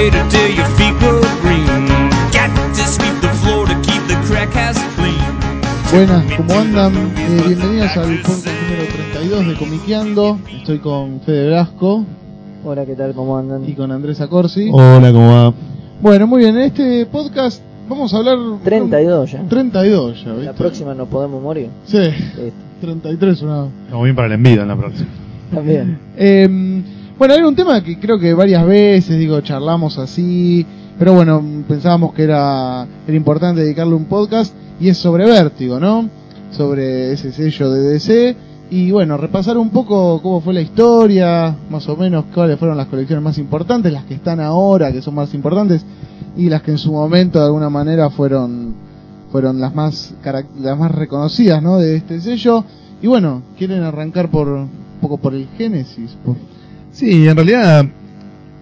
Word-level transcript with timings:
mashed 0.00 0.12
potato 0.12 0.28
till 0.30 0.54
your 0.56 0.66
feet 0.76 0.94
go 1.00 1.20
green. 1.42 1.88
Got 2.32 2.54
to 2.74 2.84
sweep 2.84 3.20
the 3.20 3.28
floor 3.42 3.66
to 3.66 3.74
keep 3.82 4.02
the 4.08 4.16
crack 4.26 4.54
ass 4.56 4.78
clean. 4.96 5.16
Buenas, 5.92 6.24
¿cómo 6.36 6.54
andan? 6.54 6.94
Eh, 6.94 7.42
bienvenidos 7.48 7.96
al 7.96 8.20
podcast 8.22 8.46
número 8.46 8.84
32 9.12 9.46
de 9.48 9.54
Comiqueando. 9.54 10.38
Estoy 10.56 10.78
con 10.78 11.20
Fede 11.20 11.48
Blasco 11.48 12.04
Hola, 12.64 12.86
¿qué 12.86 12.94
tal? 12.94 13.14
¿Cómo 13.14 13.36
andan? 13.36 13.68
y 13.68 13.72
con 13.72 13.90
Andrés 13.90 14.20
Acorsi. 14.20 14.70
Hola, 14.72 15.12
¿cómo 15.12 15.32
va? 15.32 15.54
Bueno, 16.00 16.26
muy 16.26 16.42
bien, 16.42 16.56
en 16.56 16.62
este 16.62 17.06
podcast 17.06 17.62
vamos 17.88 18.14
a 18.14 18.18
hablar... 18.18 18.38
32 18.62 19.32
ya. 19.32 19.42
32 19.48 20.24
ya, 20.24 20.32
¿viste? 20.32 20.44
La 20.46 20.52
próxima 20.52 20.94
nos 20.94 21.08
podemos 21.08 21.42
morir. 21.42 21.68
Sí, 21.86 21.98
Listo. 21.98 22.52
33 22.80 23.42
una... 23.42 23.66
Estamos 23.84 24.04
bien 24.04 24.16
para 24.16 24.26
el 24.28 24.32
envido 24.34 24.62
en 24.62 24.68
la 24.68 24.76
próxima. 24.76 25.08
También. 25.52 25.98
Eh, 26.16 26.82
bueno, 27.20 27.34
era 27.34 27.46
un 27.46 27.54
tema 27.54 27.84
que 27.84 27.98
creo 27.98 28.18
que 28.18 28.32
varias 28.32 28.64
veces, 28.64 29.18
digo, 29.18 29.38
charlamos 29.42 29.98
así, 29.98 30.64
pero 30.98 31.12
bueno, 31.12 31.44
pensábamos 31.68 32.14
que 32.14 32.22
era, 32.22 32.86
era 33.06 33.14
importante 33.14 33.60
dedicarle 33.60 33.92
un 33.92 34.06
podcast 34.06 34.54
y 34.80 34.88
es 34.88 34.96
sobre 34.96 35.26
Vértigo, 35.26 35.78
¿no? 35.78 36.08
Sobre 36.50 37.12
ese 37.12 37.30
sello 37.30 37.70
de 37.72 37.90
DC 37.90 38.36
y 38.70 38.90
bueno, 38.90 39.18
repasar 39.18 39.58
un 39.58 39.68
poco 39.68 40.22
cómo 40.22 40.40
fue 40.40 40.54
la 40.54 40.62
historia, 40.62 41.54
más 41.68 41.86
o 41.90 41.96
menos 41.98 42.24
cuáles 42.32 42.58
fueron 42.58 42.78
las 42.78 42.86
colecciones 42.86 43.22
más 43.22 43.36
importantes, 43.36 43.92
las 43.92 44.04
que 44.04 44.14
están 44.14 44.40
ahora, 44.40 44.90
que 44.90 45.02
son 45.02 45.14
más 45.14 45.34
importantes 45.34 45.84
y 46.38 46.48
las 46.48 46.62
que 46.62 46.70
en 46.70 46.78
su 46.78 46.90
momento 46.90 47.38
de 47.38 47.44
alguna 47.44 47.68
manera 47.68 48.08
fueron 48.08 48.72
fueron 49.30 49.60
las 49.60 49.74
más 49.74 50.14
las 50.58 50.78
más 50.78 50.90
reconocidas, 50.90 51.62
¿no? 51.62 51.76
De 51.76 51.96
este 51.96 52.18
sello 52.18 52.64
y 53.02 53.08
bueno, 53.08 53.42
quieren 53.58 53.82
arrancar 53.82 54.30
por 54.30 54.48
un 54.48 54.70
poco 55.02 55.18
por 55.18 55.34
el 55.34 55.48
génesis, 55.58 56.16
por 56.24 56.36
Sí, 56.92 57.28
en 57.28 57.36
realidad 57.36 57.86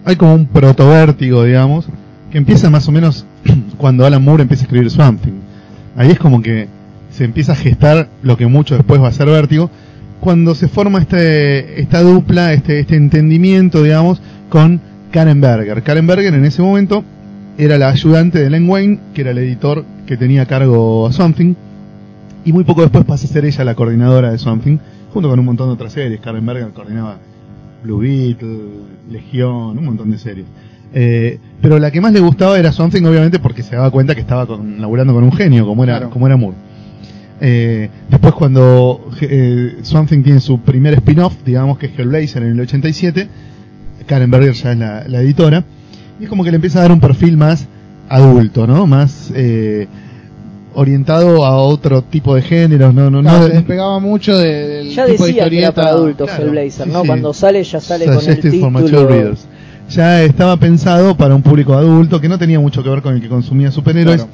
hay 0.05 0.15
como 0.15 0.35
un 0.35 0.45
protovértigo, 0.45 1.43
digamos, 1.43 1.87
que 2.31 2.37
empieza 2.37 2.69
más 2.69 2.87
o 2.87 2.91
menos 2.91 3.25
cuando 3.77 4.05
Alan 4.05 4.23
Moore 4.23 4.43
empieza 4.43 4.63
a 4.63 4.65
escribir 4.65 4.89
Swamp 4.89 5.21
Thing. 5.21 5.39
Ahí 5.95 6.11
es 6.11 6.19
como 6.19 6.41
que 6.41 6.67
se 7.11 7.25
empieza 7.25 7.53
a 7.53 7.55
gestar 7.55 8.07
lo 8.21 8.37
que 8.37 8.47
mucho 8.47 8.75
después 8.75 9.01
va 9.01 9.07
a 9.07 9.11
ser 9.11 9.27
Vértigo, 9.27 9.69
cuando 10.19 10.53
se 10.53 10.67
forma 10.67 10.99
este, 10.99 11.81
esta 11.81 12.01
dupla, 12.01 12.53
este, 12.53 12.79
este 12.79 12.95
entendimiento, 12.95 13.83
digamos, 13.83 14.21
con 14.49 14.79
Karen 15.11 15.41
Berger. 15.41 15.81
Karen 15.83 16.07
Berger 16.07 16.33
en 16.33 16.45
ese 16.45 16.61
momento 16.61 17.03
era 17.57 17.77
la 17.77 17.89
ayudante 17.89 18.39
de 18.39 18.49
Len 18.49 18.69
Wayne, 18.69 18.99
que 19.13 19.21
era 19.21 19.31
el 19.31 19.37
editor 19.39 19.85
que 20.05 20.17
tenía 20.17 20.43
a 20.43 20.45
cargo 20.45 21.07
a 21.07 21.11
Swamp 21.11 21.35
Thing, 21.35 21.55
y 22.45 22.53
muy 22.53 22.63
poco 22.63 22.81
después 22.81 23.05
pasa 23.05 23.25
a 23.25 23.29
ser 23.29 23.45
ella 23.45 23.63
la 23.63 23.75
coordinadora 23.75 24.31
de 24.31 24.37
Swamp 24.37 24.63
Thing, 24.63 24.77
junto 25.13 25.29
con 25.29 25.39
un 25.39 25.45
montón 25.45 25.67
de 25.67 25.73
otras 25.73 25.93
series. 25.93 26.21
Karen 26.21 26.45
Berger 26.45 26.69
coordinaba 26.69 27.17
Blue 27.83 27.99
Beetle, 27.99 28.59
Legión, 29.11 29.77
un 29.77 29.85
montón 29.85 30.11
de 30.11 30.17
series. 30.17 30.45
Eh, 30.93 31.37
pero 31.61 31.77
la 31.79 31.91
que 31.91 32.01
más 32.01 32.11
le 32.13 32.19
gustaba 32.19 32.57
era 32.57 32.71
Swamp 32.71 32.93
Thing, 32.93 33.03
obviamente, 33.05 33.39
porque 33.39 33.61
se 33.63 33.75
daba 33.75 33.91
cuenta 33.91 34.15
que 34.15 34.21
estaba 34.21 34.45
con, 34.47 34.81
laburando 34.81 35.13
con 35.13 35.23
un 35.23 35.31
genio, 35.31 35.65
como 35.65 35.83
era, 35.83 35.97
Claro. 35.97 36.09
como 36.11 36.25
era 36.27 36.35
Moore. 36.37 36.57
Eh, 37.41 37.89
después 38.09 38.33
cuando 38.33 39.09
eh, 39.21 39.77
Swamp 39.83 40.09
Thing 40.09 40.23
tiene 40.23 40.39
su 40.41 40.59
primer 40.61 40.93
spin-off, 40.95 41.35
digamos 41.45 41.77
que 41.77 41.85
es 41.87 41.97
Hellblazer 41.97 42.43
en 42.43 42.49
el 42.53 42.59
87, 42.61 43.27
Karen 44.07 44.31
Berger 44.31 44.53
ya 44.53 44.71
es 44.73 44.77
la, 44.77 45.07
la 45.07 45.21
editora, 45.21 45.63
y 46.19 46.23
es 46.23 46.29
como 46.29 46.43
que 46.43 46.49
le 46.51 46.55
empieza 46.55 46.79
a 46.79 46.81
dar 46.83 46.91
un 46.91 46.99
perfil 46.99 47.37
más 47.37 47.67
adulto, 48.09 48.65
¿no? 48.67 48.87
Más 48.87 49.31
eh, 49.35 49.87
orientado 50.79 51.45
a 51.45 51.57
otro 51.57 52.01
tipo 52.01 52.35
de 52.35 52.41
géneros, 52.41 52.93
no, 52.93 53.09
no, 53.09 53.21
Claro, 53.21 53.39
no 53.39 53.47
se 53.47 53.53
despegaba 53.53 53.99
mucho 53.99 54.37
de- 54.37 54.67
del 54.67 54.89
Ya 54.89 55.05
tipo 55.05 55.23
de 55.25 55.29
decía 55.31 55.43
que 55.49 55.57
era 55.57 55.67
historieta. 55.67 55.73
para 55.73 55.89
adultos 55.89 56.27
claro, 56.29 56.43
Hellblazer, 56.45 56.85
sí, 56.87 56.91
¿no? 56.93 57.01
sí. 57.01 57.07
Cuando 57.07 57.33
sale, 57.33 57.63
ya 57.63 57.79
sale 57.79 58.05
con 58.05 58.13
el 58.15 58.19
Suggested 58.21 58.59
for 58.59 58.71
mature 58.71 58.89
título. 58.89 59.07
readers. 59.09 59.47
Ya 59.89 60.23
estaba 60.23 60.55
pensado 60.57 61.15
para 61.17 61.33
un 61.35 61.41
público 61.41 61.73
adulto 61.73 62.21
que 62.21 62.29
no 62.29 62.37
tenía 62.37 62.59
mucho 62.59 62.83
que 62.83 62.89
ver 62.89 63.01
con 63.01 63.15
el 63.15 63.21
que 63.21 63.27
consumía 63.29 63.71
superhéroes. 63.71 64.17
Claro. 64.23 64.31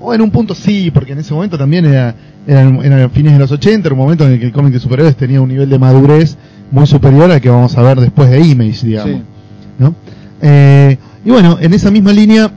O 0.00 0.12
en 0.14 0.20
un 0.20 0.30
punto 0.30 0.54
sí, 0.54 0.90
porque 0.90 1.12
en 1.12 1.18
ese 1.18 1.32
momento 1.34 1.56
también 1.58 1.84
era, 1.86 2.14
eran, 2.46 2.76
eran 2.84 3.10
fines 3.10 3.32
de 3.32 3.38
los 3.38 3.50
80, 3.50 3.88
era 3.88 3.94
un 3.94 4.00
momento 4.00 4.26
en 4.26 4.32
el 4.32 4.40
que 4.40 4.46
el 4.46 4.52
cómic 4.52 4.72
de 4.72 4.80
superhéroes 4.80 5.16
tenía 5.16 5.40
un 5.40 5.48
nivel 5.48 5.68
de 5.70 5.78
madurez 5.78 6.36
muy 6.70 6.86
superior 6.86 7.30
al 7.30 7.40
que 7.40 7.48
vamos 7.48 7.76
a 7.78 7.82
ver 7.82 8.00
después 8.00 8.30
de 8.30 8.40
Image, 8.40 8.86
digamos. 8.86 9.16
Sí. 9.16 9.22
¿no? 9.78 9.94
Eh, 10.42 10.96
y 11.24 11.30
bueno, 11.30 11.58
en 11.60 11.72
esa 11.74 11.90
misma 11.90 12.12
línea, 12.12 12.50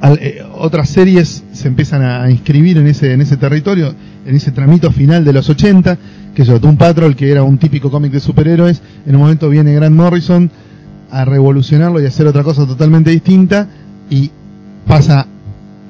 al- 0.00 0.18
eh, 0.20 0.42
otras 0.56 0.88
series 0.88 1.44
se 1.52 1.68
empiezan 1.68 2.02
a, 2.02 2.30
inscribir 2.30 2.78
en 2.78 2.86
ese, 2.86 3.12
en 3.12 3.20
ese 3.20 3.36
territorio, 3.36 3.94
en 4.26 4.34
ese 4.34 4.52
tramito 4.52 4.90
final 4.92 5.24
de 5.24 5.32
los 5.32 5.48
80, 5.48 5.98
que 6.34 6.42
es 6.42 6.48
Doom 6.60 6.76
Patrol, 6.76 7.16
que 7.16 7.30
era 7.30 7.42
un 7.42 7.58
típico 7.58 7.90
cómic 7.90 8.12
de 8.12 8.20
superhéroes. 8.20 8.80
En 9.06 9.16
un 9.16 9.22
momento 9.22 9.48
viene 9.48 9.74
Grant 9.74 9.94
Morrison 9.96 10.50
a 11.10 11.24
revolucionarlo 11.24 12.00
y 12.00 12.06
hacer 12.06 12.26
otra 12.26 12.42
cosa 12.42 12.66
totalmente 12.66 13.10
distinta, 13.10 13.66
y 14.10 14.30
pasa 14.86 15.26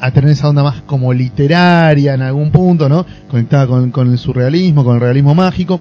a 0.01 0.11
tener 0.13 0.31
esa 0.31 0.49
onda 0.49 0.63
más 0.63 0.83
como 0.83 1.13
literaria 1.13 2.15
en 2.15 2.23
algún 2.23 2.51
punto, 2.51 2.89
¿no? 2.89 3.05
Conectada 3.29 3.67
con, 3.67 3.91
con 3.91 4.11
el 4.13 4.19
surrealismo, 4.19 4.85
con 4.85 4.95
el 4.95 5.01
realismo 5.01 5.35
mágico. 5.35 5.81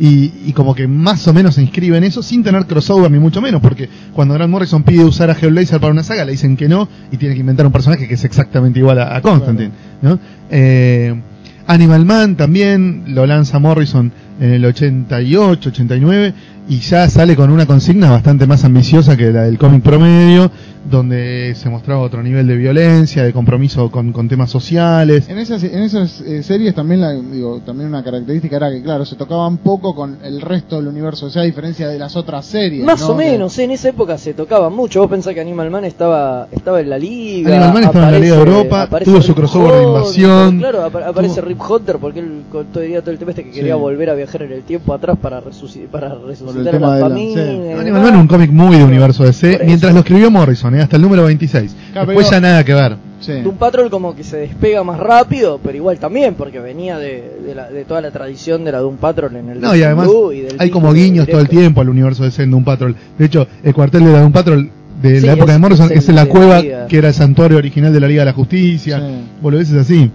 Y, 0.00 0.32
y 0.46 0.52
como 0.52 0.74
que 0.76 0.86
más 0.86 1.26
o 1.26 1.34
menos 1.34 1.56
se 1.56 1.62
inscribe 1.62 1.96
en 1.98 2.04
eso 2.04 2.22
sin 2.22 2.44
tener 2.44 2.66
crossover 2.66 3.10
ni 3.10 3.18
mucho 3.18 3.40
menos, 3.40 3.60
porque 3.60 3.88
cuando 4.12 4.34
Grant 4.34 4.50
Morrison 4.50 4.84
pide 4.84 5.04
usar 5.04 5.28
a 5.28 5.32
Hellblazer 5.32 5.80
para 5.80 5.92
una 5.92 6.04
saga 6.04 6.24
le 6.24 6.32
dicen 6.32 6.56
que 6.56 6.68
no 6.68 6.88
y 7.10 7.16
tiene 7.16 7.34
que 7.34 7.40
inventar 7.40 7.66
un 7.66 7.72
personaje 7.72 8.06
que 8.06 8.14
es 8.14 8.24
exactamente 8.24 8.78
igual 8.78 9.00
a, 9.00 9.16
a 9.16 9.20
Constantine, 9.20 9.72
¿no? 10.00 10.18
Eh, 10.50 11.20
Animal 11.66 12.06
Man 12.06 12.36
también 12.36 13.04
lo 13.08 13.26
lanza 13.26 13.58
Morrison 13.58 14.10
en 14.40 14.52
el 14.52 14.64
88, 14.64 15.68
89 15.68 16.34
y 16.68 16.78
ya 16.78 17.08
sale 17.10 17.36
con 17.36 17.50
una 17.50 17.66
consigna 17.66 18.10
bastante 18.10 18.46
más 18.46 18.64
ambiciosa 18.64 19.16
que 19.16 19.32
la 19.32 19.42
del 19.42 19.58
cómic 19.58 19.82
promedio, 19.82 20.50
donde 20.90 21.54
se 21.56 21.68
mostraba 21.68 22.00
otro 22.00 22.22
nivel 22.22 22.46
de 22.46 22.56
violencia, 22.56 23.22
de 23.24 23.32
compromiso 23.32 23.90
con, 23.90 24.12
con 24.12 24.28
temas 24.28 24.50
sociales. 24.50 25.28
En 25.28 25.38
esas, 25.38 25.62
en 25.64 25.82
esas 25.82 26.20
eh, 26.22 26.42
series 26.42 26.74
también, 26.74 27.00
la, 27.00 27.12
digo, 27.12 27.60
también 27.64 27.88
una 27.88 28.02
característica 28.02 28.56
era 28.56 28.70
que, 28.70 28.82
claro, 28.82 29.04
se 29.04 29.16
tocaban 29.16 29.58
poco 29.58 29.94
con 29.94 30.18
el 30.24 30.40
resto 30.40 30.76
del 30.76 30.88
universo, 30.88 31.26
o 31.26 31.30
sea, 31.30 31.42
a 31.42 31.44
diferencia 31.44 31.88
de 31.88 31.98
las 31.98 32.16
otras 32.16 32.46
series. 32.46 32.84
Más 32.84 33.00
¿no? 33.00 33.08
o 33.08 33.14
menos, 33.14 33.58
en 33.58 33.70
esa 33.70 33.88
época 33.90 34.18
se 34.18 34.34
tocaba 34.34 34.70
mucho. 34.70 35.00
Vos 35.00 35.10
pensás 35.10 35.34
que 35.34 35.40
Animal 35.40 35.70
Man 35.70 35.84
estaba, 35.84 36.48
estaba 36.50 36.80
en 36.80 36.90
la 36.90 36.98
liga. 36.98 37.50
Animal 37.50 37.74
Man 37.74 37.84
estaba 37.84 38.06
en 38.06 38.12
la 38.12 38.18
Liga 38.18 38.36
de 38.36 38.42
aparece- 38.42 38.48
Europa, 38.56 38.82
aparece 38.82 39.10
tuvo 39.10 39.22
su 39.22 39.34
crossover 39.34 39.74
de 39.74 39.82
invasión, 39.84 40.58
Claro, 40.58 40.84
apa- 40.84 41.06
aparece 41.06 41.40
tuvo- 41.40 41.48
Rip 41.48 41.60
Hunter 41.70 41.96
porque 41.98 42.20
él 42.20 42.42
con 42.50 42.66
todo 42.66 42.82
el 42.82 42.88
día 42.90 43.00
todo 43.00 43.10
el 43.12 43.18
tema 43.18 43.30
este 43.32 43.44
que 43.44 43.50
quería 43.50 43.74
Sí. 43.74 43.80
volver 43.80 44.10
a 44.10 44.14
viajar 44.14 44.42
en 44.42 44.52
el 44.52 44.62
tiempo 44.62 44.94
atrás 44.94 45.16
para, 45.20 45.40
resuci- 45.42 45.86
para 45.88 46.14
resucitar 46.14 46.68
a 46.68 46.70
tema 46.70 46.86
la 46.88 46.94
de 46.94 47.00
la- 47.00 47.08
familia. 47.08 47.44
sí. 47.44 47.50
Animal. 47.78 48.02
Man 48.02 48.14
es 48.14 48.20
un 48.20 48.26
cómic 48.28 48.50
muy 48.50 48.76
de 48.76 48.84
universo 48.84 49.24
DC, 49.24 49.60
mientras 49.64 49.92
lo 49.92 50.00
escribió 50.00 50.30
Morrison, 50.30 50.74
¿eh? 50.74 50.77
Hasta 50.82 50.96
el 50.96 51.02
número 51.02 51.24
26. 51.24 51.74
Claro, 51.92 52.06
Después 52.06 52.26
pero- 52.28 52.36
ya 52.36 52.40
nada 52.48 52.64
que 52.64 52.74
ver. 52.74 52.96
Sí. 53.20 53.32
Doom 53.42 53.56
Patrol 53.56 53.90
como 53.90 54.14
que 54.14 54.22
se 54.22 54.36
despega 54.36 54.84
más 54.84 54.98
rápido, 55.00 55.58
pero 55.62 55.76
igual 55.76 55.98
también, 55.98 56.34
porque 56.34 56.60
venía 56.60 56.98
de, 56.98 57.38
de, 57.44 57.54
la- 57.54 57.68
de 57.68 57.84
toda 57.84 58.00
la 58.00 58.10
tradición 58.12 58.64
de 58.64 58.70
la 58.72 58.78
Doom 58.78 58.96
Patrol 58.96 59.34
en 59.36 59.48
el 59.50 59.60
No, 59.60 59.74
y 59.74 59.82
además 59.82 60.08
y 60.34 60.40
del 60.40 60.56
hay 60.58 60.70
como 60.70 60.92
guiños 60.92 61.26
todo 61.26 61.40
el 61.40 61.48
tiempo 61.48 61.80
al 61.80 61.88
universo 61.88 62.22
de 62.28 62.46
Doom 62.46 62.62
Patrol. 62.64 62.94
De 63.18 63.24
hecho, 63.24 63.46
el 63.64 63.74
cuartel 63.74 64.04
de 64.04 64.12
la 64.12 64.20
Doom 64.20 64.32
Patrol 64.32 64.70
de 65.02 65.20
Sí, 65.20 65.26
la 65.26 65.32
época 65.32 65.52
es- 65.52 65.56
de 65.56 65.58
Morrison 65.60 65.90
es 65.92 66.08
en 66.08 66.14
la 66.14 66.22
de 66.24 66.28
la 66.28 66.32
cueva 66.32 66.62
que 66.88 66.96
era 66.98 67.08
el 67.08 67.14
santuario 67.14 67.58
original 67.58 67.92
de 67.92 68.00
la 68.00 68.06
Liga 68.08 68.20
de 68.22 68.26
la 68.26 68.32
Justicia. 68.32 68.98
Sí. 69.00 69.04
Boludeces 69.42 69.74
así. 69.76 70.10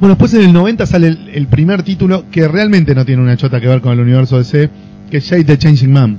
Bueno, 0.00 0.14
después 0.14 0.32
en 0.34 0.42
el 0.42 0.52
90 0.52 0.86
sale 0.86 1.08
el, 1.08 1.28
el 1.34 1.46
primer 1.48 1.82
título 1.82 2.24
que 2.30 2.46
realmente 2.46 2.94
no 2.94 3.04
tiene 3.04 3.22
una 3.22 3.36
chota 3.36 3.60
que 3.60 3.66
ver 3.66 3.80
con 3.80 3.92
el 3.92 4.00
universo 4.00 4.38
DC, 4.38 4.70
que 5.10 5.16
es 5.16 5.24
Shade 5.24 5.44
the 5.44 5.58
Changing 5.58 5.92
Man. 5.92 6.16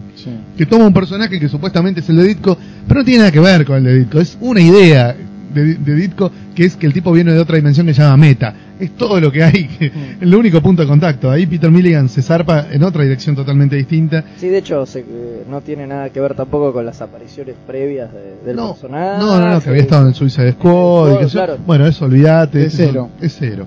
Que 0.59 0.65
toma 0.65 0.85
un 0.87 0.93
personaje 0.93 1.39
que 1.39 1.47
supuestamente 1.47 2.01
es 2.01 2.09
el 2.09 2.17
de 2.17 2.23
Ditko, 2.25 2.57
pero 2.85 2.99
no 2.99 3.05
tiene 3.05 3.19
nada 3.19 3.31
que 3.31 3.39
ver 3.39 3.63
con 3.63 3.77
el 3.77 3.83
de 3.85 3.99
Ditko. 3.99 4.19
Es 4.19 4.37
una 4.41 4.59
idea 4.59 5.15
de, 5.53 5.75
de 5.75 5.95
Ditko 5.95 6.29
que 6.53 6.65
es 6.65 6.75
que 6.75 6.85
el 6.85 6.91
tipo 6.91 7.13
viene 7.13 7.31
de 7.31 7.39
otra 7.39 7.55
dimensión 7.55 7.87
que 7.87 7.93
se 7.93 8.01
llama 8.01 8.17
Meta. 8.17 8.53
Es 8.77 8.91
todo 8.97 9.21
lo 9.21 9.31
que 9.31 9.41
hay, 9.41 9.67
que- 9.69 9.89
Mm. 9.89 10.21
el 10.23 10.35
único 10.35 10.61
punto 10.61 10.81
de 10.81 10.87
contacto. 10.89 11.31
Ahí 11.31 11.45
Peter 11.45 11.71
Milligan 11.71 12.09
se 12.09 12.21
zarpa 12.21 12.67
en 12.71 12.83
otra 12.83 13.03
dirección 13.03 13.37
totalmente 13.37 13.77
distinta. 13.77 14.25
Sí, 14.37 14.49
de 14.49 14.57
hecho 14.57 14.85
se- 14.85 14.99
eh, 14.99 15.43
no 15.49 15.61
tiene 15.61 15.87
nada 15.87 16.09
que 16.09 16.19
ver 16.19 16.33
tampoco 16.33 16.73
con 16.73 16.85
las 16.85 17.01
apariciones 17.01 17.55
previas 17.65 18.09
de- 18.11 18.45
del 18.45 18.55
no, 18.57 18.73
personaje. 18.73 19.17
no, 19.17 19.39
no, 19.39 19.53
no, 19.53 19.61
que 19.61 19.69
había 19.69 19.81
estado 19.83 20.07
en 20.09 20.13
Suicide 20.13 20.51
Squad. 20.51 21.25
claro. 21.31 21.57
Bueno, 21.65 21.87
eso 21.87 22.03
olvídate. 22.03 22.65
Eso 22.65 22.77
cero. 22.79 23.09
Es 23.21 23.37
cero. 23.39 23.65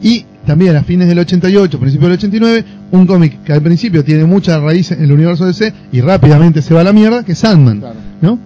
Y 0.00 0.24
también 0.46 0.76
a 0.76 0.82
fines 0.82 1.08
del 1.08 1.18
88, 1.18 1.78
principios 1.80 2.08
del 2.10 2.18
89, 2.18 2.64
un 2.92 3.06
cómic 3.06 3.42
que 3.44 3.52
al 3.52 3.62
principio 3.62 4.04
tiene 4.04 4.24
muchas 4.24 4.60
raíces 4.60 4.98
en 4.98 5.04
el 5.04 5.12
universo 5.12 5.46
DC 5.46 5.72
y 5.92 6.00
rápidamente 6.00 6.62
se 6.62 6.74
va 6.74 6.82
a 6.82 6.84
la 6.84 6.92
mierda, 6.92 7.24
que 7.24 7.32
es 7.32 7.38
Sandman, 7.38 7.80
Claro. 7.80 7.96
¿no? 8.20 8.38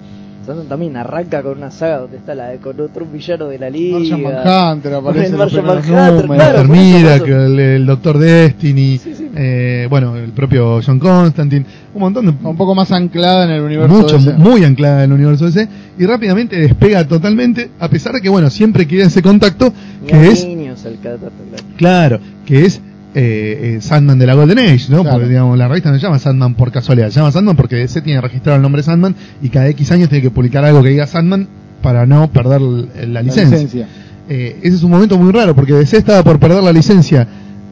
Sandman 0.46 0.68
también 0.68 0.96
arranca 0.96 1.42
con 1.42 1.58
una 1.58 1.70
saga 1.70 1.98
donde 1.98 2.16
está 2.16 2.34
la 2.34 2.52
con 2.54 2.80
otro 2.80 3.04
villano 3.04 3.48
de 3.48 3.58
la 3.58 3.68
liga. 3.68 3.98
Martian 3.98 4.22
Manhunter 4.22 4.94
aparece 4.94 5.26
en 5.26 5.32
El 5.32 5.38
Martian 5.38 5.66
Manhunter, 5.66 6.26
claro, 6.26 6.56
Termina, 6.56 7.14
eso, 7.16 7.24
eso. 7.26 7.36
el, 7.44 7.58
el 7.60 7.86
Doctor 7.86 8.18
Destiny, 8.18 8.98
Sí, 8.98 9.14
sí. 9.14 9.28
eh, 9.36 9.86
bueno, 9.90 10.16
el 10.16 10.30
propio 10.32 10.80
John 10.84 10.98
Constantine, 10.98 11.66
un 11.94 12.00
montón 12.00 12.24
de... 12.26 12.32
Un 12.42 12.56
poco 12.56 12.74
más 12.74 12.90
anclada 12.90 13.44
en 13.44 13.50
el 13.50 13.60
universo 13.62 13.94
mucho, 13.94 14.16
DC. 14.18 14.32
muy 14.38 14.64
anclada 14.64 15.04
en 15.04 15.10
el 15.12 15.18
universo 15.18 15.44
DC 15.44 15.68
y 15.98 16.06
rápidamente 16.06 16.56
despega 16.58 17.06
totalmente, 17.06 17.70
a 17.78 17.88
pesar 17.88 18.14
de 18.14 18.22
que, 18.22 18.30
bueno, 18.30 18.48
siempre 18.48 18.86
queda 18.88 19.04
ese 19.06 19.20
contacto 19.22 19.72
que 20.06 20.28
es, 20.28 20.46
al 20.84 20.94
tanto, 20.98 21.30
claro. 21.76 22.20
que 22.46 22.64
es 22.66 22.80
eh, 23.14 23.76
eh, 23.76 23.80
Sandman 23.80 24.18
de 24.18 24.26
la 24.26 24.34
Golden 24.34 24.58
Age, 24.58 24.86
¿no? 24.88 25.02
Claro. 25.02 25.16
Porque, 25.16 25.28
digamos, 25.28 25.58
la 25.58 25.66
revista 25.68 25.90
no 25.90 25.96
se 25.96 26.02
llama 26.02 26.18
Sandman 26.18 26.54
por 26.54 26.70
casualidad, 26.70 27.08
se 27.10 27.16
llama 27.20 27.32
Sandman 27.32 27.56
porque 27.56 27.76
DC 27.76 28.02
tiene 28.02 28.20
registrado 28.20 28.56
el 28.56 28.62
nombre 28.62 28.82
Sandman 28.82 29.14
y 29.42 29.48
cada 29.48 29.68
X 29.68 29.90
años 29.92 30.08
tiene 30.08 30.22
que 30.22 30.30
publicar 30.30 30.64
algo 30.64 30.82
que 30.82 30.90
diga 30.90 31.06
Sandman 31.06 31.48
para 31.82 32.06
no 32.06 32.30
perder 32.30 32.60
l- 32.60 33.06
la, 33.08 33.22
licencia. 33.22 33.88
Eh, 34.28 34.58
ese 34.62 34.76
es 34.76 34.82
un 34.84 34.90
momento 34.92 35.18
muy 35.18 35.32
raro 35.32 35.54
porque 35.56 35.72
DC 35.72 35.96
estaba 35.96 36.22
por 36.22 36.38
perder 36.38 36.62
la 36.62 36.72
licencia 36.72 37.26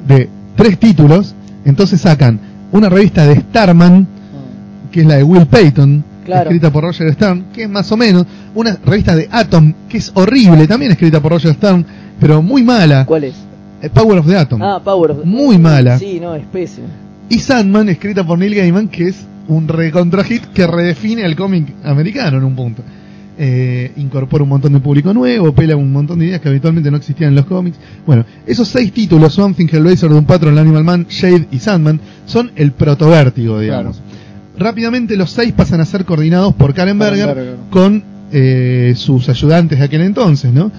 de 0.08 0.28
tres 0.56 0.78
títulos, 0.78 1.34
entonces 1.64 2.00
sacan 2.00 2.40
una 2.72 2.88
revista 2.88 3.24
de 3.26 3.36
Starman, 3.36 4.06
que 4.90 5.02
es 5.02 5.06
la 5.06 5.16
de 5.16 5.22
Will 5.22 5.46
Payton, 5.46 6.04
Claro. 6.24 6.50
escrita 6.50 6.70
por 6.70 6.84
Roger 6.84 7.10
Stern, 7.14 7.44
que 7.54 7.62
es 7.62 7.70
más 7.70 7.90
o 7.90 7.96
menos, 7.96 8.26
una 8.54 8.76
revista 8.84 9.16
de 9.16 9.28
Atom, 9.32 9.72
que 9.88 9.96
es 9.96 10.10
horrible, 10.14 10.66
también 10.66 10.92
escrita 10.92 11.20
por 11.20 11.32
Roger 11.32 11.54
Stern, 11.54 11.86
pero 12.20 12.43
muy 12.43 12.62
mala, 12.62 13.05
¿Cuál 13.06 13.25
es? 13.25 13.35
eh, 13.82 13.91
Power 13.91 14.19
of 14.19 14.26
the 14.26 14.37
Atom. 14.37 14.62
Ah, 14.62 14.81
Power 14.82 15.11
of 15.12 15.25
Muy 15.25 15.59
mala. 15.59 15.99
Sí, 15.99 16.19
no, 16.20 16.35
es 16.35 16.44
pésimo. 16.47 16.87
Y 17.29 17.38
Sandman, 17.38 17.88
escrita 17.88 18.25
por 18.26 18.38
Neil 18.38 18.55
Gaiman, 18.55 18.88
que 18.88 19.09
es 19.09 19.26
un 19.49 19.69
recontra 19.69 20.25
hit 20.25 20.44
que 20.47 20.67
redefine 20.67 21.25
al 21.25 21.37
cómic 21.37 21.75
americano 21.85 22.38
en 22.38 22.44
un 22.44 22.55
punto. 22.56 22.82
Eh, 23.41 23.93
incorpora 23.99 24.43
un 24.43 24.49
montón 24.49 24.73
de 24.73 24.81
público 24.81 25.15
nuevo, 25.15 25.55
pela 25.55 25.76
un 25.76 25.93
montón 25.93 26.19
de 26.19 26.26
ideas 26.26 26.41
que 26.41 26.49
habitualmente 26.49 26.91
no 26.91 26.97
existían 26.97 27.29
en 27.31 27.37
los 27.37 27.44
cómics. 27.47 27.76
Bueno, 28.05 28.25
esos 28.47 28.67
seis 28.67 28.93
títulos, 28.93 29.35
Something, 29.35 29.67
Hellblazer, 29.70 30.11
Doom 30.11 30.25
Patrol, 30.25 30.59
Animal 30.59 30.82
Man, 30.82 31.06
Shade 31.09 31.47
y 31.53 31.59
Sandman, 31.61 32.00
son 32.26 32.50
el 32.56 32.73
protovértigo, 32.73 33.61
digamos. 33.61 34.00
Rápidamente 34.59 35.17
los 35.17 35.31
seis 35.31 35.53
pasan 35.53 35.81
a 35.81 35.85
ser 35.85 36.05
coordinados 36.05 36.53
por 36.55 36.75
Karen 36.75 36.99
Karen 36.99 37.17
Berger, 37.17 37.35
Berger. 37.37 37.56
con 37.70 38.03
eh, 38.32 38.94
sus 38.97 39.29
ayudantes 39.29 39.79
de 39.79 39.85
aquel 39.85 40.00
entonces, 40.00 40.53
¿no? 40.53 40.73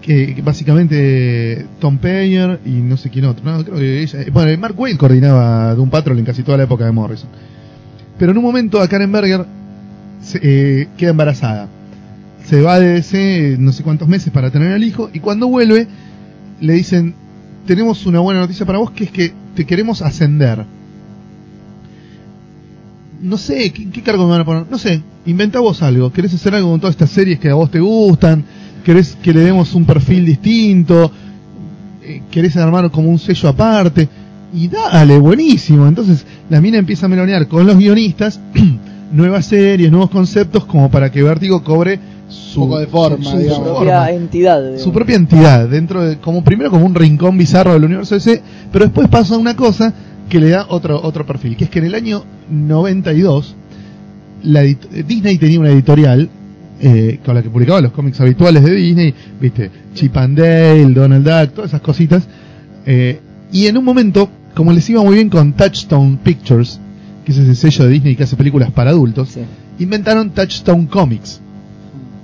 Que, 0.00 0.40
básicamente 0.42 1.66
Tom 1.78 1.98
Payer 1.98 2.58
y 2.64 2.70
no 2.70 2.96
sé 2.96 3.10
quién 3.10 3.26
otro, 3.26 3.44
no, 3.44 3.62
creo 3.62 3.76
que 3.76 4.02
ella, 4.02 4.18
bueno, 4.32 4.58
Mark 4.58 4.74
Wade 4.78 4.96
coordinaba 4.96 5.74
Doom 5.74 5.90
Patrol 5.90 6.18
en 6.18 6.24
casi 6.24 6.42
toda 6.42 6.56
la 6.56 6.64
época 6.64 6.86
de 6.86 6.92
Morrison. 6.92 7.28
Pero 8.18 8.32
en 8.32 8.38
un 8.38 8.44
momento 8.44 8.80
a 8.80 8.88
Karen 8.88 9.12
Berger 9.12 9.44
se, 10.22 10.40
eh, 10.42 10.88
queda 10.96 11.10
embarazada. 11.10 11.68
Se 12.46 12.62
va 12.62 12.80
de 12.80 12.94
DC 12.94 13.56
no 13.58 13.72
sé 13.72 13.82
cuántos 13.82 14.08
meses 14.08 14.32
para 14.32 14.50
tener 14.50 14.72
al 14.72 14.82
hijo 14.82 15.10
y 15.12 15.20
cuando 15.20 15.48
vuelve 15.48 15.86
le 16.60 16.72
dicen, 16.72 17.14
tenemos 17.66 18.04
una 18.06 18.20
buena 18.20 18.40
noticia 18.40 18.66
para 18.66 18.78
vos 18.78 18.90
que 18.90 19.04
es 19.04 19.10
que 19.10 19.32
te 19.54 19.64
queremos 19.66 20.02
ascender. 20.02 20.64
No 23.20 23.36
sé, 23.36 23.70
¿qué, 23.72 23.90
qué 23.90 24.02
cargo 24.02 24.24
me 24.24 24.30
van 24.30 24.40
a 24.40 24.44
poner? 24.44 24.66
No 24.70 24.78
sé, 24.78 25.02
inventa 25.26 25.60
vos 25.60 25.82
algo. 25.82 26.12
¿Querés 26.12 26.34
hacer 26.34 26.54
algo 26.54 26.70
con 26.70 26.80
todas 26.80 26.94
estas 26.94 27.10
series 27.10 27.38
que 27.38 27.50
a 27.50 27.54
vos 27.54 27.70
te 27.70 27.80
gustan? 27.80 28.44
¿Querés 28.84 29.16
que 29.22 29.32
le 29.32 29.40
demos 29.40 29.74
un 29.74 29.84
perfil 29.84 30.24
distinto? 30.26 31.10
Eh, 32.02 32.22
¿Querés 32.30 32.56
armar 32.56 32.90
como 32.90 33.08
un 33.10 33.18
sello 33.18 33.48
aparte? 33.48 34.08
Y 34.54 34.68
dale, 34.68 35.18
buenísimo. 35.18 35.86
Entonces 35.86 36.24
la 36.48 36.60
mina 36.60 36.78
empieza 36.78 37.06
a 37.06 37.08
melonear 37.08 37.46
con 37.46 37.66
los 37.66 37.76
guionistas 37.76 38.40
nuevas 39.12 39.46
series, 39.46 39.90
nuevos 39.90 40.10
conceptos 40.10 40.64
como 40.64 40.90
para 40.90 41.10
que 41.10 41.22
Vértigo 41.22 41.62
cobre 41.62 41.98
su, 42.28 42.62
Un 42.62 42.68
poco 42.68 42.78
de 42.80 42.86
forma, 42.86 43.24
su- 43.24 43.30
su 43.32 43.38
digamos. 43.38 43.58
Su 43.58 43.64
forma 43.74 43.80
propia 43.80 44.10
entidad. 44.12 44.60
digamos. 44.60 44.82
su 44.82 44.92
propia 44.92 45.16
entidad 45.16 45.68
dentro 45.68 46.02
de 46.04 46.18
como 46.18 46.44
primero 46.44 46.70
como 46.70 46.86
un 46.86 46.94
rincón 46.94 47.36
bizarro 47.36 47.72
del 47.72 47.84
universo 47.84 48.14
DC 48.14 48.40
pero 48.72 48.84
después 48.84 49.08
pasa 49.08 49.36
una 49.36 49.56
cosa 49.56 49.92
que 50.28 50.38
le 50.38 50.50
da 50.50 50.66
otro 50.68 51.00
otro 51.02 51.26
perfil 51.26 51.56
que 51.56 51.64
es 51.64 51.70
que 51.70 51.80
en 51.80 51.86
el 51.86 51.94
año 51.96 52.22
92 52.48 53.56
la 54.44 54.62
Disney 54.62 55.38
tenía 55.38 55.58
una 55.58 55.70
editorial 55.70 56.30
eh, 56.80 57.20
con 57.24 57.34
la 57.34 57.42
que 57.42 57.50
publicaba 57.50 57.80
los 57.80 57.92
cómics 57.92 58.20
habituales 58.20 58.64
de 58.64 58.74
Disney 58.74 59.14
viste 59.40 59.70
Chip 59.94 60.16
and 60.16 60.38
Dale 60.38 60.92
Donald 60.94 61.24
Duck 61.28 61.54
todas 61.54 61.70
esas 61.70 61.80
cositas 61.82 62.26
eh, 62.86 63.20
y 63.52 63.66
en 63.66 63.76
un 63.76 63.84
momento 63.84 64.30
como 64.54 64.72
les 64.72 64.88
iba 64.90 65.02
muy 65.02 65.14
bien 65.14 65.28
con 65.28 65.52
Touchstone 65.52 66.18
Pictures 66.22 66.80
que 67.24 67.32
es 67.32 67.38
ese 67.38 67.54
sello 67.54 67.84
de 67.84 67.90
Disney 67.92 68.16
que 68.16 68.22
hace 68.24 68.36
películas 68.36 68.70
para 68.70 68.90
adultos 68.90 69.28
Sí. 69.30 69.40
inventaron 69.78 70.30
Touchstone 70.30 70.86
Comics 70.88 71.40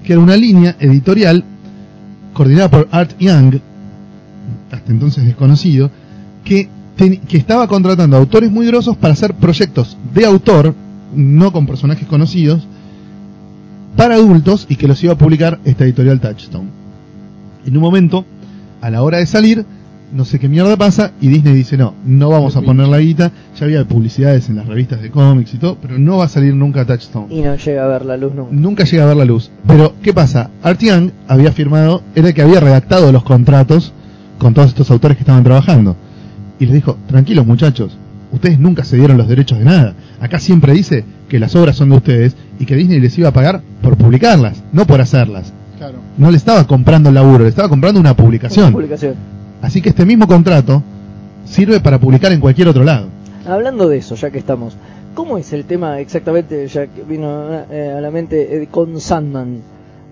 que 0.05 0.13
era 0.15 0.23
una 0.23 0.37
línea 0.37 0.77
editorial 0.81 1.45
coordinada 2.33 2.71
por 2.71 2.89
Art 2.93 3.13
Young, 3.19 3.57
hasta 4.71 4.93
entonces 4.93 5.25
desconocido, 5.25 5.91
que, 6.45 6.69
ten- 6.97 7.17
que 7.23 7.37
estaba 7.39 7.67
contratando 7.67 8.17
autores 8.17 8.51
muy 8.53 8.67
grosos 8.67 8.97
para 8.97 9.15
hacer 9.15 9.35
proyectos 9.35 9.97
de 10.15 10.27
autor, 10.27 10.75
no 11.15 11.51
con 11.53 11.67
personajes 11.67 12.07
conocidos, 12.07 12.69
para 13.97 14.15
adultos 14.15 14.67
y 14.69 14.77
que 14.77 14.89
los 14.89 15.03
iba 15.03 15.15
a 15.15 15.19
publicar 15.19 15.59
esta 15.65 15.85
editorial 15.85 16.21
Touchstone. 16.21 16.69
En 17.67 17.77
un 17.77 17.83
momento, 17.83 18.25
a 18.81 18.91
la 18.91 19.03
hora 19.03 19.19
de 19.19 19.27
salir, 19.27 19.65
no 20.13 20.25
sé 20.25 20.39
qué 20.39 20.49
mierda 20.49 20.77
pasa 20.77 21.13
y 21.21 21.29
Disney 21.29 21.55
dice 21.55 21.77
no, 21.77 21.95
no 22.05 22.29
vamos 22.29 22.55
a 22.55 22.63
poner 22.63 22.87
la 22.87 22.99
guita, 23.01 23.33
ya 23.59 23.65
había 23.65 23.85
publicidades 23.85 24.49
en 24.49 24.57
las 24.57 24.67
revistas 24.67 25.03
de 25.03 25.11
cómics 25.11 25.55
y 25.55 25.59
todo, 25.59 25.77
pero 25.81 25.99
no 25.99 26.19
va 26.19 26.27
a 26.27 26.29
salir 26.29 26.55
nunca 26.55 26.85
Touchstone 26.85 27.35
Y 27.35 27.41
no 27.43 27.57
llega 27.57 27.85
a 27.85 27.89
ver 27.89 28.05
la 28.05 28.17
luz 28.17 28.35
nunca. 28.35 28.53
nunca 28.53 28.85
llega 28.85 29.05
a 29.05 29.07
ver 29.07 29.17
la 29.17 29.25
luz. 29.25 29.51
Pero, 29.67 29.95
¿qué 30.03 30.13
pasa? 30.13 30.51
Art 30.63 30.81
Young 30.81 31.11
había 31.27 31.51
firmado, 31.53 32.03
era 32.15 32.29
el 32.29 32.35
que 32.35 32.43
había 32.43 32.61
redactado 32.61 33.11
los 33.11 33.25
contratos 33.25 33.93
con 34.39 34.55
todos 34.55 34.69
estos 34.69 34.91
autores 34.91 35.17
que 35.17 35.23
estaban 35.23 35.43
trabajando. 35.43 35.97
Y 36.59 36.67
les 36.67 36.75
dijo, 36.75 36.97
tranquilos 37.09 37.47
muchachos, 37.47 37.97
ustedes 38.33 38.59
nunca 38.59 38.85
se 38.85 38.97
dieron 38.97 39.17
los 39.19 39.29
derechos 39.29 39.59
de 39.59 39.65
nada. 39.65 39.95
Acá 40.21 40.39
siempre 40.39 40.73
dice 40.73 41.05
que 41.29 41.39
las 41.39 41.55
obras 41.57 41.77
son 41.77 41.91
de 41.91 41.97
ustedes 41.97 42.37
y 42.59 42.67
que 42.67 42.75
Disney 42.77 43.01
les 43.01 43.17
iba 43.19 43.29
a 43.29 43.33
pagar 43.33 43.61
por 43.83 43.97
publicarlas, 43.97 44.63
no 44.73 44.87
por 44.87 45.01
hacerlas. 45.01 45.53
Claro. 45.79 45.99
No 46.17 46.31
le 46.31 46.37
estaba 46.37 46.67
comprando 46.67 47.09
el 47.11 47.15
laburo, 47.17 47.45
le 47.45 47.51
estaba 47.51 47.69
comprando 47.69 48.01
una 48.01 48.15
publicación. 48.17 48.73
Publicación. 48.73 49.15
Así 49.63 49.83
que 49.83 49.91
este 49.91 50.07
mismo 50.07 50.27
contrato 50.27 50.83
sirve 51.45 51.81
para 51.81 51.99
publicar 51.99 52.33
en 52.33 52.41
cualquier 52.41 52.69
otro 52.69 52.85
lado. 52.85 53.09
Hablando 53.47 53.89
de 53.89 53.99
eso, 53.99 54.15
ya 54.15 54.31
que 54.31 54.39
estamos, 54.39 54.77
¿cómo 55.15 55.39
es 55.39 55.53
el 55.53 55.65
tema 55.65 56.01
exactamente, 56.01 56.67
ya 56.67 56.87
que 56.87 57.03
vino 57.03 57.63
eh, 57.71 57.95
a 57.97 58.01
la 58.01 58.11
mente 58.11 58.63
eh, 58.63 58.69
con 58.71 59.01
Sandman? 59.01 59.61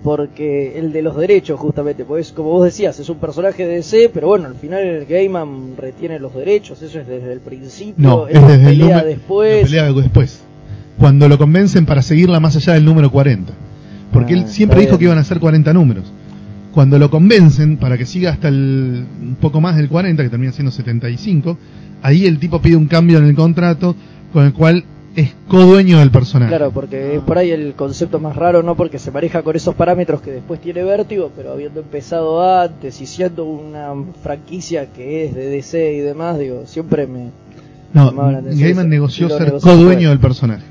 Porque 0.03 0.79
el 0.79 0.93
de 0.93 1.01
los 1.01 1.17
derechos, 1.17 1.59
justamente, 1.59 2.05
pues 2.05 2.31
como 2.33 2.51
vos 2.51 2.65
decías, 2.65 3.01
es 3.01 3.09
un 3.09 3.17
personaje 3.17 3.67
de 3.67 3.77
DC, 3.77 4.11
pero 4.13 4.27
bueno, 4.29 4.47
al 4.49 4.55
final 4.55 4.83
el 4.83 5.07
Gaiman 5.07 5.77
retiene 5.79 6.19
los 6.19 6.35
derechos, 6.35 6.83
eso 6.83 7.01
es 7.01 7.07
desde 7.07 7.33
el 7.33 7.41
principio, 7.41 7.95
No, 7.97 8.29
es 8.29 8.35
desde 8.35 8.55
el 8.55 8.61
pelea 8.65 8.87
número, 8.99 9.07
después. 9.07 9.63
la 9.63 9.67
pelea 9.67 9.93
después. 9.95 10.43
Cuando 10.99 11.29
lo 11.29 11.39
convencen 11.39 11.87
para 11.87 12.03
seguirla 12.03 12.41
más 12.41 12.57
allá 12.57 12.75
del 12.75 12.85
número 12.85 13.11
40. 13.11 13.53
Porque 14.13 14.35
Ah, 14.35 14.39
él 14.39 14.49
siempre 14.49 14.81
dijo 14.81 14.91
bien. 14.93 14.99
que 14.99 15.05
iban 15.07 15.19
a 15.19 15.25
ser 15.25 15.41
40 15.41 15.73
números. 15.73 16.05
Cuando 16.73 16.99
lo 16.99 17.11
convencen 17.11 17.77
para 17.77 17.97
que 17.99 18.07
siga 18.07 18.31
hasta 18.31 18.49
el 18.49 19.05
un 19.21 19.37
poco 19.41 19.61
más 19.61 19.77
del 19.77 19.89
40, 19.89 20.23
que 20.23 20.29
termina 20.29 20.53
siendo 20.53 20.71
75, 20.73 21.57
ahí 22.03 22.27
el 22.27 22.39
tipo 22.39 22.61
pide 22.61 22.77
un 22.77 22.87
cambio 22.87 23.19
en 23.19 23.25
el 23.27 23.35
contrato 23.35 23.95
con 24.33 24.45
el 24.45 24.53
cual 24.53 24.85
es 25.17 25.33
codueño 25.47 26.01
del 26.01 26.11
personaje. 26.11 26.51
Claro, 26.51 26.73
porque 26.73 27.15
es 27.17 27.21
por 27.23 27.39
ahí 27.39 27.51
el 27.53 27.75
concepto 27.75 28.19
más 28.19 28.35
raro, 28.35 28.65
no 28.65 28.75
porque 28.75 28.99
se 28.99 29.13
maneja 29.13 29.43
con 29.43 29.55
esos 29.55 29.75
parámetros 29.77 30.21
que 30.21 30.33
después 30.33 30.61
tiene 30.61 30.83
vértigo, 30.83 31.31
pero 31.37 31.53
habiendo 31.53 31.81
empezado 31.81 32.43
antes 32.61 33.01
y 33.01 33.07
siendo 33.07 33.45
una 33.45 33.93
franquicia 34.23 34.87
que 34.93 35.27
es 35.27 35.35
de 35.35 35.49
DC 35.49 35.95
y 35.95 36.01
demás, 36.01 36.39
digo, 36.41 36.65
siempre 36.67 37.07
me... 37.07 37.31
no, 37.93 38.13
Gaiman 38.13 38.89
negoció 38.89 39.29
ser 39.29 39.53
codueño 39.61 40.09
del 40.09 40.19
personaje. 40.19 40.65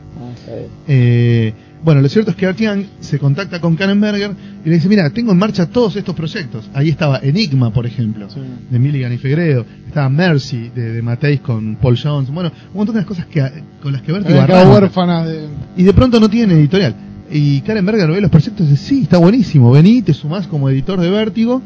Eh, 0.87 1.53
bueno, 1.83 1.99
lo 2.01 2.07
cierto 2.07 2.31
es 2.31 2.37
que 2.37 2.45
Art 2.45 2.57
Young 2.57 2.85
se 3.01 3.19
contacta 3.19 3.59
con 3.59 3.75
Karen 3.75 3.99
Berger 3.99 4.31
y 4.63 4.69
le 4.69 4.75
dice, 4.75 4.87
mira, 4.87 5.09
tengo 5.09 5.33
en 5.33 5.37
marcha 5.37 5.65
todos 5.65 5.95
estos 5.97 6.15
proyectos. 6.15 6.69
Ahí 6.73 6.89
estaba 6.89 7.19
Enigma, 7.19 7.71
por 7.73 7.85
ejemplo, 7.85 8.29
Sí. 8.29 8.39
de 8.69 8.79
Milligan 8.79 9.11
y 9.11 9.17
Fegredo. 9.17 9.65
Estaba 9.87 10.07
Mercy, 10.07 10.71
de, 10.73 10.93
de 10.93 11.01
Mateis 11.01 11.41
con 11.41 11.75
Paul 11.75 11.97
Jones. 12.01 12.29
Bueno, 12.31 12.51
un 12.71 12.77
montón 12.77 12.95
de 12.95 13.01
las 13.01 13.07
cosas 13.07 13.25
que, 13.25 13.43
con 13.81 13.91
las 13.91 14.01
que 14.01 14.13
Vertigo 14.13 14.39
huérfanas 14.71 15.27
de. 15.27 15.47
Y 15.75 15.83
de 15.83 15.93
pronto 15.93 16.19
no 16.21 16.29
tiene 16.29 16.53
editorial. 16.53 16.95
Y 17.29 17.61
Karen 17.61 17.85
Berger 17.85 18.09
ve 18.11 18.21
los 18.21 18.31
proyectos 18.31 18.65
y 18.67 18.69
dice, 18.71 18.85
sí, 18.85 19.01
está 19.03 19.17
buenísimo, 19.17 19.71
vení, 19.71 20.01
te 20.03 20.13
sumás 20.13 20.47
como 20.47 20.69
editor 20.69 20.99
de 21.01 21.09
Vértigo 21.09 21.61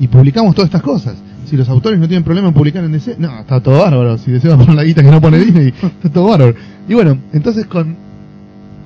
y 0.00 0.08
publicamos 0.08 0.54
todas 0.54 0.68
estas 0.68 0.82
cosas. 0.82 1.14
Si 1.46 1.56
los 1.56 1.68
autores 1.68 1.98
no 1.98 2.08
tienen 2.08 2.24
problema 2.24 2.48
en 2.48 2.54
publicar 2.54 2.82
en 2.84 2.92
DC, 2.92 3.16
no, 3.18 3.40
está 3.40 3.60
todo 3.60 3.78
bárbaro. 3.80 4.18
Si 4.18 4.30
DC 4.30 4.48
va 4.48 4.54
a 4.54 4.58
poner 4.58 4.74
la 4.74 4.84
guita 4.84 5.02
que 5.02 5.10
no 5.10 5.20
pone 5.20 5.38
Disney, 5.38 5.68
está 5.82 6.08
todo 6.08 6.28
bárbaro. 6.28 6.54
Y 6.88 6.94
bueno, 6.94 7.18
entonces 7.32 7.66
con, 7.66 7.96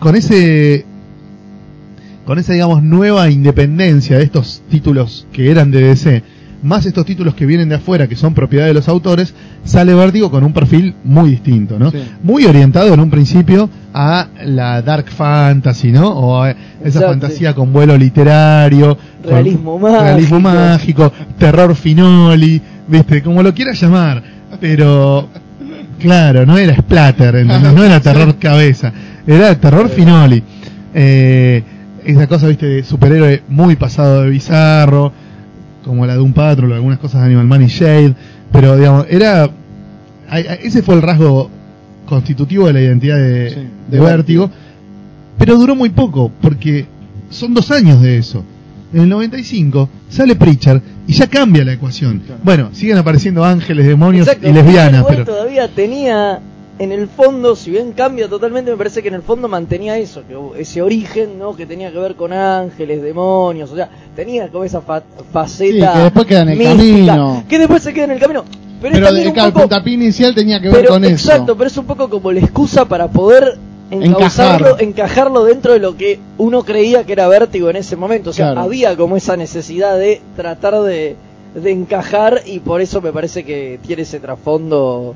con 0.05 0.17
ese, 0.17 0.85
con 2.27 2.39
esa, 2.39 2.53
digamos, 2.53 2.83
nueva 2.83 3.31
independencia 3.31 4.19
de 4.19 4.25
estos 4.25 4.61
títulos 4.69 5.27
que 5.33 5.51
eran 5.51 5.71
de 5.71 5.81
DC, 5.81 6.23
más 6.63 6.85
estos 6.85 7.07
títulos 7.07 7.35
que 7.35 7.47
vienen 7.47 7.71
de 7.71 7.77
afuera, 7.77 8.07
que 8.07 8.15
son 8.15 8.35
propiedad 8.35 8.67
de 8.67 8.75
los 8.75 8.87
autores, 8.87 9.33
sale 9.65 9.95
Vértigo 9.95 10.31
con 10.31 10.45
un 10.45 10.53
perfil 10.53 10.95
muy 11.05 11.31
distinto, 11.31 11.79
¿no? 11.79 11.91
Sí. 11.91 12.05
Muy 12.23 12.45
orientado 12.45 12.93
en 12.93 13.01
un 13.01 13.09
principio 13.09 13.71
a 13.95 14.29
la 14.45 14.83
dark 14.83 15.09
fantasy, 15.09 15.91
¿no? 15.91 16.07
O 16.11 16.43
a 16.43 16.51
esa 16.51 16.59
Exacto. 16.85 17.09
fantasía 17.09 17.55
con 17.55 17.73
vuelo 17.73 17.97
literario, 17.97 18.99
con 19.23 19.33
Realismo 19.33 19.79
mágico. 19.79 20.03
realismo 20.03 20.41
mágico, 20.41 21.13
terror 21.39 21.75
finoli, 21.75 22.61
¿viste? 22.89 23.23
Como 23.23 23.43
lo 23.43 23.55
quieras 23.55 23.81
llamar, 23.81 24.23
pero 24.61 25.31
claro, 25.99 26.45
no 26.45 26.59
era 26.59 26.77
splatter, 26.77 27.37
¿entendés? 27.37 27.73
no 27.73 27.83
era 27.85 28.01
terror 28.01 28.37
cabeza, 28.39 28.93
era 29.27 29.59
terror 29.59 29.89
finoli. 29.89 30.43
Eh, 30.95 31.63
esa 32.05 32.27
cosa, 32.27 32.49
¿viste? 32.49 32.67
De 32.67 32.85
superhéroe 32.85 33.43
muy 33.49 33.77
pasado 33.77 34.23
de 34.23 34.31
bizarro, 34.31 35.13
como 35.85 36.07
la 36.07 36.15
de 36.15 36.21
un 36.21 36.33
Patrol, 36.33 36.73
o 36.73 36.75
algunas 36.75 36.99
cosas 36.99 37.21
de 37.21 37.27
Animal 37.27 37.47
Man 37.47 37.63
y 37.63 37.67
Shade, 37.69 38.15
pero 38.53 38.77
digamos, 38.77 39.07
era 39.09 39.51
ese 40.63 40.83
fue 40.83 40.95
el 40.95 41.03
rasgo 41.03 41.51
constitutivo 42.07 42.67
de 42.67 42.73
la 42.73 42.81
identidad 42.81 43.17
de, 43.17 43.51
Sí, 43.51 43.57
de 43.91 43.99
de 43.99 44.05
Vértigo, 44.05 44.51
pero 45.39 45.57
duró 45.57 45.75
muy 45.75 45.91
poco, 45.91 46.31
porque 46.41 46.87
son 47.31 47.55
dos 47.55 47.71
años 47.71 48.01
de 48.01 48.19
eso. 48.19 48.45
En 48.93 49.03
el 49.03 49.09
95 49.09 49.89
sale 50.09 50.37
Preacher 50.37 50.81
y 51.07 51.13
ya 51.13 51.27
cambia 51.27 51.65
la 51.65 51.73
ecuación. 51.73 52.21
Claro. 52.21 52.41
Bueno, 52.45 52.69
siguen 52.73 52.97
apareciendo 52.99 53.45
ángeles, 53.45 53.87
demonios 53.87 54.29
Exacto, 54.29 54.49
y 54.49 54.53
lesbianas, 54.53 55.05
pero 55.09 55.25
todavía 55.25 55.69
tenía 55.69 56.39
en 56.79 56.91
el 56.93 57.07
fondo, 57.09 57.55
si 57.55 57.71
bien 57.71 57.93
cambia 57.93 58.29
totalmente, 58.29 58.71
me 58.71 58.77
parece 58.77 59.01
que 59.03 59.09
en 59.09 59.15
el 59.15 59.23
fondo 59.23 59.47
mantenía 59.49 59.97
eso, 59.97 60.23
que 60.27 60.61
ese 60.61 60.83
origen, 60.83 61.39
¿no? 61.39 61.55
Que 61.55 61.67
tenía 61.67 61.93
que 61.93 61.99
ver 61.99 62.17
con 62.17 62.33
ángeles, 62.33 63.01
demonios, 63.01 63.71
o 63.71 63.77
sea, 63.77 63.89
tenía 64.17 64.49
como 64.49 64.65
esa 64.65 64.81
fa- 64.81 65.03
faceta. 65.33 65.93
Sí, 65.93 65.99
que 65.99 66.03
después 66.05 66.27
queda 66.27 66.43
en 66.43 66.49
el 66.49 66.59
mística, 66.59 67.07
camino. 67.07 67.45
Que 67.49 67.59
después 67.61 67.83
se 67.83 67.95
queda 67.95 68.05
en 68.07 68.11
el 68.13 68.19
camino. 68.19 68.45
Pero, 68.83 68.95
Pero 68.97 69.13
de, 69.15 69.33
claro, 69.33 69.49
el 69.49 69.55
puntapié 69.55 69.95
inicial 69.95 70.35
tenía 70.35 70.61
que 70.61 70.69
ver 70.69 70.81
pero, 70.81 70.89
con 70.91 71.05
exacto, 71.05 71.45
eso. 71.45 71.57
pero 71.57 71.69
es 71.69 71.77
un 71.79 71.87
poco 71.87 72.11
como 72.11 72.33
la 72.33 72.41
excusa 72.41 72.85
para 72.87 73.09
poder 73.09 73.57
encauzarlo, 73.91 74.67
Encajar. 74.69 74.83
encajarlo 74.83 75.45
dentro 75.45 75.73
de 75.75 75.79
lo 75.79 75.97
que 75.97 76.19
uno 76.39 76.65
creía 76.65 77.05
que 77.05 77.13
era 77.13 77.29
vértigo 77.29 77.71
en 77.71 77.77
ese 77.77 77.97
momento. 77.97 78.31
O 78.31 78.33
sea, 78.33 78.47
Claro. 78.47 78.61
había 78.63 78.97
como 78.97 79.17
esa 79.17 79.37
necesidad 79.37 79.97
de 79.99 80.21
tratar 80.37 80.81
de, 80.83 81.17
de 81.55 81.71
encajar 81.71 82.43
y 82.45 82.59
por 82.59 82.81
eso 82.81 83.01
me 83.01 83.13
parece 83.13 83.45
que 83.45 83.79
tiene 83.87 84.03
ese 84.03 84.19
trasfondo 84.21 85.15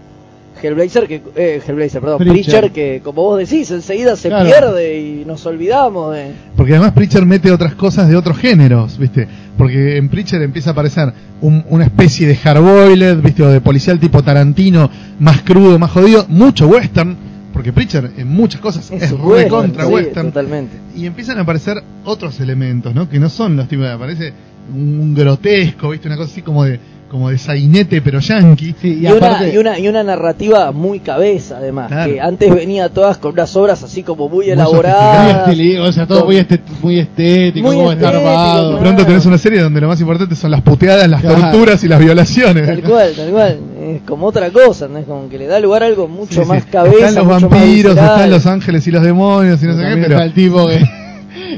Hellblazer, 0.62 1.06
que, 1.06 1.22
eh, 1.36 1.60
Hellblazer, 1.66 2.00
perdón, 2.00 2.18
Preacher. 2.18 2.42
Preacher, 2.44 2.70
que 2.72 3.00
como 3.02 3.22
vos 3.22 3.38
decís, 3.38 3.70
enseguida 3.70 4.16
se 4.16 4.28
Claro. 4.28 4.46
pierde 4.46 4.98
y 4.98 5.24
nos 5.26 5.44
olvidamos 5.46 6.14
de... 6.14 6.32
Porque 6.56 6.72
además 6.72 6.92
Preacher 6.92 7.24
mete 7.26 7.50
otras 7.50 7.74
cosas 7.74 8.08
de 8.08 8.16
otros 8.16 8.36
géneros, 8.38 8.98
¿viste? 8.98 9.26
Porque 9.56 9.96
en 9.96 10.08
Preacher 10.08 10.40
empieza 10.42 10.70
a 10.70 10.72
aparecer 10.72 11.12
un- 11.40 11.64
una 11.68 11.84
especie 11.84 12.26
de 12.26 12.36
hardboiled, 12.36 13.18
¿viste? 13.22 13.42
O 13.42 13.48
de 13.50 13.60
policial 13.60 13.98
tipo 13.98 14.22
Tarantino, 14.22 14.90
más 15.20 15.42
crudo, 15.42 15.78
más 15.78 15.90
jodido, 15.90 16.26
mucho 16.28 16.66
western, 16.68 17.16
porque 17.52 17.72
Preacher 17.72 18.10
en 18.16 18.28
muchas 18.28 18.60
cosas 18.60 18.90
es, 18.90 19.12
western, 19.12 19.32
recontra 19.34 19.84
sí, 19.86 19.92
western. 19.92 20.26
Totalmente. 20.28 20.76
Y 20.96 21.06
empiezan 21.06 21.38
a 21.38 21.42
aparecer 21.42 21.82
otros 22.04 22.38
elementos, 22.40 22.94
¿no? 22.94 23.08
Que 23.08 23.18
no 23.18 23.28
son 23.28 23.56
los 23.56 23.66
tipos, 23.68 23.86
aparece 23.86 24.32
un 24.72 25.14
grotesco, 25.14 25.90
¿viste? 25.90 26.08
Una 26.08 26.16
cosa 26.16 26.30
así 26.30 26.42
como 26.42 26.64
de 26.64 26.78
como 27.10 27.30
de 27.30 27.38
sainete 27.38 28.02
pero 28.02 28.20
yankee. 28.20 28.74
Sí, 28.80 28.98
y, 29.00 29.06
Y, 29.06 29.10
una, 29.12 29.48
y, 29.48 29.56
una, 29.56 29.78
y 29.78 29.88
una 29.88 30.02
narrativa 30.02 30.72
muy 30.72 31.00
cabeza, 31.00 31.56
además. 31.58 31.88
Claro. 31.88 32.12
Que 32.12 32.20
antes 32.20 32.54
venía 32.54 32.88
todas 32.90 33.16
con 33.18 33.32
unas 33.32 33.54
obras 33.56 33.82
así 33.82 34.02
como 34.02 34.28
muy 34.28 34.38
Muy 34.38 34.44
muy 34.46 34.50
elaboradas. 34.52 35.48
o 35.80 35.92
sea, 35.92 36.06
todo 36.06 36.18
Con- 36.20 36.26
muy, 36.28 36.36
este- 36.36 36.60
muy 36.82 36.98
estético, 36.98 37.66
Muy 37.66 37.76
como 37.76 37.92
estético. 37.92 38.72
De 38.74 38.80
pronto 38.80 39.06
tenés 39.06 39.26
una 39.26 39.38
serie 39.38 39.60
donde 39.60 39.80
lo 39.80 39.88
más 39.88 40.00
importante 40.00 40.34
son 40.34 40.50
las 40.50 40.62
puteadas, 40.62 41.08
las 41.08 41.20
Claro. 41.22 41.40
torturas 41.40 41.82
y 41.84 41.88
las 41.88 41.98
violaciones. 42.00 42.66
Tal 42.66 42.82
cual, 42.82 43.12
tal 43.16 43.30
cual. 43.30 43.58
Es 43.80 44.02
como 44.02 44.26
otra 44.26 44.50
cosa, 44.50 44.86
¿no? 44.88 44.98
Es 44.98 45.06
como 45.06 45.28
que 45.30 45.38
le 45.38 45.46
da 45.46 45.60
lugar 45.60 45.82
a 45.82 45.86
algo 45.86 46.08
mucho 46.08 46.34
Sí, 46.34 46.40
sí. 46.42 46.46
más 46.46 46.64
cabeza. 46.66 47.08
Están 47.08 47.14
los 47.14 47.24
mucho 47.24 47.48
más 47.48 47.60
vampiros, 47.60 47.92
están 47.96 48.30
los 48.30 48.46
ángeles 48.46 48.86
y 48.86 48.90
los 48.90 49.02
demonios 49.02 49.62
y 49.62 49.66
no 49.66 49.72
sé 49.76 49.82
qué, 49.82 49.96
pero 49.96 50.12
está 50.14 50.24
el 50.24 50.32
tipo 50.34 50.66
que, 50.66 50.80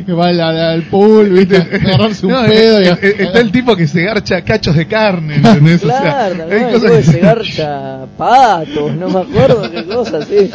que 0.07 0.13
va 0.13 0.29
al, 0.29 0.41
al 0.41 0.83
pool, 0.85 1.31
¿viste? 1.31 1.57
A 1.57 1.61
agarrarse 1.77 2.27
un 2.27 2.33
No, 2.33 2.45
pedo. 2.45 2.83
y 2.83 2.87
eh, 2.87 3.15
está 3.19 3.41
el 3.41 3.51
tipo 3.53 3.77
que 3.77 3.87
se 3.87 4.03
garcha 4.03 4.43
cachos 4.43 4.77
de 4.77 4.87
carne, 4.87 5.37
¿entendés? 5.37 5.83
O 5.85 5.89
sea, 5.89 6.01
Claro, 6.01 6.37
tal 6.37 6.51
hay 6.53 6.59
cual, 6.61 6.73
cosas 6.73 6.91
tipo 6.91 6.97
que 6.97 7.03
se 7.03 7.19
garcha 7.21 8.07
patos, 8.17 8.95
no 8.97 9.09
me 9.09 9.21
acuerdo 9.21 9.71
qué 9.71 9.85
cosa, 9.85 10.23
sí. 10.23 10.51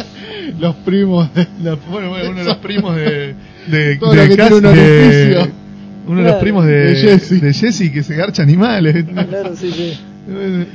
Los 0.60 0.76
primos. 0.78 1.34
de- 1.34 1.48
La- 1.64 1.76
bueno, 1.76 2.10
bueno, 2.10 2.30
uno 2.32 2.40
de 2.40 2.46
los 2.46 2.58
primos 2.68 2.96
de. 2.96 3.36
de, 3.68 3.96
Todo 3.98 4.12
de 4.14 4.28
lo 4.28 4.36
que 4.36 4.54
un 4.54 4.62
de-. 4.62 5.50
Uno 6.08 6.18
de 6.18 6.22
los 6.24 6.32
Claro, 6.34 6.40
primos 6.40 6.66
de, 6.68 6.72
de 6.74 6.96
Jesse. 6.96 7.42
de 7.42 7.52
Jesse 7.54 7.92
que 7.92 8.04
se 8.04 8.16
garcha 8.16 8.44
animales. 8.44 9.06
Claro, 9.12 9.56
sí, 9.56 9.72
sí. 9.72 10.00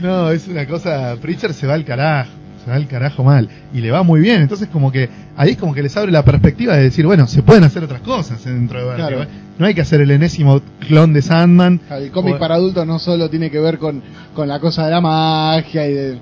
No, 0.03 0.31
es 0.31 0.49
una 0.49 0.67
cosa. 0.67 1.17
Preacher 1.23 1.55
se 1.55 1.67
va 1.69 1.75
al 1.75 1.85
carajo. 1.85 2.31
Se 2.65 2.71
va 2.71 2.77
al 2.77 2.87
carajo 2.87 3.25
mal. 3.25 3.49
Y 3.73 3.81
le 3.81 3.91
va 3.91 4.03
muy 4.03 4.21
bien. 4.21 4.43
Entonces, 4.43 4.69
como 4.69 4.93
que. 4.93 5.09
Ahí 5.37 5.53
es 5.53 5.57
como 5.57 5.73
que 5.75 5.83
les 5.83 5.97
abre 5.97 6.13
la 6.13 6.25
perspectiva 6.25 6.77
de 6.77 6.83
decir, 6.85 7.07
bueno, 7.07 7.27
se 7.27 7.43
pueden 7.43 7.65
hacer 7.65 7.83
otras 7.85 8.01
cosas 8.03 8.45
dentro 8.45 8.79
de 8.79 8.85
Vértigo, 8.85 9.09
Claro. 9.09 9.23
¿eh? 9.23 9.29
No 9.59 9.67
hay 9.67 9.75
que 9.75 9.81
hacer 9.83 10.01
el 10.01 10.11
enésimo 10.11 10.61
clon 10.87 11.13
de 11.13 11.23
Sandman. 11.23 11.81
El 11.91 12.11
cómic 12.11 12.35
O- 12.37 12.39
para 12.39 12.55
adultos 12.57 12.87
no 12.87 12.99
solo 12.99 13.29
tiene 13.31 13.51
que 13.51 13.59
ver 13.61 13.79
con, 13.79 14.03
con 14.35 14.49
la 14.49 14.59
cosa 14.61 14.85
de 14.85 14.91
la 14.91 15.01
magia 15.01 15.87
y 15.89 15.93
de. 15.95 16.19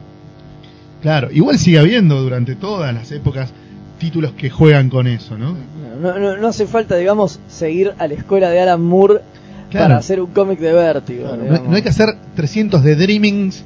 Claro, 1.03 1.29
igual 1.33 1.59
sigue 1.59 1.79
habiendo 1.79 2.21
durante 2.21 2.57
todas 2.57 2.93
las 2.93 3.11
épocas 3.13 3.53
títulos 3.99 4.33
que 4.33 4.51
juegan 4.51 4.91
con 4.91 5.07
eso, 5.07 5.37
¿no? 5.39 5.57
No, 6.01 6.19
no, 6.19 6.37
no 6.37 6.49
hace 6.49 6.67
falta, 6.67 6.97
digamos, 6.97 7.41
seguir 7.49 7.93
a 7.99 8.07
la 8.07 8.15
escuela 8.15 8.51
de 8.51 8.61
Alan 8.61 8.83
Moore 8.83 9.21
Claro. 9.71 9.87
para 9.87 9.97
hacer 9.99 10.21
un 10.21 10.29
cómic 10.29 10.59
de 10.61 10.73
vértigo. 10.73 11.25
Claro, 11.29 11.45
No, 11.45 11.71
no 11.71 11.77
hay 11.77 11.83
que 11.83 11.89
hacer 11.91 12.17
300 12.37 12.83
de 12.83 12.97
Dreamings 12.97 13.65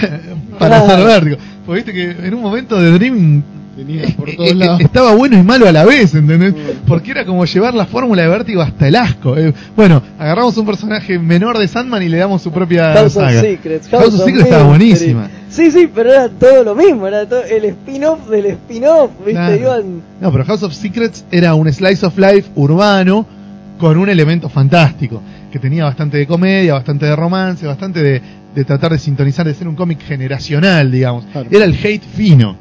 para 0.58 0.78
Claro. 0.80 0.92
hacer 0.92 1.06
vértigo. 1.06 1.36
Porque 1.64 1.82
viste 1.82 1.92
que 1.92 2.26
en 2.26 2.34
un 2.34 2.42
momento 2.42 2.80
de 2.80 2.90
Dreaming 2.92 3.44
Tenía 3.76 4.06
por 4.16 4.30
eh, 4.30 4.36
todos 4.36 4.50
eh, 4.52 4.54
lados. 4.54 4.80
estaba 4.80 5.14
bueno 5.14 5.36
y 5.38 5.42
malo 5.42 5.68
a 5.68 5.72
la 5.72 5.84
vez, 5.84 6.14
¿entendés? 6.14 6.54
Porque 6.86 7.10
era 7.10 7.26
como 7.26 7.44
llevar 7.44 7.74
la 7.74 7.84
fórmula 7.84 8.22
de 8.22 8.28
vértigo 8.28 8.62
hasta 8.62 8.88
el 8.88 8.96
asco. 8.96 9.36
Eh, 9.36 9.52
bueno, 9.76 10.02
agarramos 10.18 10.56
un 10.56 10.64
personaje 10.64 11.18
menor 11.18 11.58
de 11.58 11.68
Sandman 11.68 12.02
y 12.02 12.08
le 12.08 12.16
damos 12.16 12.40
su 12.40 12.50
propia 12.50 12.94
House 12.94 13.16
of 13.18 13.24
saga. 13.24 13.40
Secrets. 13.42 13.88
House 13.88 14.14
of 14.14 14.24
Secrets 14.24 14.44
estaba 14.44 14.64
buenísima. 14.64 15.28
Sí, 15.50 15.70
sí, 15.70 15.90
pero 15.94 16.10
era 16.10 16.28
todo 16.30 16.64
lo 16.64 16.74
mismo, 16.74 17.06
era 17.06 17.28
todo 17.28 17.42
el 17.44 17.66
spin-off 17.66 18.26
del 18.30 18.46
spin-off, 18.46 19.10
¿viste? 19.26 19.58
Iban... 19.60 20.00
No, 20.22 20.32
pero 20.32 20.44
House 20.46 20.62
of 20.62 20.72
Secrets 20.72 21.26
era 21.30 21.54
un 21.54 21.70
slice 21.70 22.06
of 22.06 22.16
life 22.16 22.48
urbano 22.54 23.26
con 23.78 23.96
un 23.98 24.08
elemento 24.08 24.48
fantástico, 24.48 25.22
que 25.50 25.58
tenía 25.58 25.84
bastante 25.84 26.16
de 26.18 26.26
comedia, 26.26 26.74
bastante 26.74 27.06
de 27.06 27.16
romance, 27.16 27.66
bastante 27.66 28.02
de, 28.02 28.22
de 28.54 28.64
tratar 28.64 28.92
de 28.92 28.98
sintonizar, 28.98 29.46
de 29.46 29.54
ser 29.54 29.68
un 29.68 29.74
cómic 29.74 30.00
generacional, 30.02 30.90
digamos. 30.90 31.24
Claro. 31.32 31.48
Era 31.50 31.64
el 31.64 31.74
hate 31.74 32.04
fino. 32.04 32.56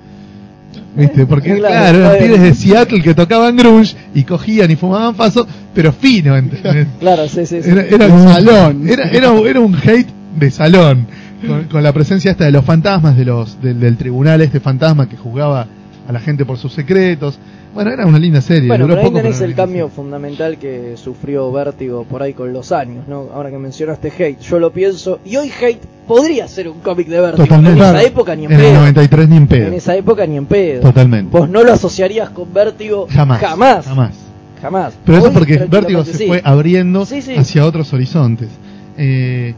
¿Viste? 0.95 1.25
Porque, 1.25 1.57
Claro, 1.57 1.97
eran 1.99 2.17
pibes 2.17 2.41
de 2.41 2.53
Seattle 2.53 3.01
que 3.01 3.13
tocaban 3.13 3.55
grunge 3.57 3.95
y 4.13 4.23
cogían 4.23 4.71
y 4.71 4.75
fumaban 4.75 5.13
paso, 5.15 5.45
pero 5.73 5.91
fino, 5.91 6.35
¿entendés? 6.37 6.87
Claro, 6.99 7.27
sí, 7.27 7.45
sí, 7.45 7.61
sí. 7.61 7.69
Era, 7.69 7.83
era 7.83 8.07
un 8.07 8.27
salón. 8.27 8.87
Era, 8.87 9.09
era, 9.09 9.33
era 9.39 9.59
un 9.59 9.75
hate 9.75 10.09
de 10.37 10.51
salón. 10.51 11.07
Con, 11.45 11.65
con 11.65 11.83
la 11.83 11.93
presencia 11.93 12.31
esta 12.31 12.45
de 12.45 12.51
los 12.51 12.65
fantasmas, 12.65 13.15
de 13.17 13.25
los, 13.25 13.61
del, 13.61 13.79
del 13.79 13.97
tribunal 13.97 14.41
este 14.41 14.59
fantasma 14.59 15.07
que 15.07 15.15
juzgaba 15.15 15.67
a 16.07 16.11
la 16.11 16.19
gente 16.19 16.45
por 16.45 16.57
sus 16.57 16.73
secretos. 16.73 17.37
Bueno, 17.75 17.91
era 17.91 18.05
una 18.07 18.17
linda 18.17 18.41
serie. 18.41 18.67
Bueno, 18.67 18.85
duró 18.85 18.95
pero 18.95 19.01
ahí 19.01 19.11
poco, 19.11 19.21
tenés 19.21 19.35
pero 19.37 19.49
el 19.49 19.55
cambio 19.55 19.81
linda 19.85 19.95
fundamental 19.95 20.57
que 20.57 20.93
sufrió 20.97 21.51
Vértigo 21.51 22.03
por 22.05 22.23
ahí 22.23 22.33
con 22.33 22.51
los 22.53 22.71
años, 22.71 23.07
¿no? 23.07 23.27
Ahora 23.33 23.51
que 23.51 23.57
mencionaste 23.59 24.07
Hate, 24.17 24.39
yo 24.39 24.59
lo 24.59 24.71
pienso, 24.71 25.19
y 25.25 25.35
hoy 25.35 25.51
Hate 25.61 25.81
podría 26.07 26.47
ser 26.47 26.69
un 26.69 26.79
cómic 26.79 27.07
de 27.07 27.19
Vértigo. 27.21 27.43
Totalmente. 27.45 27.79
En 27.81 27.85
esa 27.85 28.03
época 28.03 28.35
ni 28.35 28.45
en, 28.45 28.51
En 28.53 28.59
el 28.59 28.65
pedo. 28.65 28.79
93 28.79 29.29
ni 29.29 29.37
en 29.37 29.47
pedo. 29.47 29.67
En 29.67 29.73
esa 29.73 29.95
época 29.95 30.25
ni 30.25 30.37
en 30.37 30.45
pedo. 30.45 30.81
Totalmente. 30.81 31.37
Vos 31.37 31.49
no 31.49 31.63
lo 31.63 31.73
asociarías 31.73 32.29
con 32.29 32.53
Vértigo 32.53 33.07
Jamás. 33.09 33.41
Jamás. 33.41 33.85
Jamás. 33.85 34.11
Jamás. 34.61 34.93
Pero 35.05 35.17
eso 35.17 35.27
Hoy, 35.27 35.33
porque 35.33 35.57
tranquilamente 35.57 35.93
Vértigo 35.93 36.05
se 36.05 36.17
sí. 36.17 36.27
fue 36.27 36.41
abriendo 36.43 37.05
Sí, 37.05 37.21
sí. 37.21 37.35
hacia 37.35 37.65
otros 37.65 37.91
horizontes. 37.93 38.47
Eh, 38.97 39.53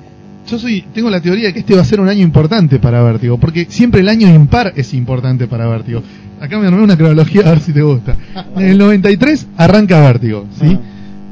yo 0.47 0.57
soy, 0.57 0.81
tengo 0.93 1.09
la 1.09 1.21
teoría 1.21 1.47
de 1.47 1.53
que 1.53 1.59
este 1.59 1.75
va 1.75 1.81
a 1.81 1.85
ser 1.85 1.99
un 1.99 2.07
año 2.09 2.23
importante 2.23 2.79
para 2.79 3.01
Vértigo, 3.03 3.37
porque 3.37 3.67
siempre 3.69 4.01
el 4.01 4.09
año 4.09 4.33
impar 4.33 4.73
es 4.75 4.93
importante 4.93 5.47
para 5.47 5.67
Vértigo. 5.67 6.01
Acá 6.39 6.57
me 6.57 6.67
armé 6.67 6.81
una 6.81 6.95
cronología 6.95 7.41
a 7.45 7.49
ver 7.51 7.59
si 7.59 7.73
te 7.73 7.81
gusta. 7.81 8.15
En 8.55 8.69
el 8.69 8.77
93 8.77 9.47
arranca 9.57 9.99
Vértigo, 9.99 10.45
¿sí? 10.59 10.77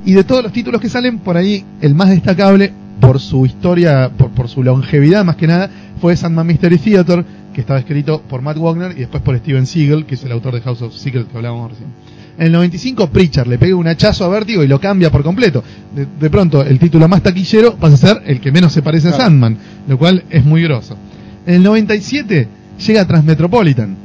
Y 0.05 0.13
de 0.13 0.23
todos 0.23 0.43
los 0.43 0.51
títulos 0.51 0.81
que 0.81 0.89
salen, 0.89 1.19
por 1.19 1.37
ahí 1.37 1.63
el 1.81 1.95
más 1.95 2.09
destacable, 2.09 2.73
por 2.99 3.19
su 3.19 3.45
historia, 3.45 4.11
por, 4.15 4.31
por 4.31 4.49
su 4.49 4.63
longevidad 4.63 5.23
más 5.23 5.35
que 5.35 5.47
nada, 5.47 5.69
fue 6.01 6.15
Sandman 6.15 6.45
Mystery 6.47 6.77
Theater, 6.77 7.25
que 7.53 7.61
estaba 7.61 7.79
escrito 7.79 8.21
por 8.21 8.41
Matt 8.41 8.57
Wagner 8.57 8.91
y 8.91 9.01
después 9.01 9.23
por 9.23 9.37
Steven 9.37 9.65
Seagal, 9.65 10.05
que 10.05 10.15
es 10.15 10.23
el 10.23 10.31
autor 10.31 10.53
de 10.53 10.61
House 10.61 10.81
of 10.81 10.93
Secrets 10.93 11.29
que 11.29 11.37
hablábamos 11.37 11.71
recién. 11.71 11.89
En 12.37 12.47
el 12.47 12.51
95 12.51 13.09
Preacher 13.09 13.47
le 13.47 13.57
pega 13.57 13.75
un 13.75 13.87
hachazo 13.87 14.25
a 14.25 14.29
Vértigo 14.29 14.63
y 14.63 14.67
lo 14.67 14.79
cambia 14.79 15.09
por 15.09 15.23
completo. 15.23 15.63
De, 15.95 16.05
de 16.19 16.29
pronto 16.29 16.63
el 16.63 16.79
título 16.79 17.07
más 17.07 17.23
taquillero 17.23 17.75
pasa 17.75 17.95
a 17.95 17.97
ser 17.97 18.23
el 18.25 18.41
que 18.41 18.51
menos 18.51 18.73
se 18.73 18.81
parece 18.81 19.09
a. 19.09 19.13
Sandman, 19.13 19.57
lo 19.87 19.97
cual 19.97 20.23
es 20.29 20.43
muy 20.43 20.61
groso. 20.63 20.97
En 21.45 21.55
el 21.55 21.63
97 21.63 22.47
llega 22.85 23.05
Transmetropolitan, 23.05 23.95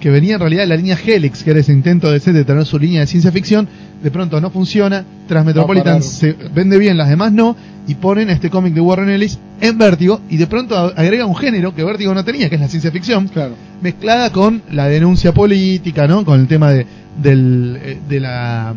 que 0.00 0.10
venía 0.10 0.34
en 0.34 0.40
realidad 0.40 0.62
de 0.62 0.68
la 0.68 0.76
línea 0.76 0.98
Helix, 1.02 1.42
que 1.42 1.50
era 1.50 1.60
ese 1.60 1.72
intento 1.72 2.10
de 2.10 2.20
ser 2.20 2.34
de 2.34 2.44
tener 2.44 2.64
su 2.66 2.78
línea 2.78 3.00
de 3.00 3.06
ciencia 3.06 3.32
ficción, 3.32 3.66
de 4.04 4.10
pronto 4.10 4.38
no 4.38 4.50
funciona, 4.50 5.02
Transmetropolitan 5.26 5.96
No, 5.96 6.02
se 6.02 6.34
vende 6.54 6.76
bien, 6.76 6.98
las 6.98 7.08
demás 7.08 7.32
no, 7.32 7.56
y 7.88 7.94
ponen 7.94 8.28
este 8.28 8.50
cómic 8.50 8.74
de 8.74 8.82
Warren 8.82 9.08
Ellis 9.08 9.38
en 9.62 9.78
Vértigo, 9.78 10.20
y 10.28 10.36
de 10.36 10.46
pronto 10.46 10.76
agrega 10.76 11.24
un 11.24 11.34
género 11.34 11.74
que 11.74 11.82
Vértigo 11.82 12.12
no 12.12 12.22
tenía, 12.22 12.50
que 12.50 12.56
es 12.56 12.60
la 12.60 12.68
ciencia 12.68 12.90
ficción, 12.90 13.28
Claro. 13.28 13.54
mezclada 13.80 14.30
con 14.30 14.60
la 14.70 14.88
denuncia 14.88 15.32
política, 15.32 16.06
¿no? 16.06 16.22
Con 16.22 16.38
el 16.38 16.46
tema 16.46 16.70
de, 16.70 16.86
del, 17.20 17.78
eh, 17.82 17.98
de 18.06 18.20
la... 18.20 18.74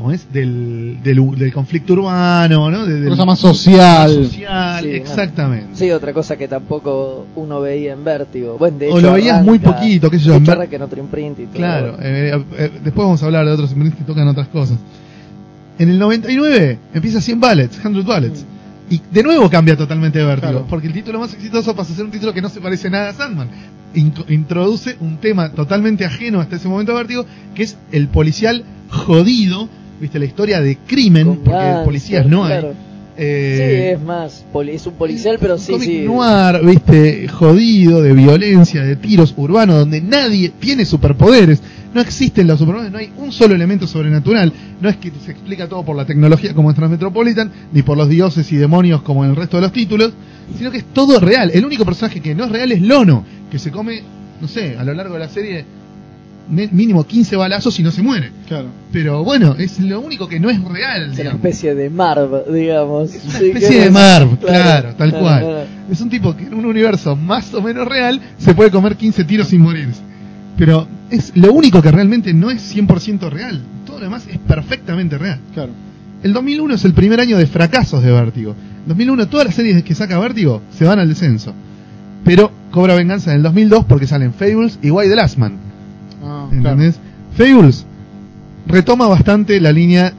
¿Cómo 0.00 0.12
es? 0.12 0.32
Del, 0.32 0.96
del, 1.04 1.30
del 1.36 1.52
conflicto 1.52 1.92
urbano, 1.92 2.70
¿no? 2.70 2.86
De- 2.86 3.00
del- 3.00 3.10
Cosa 3.10 3.26
más 3.26 3.38
social. 3.38 4.10
social, 4.24 4.82
Sí, 4.82 4.90
exactamente. 4.92 5.66
Sí, 5.74 5.90
otra 5.90 6.14
cosa 6.14 6.38
que 6.38 6.48
tampoco 6.48 7.26
uno 7.36 7.60
veía 7.60 7.92
en 7.92 8.02
Vértigo. 8.02 8.56
Bueno, 8.58 8.78
de 8.78 8.86
O 8.88 8.92
hecho, 8.98 9.00
lo 9.08 9.12
veías 9.12 9.44
muy 9.44 9.58
poquito, 9.58 10.08
qué 10.10 10.18
sé 10.18 10.24
yo, 10.24 10.32
De 10.32 10.38
en 10.38 10.44
Ver- 10.44 10.82
otro 10.82 11.00
imprint 11.00 11.38
y 11.40 11.42
todo. 11.44 11.52
Claro, 11.56 11.96
eh, 12.00 12.42
eh, 12.56 12.70
después 12.82 13.04
vamos 13.04 13.22
a 13.22 13.26
hablar 13.26 13.44
de 13.44 13.52
otros 13.52 13.72
imprints 13.72 13.98
que 13.98 14.04
tocan 14.04 14.26
otras 14.26 14.48
cosas. 14.48 14.78
En 15.78 15.90
el 15.90 15.98
99 15.98 16.78
empieza 16.94 17.20
100 17.20 17.38
Ballets, 17.38 17.78
100 17.78 18.02
Ballets. 18.06 18.46
Y 18.88 19.02
de 19.12 19.22
nuevo 19.22 19.50
cambia 19.50 19.76
totalmente 19.76 20.18
de 20.18 20.24
vértigo, 20.24 20.50
Claro. 20.52 20.66
porque 20.70 20.86
el 20.86 20.94
título 20.94 21.20
más 21.20 21.34
exitoso 21.34 21.76
pasa 21.76 21.92
a 21.92 21.96
ser 21.96 22.06
un 22.06 22.10
título 22.10 22.32
que 22.32 22.40
no 22.40 22.48
se 22.48 22.62
parece 22.62 22.88
nada 22.88 23.10
a 23.10 23.12
Sandman. 23.12 23.48
Inco- 23.94 24.24
introduce 24.30 24.96
un 25.00 25.18
tema 25.18 25.50
totalmente 25.52 26.06
ajeno 26.06 26.40
hasta 26.40 26.56
ese 26.56 26.68
momento 26.68 26.92
a 26.92 26.96
vértigo, 26.96 27.26
que 27.54 27.64
es 27.64 27.76
el 27.92 28.08
policial 28.08 28.64
jodido, 28.88 29.68
viste, 30.00 30.18
la 30.18 30.24
historia 30.24 30.60
de 30.60 30.78
crimen, 30.86 31.40
porque 31.44 31.82
policías 31.84 32.26
no 32.26 32.44
hay. 32.44 32.64
Eh, 33.22 33.56
sí, 33.58 33.94
es 33.96 34.02
más, 34.02 34.46
es 34.72 34.86
un 34.86 34.94
policial, 34.94 35.36
pero 35.38 35.54
un 35.54 35.60
sí, 35.60 35.74
sí. 35.78 36.00
noir, 36.06 36.64
viste, 36.64 37.28
jodido, 37.28 38.00
de 38.00 38.14
violencia, 38.14 38.82
de 38.82 38.96
tiros 38.96 39.34
urbano, 39.36 39.76
donde 39.76 40.00
nadie 40.00 40.52
tiene 40.58 40.86
superpoderes. 40.86 41.60
No 41.92 42.00
existen 42.00 42.46
los 42.46 42.58
superpoderes, 42.58 42.92
no 42.92 42.98
hay 42.98 43.12
un 43.18 43.30
solo 43.30 43.54
elemento 43.54 43.86
sobrenatural. 43.86 44.50
No 44.80 44.88
es 44.88 44.96
que 44.96 45.12
se 45.22 45.32
explica 45.32 45.68
todo 45.68 45.84
por 45.84 45.96
la 45.96 46.06
tecnología 46.06 46.54
como 46.54 46.70
en 46.70 46.76
Transmetropolitan, 46.76 47.50
ni 47.72 47.82
por 47.82 47.98
los 47.98 48.08
dioses 48.08 48.50
y 48.52 48.56
demonios 48.56 49.02
como 49.02 49.22
en 49.24 49.30
el 49.30 49.36
resto 49.36 49.58
de 49.58 49.62
los 49.64 49.72
títulos, 49.72 50.12
sino 50.56 50.70
que 50.70 50.78
es 50.78 50.84
todo 50.94 51.20
real. 51.20 51.50
El 51.52 51.66
único 51.66 51.84
personaje 51.84 52.20
que 52.20 52.34
no 52.34 52.44
es 52.44 52.52
real 52.52 52.72
es 52.72 52.80
Lono, 52.80 53.24
que 53.50 53.58
se 53.58 53.70
come, 53.70 54.02
no 54.40 54.48
sé, 54.48 54.76
a 54.78 54.84
lo 54.84 54.94
largo 54.94 55.14
de 55.14 55.20
la 55.20 55.28
serie, 55.28 55.64
mínimo 56.50 57.04
15 57.04 57.36
balazos 57.36 57.78
y 57.78 57.82
no 57.82 57.90
se 57.90 58.02
muere. 58.02 58.30
Claro. 58.48 58.68
Pero 58.92 59.22
bueno, 59.24 59.54
es 59.58 59.78
lo 59.80 60.00
único 60.00 60.28
que 60.28 60.40
no 60.40 60.50
es 60.50 60.62
real. 60.62 61.02
Es 61.02 61.08
una 61.08 61.16
digamos. 61.16 61.44
especie 61.44 61.74
de 61.74 61.90
Marv, 61.90 62.52
digamos. 62.52 63.14
Es 63.14 63.24
una 63.24 63.38
especie 63.38 63.80
de 63.80 63.90
Marv, 63.90 64.38
claro, 64.40 64.94
tal 64.96 65.10
claro, 65.10 65.24
cual. 65.24 65.40
claro. 65.40 65.64
Es 65.90 66.00
un 66.00 66.10
tipo 66.10 66.36
que 66.36 66.44
en 66.44 66.54
un 66.54 66.64
universo 66.66 67.16
más 67.16 67.52
o 67.54 67.62
menos 67.62 67.86
real 67.86 68.20
se 68.38 68.54
puede 68.54 68.70
comer 68.70 68.96
15 68.96 69.24
tiros 69.24 69.48
sin 69.48 69.60
morirse. 69.60 70.00
Pero 70.58 70.86
es 71.10 71.32
lo 71.36 71.52
único 71.52 71.80
que 71.80 71.90
realmente 71.90 72.34
no 72.34 72.50
es 72.50 72.74
100% 72.74 73.30
real. 73.30 73.62
Todo 73.86 73.98
lo 73.98 74.04
demás 74.04 74.26
es 74.28 74.38
perfectamente 74.38 75.16
real. 75.16 75.38
Claro. 75.54 75.72
El 76.22 76.32
2001 76.34 76.74
es 76.74 76.84
el 76.84 76.92
primer 76.92 77.20
año 77.20 77.38
de 77.38 77.46
fracasos 77.46 78.02
de 78.02 78.12
Vértigo. 78.12 78.54
En 78.82 78.88
2001 78.88 79.28
todas 79.28 79.46
las 79.46 79.54
series 79.54 79.82
que 79.82 79.94
saca 79.94 80.18
Vértigo 80.18 80.60
se 80.76 80.84
van 80.84 80.98
al 80.98 81.08
descenso. 81.08 81.54
Pero 82.24 82.50
cobra 82.70 82.94
venganza 82.94 83.30
en 83.30 83.38
el 83.38 83.42
2002 83.42 83.86
porque 83.86 84.06
salen 84.06 84.34
Fables 84.34 84.78
y 84.82 84.90
Why 84.90 85.08
the 85.08 85.16
Last 85.16 85.38
Man. 85.38 85.58
¿Entendés? 86.50 86.98
Fables 87.36 87.86
retoma 88.66 89.06
bastante 89.08 89.60
la 89.60 89.72
línea 89.72 90.12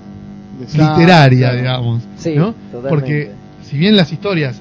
claro. 0.73 0.97
literaria, 0.97 1.39
Claro. 1.49 1.57
digamos. 1.57 2.03
Sí, 2.17 2.33
¿no? 2.35 2.53
Porque 2.89 3.31
si 3.69 3.77
bien 3.77 3.95
las 3.95 4.11
historias 4.11 4.59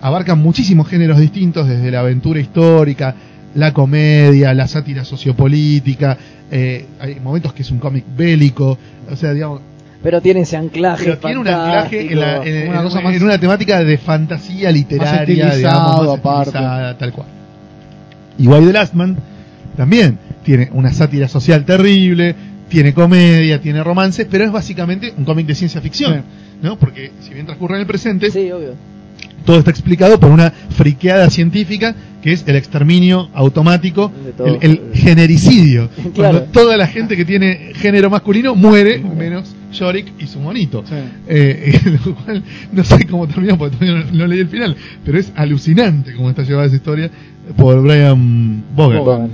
abarcan 0.00 0.38
muchísimos 0.38 0.88
géneros 0.88 1.18
distintos, 1.18 1.68
desde 1.68 1.90
la 1.90 2.00
aventura 2.00 2.40
histórica, 2.40 3.14
la 3.54 3.72
comedia, 3.72 4.52
la 4.54 4.66
sátira 4.66 5.04
sociopolítica, 5.04 6.16
eh, 6.50 6.86
hay 7.00 7.20
momentos 7.20 7.52
que 7.52 7.62
es 7.62 7.70
un 7.70 7.78
cómic 7.78 8.04
bélico, 8.16 8.78
o 9.10 9.16
sea, 9.16 9.32
digamos, 9.32 9.60
Pero 10.02 10.20
tiene 10.20 10.40
ese 10.40 10.56
anclaje. 10.56 11.04
pero 11.04 11.18
tiene 11.18 11.38
un 11.38 11.46
anclaje 11.48 12.12
en, 12.12 12.18
la- 12.20 12.36
en- 12.44 12.68
Una 12.68 12.78
en- 12.78 12.84
cosa 12.84 12.98
en 12.98 13.04
más- 13.04 13.22
una 13.22 13.38
temática 13.38 13.84
de 13.84 13.98
fantasía 13.98 14.72
literaria, 14.72 15.20
estilizado, 15.50 16.02
digamos, 16.02 16.06
más 16.24 16.48
aparte. 16.48 16.98
tal 16.98 17.12
cual. 17.12 17.26
Y 18.38 18.48
Why 18.48 18.66
the 18.66 18.72
Last 18.72 18.94
Man 18.94 19.16
también 19.76 20.18
tiene 20.44 20.68
una 20.72 20.92
sátira 20.92 21.28
social 21.28 21.64
terrible, 21.64 22.34
tiene 22.68 22.94
comedia, 22.94 23.60
tiene 23.60 23.82
romances, 23.84 24.26
pero 24.30 24.44
es 24.44 24.52
básicamente 24.52 25.12
un 25.16 25.24
cómic 25.24 25.46
de 25.46 25.54
ciencia 25.54 25.80
ficción. 25.80 26.22
¿no? 26.62 26.78
Porque 26.78 27.10
si 27.20 27.34
bien 27.34 27.44
transcurre 27.46 27.74
en 27.74 27.80
el 27.82 27.86
presente, 27.86 28.30
Sí, 28.30 28.50
obvio. 28.50 28.74
todo 29.44 29.58
está 29.58 29.70
explicado 29.70 30.18
por 30.20 30.30
una 30.30 30.50
friqueada 30.50 31.28
científica 31.28 31.94
que 32.22 32.32
es 32.32 32.44
el 32.46 32.54
exterminio 32.54 33.28
automático, 33.34 34.12
el, 34.46 34.58
el 34.60 34.80
genericidio. 34.94 35.88
Claro. 36.14 36.38
Cuando 36.38 36.40
toda 36.52 36.76
la 36.76 36.86
gente 36.86 37.16
que 37.16 37.24
tiene 37.24 37.72
género 37.74 38.08
masculino 38.10 38.54
muere, 38.54 39.00
menos 39.00 39.52
Yorick 39.72 40.12
y 40.20 40.26
su 40.28 40.38
monito. 40.38 40.84
Sí. 40.86 40.94
Eh, 41.28 41.80
lo 42.06 42.14
cual 42.14 42.42
no 42.72 42.84
sé 42.84 43.04
cómo 43.06 43.26
terminó 43.26 43.58
porque 43.58 43.76
todavía 43.76 44.04
no, 44.04 44.18
no 44.18 44.26
leí 44.28 44.38
el 44.38 44.48
final, 44.48 44.76
pero 45.04 45.18
es 45.18 45.32
alucinante 45.34 46.14
cómo 46.14 46.30
está 46.30 46.42
llevada 46.44 46.66
esa 46.68 46.76
historia 46.76 47.10
por 47.56 47.82
Brian 47.82 48.62
Bogan. 48.76 48.98
Bogan. 48.98 49.30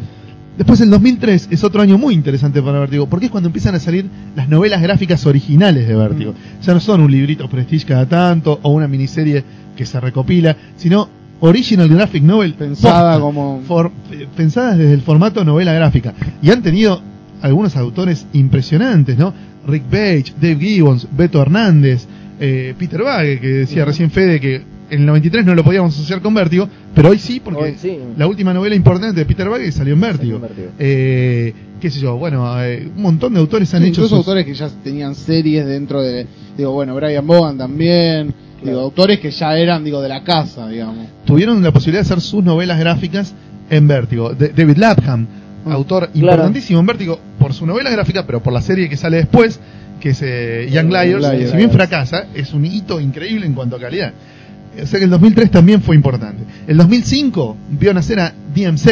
Después 0.59 0.81
el 0.81 0.91
2003 0.91 1.49
es 1.53 1.63
otro 1.65 1.81
año 1.81 1.97
muy 1.99 2.13
interesante 2.15 2.61
para 2.61 2.81
Vértigo, 2.81 3.07
porque 3.09 3.27
es 3.27 3.31
cuando 3.33 3.47
empiezan 3.49 3.77
a 3.77 3.79
salir 3.81 4.07
las 4.37 4.49
novelas 4.49 4.83
gráficas 4.83 5.25
originales 5.25 5.87
de 5.89 5.95
Vértigo. 5.95 6.35
Ya 6.63 6.75
no 6.75 6.81
son 6.81 7.01
un 7.01 7.11
librito 7.11 7.49
prestige 7.49 7.87
cada 7.87 8.07
tanto 8.07 8.59
o 8.63 8.71
una 8.73 8.89
miniserie 8.89 9.45
que 9.77 9.87
se 9.87 10.01
recopila, 10.01 10.57
sino 10.77 11.09
original 11.41 11.89
graphic 11.89 12.25
novel 12.25 12.55
Pensada 12.55 13.13
posta, 13.13 13.21
como- 13.21 13.63
for- 13.69 13.93
eh, 14.11 14.27
pensadas 14.37 14.77
desde 14.79 14.95
el 14.95 15.03
formato 15.03 15.45
novela 15.45 15.73
gráfica 15.73 16.13
y 16.43 16.51
han 16.51 16.61
tenido 16.63 17.01
algunos 17.41 17.77
autores 17.77 18.27
impresionantes, 18.33 19.17
¿no? 19.17 19.33
Rick 19.65 19.85
Page, 19.85 20.33
Dave 20.41 20.57
Gibbons, 20.57 21.07
Beto 21.17 21.41
Hernández, 21.41 22.07
eh, 22.41 22.75
Peter 22.77 23.05
Bagge, 23.05 23.39
que 23.39 23.47
decía 23.49 23.85
recién 23.85 24.11
Fede 24.11 24.41
que 24.41 24.63
en 24.91 25.01
el 25.01 25.07
93 25.07 25.45
no 25.45 25.55
lo 25.55 25.63
podíamos 25.65 25.95
asociar 25.95 26.21
con 26.21 26.35
Vértigo, 26.35 26.69
pero 26.95 27.11
hoy 27.11 27.19
sí, 27.19 27.41
porque 27.41 27.63
Hoy 27.63 27.75
sí. 27.79 27.99
la 28.17 28.27
última 28.27 28.53
novela 28.55 28.75
importante 28.75 29.13
de 29.19 29.25
Peter 29.27 29.49
Bagge 29.49 29.71
salió 29.73 29.95
en 29.95 30.01
Vértigo. 30.01 30.37
en 30.37 30.43
Vértigo. 30.43 30.69
Eh, 30.79 31.53
qué 31.81 31.91
sé 31.91 32.01
yo, 32.01 32.17
bueno, 32.17 32.61
eh, 32.63 32.91
un 32.95 33.03
montón 33.03 33.35
de 33.35 33.41
autores 33.41 33.73
han 33.75 33.83
Sí, 33.83 33.89
hecho 33.89 34.01
incluso 34.03 34.17
sus- 34.17 34.27
autores 34.27 34.45
que 34.47 34.55
ya 34.55 34.69
tenían 34.83 35.15
series 35.15 35.67
dentro 35.67 36.03
de 36.03 36.27
digo 36.57 36.73
bueno 36.73 36.95
Brian 36.97 37.25
Bogan 37.27 37.57
también 37.57 38.35
digo 38.65 38.81
autores 38.81 39.21
que 39.21 39.31
ya 39.31 39.57
eran 39.57 39.85
digo 39.85 40.03
de 40.03 40.09
la 40.09 40.25
casa 40.25 40.67
digamos 40.69 41.07
tuvieron 41.25 41.63
la 41.63 41.71
posibilidad 41.71 42.03
de 42.03 42.07
hacer 42.07 42.21
sus 42.21 42.43
novelas 42.43 42.81
gráficas 42.81 43.33
en 43.71 43.87
Vértigo. 43.87 44.31
De- 44.35 44.49
David 44.49 44.77
Lapham, 44.79 45.27
Ah, 45.67 45.75
autor 45.75 46.09
claro. 46.11 46.19
importantísimo 46.19 46.81
en 46.81 46.87
Vértigo 46.87 47.21
por 47.39 47.53
su 47.53 47.67
novela 47.67 47.91
gráfica, 47.91 48.25
pero 48.27 48.43
por 48.43 48.53
la 48.53 48.63
serie 48.63 48.89
que 48.89 48.97
sale 48.97 49.19
después, 49.19 49.61
que 50.01 50.11
es 50.11 50.23
eh, 50.23 50.69
Young 50.73 50.89
Liars, 50.89 51.21
Liars. 51.21 51.51
si 51.51 51.57
bien 51.57 51.71
fracasa, 51.71 52.27
es 52.35 52.53
un 52.55 52.65
hito 52.65 52.99
increíble 53.01 53.45
en 53.47 53.53
cuanto 53.53 53.77
a 53.77 53.81
calidad. 53.81 54.13
O 54.83 54.87
sea 54.87 54.99
que 54.99 55.05
el 55.05 55.11
2003 55.11 55.51
también 55.51 55.83
fue 55.83 55.97
importante. 55.97 56.43
El 56.67 56.77
2005 56.77 57.57
vio 57.79 57.93
nacer 57.95 58.21
a 58.21 58.33
DMZ, 58.55 58.87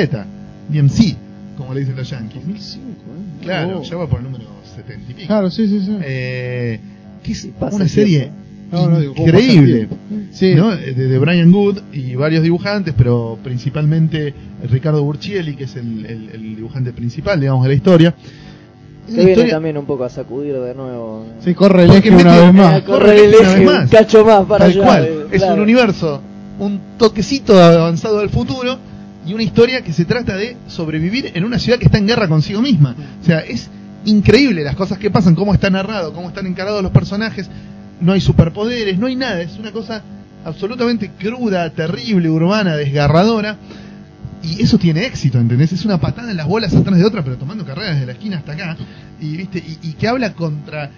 DMC, 0.68 1.16
como 1.56 1.72
le 1.74 1.80
dicen 1.80 1.96
los 1.96 2.08
yankees. 2.10 2.42
2005 2.42 2.82
¿eh? 2.82 3.42
Claro, 3.44 3.78
Oh. 3.80 3.82
ya 3.82 3.96
va 3.96 4.08
por 4.08 4.18
el 4.20 4.24
número 4.24 4.44
70 4.74 5.10
y 5.10 5.14
pico. 5.14 5.26
claro 5.26 5.50
sí 5.50 5.68
sí 5.68 5.80
sí 5.80 5.96
Eh, 6.02 6.80
que 7.22 7.32
es 7.32 7.46
pasa 7.58 7.76
una 7.76 7.88
serie. 7.88 8.30
No, 8.72 8.88
no, 8.88 8.98
digo, 8.98 9.14
¿cómo 9.14 9.26
pasa 9.26 9.38
el 9.38 9.44
increíble. 9.44 9.88
sí 10.32 10.54
¿no? 10.56 10.74
De, 10.76 10.92
de 10.92 11.18
Brian 11.20 11.52
Good 11.52 11.78
y 11.92 12.16
varios 12.16 12.42
dibujantes, 12.42 12.94
pero 12.98 13.38
principalmente 13.44 14.34
Ricardo 14.68 15.04
Burchielli, 15.04 15.54
que 15.54 15.64
es 15.64 15.76
el, 15.76 16.04
el- 16.04 16.30
el 16.34 16.56
dibujante 16.56 16.92
principal, 16.92 17.38
digamos, 17.40 17.62
de 17.62 17.68
la 17.68 17.74
historia. 17.76 18.14
Una 19.08 19.16
viene 19.16 19.30
historia- 19.32 19.52
también 19.54 19.76
un 19.78 19.86
poco 19.86 20.04
a 20.04 20.08
sacudir 20.08 20.54
de 20.54 20.74
nuevo. 20.74 21.26
sí 21.44 21.54
corre 21.54 21.84
el 21.84 21.90
eje 21.92 22.10
una 22.10 22.36
vez 22.40 22.54
más 22.54 22.82
correr 22.82 23.16
el 23.18 23.28
una 23.34 23.38
vez 23.38 23.56
eje 23.56 23.64
más. 23.64 23.82
un 23.84 23.88
cacho 23.88 24.24
más 24.24 24.44
para 24.46 24.64
Tal 24.66 24.70
allá. 24.70 24.84
cual, 24.84 25.04
eh, 25.04 25.26
es 25.32 25.38
claro. 25.42 25.54
un 25.54 25.60
universo, 25.60 26.20
un 26.58 26.80
toquecito 26.98 27.62
avanzado 27.62 28.18
del 28.20 28.30
futuro 28.30 28.78
y 29.26 29.34
una 29.34 29.42
historia 29.42 29.82
que 29.82 29.92
se 29.92 30.04
trata 30.04 30.36
de 30.36 30.56
sobrevivir 30.68 31.32
en 31.34 31.44
una 31.44 31.58
ciudad 31.58 31.78
que 31.78 31.86
está 31.86 31.98
en 31.98 32.06
guerra 32.06 32.28
consigo 32.28 32.60
misma. 32.62 32.94
O 33.22 33.24
sea, 33.24 33.40
es 33.40 33.68
increíble 34.04 34.62
las 34.62 34.76
cosas 34.76 34.98
que 34.98 35.10
pasan, 35.10 35.34
cómo 35.34 35.52
está 35.52 35.68
narrado, 35.70 36.12
cómo 36.12 36.28
están 36.28 36.46
encarados 36.46 36.82
los 36.82 36.92
personajes. 36.92 37.48
No 38.00 38.12
hay 38.12 38.20
superpoderes, 38.20 38.98
no 38.98 39.06
hay 39.06 39.16
nada, 39.16 39.40
es 39.42 39.58
una 39.58 39.72
cosa 39.72 40.02
absolutamente 40.44 41.10
cruda, 41.18 41.68
terrible, 41.70 42.28
urbana, 42.30 42.76
desgarradora. 42.76 43.56
Y 44.46 44.62
eso 44.62 44.78
tiene 44.78 45.04
éxito, 45.06 45.38
¿entendés? 45.38 45.72
Es 45.72 45.84
una 45.84 45.98
patada 45.98 46.30
en 46.30 46.36
las 46.36 46.46
bolas 46.46 46.74
atrás 46.74 46.98
de 46.98 47.04
otra, 47.04 47.22
pero 47.24 47.36
tomando 47.36 47.64
carreras 47.64 47.94
desde 47.94 48.06
la 48.06 48.12
esquina 48.12 48.36
hasta 48.38 48.52
acá. 48.52 48.76
Y, 49.20 49.36
¿viste? 49.36 49.58
y, 49.58 49.88
y 49.88 49.92
que 49.94 50.06
habla 50.08 50.32
contra 50.34 50.90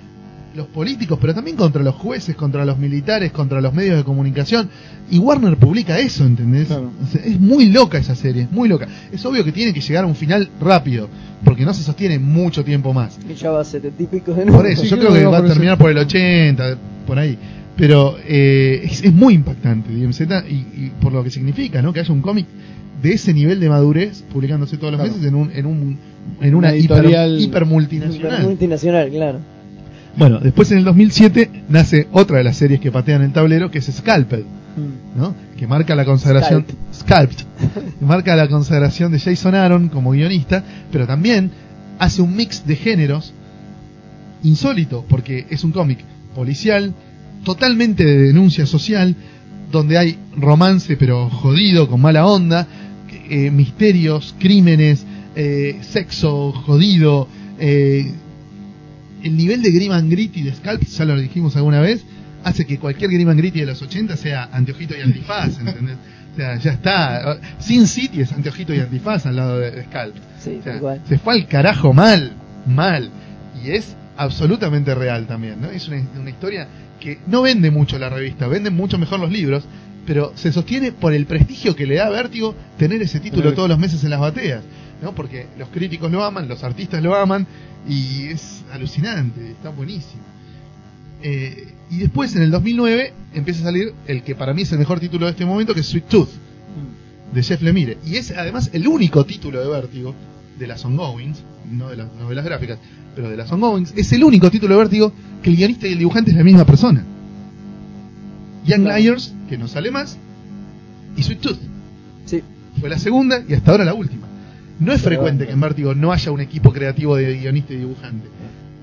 los 0.55 0.67
políticos, 0.69 1.19
pero 1.21 1.35
también 1.35 1.57
contra 1.57 1.83
los 1.83 1.95
jueces, 1.95 2.35
contra 2.35 2.65
los 2.65 2.79
militares, 2.79 3.31
contra 3.33 3.61
los 3.61 3.73
medios 3.73 3.97
de 3.97 4.05
comunicación. 4.05 4.69
Y 5.11 5.19
Warner 5.19 5.57
publica 5.57 5.99
eso, 5.99 6.25
¿entendés? 6.27 6.67
Claro. 6.67 6.91
O 7.03 7.07
sea, 7.07 7.23
es 7.25 7.39
muy 7.39 7.67
loca 7.67 7.99
esa 7.99 8.15
serie, 8.15 8.43
es 8.43 8.51
muy 8.51 8.69
loca. 8.69 8.89
Es 9.13 9.25
obvio 9.25 9.45
que 9.45 9.53
tiene 9.53 9.73
que 9.73 9.81
llegar 9.81 10.05
a 10.05 10.07
un 10.07 10.17
final 10.17 10.51
rápido, 10.61 11.09
porque 11.45 11.65
no 11.65 11.73
se 11.75 11.83
sostiene 11.83 12.19
mucho 12.19 12.65
tiempo 12.65 12.93
más. 12.93 13.19
Y 13.29 13.35
ya 13.35 13.51
va 13.51 13.61
a 13.61 13.65
setenta 13.65 14.03
y 14.03 14.07
pico 14.07 14.33
de 14.35 14.43
Por 14.45 14.53
nuevo. 14.53 14.65
eso, 14.65 14.83
Sí, 14.83 14.89
yo 14.89 14.97
creo 14.97 15.11
creo 15.11 15.13
que 15.15 15.21
que 15.21 15.27
va 15.27 15.39
a 15.39 15.41
por 15.41 15.49
terminar 15.51 15.79
por 15.79 15.91
el 15.91 15.99
80, 15.99 16.77
por 17.07 17.19
ahí. 17.19 17.39
Pero 17.77 18.17
eh, 18.27 18.81
es, 18.85 19.05
es 19.05 19.13
muy 19.13 19.35
impactante 19.35 19.93
DMZ 19.93 20.21
y, 20.51 20.55
y 20.55 20.93
por 21.01 21.13
lo 21.13 21.23
que 21.23 21.31
significa, 21.31 21.81
¿no? 21.83 21.93
Que 21.93 22.01
haya 22.01 22.13
un 22.13 22.23
cómic 22.23 22.47
de 23.03 23.13
ese 23.13 23.33
nivel 23.33 23.61
de 23.61 23.69
madurez 23.69 24.23
publicándose 24.33 24.77
todos 24.77 24.93
los 24.93 25.01
Claro. 25.01 25.15
meses 25.15 25.29
en 25.29 25.35
un 25.35 25.51
en 25.53 25.67
un 25.67 25.99
en 26.41 26.55
una 26.55 26.69
Una 26.69 26.77
hiper, 26.77 26.99
editorial- 26.99 27.41
hiper 27.41 27.65
multinacional. 27.65 28.43
Multinacional, 28.43 29.09
claro. 29.11 29.39
Bueno, 30.17 30.41
después 30.41 30.71
en 30.73 30.79
el 30.79 30.85
2007 30.85 31.51
nace 31.69 32.09
otra 32.13 32.39
de 32.39 32.45
las 32.45 32.57
series 32.57 32.81
que 32.81 32.91
patean 32.91 33.23
el 33.23 33.33
tablero, 33.33 33.71
que 33.71 33.79
es 33.79 33.87
Scalped, 33.87 34.43
¿no? 35.17 35.35
Que 35.57 35.67
marca 35.67 35.95
la 35.95 36.05
consagración 36.05 36.65
Scalped, 36.93 37.37
que 37.99 38.05
marca 38.05 38.35
la 38.37 38.49
consagración 38.49 39.13
de 39.13 39.21
Jason 39.21 39.55
Aaron 39.55 39.89
como 39.89 40.11
guionista, 40.11 40.65
pero 40.91 41.07
también 41.07 41.51
hace 42.01 42.21
un 42.21 42.35
mix 42.35 42.67
de 42.67 42.77
géneros 42.77 43.33
insólito, 44.43 45.05
porque 45.09 45.47
es 45.51 45.65
un 45.65 45.73
cómic 45.73 45.99
policial, 46.35 46.95
totalmente 47.45 48.05
de 48.05 48.19
denuncia 48.19 48.67
social, 48.67 49.15
donde 49.71 49.99
hay 49.99 50.19
romance 50.37 50.97
pero 50.97 51.29
jodido, 51.29 51.89
con 51.89 52.01
mala 52.01 52.27
onda, 52.27 52.67
eh, 53.29 53.51
misterios, 53.51 54.35
crímenes, 54.39 55.05
eh, 55.37 55.79
sexo 55.83 56.53
jodido, 56.53 57.29
eh, 57.59 58.13
el 59.23 59.37
nivel 59.37 59.63
de 59.63 59.71
Grim 59.71 59.93
and 59.93 60.11
Gritty 60.11 60.43
de 60.43 60.55
Scalp, 60.55 60.83
ya 60.83 61.05
lo 61.05 61.19
dijimos 61.19 61.57
alguna 61.57 61.81
vez, 61.81 62.05
hace 62.45 62.67
que 62.67 62.79
cualquier 62.79 63.11
Grim 63.11 63.29
and 63.29 63.39
Gritty 63.39 63.61
de 63.61 63.67
los 63.67 63.83
80 63.83 64.17
sea 64.17 64.49
anteojito 64.53 64.97
y 64.97 65.01
antifaz, 65.01 65.59
¿entendés? 65.59 65.97
O 66.33 66.37
sea, 66.37 66.57
ya 66.57 66.73
está. 66.73 67.41
Sin 67.59 67.87
City 67.89 68.21
es 68.21 68.33
anteojito 68.33 68.73
y 68.73 68.79
antifaz 68.79 69.27
al 69.27 69.37
lado 69.37 69.59
de, 69.59 69.73
de 69.73 69.85
Scalp. 69.85 70.15
Sí, 70.39 70.59
O 70.61 70.63
sea, 70.63 70.81
se 71.09 71.19
fue 71.19 71.35
al 71.35 71.49
carajo 71.49 71.93
mal, 71.93 72.33
mal. 72.67 73.11
Y 73.65 73.71
es 73.73 73.97
absolutamente 74.17 74.95
real 74.95 75.27
también, 75.27 75.61
¿no? 75.61 75.69
Es 75.69 75.89
una, 75.89 76.01
una 76.19 76.31
historia 76.31 76.69
que 77.01 77.19
no 77.27 77.43
vende 77.43 77.71
mucho 77.71 77.99
la 77.99 78.09
revista, 78.09 78.47
venden 78.47 78.75
mucho 78.75 78.99
mejor 78.99 79.21
los 79.21 79.33
libros, 79.33 79.65
pero 80.07 80.33
se 80.37 80.53
sostiene 80.53 80.93
por 80.93 81.13
el 81.13 81.27
prestigio 81.27 81.77
que 81.77 81.87
le 81.87 81.97
da 81.97 82.07
a 82.07 82.11
Vértigo 82.11 82.55
tener 82.79 83.03
ese 83.03 83.21
título 83.21 83.43
Tener- 83.45 83.55
todos 83.57 83.69
los 83.69 83.79
meses 83.79 84.03
en 84.05 84.11
las 84.11 84.21
bateas, 84.21 84.63
¿no? 85.03 85.15
Porque 85.15 85.47
los 85.59 85.69
críticos 85.69 86.11
lo 86.11 86.25
aman, 86.25 86.49
los 86.49 86.65
artistas 86.65 87.03
lo 87.03 87.15
aman, 87.15 87.47
y 87.89 88.25
es 88.29 88.65
alucinante, 88.73 89.51
está 89.53 89.71
buenísimo. 89.71 90.23
Eh, 91.23 91.69
y 91.91 91.99
después, 91.99 92.35
en 92.37 92.43
el 92.43 92.51
2009, 92.51 93.13
empieza 93.35 93.61
a 93.61 93.65
salir 93.65 93.93
el 94.07 94.23
que 94.23 94.35
para 94.35 94.55
mí 94.55 94.63
es 94.63 94.73
el 94.73 94.79
mejor 94.79 95.01
título 95.01 95.27
de 95.27 95.33
este 95.33 95.45
momento, 95.45 95.75
que 95.75 95.81
es 95.81 95.87
Sweet 95.87 96.07
Tooth, 96.09 96.29
de 97.33 97.43
Jeff 97.43 97.61
Lemire. 97.63 97.99
Y 98.07 98.17
es 98.17 98.31
además 98.31 98.71
el 98.73 98.87
único 98.89 99.25
título 99.25 99.61
de 99.61 99.69
Vértigo, 99.69 100.15
de 100.59 100.67
las 100.67 100.85
ongoings, 100.85 101.39
no 101.71 101.89
de 101.89 101.97
las 101.97 102.13
novelas 102.15 102.45
gráficas, 102.45 102.79
pero 103.15 103.29
de 103.31 103.37
las 103.37 103.51
ongoings, 103.51 103.93
es 103.97 104.13
el 104.13 104.25
único 104.25 104.51
título 104.51 104.75
de 104.77 104.81
Vértigo 104.83 105.13
que 105.43 105.51
el 105.51 105.57
guionista 105.57 105.87
y 105.89 105.93
el 105.93 105.99
dibujante 105.99 106.31
es 106.31 106.37
la 106.37 106.45
misma 106.45 106.65
persona. 106.65 107.05
Young 108.69 108.83
Claro. 108.83 108.99
Liars, 108.99 109.35
que 109.49 109.59
no 109.59 109.67
sale 109.69 109.91
más, 109.91 110.17
y 111.17 111.23
Sweet 111.23 111.41
Tooth. 111.41 111.59
Sí. 112.27 112.43
Fue 112.81 112.89
la 112.89 112.99
segunda 112.99 113.43
y 113.49 113.55
hasta 113.55 113.73
ahora 113.73 113.85
la 113.85 113.95
última. 113.95 114.27
No 114.79 114.93
es 114.93 115.03
Pero 115.03 115.17
frecuente 115.17 115.45
bueno. 115.45 115.49
que 115.49 115.53
en 115.55 115.61
Vértigo 115.61 115.95
no 115.95 116.13
haya 116.13 116.31
un 116.31 116.41
equipo 116.41 116.73
creativo 116.73 117.17
de 117.17 117.37
guionista 117.39 117.73
y 117.73 117.79
dibujante. 117.79 118.29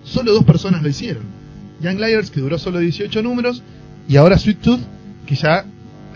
Solo 0.04 0.34
dos 0.34 0.44
personas 0.44 0.82
lo 0.84 0.90
hicieron. 0.90 1.24
Young 1.82 2.00
Liars, 2.00 2.30
que 2.32 2.42
duró 2.42 2.58
solo 2.58 2.80
18 2.80 3.22
números, 3.22 3.64
y 4.08 4.18
ahora 4.18 4.38
Sweet 4.38 4.60
Tooth, 4.60 4.82
que 5.26 5.36
ya 5.36 5.66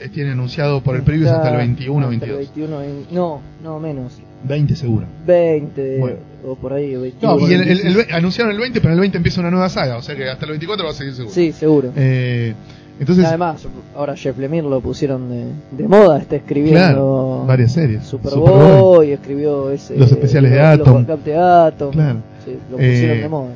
eh, 0.02 0.10
tiene 0.10 0.32
anunciado 0.32 0.82
por 0.82 0.96
el 0.96 1.04
preview 1.04 1.30
hasta 1.30 1.50
el 1.52 1.58
21 1.58 2.08
hasta 2.10 2.26
el 2.26 2.32
22. 2.32 2.56
21, 2.56 2.80
vein- 2.80 3.06
no, 3.12 3.42
no, 3.64 3.80
menos. 3.80 4.14
20 4.44 4.76
seguro. 4.76 5.06
20 5.28 5.98
Bueno. 6.00 6.18
o 6.46 6.56
por 6.56 6.72
ahí. 6.74 6.96
21. 6.96 7.38
No, 7.38 7.40
y 7.48 7.54
el- 7.54 7.62
el- 7.62 7.68
26. 7.68 8.08
el 8.10 8.14
anunciaron 8.16 8.54
el 8.54 8.60
20, 8.60 8.80
pero 8.80 8.92
en 8.94 8.96
el 8.96 9.02
20 9.02 9.18
empieza 9.18 9.42
una 9.42 9.52
nueva 9.52 9.70
saga, 9.70 9.98
o 9.98 10.02
sea 10.02 10.16
que 10.16 10.30
hasta 10.30 10.46
el 10.46 10.52
24 10.52 10.86
va 10.86 10.92
a 10.92 10.94
seguir 10.96 11.14
seguro. 11.14 11.34
Sí, 11.36 11.52
seguro. 11.52 11.92
Eh, 11.96 12.54
entonces, 13.00 13.26
Además, 13.26 13.66
ahora 13.96 14.16
Jeff 14.16 14.38
Lemire 14.38 14.68
lo 14.68 14.82
pusieron 14.82 15.30
de, 15.30 15.46
de 15.72 15.88
moda, 15.88 16.20
está 16.20 16.36
escribiendo 16.36 16.80
claro, 16.80 17.46
varias 17.48 17.72
series. 17.72 18.04
Superboy, 18.04 18.48
Superboy. 18.48 19.12
escribió 19.14 19.72
ese, 19.72 19.98
Los 19.98 20.12
especiales 20.12 20.52
de 20.52 20.62
Atom. 20.62 21.06
Los 21.08 21.24
de 21.24 21.38
Atom. 21.38 21.92
Claro. 21.92 22.20
Sí, 22.44 22.52
lo 22.70 22.78
pusieron 22.78 23.18
Eh, 23.18 23.22
de 23.22 23.30
moda. 23.30 23.50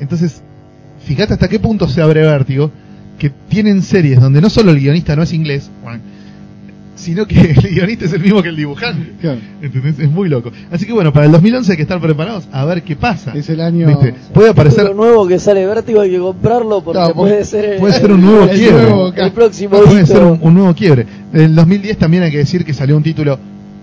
Entonces, 0.00 0.40
fíjate 1.00 1.32
hasta 1.34 1.48
qué 1.48 1.58
punto 1.58 1.88
se 1.88 2.00
abre 2.00 2.22
Vértigo, 2.22 2.70
que 3.18 3.30
tienen 3.48 3.82
series 3.82 4.20
donde 4.20 4.40
no 4.40 4.50
solo 4.50 4.70
el 4.70 4.78
guionista 4.80 5.14
no 5.16 5.22
es 5.22 5.32
inglés, 5.32 5.70
sino 7.04 7.26
que 7.26 7.38
el 7.52 7.54
guionista 7.74 8.06
es 8.06 8.12
el 8.12 8.20
mismo 8.20 8.42
que 8.42 8.48
el 8.48 8.56
dibujante. 8.56 9.12
Claro. 9.20 9.38
¿Entendés? 9.62 9.98
Es 9.98 10.10
muy 10.10 10.28
loco. 10.28 10.50
Así 10.70 10.86
que 10.86 10.92
bueno, 10.92 11.12
para 11.12 11.26
el 11.26 11.32
2011 11.32 11.70
hay 11.72 11.76
que 11.76 11.82
estar 11.82 12.00
preparados 12.00 12.48
a 12.52 12.64
ver 12.64 12.82
qué 12.82 12.96
pasa. 12.96 13.32
Es 13.34 13.48
el 13.50 13.60
año. 13.60 13.86
¿Viste? 13.86 14.14
Puede 14.32 14.50
aparecer, 14.50 14.84
Lo 14.84 14.94
nuevo 14.94 15.26
que 15.28 15.38
sale 15.38 15.66
Vértigo 15.66 16.00
hay 16.00 16.10
que 16.10 16.18
comprarlo 16.18 16.82
porque 16.82 16.98
Claro, 16.98 17.14
puede 17.14 17.32
puede- 17.34 17.44
ser 17.44 17.64
el, 17.64 17.78
puede 17.78 17.94
ser 17.94 18.10
un 18.12 18.20
nuevo 18.22 18.44
el 18.44 18.58
quiebre. 18.58 18.82
nuevo- 18.82 19.12
el 19.14 19.32
próximo 19.32 19.70
puede 19.82 19.96
hito. 19.98 20.06
ser 20.06 20.22
un, 20.24 20.38
un 20.40 20.54
nuevo 20.54 20.74
quiebre. 20.74 21.06
En 21.32 21.54
2010 21.54 21.98
también 21.98 22.22
hay 22.24 22.30
que 22.30 22.38
decir 22.38 22.64
que 22.64 22.72
salió 22.74 22.96
un 22.96 23.02
título 23.02 23.38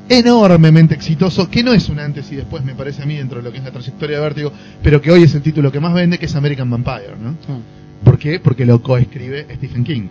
enormemente 0.09 0.93
exitoso, 0.93 1.49
que 1.49 1.63
no 1.63 1.71
es 1.73 1.87
un 1.89 1.99
antes 1.99 2.29
y 2.31 2.35
después, 2.35 2.63
me 2.65 2.73
parece 2.75 3.01
a 3.01 3.05
mí, 3.05 3.15
dentro 3.15 3.37
de 3.37 3.43
lo 3.43 3.51
que 3.51 3.59
es 3.59 3.63
la 3.63 3.71
trayectoria 3.71 4.17
de 4.17 4.23
Vértigo, 4.23 4.51
pero 4.83 4.99
que 5.01 5.09
hoy 5.11 5.23
es 5.23 5.33
el 5.35 5.41
título 5.41 5.71
que 5.71 5.79
más 5.79 5.93
vende, 5.93 6.17
que 6.17 6.25
es 6.25 6.35
American 6.35 6.69
Vampire, 6.69 7.15
¿no? 7.21 7.35
Ah, 7.47 7.59
¿Por 8.03 8.17
qué? 8.17 8.39
Porque 8.39 8.65
lo 8.65 8.81
coescribe 8.81 9.45
Stephen 9.55 9.83
King. 9.83 10.07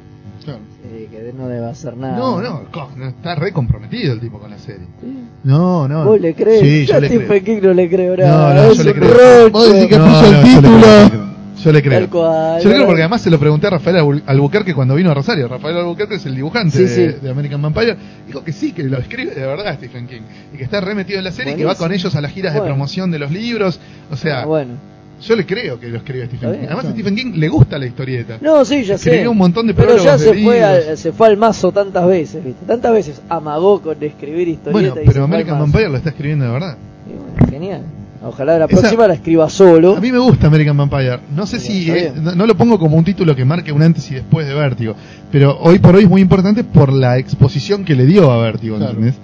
Claro. 0.51 0.65
Sí, 0.83 1.07
que 1.11 1.33
no 1.37 1.49
debe 1.49 1.67
hacer 1.67 1.97
nada. 1.97 2.17
No, 2.19 2.41
no, 2.41 2.63
no, 2.97 3.09
está 3.09 3.35
re 3.35 3.53
comprometido 3.53 4.13
el 4.13 4.21
tipo 4.21 4.39
con 4.39 4.51
la 4.51 4.59
serie. 4.59 4.87
Sí. 5.01 5.25
No, 5.45 5.87
no. 5.89 6.05
¿Vos 6.05 6.21
le 6.21 6.35
crees? 6.35 6.61
Sí, 6.61 6.87
yo 6.87 6.97
a 6.97 7.01
le 7.01 7.09
Stephen 7.09 7.27
creo. 7.29 7.45
King 7.45 7.67
no 7.67 7.75
le 7.75 7.89
creo 7.89 8.17
No, 8.17 8.23
nada. 8.25 8.55
no, 8.55 8.63
es 8.73 8.79
yo 8.79 8.85
le 8.85 8.95
creo. 8.95 9.51
Vos 9.51 9.73
decís 9.73 9.89
que 9.89 9.99
No, 9.99 10.05
puso 10.07 10.27
el 10.27 10.33
no, 10.33 10.41
yo 10.41 10.45
le 10.47 10.55
título. 10.55 10.79
creo, 11.09 11.31
Yo 11.63 11.73
le 11.73 11.83
creo. 11.83 12.11
Cual. 12.11 12.63
Yo 12.63 12.69
le 12.71 12.75
creo 12.75 12.87
porque 12.87 13.03
además 13.03 13.21
se 13.21 13.31
lo 13.31 13.39
pregunté 13.39 13.67
a 13.67 13.71
Rafael 13.71 13.97
Albu- 13.97 14.23
Albuquerque 14.27 14.75
cuando 14.75 14.95
vino 14.95 15.11
a 15.11 15.15
Rosario. 15.15 15.47
Rafael 15.47 15.77
Albuquerque 15.77 16.15
es 16.15 16.25
el 16.27 16.35
dibujante 16.35 16.77
Sí, 16.77 16.85
de, 16.85 17.13
sí. 17.13 17.19
de 17.21 17.31
American 17.31 17.61
Vampire. 17.61 17.97
Dijo 18.27 18.43
que 18.43 18.53
sí, 18.53 18.73
que 18.73 18.83
lo 18.85 18.99
escribe 18.99 19.35
de 19.35 19.47
verdad 19.47 19.75
Stephen 19.77 20.07
King. 20.07 20.23
Y 20.55 20.57
que 20.57 20.65
está 20.65 20.81
remetido 20.81 21.19
en 21.19 21.25
la 21.25 21.33
serie 21.33 21.53
y 21.53 21.57
que 21.57 21.65
va 21.67 21.75
con 21.75 21.93
ellos 21.93 22.15
a 22.17 22.21
las 22.23 22.33
giras 22.33 22.55
de 22.55 22.61
Bueno. 22.61 22.75
promoción 22.75 23.11
de 23.11 23.19
los 23.19 23.31
libros. 23.31 23.79
O 24.11 24.17
sea, 24.17 24.47
bueno. 24.47 24.73
Yo 25.21 25.37
le 25.37 25.47
creo 25.47 25.79
que 25.79 25.89
lo 25.89 25.99
escribe 25.99 26.27
Stephen 26.27 26.53
King. 26.53 26.67
Además 26.67 26.85
a. 26.87 26.91
Stephen 26.93 27.15
King 27.17 27.33
le 27.37 27.49
gusta 27.49 27.79
la 27.79 27.87
historieta. 27.87 28.39
No, 28.41 28.65
sí, 28.65 28.83
ya 28.85 28.99
sé. 28.99 29.11
Escribió 29.11 29.31
un 29.31 29.39
montón 29.39 29.67
de 29.67 29.75
Pero 29.75 29.97
ya 29.99 30.19
se 30.19 30.35
fue, 30.43 30.63
al, 30.65 30.97
se 30.97 31.13
fue 31.13 31.27
al 31.29 31.37
mazo 31.37 31.73
tantas 31.73 32.07
veces, 32.07 32.45
¿viste? 32.45 32.65
Tantas 32.67 32.93
veces 32.93 33.21
amagó 33.29 33.81
con 33.81 34.03
escribir 34.03 34.49
historietas. 34.49 34.95
Bueno, 34.95 35.11
pero 35.13 35.25
American. 35.25 35.59
Vampire 35.59 35.89
lo 35.89 35.97
está 35.97 36.11
escribiendo 36.11 36.45
de 36.47 36.51
verdad. 36.53 36.77
Y 37.07 37.11
bueno, 37.17 37.51
genial. 37.51 37.83
Ojalá 38.23 38.59
la 38.59 38.67
Esa- 38.67 38.77
próxima 38.81 39.09
la 39.09 39.15
escriba 39.15 39.49
solo. 39.49 39.97
A 39.97 40.01
mí 40.01 40.13
me 40.13 40.19
gusta 40.19 40.47
American 40.49 40.77
Vampire. 40.77 41.21
No 41.35 41.47
sé 41.47 41.59
si 41.59 41.91
eh, 41.91 42.13
no, 42.15 42.35
no 42.35 42.47
lo 42.47 42.55
pongo 42.55 42.79
como 42.79 42.97
un 42.99 43.05
título 43.05 43.35
que 43.35 43.47
marque 43.47 43.73
un 43.73 43.83
antes 43.83 44.11
y 44.11 44.15
después 44.15 44.47
de 44.47 44.53
Vértigo, 44.53 44.95
pero 45.33 45.59
hoy 45.61 45.79
por 45.79 45.97
hoy 45.97 46.03
es 46.05 46.09
muy 46.11 46.21
importante 46.21 46.63
por 46.63 46.93
la 46.93 47.17
exposición 47.17 47.83
que 47.85 47.95
le 47.95 48.05
dio 48.05 48.31
a 48.31 48.43
Vértigo, 48.43 48.77
Claro. 48.77 48.93
¿entendés? 48.93 49.15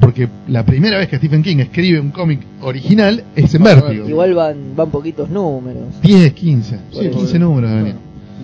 Porque 0.00 0.28
la 0.48 0.64
primera 0.64 0.98
vez 0.98 1.08
que 1.08 1.16
Stephen 1.16 1.42
King 1.42 1.58
escribe 1.58 2.00
un 2.00 2.10
cómic 2.10 2.40
original 2.60 3.22
es 3.36 3.54
en 3.54 3.62
Vértigo. 3.62 4.08
Igual 4.08 4.34
van, 4.34 4.56
van 4.76 4.90
poquitos 4.90 5.30
números. 5.30 5.84
10, 6.02 6.32
15, 6.32 6.76
Sí, 6.90 6.98
15 7.00 7.10
porque- 7.16 7.38
números 7.38 7.70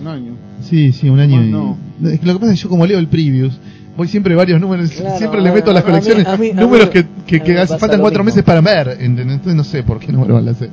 Un 0.00 0.06
año. 0.08 0.32
Sí, 0.62 0.92
sí, 0.92 1.08
un 1.10 1.18
año 1.20 1.42
y... 1.42 1.50
no. 1.50 1.76
Es 2.04 2.20
que 2.20 2.26
Lo 2.26 2.34
que 2.34 2.38
pasa 2.40 2.52
es 2.52 2.58
que 2.58 2.62
yo 2.64 2.68
como 2.70 2.86
leo 2.86 2.98
el 2.98 3.08
previews, 3.08 3.58
voy 3.96 4.08
siempre 4.08 4.34
varios 4.34 4.60
números, 4.60 4.90
Claro, 4.92 5.18
siempre 5.18 5.40
le 5.42 5.50
meto 5.52 5.70
a 5.70 5.74
las 5.74 5.82
a 5.82 5.86
mí- 5.86 5.90
colecciones 5.92 6.26
a 6.26 6.36
mí- 6.36 6.50
a 6.50 6.54
números 6.54 6.86
mí- 6.86 6.92
que, 6.92 7.02
que, 7.26 7.36
a 7.36 7.38
mí 7.40 7.44
que 7.44 7.66
faltan 7.78 8.00
cuatro 8.00 8.22
mismo. 8.22 8.24
meses 8.24 8.42
para 8.44 8.60
ver, 8.60 8.88
¿entendés? 9.00 9.26
Entonces 9.36 9.54
no 9.54 9.64
sé 9.64 9.82
por 9.82 9.98
qué 9.98 10.12
número 10.12 10.34
van 10.34 10.48
a 10.48 10.52
hacer. 10.52 10.70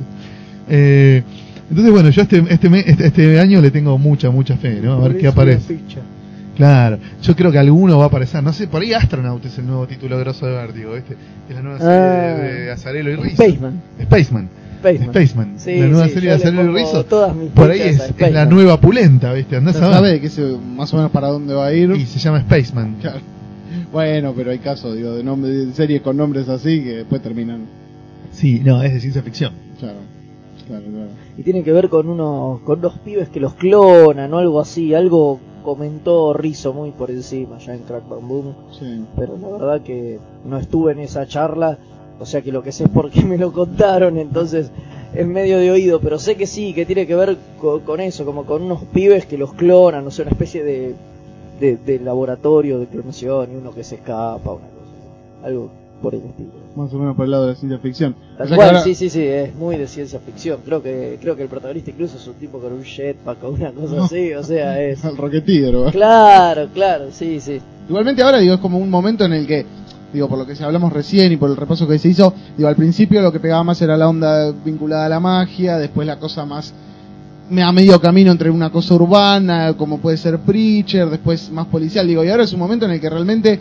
Eh, 0.70 1.24
entonces 1.70 1.92
bueno, 1.92 2.10
yo 2.10 2.22
este, 2.22 2.44
este, 2.50 2.70
me- 2.70 2.80
este, 2.80 3.08
este 3.08 3.40
año 3.40 3.60
le 3.62 3.72
tengo 3.72 3.98
mucha, 3.98 4.30
mucha 4.30 4.56
fe, 4.58 4.80
¿no? 4.82 4.94
A 4.94 5.00
ver 5.08 5.18
qué 5.18 5.28
aparece. 5.28 5.80
Claro, 6.58 6.98
yo 7.22 7.36
creo 7.36 7.52
que 7.52 7.60
alguno 7.60 7.98
va 8.00 8.06
a 8.06 8.08
aparecer, 8.08 8.44
no 8.44 8.52
sé, 8.52 8.68
por 8.68 8.82
ahí 8.82 8.92
Astronaut 8.94 9.46
es 9.46 9.58
el 9.60 9.68
nuevo 9.68 9.86
título 9.88 10.18
grosso 10.20 10.46
de 10.48 10.54
Vértigo, 10.54 10.94
¿viste? 10.96 11.16
Es 11.48 11.56
la 11.56 11.62
nueva 11.62 11.78
serie 11.80 11.94
Ah. 11.96 12.36
de, 12.52 12.54
de 12.66 12.72
Azarelo 12.72 13.12
y 13.12 13.16
Rizzo. 13.16 13.44
Spaceman. 13.44 13.82
Spaceman. 14.04 14.50
Spaceman. 14.80 15.10
Spaceman. 15.14 15.54
Sí, 15.58 15.80
la 15.80 15.86
nueva 15.88 16.08
sí, 16.08 16.14
serie 16.16 16.30
de 16.30 16.36
Azarelo 16.36 16.72
y 16.72 16.76
Rizzo. 16.82 17.06
Por 17.54 17.72
ahí 17.72 17.82
es, 17.82 18.12
es 18.18 18.32
la 18.34 18.46
nueva 18.46 18.82
pulenta, 18.82 19.34
¿viste? 19.34 19.56
Andás 19.56 19.76
Ya 19.80 19.86
a 19.86 19.88
ver. 19.88 19.96
sabe 19.96 20.22
que 20.22 20.30
se, 20.30 20.42
más 20.76 20.92
o 20.94 20.98
menos 20.98 21.12
para 21.12 21.28
dónde 21.28 21.54
va 21.54 21.68
a 21.68 21.74
ir. 21.74 21.92
Y 21.92 22.06
se 22.06 22.20
llama 22.20 22.42
Spaceman. 22.42 22.96
Claro. 23.02 23.20
Bueno, 23.94 24.34
pero 24.36 24.52
hay 24.52 24.60
casos, 24.60 24.96
digo, 24.98 25.14
de, 25.16 25.24
nombre, 25.24 25.50
de 25.52 25.74
series 25.74 26.02
con 26.02 26.18
nombres 26.18 26.50
así 26.50 26.84
que 26.84 26.96
después 26.98 27.22
terminan. 27.22 27.62
Sí, 28.32 28.62
no, 28.64 28.82
es 28.84 28.94
de 28.94 29.00
ciencia 29.00 29.22
ficción. 29.22 29.54
Claro, 29.80 29.98
claro, 30.68 30.84
claro. 30.86 31.10
Y 31.38 31.44
tiene 31.44 31.64
que 31.64 31.72
ver 31.72 31.90
con 31.90 32.10
unos, 32.10 32.60
con 32.62 32.80
unos 32.80 32.94
pibes 33.00 33.30
que 33.30 33.40
los 33.40 33.54
clonan 33.56 34.34
o 34.34 34.38
algo 34.38 34.60
así. 34.60 34.94
Algo 34.94 35.40
comentó 35.64 36.34
Rizzo 36.34 36.74
muy 36.74 36.92
por 36.92 37.12
encima 37.12 37.58
ya 37.60 37.74
en 37.74 37.82
Crack 37.82 38.08
Bam 38.08 38.28
Boom. 38.28 38.54
Sí. 38.78 39.06
Pero 39.16 39.38
la 39.38 39.48
verdad 39.50 39.82
que 39.82 40.20
no 40.46 40.58
estuve 40.58 40.92
en 40.94 41.00
esa 41.00 41.26
charla. 41.28 41.78
O 42.20 42.26
sea 42.26 42.42
que 42.42 42.52
lo 42.52 42.64
que 42.64 42.72
sé 42.72 42.86
es 42.86 42.90
porque 42.90 43.24
me 43.24 43.38
lo 43.38 43.52
contaron. 43.54 44.18
Entonces 44.18 44.72
es 45.14 45.28
medio 45.28 45.58
de 45.60 45.72
oído. 45.72 46.00
Pero 46.00 46.20
sé 46.20 46.36
que 46.36 46.48
sí, 46.48 46.74
que 46.74 46.86
tiene 46.86 47.06
que 47.08 47.16
ver 47.16 47.38
co- 47.60 47.82
con, 47.82 48.00
eso. 48.00 48.26
Como 48.26 48.46
con 48.46 48.64
unos 48.64 48.84
pibes 48.86 49.26
que 49.26 49.38
los 49.38 49.54
clonan. 49.54 50.06
O 50.08 50.12
sea, 50.12 50.24
una 50.24 50.32
especie 50.32 50.64
de, 50.64 50.96
de, 51.60 51.78
de 51.78 52.00
laboratorio 52.00 52.80
de 52.80 52.88
clonación. 52.88 53.52
Y 53.54 53.56
uno 53.56 53.72
que 53.72 53.84
se 53.84 53.96
escapa. 53.96 54.52
Una 54.52 54.68
cosa. 54.68 55.46
Algo 55.48 55.70
por 56.02 56.16
el 56.16 56.22
estilo. 56.24 56.67
Más 56.78 56.94
o 56.94 57.00
menos 57.00 57.16
por 57.16 57.26
el 57.26 57.32
lado 57.32 57.48
de 57.48 57.54
la 57.54 57.60
ciencia 57.60 57.80
ficción. 57.80 58.16
Tal 58.38 58.46
O 58.46 58.48
sea 58.50 58.56
cual, 58.56 58.68
ahora- 58.70 58.82
sí, 58.84 58.94
sí, 58.94 59.10
sí, 59.10 59.22
es 59.24 59.56
muy 59.56 59.78
de 59.78 59.88
ciencia 59.88 60.20
ficción. 60.20 60.60
Creo 60.64 60.84
que 60.84 61.18
creo 61.20 61.36
que 61.36 61.42
el 61.44 61.50
protagonista 61.50 61.90
incluso 61.90 62.18
es 62.18 62.28
un 62.28 62.36
tipo 62.36 62.60
con 62.60 62.72
un 62.72 62.84
jetpack 62.84 63.44
o 63.44 63.50
una 63.50 63.72
cosa 63.72 63.96
No. 63.96 64.04
así, 64.04 64.34
o 64.34 64.44
sea, 64.44 64.80
es... 64.84 65.04
Rocketeer, 65.04 65.74
¿verdad? 65.76 65.92
Claro, 65.92 66.68
claro, 66.74 67.06
sí, 67.12 67.40
sí. 67.40 67.60
Igualmente 67.90 68.22
ahora 68.22 68.38
digo, 68.38 68.54
es 68.54 68.60
como 68.60 68.78
un 68.78 68.90
momento 68.90 69.26
en 69.26 69.34
el 69.34 69.48
que 69.48 69.66
digo, 70.14 70.30
por 70.30 70.38
lo 70.38 70.46
que 70.46 70.56
se 70.56 70.64
hablamos 70.64 70.94
recién 70.94 71.32
y 71.32 71.38
por 71.38 71.50
el 71.50 71.58
repaso 71.58 71.88
que 71.88 71.98
se 72.00 72.10
hizo, 72.10 72.34
digo, 72.56 72.70
al 72.70 72.76
principio 72.76 73.22
lo 73.22 73.32
que 73.32 73.40
pegaba 73.40 73.64
más 73.64 73.82
era 73.82 73.98
la 73.98 74.08
onda 74.08 74.52
vinculada 74.52 75.06
a 75.08 75.10
la 75.10 75.20
magia, 75.20 75.78
después 75.78 76.06
la 76.08 76.18
cosa 76.20 76.46
más 76.46 76.74
me 77.50 77.64
a 77.64 77.72
medio 77.72 78.00
camino 78.00 78.32
entre 78.32 78.50
una 78.52 78.70
cosa 78.70 78.94
urbana, 78.94 79.74
como 79.78 79.98
puede 80.00 80.18
ser 80.18 80.38
Preacher, 80.40 81.10
después 81.10 81.50
más 81.50 81.66
policial, 81.68 82.06
digo, 82.08 82.24
y 82.24 82.30
ahora 82.30 82.44
es 82.44 82.54
un 82.54 82.60
momento 82.60 82.86
en 82.86 82.92
el 82.92 83.00
que 83.02 83.10
realmente, 83.10 83.60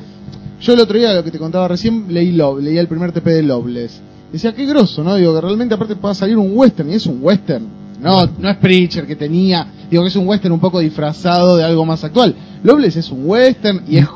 yo 0.60 0.72
el 0.72 0.80
otro 0.80 0.98
día, 0.98 1.12
lo 1.14 1.24
que 1.24 1.30
te 1.30 1.38
contaba 1.38 1.68
recién, 1.68 2.06
leí 2.08 2.32
Love, 2.32 2.62
leí 2.62 2.78
el 2.78 2.88
primer 2.88 3.12
TP 3.12 3.26
de 3.26 3.42
Loveless. 3.42 4.00
Decía, 4.32 4.54
qué 4.54 4.66
grosso, 4.66 5.04
¿no? 5.04 5.14
Digo, 5.16 5.34
que 5.34 5.40
realmente 5.40 5.74
aparte 5.74 5.96
pueda 5.96 6.14
salir 6.14 6.36
un 6.36 6.52
western, 6.54 6.90
y 6.90 6.94
es 6.94 7.06
un 7.06 7.18
western. 7.22 7.66
No, 8.00 8.26
no 8.38 8.50
es 8.50 8.56
Preacher 8.58 9.06
que 9.06 9.16
tenía, 9.16 9.66
digo 9.90 10.02
que 10.02 10.08
es 10.08 10.16
un 10.16 10.26
western 10.26 10.52
un 10.52 10.60
poco 10.60 10.80
disfrazado 10.80 11.56
de 11.56 11.64
algo 11.64 11.84
más 11.84 12.04
actual. 12.04 12.34
Loveless 12.62 12.96
es 12.96 13.10
un 13.10 13.28
western 13.28 13.84
y 13.88 13.98
es 13.98 14.06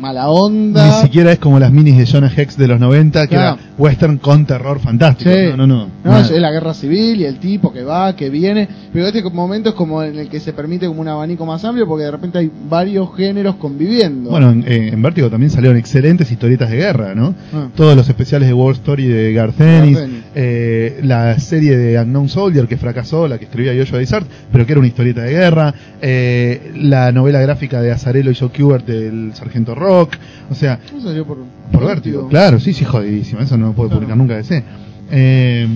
mala 0.00 0.24
Ni 0.24 0.28
onda. 0.30 1.02
siquiera 1.02 1.32
es 1.32 1.38
como 1.38 1.58
las 1.58 1.70
minis 1.72 1.96
de 1.98 2.06
Jonah 2.06 2.32
Hex 2.34 2.56
de 2.56 2.66
los 2.66 2.80
90, 2.80 3.22
que 3.28 3.36
Claro. 3.36 3.58
era 3.60 3.70
western 3.78 4.18
con 4.18 4.46
terror 4.46 4.80
fantástico. 4.80 5.30
Sí. 5.30 5.36
No, 5.50 5.56
no, 5.58 5.66
no. 5.66 5.76
No, 6.04 6.10
nada. 6.10 6.20
es 6.22 6.30
la 6.32 6.50
guerra 6.50 6.74
civil 6.74 7.20
y 7.20 7.24
el 7.24 7.38
tipo 7.38 7.72
que 7.72 7.82
va, 7.84 8.16
que 8.16 8.30
viene. 8.30 8.68
Pero 8.92 9.06
este 9.06 9.22
momento 9.30 9.68
es 9.70 9.74
como 9.74 10.02
en 10.02 10.18
el 10.18 10.28
que 10.28 10.40
se 10.40 10.52
permite 10.52 10.86
como 10.86 11.00
un 11.02 11.08
abanico 11.08 11.46
más 11.46 11.64
amplio 11.64 11.86
porque 11.86 12.04
de 12.04 12.10
repente 12.10 12.38
hay 12.38 12.50
varios 12.68 13.14
géneros 13.16 13.56
conviviendo. 13.56 14.30
Bueno, 14.30 14.50
en, 14.50 14.64
eh, 14.66 14.90
en 14.92 15.02
Vértigo 15.02 15.28
también 15.30 15.50
salieron 15.50 15.76
excelentes 15.78 16.30
historietas 16.30 16.70
de 16.70 16.76
guerra, 16.76 17.14
¿no? 17.14 17.34
Ah. 17.54 17.68
Todos 17.76 17.94
los 17.96 18.08
especiales 18.08 18.48
de 18.48 18.54
War 18.54 18.72
Story 18.74 19.06
de 19.06 19.30
Ennis. 19.58 19.98
eh, 20.34 21.00
la 21.02 21.38
serie 21.38 21.76
de 21.76 21.98
Unknown 22.00 22.28
Soldier 22.28 22.66
que 22.66 22.76
fracasó, 22.76 23.28
la 23.28 23.38
que 23.38 23.44
escribía 23.44 23.72
Joshua 23.76 23.98
Dysart, 23.98 24.26
pero 24.52 24.64
que 24.66 24.72
era 24.72 24.78
una 24.78 24.88
historieta 24.88 25.22
de 25.22 25.30
guerra, 25.32 25.74
eh, 26.00 26.72
la 26.76 27.12
novela 27.12 27.40
gráfica 27.40 27.80
de 27.82 27.90
Azarello 27.92 28.30
y 28.30 28.34
Joe 28.34 28.50
Kubert 28.50 28.86
del 28.86 29.32
Sargento 29.34 29.74
Rock, 29.90 30.14
o 30.50 30.54
sea, 30.54 30.78
Eso 30.84 31.00
salió 31.00 31.24
por, 31.26 31.38
por 31.72 31.86
Vértigo, 31.86 32.28
claro, 32.28 32.58
sí, 32.60 32.72
sí, 32.72 32.84
jodidísimo, 32.84 33.40
eso 33.40 33.56
no 33.56 33.72
puede 33.72 33.88
Claro. 33.90 34.00
publicar 34.00 34.16
nunca 34.16 34.36
DC. 34.36 34.62
Eh, 35.10 35.66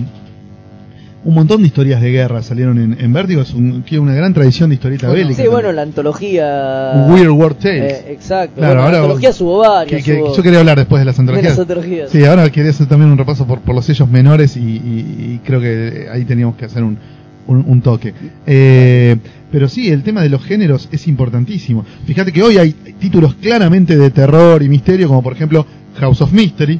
un 1.23 1.33
montón 1.33 1.61
de 1.61 1.67
historias 1.67 2.01
de 2.01 2.11
guerra 2.11 2.43
salieron 2.43 2.77
en, 2.79 2.97
en 3.03 3.11
Vértigo, 3.11 3.41
es 3.41 3.51
un, 3.55 3.81
tiene 3.81 4.03
una 4.03 4.13
gran 4.13 4.31
tradición 4.33 4.69
de 4.69 4.75
historieta 4.75 5.07
Bueno, 5.07 5.23
bélica. 5.23 5.41
Sí, 5.41 5.47
bueno, 5.49 5.71
la 5.71 5.81
antología. 5.81 7.07
Weird 7.09 7.31
War 7.31 7.55
Tales. 7.55 7.93
Eh, 7.93 8.05
exacto. 8.11 8.57
Claro, 8.57 8.73
bueno, 8.75 8.85
ahora- 8.85 8.97
antologías 8.99 9.41
hubo 9.41 9.61
Que- 9.63 9.67
varias. 9.67 10.03
que 10.03 10.21
hubo- 10.21 10.35
yo 10.37 10.43
quería 10.43 10.59
hablar 10.59 10.77
después 10.77 10.99
de 10.99 11.05
las 11.05 11.15
de 11.15 11.21
antologías. 11.21 11.51
las 11.53 11.59
antologías. 11.59 12.09
Sí, 12.11 12.23
ahora 12.25 12.47
quería 12.51 12.69
hacer 12.69 12.85
también 12.87 13.11
un 13.11 13.17
repaso 13.17 13.47
por, 13.47 13.59
por 13.61 13.73
los 13.73 13.83
sellos 13.85 14.07
menores 14.07 14.55
y, 14.55 14.59
y- 14.59 15.33
y 15.33 15.41
creo 15.43 15.59
que 15.59 16.07
ahí 16.13 16.25
teníamos 16.25 16.57
que 16.57 16.65
hacer 16.65 16.83
un, 16.83 16.99
un, 17.47 17.63
un 17.67 17.81
toque. 17.81 18.13
Eh, 18.45 19.15
pero 19.51 19.69
sí, 19.69 19.89
el 19.89 20.03
tema 20.03 20.21
de 20.21 20.29
los 20.29 20.43
géneros 20.43 20.89
es 20.91 21.07
importantísimo. 21.07 21.85
Fíjate 22.05 22.31
que 22.31 22.43
hoy 22.43 22.57
hay 22.57 22.71
títulos 22.99 23.35
claramente 23.35 23.97
de 23.97 24.09
terror 24.11 24.61
y 24.61 24.69
misterio, 24.69 25.07
como 25.07 25.23
por 25.23 25.33
ejemplo 25.33 25.65
House 25.97 26.21
of 26.21 26.33
Mystery, 26.33 26.79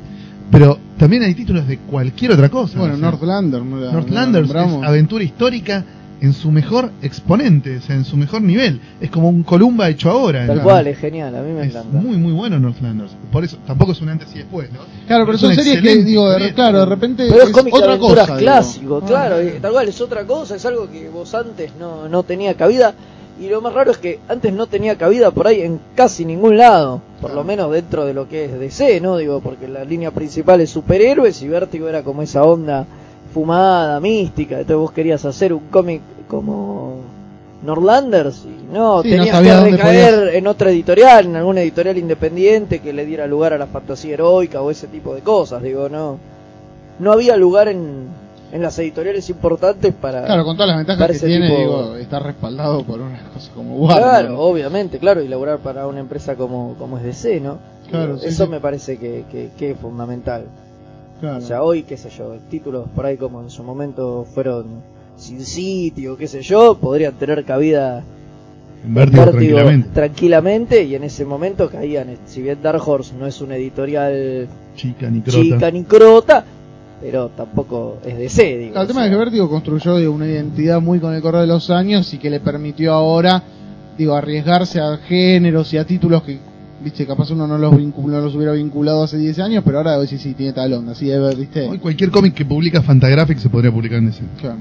pero 0.51 0.77
también 0.97 1.23
hay 1.23 1.33
títulos 1.33 1.67
de 1.67 1.77
cualquier 1.77 2.31
otra 2.31 2.49
cosa. 2.49 2.79
Bueno, 2.79 2.95
o 2.95 2.97
sea, 2.97 3.11
Northlander. 3.91 4.45
aventura 4.83 5.23
histórica 5.23 5.83
en 6.21 6.33
su 6.33 6.51
mejor 6.51 6.91
exponente, 7.01 7.77
o 7.77 7.81
sea, 7.81 7.95
en 7.95 8.05
su 8.05 8.17
mejor 8.17 8.41
nivel. 8.41 8.79
Es 9.01 9.09
como 9.11 9.29
un 9.29 9.43
Columba 9.43 9.89
hecho 9.89 10.09
ahora. 10.09 10.47
Tal 10.47 10.57
¿no? 10.57 10.63
cual, 10.63 10.87
es 10.87 10.97
genial, 10.97 11.35
a 11.35 11.41
mí 11.41 11.51
me 11.51 11.61
Es 11.65 11.75
encanta. 11.75 11.97
muy, 11.97 12.17
muy 12.17 12.33
bueno 12.33 12.59
Northlanders. 12.59 13.11
Por 13.31 13.43
eso, 13.43 13.57
tampoco 13.67 13.91
es 13.91 14.01
un 14.01 14.09
antes 14.09 14.27
y 14.33 14.39
después, 14.39 14.71
¿no? 14.71 14.79
Claro, 15.07 15.25
pero 15.25 15.37
son 15.37 15.53
series 15.53 15.81
que, 15.81 16.03
digo, 16.03 16.29
de, 16.31 16.53
claro, 16.53 16.79
de 16.79 16.85
repente 16.85 17.27
Pero 17.29 17.43
es 17.43 17.49
es 17.49 17.73
otra 17.73 17.97
cosa. 17.97 18.37
clásico, 18.37 19.01
Ah. 19.03 19.07
claro, 19.07 19.43
y 19.43 19.59
tal 19.59 19.71
cual 19.73 19.87
es 19.87 20.01
otra 20.01 20.25
cosa, 20.25 20.55
es 20.55 20.65
algo 20.65 20.89
que 20.89 21.09
vos 21.09 21.33
antes 21.35 21.71
no, 21.79 22.07
no 22.09 22.23
tenía 22.23 22.53
cabida. 22.55 22.93
Y 23.37 23.49
lo 23.49 23.59
más 23.59 23.73
raro 23.73 23.91
es 23.91 23.97
que 23.97 24.19
antes 24.29 24.53
no 24.53 24.65
tenía 24.67 24.97
cabida 24.97 25.29
por 25.31 25.45
ahí 25.47 25.59
en 25.61 25.77
casi 25.93 26.23
ningún 26.23 26.57
lado, 26.57 27.01
por 27.19 27.33
lo 27.33 27.43
menos 27.43 27.69
dentro 27.69 28.05
de 28.05 28.13
lo 28.13 28.29
que 28.29 28.45
es 28.45 28.57
DC, 28.57 29.01
¿no? 29.01 29.17
Digo, 29.17 29.41
porque 29.41 29.67
la 29.67 29.83
línea 29.83 30.11
principal 30.11 30.61
es 30.61 30.69
superhéroes 30.69 31.41
y 31.41 31.49
Vértigo 31.49 31.89
era 31.89 32.01
como 32.03 32.21
esa 32.21 32.43
onda 32.43 32.85
fumada, 33.35 33.99
mística. 33.99 34.55
Entonces 34.55 34.77
vos 34.77 34.91
querías 34.93 35.25
hacer 35.25 35.51
un 35.51 35.67
cómic 35.69 36.01
como 36.29 36.95
Norlanders 37.63 38.45
y 38.45 38.73
no, 38.73 39.01
Sí, 39.01 39.09
no 39.09 39.15
tenías 39.17 39.35
sabía 39.35 39.63
que 39.63 39.71
recaer 39.71 40.13
podías- 40.15 40.33
en 40.35 40.47
otra 40.47 40.69
editorial, 40.71 41.25
en 41.25 41.35
alguna 41.35 41.61
editorial 41.61 41.97
independiente 41.97 42.79
que 42.79 42.93
le 42.93 43.05
diera 43.05 43.27
lugar 43.27 43.51
a 43.53 43.57
la 43.57 43.67
fantasía 43.67 44.13
heroica 44.13 44.61
o 44.61 44.71
ese 44.71 44.87
tipo 44.87 45.13
de 45.13 45.21
cosas. 45.21 45.61
Digo, 45.61 45.89
no, 45.89 46.17
no 46.99 47.11
había 47.11 47.35
lugar 47.35 47.67
en, 47.67 48.07
en 48.53 48.61
las 48.61 48.79
editoriales 48.79 49.29
importantes 49.29 49.93
para. 49.93 50.23
Claro, 50.25 50.45
con 50.45 50.55
todas 50.55 50.69
las 50.69 50.77
ventajas 50.77 51.11
que 51.19 51.27
tiene, 51.27 51.47
tipo- 51.49 51.57
digo, 51.59 51.95
está 51.97 52.19
respaldado 52.19 52.83
por 52.83 53.01
unas 53.01 53.21
cosas 53.33 53.51
como 53.53 53.75
Warner. 53.75 54.03
Claro, 54.03 54.29
¿no? 54.29 54.39
obviamente, 54.39 54.97
claro, 54.97 55.21
y 55.21 55.27
laburar 55.27 55.57
para 55.59 55.87
una 55.87 55.99
empresa 55.99 56.35
como, 56.35 56.75
como 56.79 56.97
es 56.99 57.03
DC, 57.03 57.41
¿no? 57.41 57.57
Claro, 57.89 58.17
sí, 58.17 58.27
Eso 58.27 58.45
sí. 58.45 58.49
me 58.49 58.59
parece 58.59 58.97
que, 58.97 59.25
que, 59.31 59.49
que 59.57 59.71
es 59.71 59.77
fundamental. 59.77 60.45
Claro. 61.25 61.43
O 61.43 61.47
sea, 61.47 61.63
hoy, 61.63 61.81
qué 61.81 61.97
sé 61.97 62.09
yo, 62.15 62.35
títulos 62.51 62.87
por 62.95 63.05
ahí 63.07 63.17
como 63.17 63.41
en 63.41 63.49
su 63.49 63.63
momento 63.63 64.27
fueron 64.31 64.65
Sin 65.17 65.43
City 65.43 66.07
o 66.07 66.17
qué 66.17 66.27
sé 66.27 66.43
yo, 66.43 66.77
podrían 66.77 67.13
tener 67.13 67.43
cabida 67.43 68.03
En 68.85 68.93
Vértigo, 68.93 69.25
Vértigo 69.25 69.31
tranquilamente. 69.31 69.89
tranquilamente, 69.91 70.83
y 70.83 70.93
en 70.93 71.03
ese 71.03 71.25
momento 71.25 71.67
caían, 71.67 72.15
si 72.27 72.43
bien 72.43 72.59
Dark 72.61 72.87
Horse 72.87 73.15
no 73.17 73.25
es 73.25 73.41
una 73.41 73.55
editorial 73.55 74.47
Chica 74.75 75.09
ni 75.09 75.21
crota. 75.21 75.41
chica 75.41 75.71
ni 75.71 75.83
crota, 75.83 76.45
pero 77.01 77.29
tampoco 77.29 77.97
es 78.05 78.17
DC, 78.19 78.57
digo. 78.59 78.75
El 78.75 78.83
o 78.83 78.87
tema 78.87 78.99
sea, 78.99 79.05
es 79.05 79.11
que 79.11 79.17
Vértigo 79.17 79.49
construyó 79.49 79.97
digo, 79.97 80.13
una 80.13 80.27
identidad 80.27 80.79
muy 80.79 80.99
con 80.99 81.11
el 81.11 81.23
correr 81.23 81.41
de 81.41 81.47
los 81.47 81.71
años 81.71 82.13
y 82.13 82.19
que 82.19 82.29
le 82.29 82.39
permitió 82.39 82.93
ahora, 82.93 83.41
digo, 83.97 84.13
arriesgarse 84.13 84.79
a 84.79 84.97
géneros 84.97 85.73
y 85.73 85.79
a 85.79 85.85
títulos 85.85 86.21
que, 86.21 86.37
viste, 86.85 87.05
capaz 87.07 87.31
uno 87.31 87.47
no 87.47 87.57
los, 87.57 87.73
no 87.73 88.21
los 88.21 88.35
hubiera 88.35 88.53
vinculado 88.53 89.03
hace 89.03 89.17
10 89.17 89.39
años, 89.39 89.63
pero 89.65 89.79
ahora 89.79 90.05
sí, 90.05 90.17
sí, 90.19 90.33
tiene 90.35 90.53
tal 90.53 90.71
onda, 90.71 90.93
sí, 90.95 91.09
Ever, 91.11 91.35
viste. 91.35 91.67
Hoy 91.67 91.79
cualquier 91.79 92.11
cómic 92.11 92.33
que 92.35 92.45
publica 92.45 92.81
Fantagraphic 92.81 93.39
se 93.39 93.49
podría 93.49 93.71
publicar 93.71 93.97
en 93.97 94.09
ese. 94.09 94.21
Claro. 94.39 94.57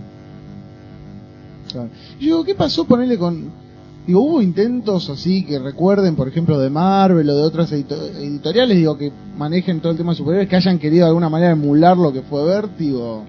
Claro. 1.70 1.88
Y 2.18 2.26
Yo 2.26 2.36
digo, 2.36 2.44
¿qué 2.44 2.54
pasó 2.54 2.84
ponerle 2.86 3.18
con... 3.18 3.62
Digo, 4.06 4.20
hubo 4.20 4.42
intentos 4.42 5.08
así 5.10 5.44
que 5.44 5.58
recuerden, 5.58 6.14
por 6.16 6.28
ejemplo, 6.28 6.58
de 6.58 6.68
Marvel 6.70 7.28
o 7.30 7.36
de 7.36 7.42
otras 7.42 7.70
edito- 7.72 7.94
editoriales, 8.18 8.76
digo, 8.76 8.98
que 8.98 9.12
manejen 9.36 9.80
todo 9.80 9.92
el 9.92 9.98
tema 9.98 10.12
de 10.12 10.16
superhéroes, 10.16 10.48
que 10.48 10.56
hayan 10.56 10.78
querido 10.78 11.04
de 11.04 11.08
alguna 11.08 11.28
manera 11.28 11.52
emular 11.52 11.96
lo 11.96 12.12
que 12.12 12.22
fue 12.22 12.44
Vértigo. 12.44 13.22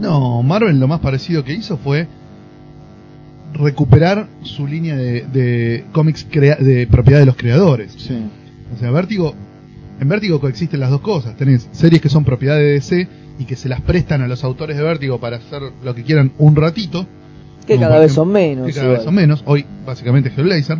No, 0.00 0.42
Marvel 0.42 0.78
lo 0.78 0.88
más 0.88 1.00
parecido 1.00 1.44
que 1.44 1.52
hizo 1.54 1.76
fue 1.76 2.06
recuperar 3.54 4.28
su 4.42 4.66
línea 4.66 4.96
de, 4.96 5.22
de 5.32 5.84
cómics 5.92 6.26
crea- 6.30 6.56
de 6.56 6.86
propiedad 6.86 7.20
de 7.20 7.26
los 7.26 7.36
creadores. 7.36 7.92
Sí. 7.98 8.18
O 8.74 8.78
sea, 8.78 8.90
Vértigo, 8.90 9.34
en 10.00 10.08
Vértigo 10.08 10.40
coexisten 10.40 10.80
las 10.80 10.90
dos 10.90 11.00
cosas. 11.00 11.36
Tenés 11.36 11.68
series 11.72 12.00
que 12.00 12.08
son 12.08 12.24
propiedad 12.24 12.56
de 12.56 12.72
DC 12.74 13.08
y 13.38 13.44
que 13.44 13.56
se 13.56 13.68
las 13.68 13.80
prestan 13.80 14.22
a 14.22 14.28
los 14.28 14.44
autores 14.44 14.76
de 14.76 14.82
Vértigo 14.82 15.18
para 15.18 15.36
hacer 15.38 15.62
lo 15.82 15.94
que 15.94 16.02
quieran 16.04 16.32
un 16.38 16.54
ratito. 16.56 17.06
que 17.66 17.78
cada 17.78 17.98
vez 17.98 18.12
son 18.12 18.28
menos. 18.30 18.66
que 18.66 18.72
cada 18.72 18.84
igual. 18.86 18.96
vez 18.98 19.04
son 19.04 19.14
menos. 19.14 19.42
Hoy, 19.46 19.64
básicamente, 19.86 20.30
Hellblazer. 20.36 20.78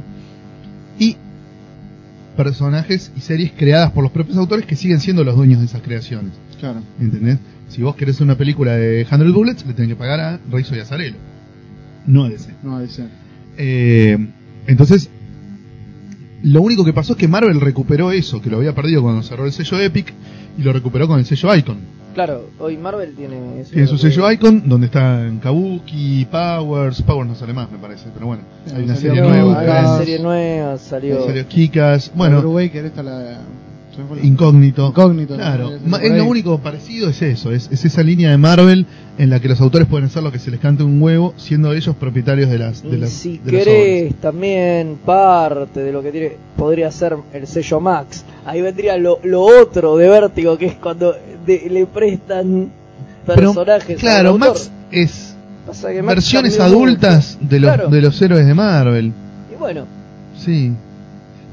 Y 0.99 1.17
personajes 2.37 3.13
y 3.17 3.21
series 3.21 3.53
creadas 3.57 3.91
por 3.91 4.03
los 4.03 4.13
propios 4.13 4.37
autores 4.39 4.65
que 4.67 4.77
siguen 4.77 5.01
siendo 5.01 5.25
los 5.25 5.37
dueños 5.37 5.61
de 5.61 5.67
esas 5.67 5.83
creaciones. 5.83 6.33
Claro. 6.59 6.81
¿Entendés? 7.01 7.39
Si 7.69 7.83
vos 7.83 7.95
querés 7.97 8.21
una 8.21 8.37
película 8.37 8.77
de 8.77 9.05
100 9.09 9.33
Bullets, 9.33 9.67
le 9.67 9.75
tenés 9.75 9.91
que 9.91 9.97
pagar 9.97 10.21
a 10.21 10.41
Rizzo 10.51 10.75
y 10.77 10.81
Azarelo. 10.81 11.17
No 12.07 12.25
a 12.25 12.29
DC. 12.31 12.51
No, 12.63 12.81
ese. 12.81 13.05
Eh, 13.59 14.17
entonces, 14.67 15.11
lo 16.43 16.63
único 16.63 16.85
que 16.85 16.93
pasó 16.93 17.13
es 17.13 17.19
que 17.19 17.29
Marvel 17.29 17.61
recuperó 17.61 18.11
eso, 18.13 18.41
que 18.41 18.49
lo 18.51 18.57
había 18.59 18.75
perdido 18.75 19.03
cuando 19.03 19.23
cerró 19.23 19.45
el 19.45 19.53
sello 19.53 19.79
Epic, 19.81 20.13
y 20.59 20.63
lo 20.63 20.73
recuperó 20.73 21.07
con 21.07 21.19
el 21.19 21.27
sello 21.27 21.55
Icon. 21.55 21.79
Claro, 22.15 22.51
hoy 22.59 22.77
Marvel 22.77 23.15
tiene. 23.15 23.63
Tiene 23.71 23.87
su 23.87 23.95
que- 23.95 24.01
sello 24.03 24.31
Icon, 24.33 24.69
donde 24.69 24.87
están 24.87 25.39
Kabuki, 25.39 26.27
Powers, 26.31 27.03
Powers 27.03 27.29
no 27.29 27.35
sale 27.37 27.53
más, 27.53 27.71
me 27.71 27.79
parece, 27.79 28.07
pero 28.13 28.27
bueno, 28.27 28.43
hay 28.75 28.83
una 28.83 28.97
serie 28.97 29.21
No, 29.21 29.29
nueva. 29.29 29.61
hay 29.61 29.69
una 29.69 29.99
serie 29.99 30.19
nueva, 30.19 30.79
salió. 30.79 31.25
Salió 31.25 31.47
Kikas, 31.47 32.11
Bueno, 32.15 32.59
esta 32.59 33.03
la. 33.03 33.41
Se 34.01 34.05
me 34.05 34.09
fue 34.09 34.17
la- 34.19 34.27
Incógnito. 34.27 34.89
Incógnito, 34.89 35.35
Claro, 35.37 35.71
es 36.03 36.13
lo 36.17 36.25
único 36.25 36.59
parecido 36.59 37.09
es 37.11 37.21
eso, 37.23 37.53
es, 37.53 37.69
es 37.71 37.85
esa 37.85 38.03
línea 38.03 38.31
de 38.31 38.39
Marvel 38.39 38.87
en 39.19 39.31
la 39.31 39.39
que 39.41 39.49
los 39.49 39.61
autores 39.61 39.87
pueden 39.89 40.07
hacer 40.07 40.23
lo 40.23 40.33
que 40.33 40.39
se 40.39 40.51
les 40.51 40.61
cante 40.61 40.83
un 40.83 41.01
huevo, 41.01 41.35
siendo 41.37 41.73
ellos 41.73 41.95
propietarios 41.97 42.49
de 42.51 42.59
las 42.59 42.83
de 42.83 42.97
las 42.99 43.11
si 43.11 43.39
de 43.39 43.53
las 43.53 43.65
querés 43.65 44.15
también 44.17 44.99
parte 45.05 45.81
de 45.81 45.93
lo 45.93 46.03
que 46.03 46.11
tiene 46.13 46.33
podría 46.57 46.91
ser 46.91 47.17
el 47.33 47.47
sello 47.47 47.81
Max. 47.81 48.25
Ahí 48.47 48.63
vendría 48.63 48.97
lo, 48.97 49.19
lo 49.25 49.43
otro 49.43 49.97
de 49.97 50.09
Vértigo, 50.09 50.57
que 50.59 50.67
es 50.67 50.75
cuando 50.75 51.15
de- 51.47 51.69
le 51.71 51.87
prestan. 51.87 52.71
Pero, 53.27 53.37
personajes. 53.53 53.91
al 53.97 53.97
claro. 54.01 54.39
Max 54.39 54.71
es 54.91 55.35
Pasa 55.67 55.93
que 55.93 56.03
Max 56.03 56.17
versiones 56.17 56.59
adultas 56.59 57.39
de 57.41 57.61
los 57.61 57.75
Claro. 57.75 57.91
de 57.91 58.01
los 58.01 58.21
héroes 58.23 58.47
de 58.47 58.55
Marvel. 58.55 59.13
Y 59.53 59.57
bueno, 59.59 59.85
Sí. 60.39 60.73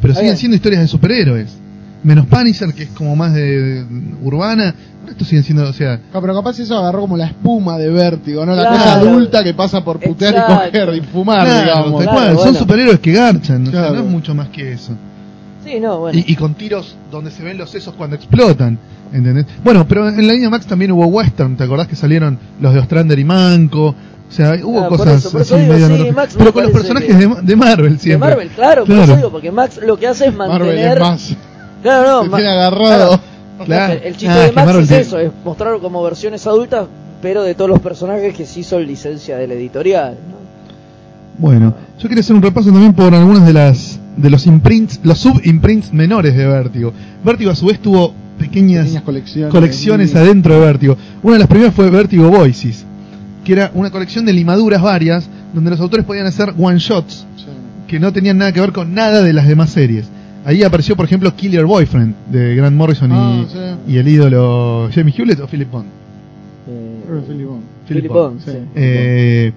Pero 0.02 0.14
siguen 0.14 0.38
siendo 0.38 0.56
historias 0.56 0.82
de 0.82 0.88
superhéroes. 0.88 1.58
Menos 2.08 2.26
Punisher, 2.28 2.74
que 2.74 2.84
es 2.84 2.90
como 2.90 3.16
más 3.16 3.34
de, 3.34 3.84
de 3.84 3.86
urbana. 4.24 4.74
Esto 5.10 5.24
siguen 5.26 5.44
siendo, 5.44 5.64
o 5.70 5.74
sea, 5.74 6.00
pero 6.12 6.34
capaz 6.34 6.60
eso 6.60 6.78
agarró 6.78 7.02
como 7.02 7.16
la 7.18 7.28
espuma 7.28 7.78
de 7.78 7.90
vértigo, 7.90 8.46
¿no? 8.46 8.56
La 8.56 8.62
Claro. 8.64 8.78
cosa 8.78 8.94
adulta 8.96 9.44
que 9.44 9.54
pasa 9.54 9.84
por 9.84 10.00
putear 10.00 10.34
Exacto. 10.36 10.54
y 10.54 10.72
coger 10.82 10.96
y 10.96 11.02
fumar, 11.02 11.46
claro, 11.46 11.62
digamos. 11.64 12.04
Claro, 12.04 12.38
son 12.40 12.56
superhéroes 12.56 13.00
que 13.00 13.12
garchan, 13.14 13.62
o 13.68 13.72
sea, 13.72 13.80
Claro. 13.82 13.96
no 13.96 14.00
es 14.02 14.06
mucho 14.08 14.34
más 14.36 14.50
que 14.50 14.72
eso. 14.74 14.94
sí, 15.64 15.80
no, 15.82 16.00
bueno. 16.00 16.18
Y, 16.18 16.32
y 16.32 16.36
con 16.36 16.54
tiros 16.56 16.96
donde 17.12 17.30
se 17.32 17.44
ven 17.44 17.58
los 17.58 17.70
sesos 17.70 17.94
cuando 17.96 18.16
explotan. 18.16 18.78
¿Entendés? 19.14 19.46
Bueno, 19.64 19.86
pero 19.88 20.08
en 20.10 20.28
la 20.28 20.34
línea 20.34 20.50
Max 20.50 20.66
también 20.66 20.92
hubo 20.92 21.06
western, 21.08 21.56
¿te 21.56 21.64
acordás 21.64 21.88
que 21.88 21.96
salieron 21.96 22.38
los 22.60 22.74
de 22.74 22.80
Ostrander 22.82 23.18
y 23.20 23.24
Manco? 23.24 23.88
O 23.88 23.96
sea, 24.32 24.56
hubo 24.62 24.84
Ah, 24.84 24.88
cosas 24.90 25.26
eso, 25.26 25.38
así 25.38 25.56
digo, 25.56 25.74
medio 25.74 25.88
sí, 25.88 26.12
me 26.12 26.14
Pero 26.38 26.54
con 26.54 26.64
los 26.64 26.72
personajes 26.74 27.16
que- 27.16 27.28
de, 27.28 27.36
de 27.42 27.56
Marvel 27.56 27.94
de 27.94 28.00
siempre. 28.00 28.30
Marvel, 28.30 28.50
claro, 28.50 28.84
por 28.86 28.96
eso 28.98 29.16
digo, 29.16 29.32
porque 29.32 29.52
Max 29.54 29.80
lo 29.86 29.98
que 29.98 30.08
hace 30.08 30.28
es 30.28 30.36
Marvel 30.36 30.60
mantener. 30.68 30.98
es 30.98 31.00
más. 31.00 31.36
Claro, 31.84 32.24
no, 32.26 32.36
tiene 32.36 32.50
agarrado. 32.52 32.88
claro. 32.88 33.22
Claro. 33.66 33.94
El, 33.94 34.04
el 34.04 34.18
chiste 34.18 34.28
Ah, 34.30 34.38
de 34.40 34.50
que 34.52 34.56
Max 34.56 34.76
es 34.80 34.92
eso, 34.92 35.20
es 35.20 35.32
mostrarlo 35.44 35.80
como 35.82 36.04
versiones 36.04 36.46
adultas, 36.46 36.86
pero 37.22 37.42
de 37.44 37.56
todos 37.56 37.70
los 37.70 37.80
personajes 37.80 38.36
que 38.36 38.46
sí 38.46 38.64
son 38.64 38.86
licencia 38.86 39.38
de 39.38 39.48
la 39.48 39.54
editorial. 39.56 40.12
¿no? 40.30 40.38
Bueno, 41.40 41.74
yo 42.00 42.08
quería 42.08 42.22
hacer 42.22 42.36
un 42.36 42.42
repaso 42.42 42.70
también 42.72 42.94
por 42.94 43.14
algunas 43.14 43.46
de 43.46 43.54
las 43.54 44.00
de 44.16 44.30
los 44.32 44.48
imprints, 44.48 45.00
los 45.04 45.20
sub-imprints 45.20 45.94
menores 45.94 46.36
de 46.36 46.46
Vértigo. 46.48 46.92
Vértigo 47.24 47.52
a 47.52 47.56
su 47.56 47.68
vez 47.68 47.80
tuvo 47.80 48.14
pequeñas, 48.40 48.86
Pequeñas 48.86 49.04
colecciones. 49.04 49.52
colecciones 49.52 50.16
adentro 50.16 50.56
de 50.56 50.60
Vértigo. 50.60 50.98
Una 51.22 51.34
de 51.34 51.40
las 51.40 51.48
primeras 51.48 51.74
fue 51.76 51.90
Vértigo 51.92 52.28
Voices, 52.30 52.84
que 53.44 53.54
era 53.54 53.72
una 53.76 53.92
colección 53.92 54.26
de 54.26 54.34
limaduras 54.34 54.82
varias 54.82 55.28
donde 55.54 55.70
los 55.72 55.80
autores 55.80 56.06
podían 56.06 56.26
hacer 56.28 56.54
one 56.60 56.80
shots 56.80 57.26
Sí. 57.38 57.44
que 57.88 58.00
no 58.00 58.12
tenían 58.12 58.38
nada 58.40 58.52
que 58.52 58.60
ver 58.62 58.72
con 58.72 58.94
nada 58.96 59.22
de 59.22 59.34
las 59.34 59.48
demás 59.48 59.70
series. 59.70 60.06
Ahí 60.48 60.64
apareció, 60.64 60.96
por 60.96 61.04
ejemplo, 61.04 61.36
Killer 61.36 61.66
Boyfriend 61.66 62.16
de 62.32 62.56
Grant 62.56 62.76
Morrison 62.78 63.12
Ah, 63.12 63.44
y, 63.46 63.52
sí. 63.52 63.94
y 63.94 63.98
el 63.98 64.08
ídolo 64.08 64.90
Jamie 64.96 65.14
Hewlett 65.16 65.42
o 65.42 65.48
Philip 65.48 65.70
Bond. 65.70 65.88
Eh, 66.70 67.22
Philip 67.28 67.48
Bond. 67.48 67.64
Philip 67.86 68.08
Bond, 68.08 68.40
sí. 68.40 68.52
sí. 68.52 68.58
Eh, 68.76 69.52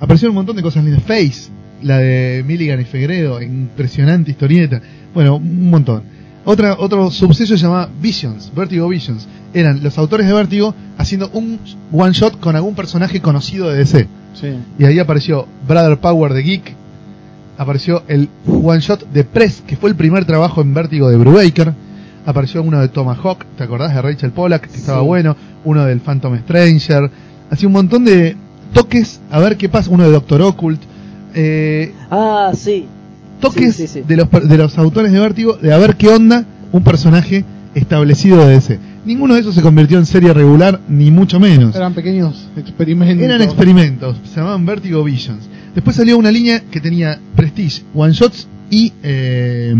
aparecieron 0.00 0.32
un 0.32 0.36
montón 0.36 0.56
de 0.56 0.62
cosas 0.62 0.82
lindas. 0.84 1.04
Face, 1.04 1.50
la 1.82 1.98
de 1.98 2.42
Milligan 2.44 2.80
y 2.80 2.84
Fegredo, 2.84 3.40
impresionante 3.40 4.32
historieta. 4.32 4.80
Bueno, 5.14 5.36
un 5.36 5.70
montón. 5.70 6.02
Otra, 6.44 6.74
otro 6.80 7.12
subsello 7.12 7.56
se 7.56 7.62
llamaba 7.62 7.88
Visions, 8.02 8.50
Vertigo 8.56 8.88
Visions. 8.88 9.28
Eran 9.54 9.84
los 9.84 9.96
autores 9.98 10.26
de 10.26 10.32
Vertigo 10.32 10.74
haciendo 10.98 11.30
un 11.32 11.60
one 11.92 12.12
shot 12.12 12.40
con 12.40 12.56
algún 12.56 12.74
personaje 12.74 13.20
conocido 13.20 13.70
de 13.70 13.78
DC. 13.78 14.08
Sí. 14.34 14.48
Y 14.80 14.84
ahí 14.84 14.98
apareció 14.98 15.46
Brother 15.68 15.96
Power 15.98 16.32
de 16.34 16.42
Geek. 16.42 16.74
Apareció 17.56 18.02
el 18.08 18.28
one 18.46 18.80
shot 18.80 19.08
de 19.12 19.24
Press, 19.24 19.62
que 19.66 19.76
fue 19.76 19.90
el 19.90 19.96
primer 19.96 20.24
trabajo 20.24 20.60
en 20.60 20.74
Vértigo 20.74 21.08
de 21.08 21.16
Brubaker. 21.16 21.72
Apareció 22.26 22.62
uno 22.62 22.80
de 22.80 22.88
Tomahawk, 22.88 23.44
¿te 23.56 23.64
acordás 23.64 23.94
de 23.94 24.00
Rachel 24.02 24.30
Pollack? 24.32 24.68
Que 24.68 24.76
estaba 24.76 25.02
bueno. 25.02 25.36
Uno 25.64 25.84
del 25.84 26.00
Phantom 26.00 26.36
Stranger. 26.38 27.10
Así 27.50 27.66
un 27.66 27.72
montón 27.72 28.04
de 28.04 28.36
toques 28.72 29.20
a 29.30 29.38
ver 29.40 29.56
qué 29.56 29.68
pasa. 29.68 29.90
Uno 29.90 30.04
de 30.04 30.10
Doctor 30.10 30.42
Occult. 30.42 30.80
Eh, 31.34 31.92
Ah, 32.10 32.52
sí. 32.54 32.86
toques 33.40 33.76
Sí, 33.76 33.86
sí, 33.86 34.00
sí. 34.00 34.04
De, 34.06 34.16
los, 34.16 34.28
de 34.30 34.56
los 34.58 34.76
autores 34.78 35.12
de 35.12 35.20
Vértigo 35.20 35.54
de 35.54 35.72
a 35.72 35.78
ver 35.78 35.96
qué 35.96 36.08
onda 36.08 36.44
un 36.72 36.82
personaje 36.82 37.44
establecido 37.74 38.38
de 38.46 38.54
DC. 38.54 38.78
Ninguno 39.04 39.34
de 39.34 39.40
esos 39.40 39.54
se 39.54 39.60
convirtió 39.62 39.98
en 39.98 40.06
serie 40.06 40.32
regular, 40.32 40.80
ni 40.88 41.10
mucho 41.10 41.38
menos. 41.38 41.76
Eran 41.76 41.92
pequeños 41.92 42.48
experimentos. 42.56 43.22
Eran 43.22 43.42
experimentos, 43.42 44.16
se 44.24 44.36
llamaban 44.36 44.64
Vertigo 44.64 45.04
Visions. 45.04 45.48
Después 45.74 45.96
salió 45.96 46.16
una 46.18 46.30
línea 46.30 46.62
que 46.70 46.80
tenía 46.80 47.18
Prestige, 47.34 47.82
One 47.94 48.12
Shots 48.12 48.46
y 48.70 48.92
eh, 49.02 49.74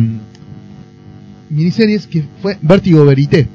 miniseries 1.50 2.06
que 2.06 2.24
fue 2.42 2.56
Vertigo 2.60 3.04
Verité, 3.04 3.46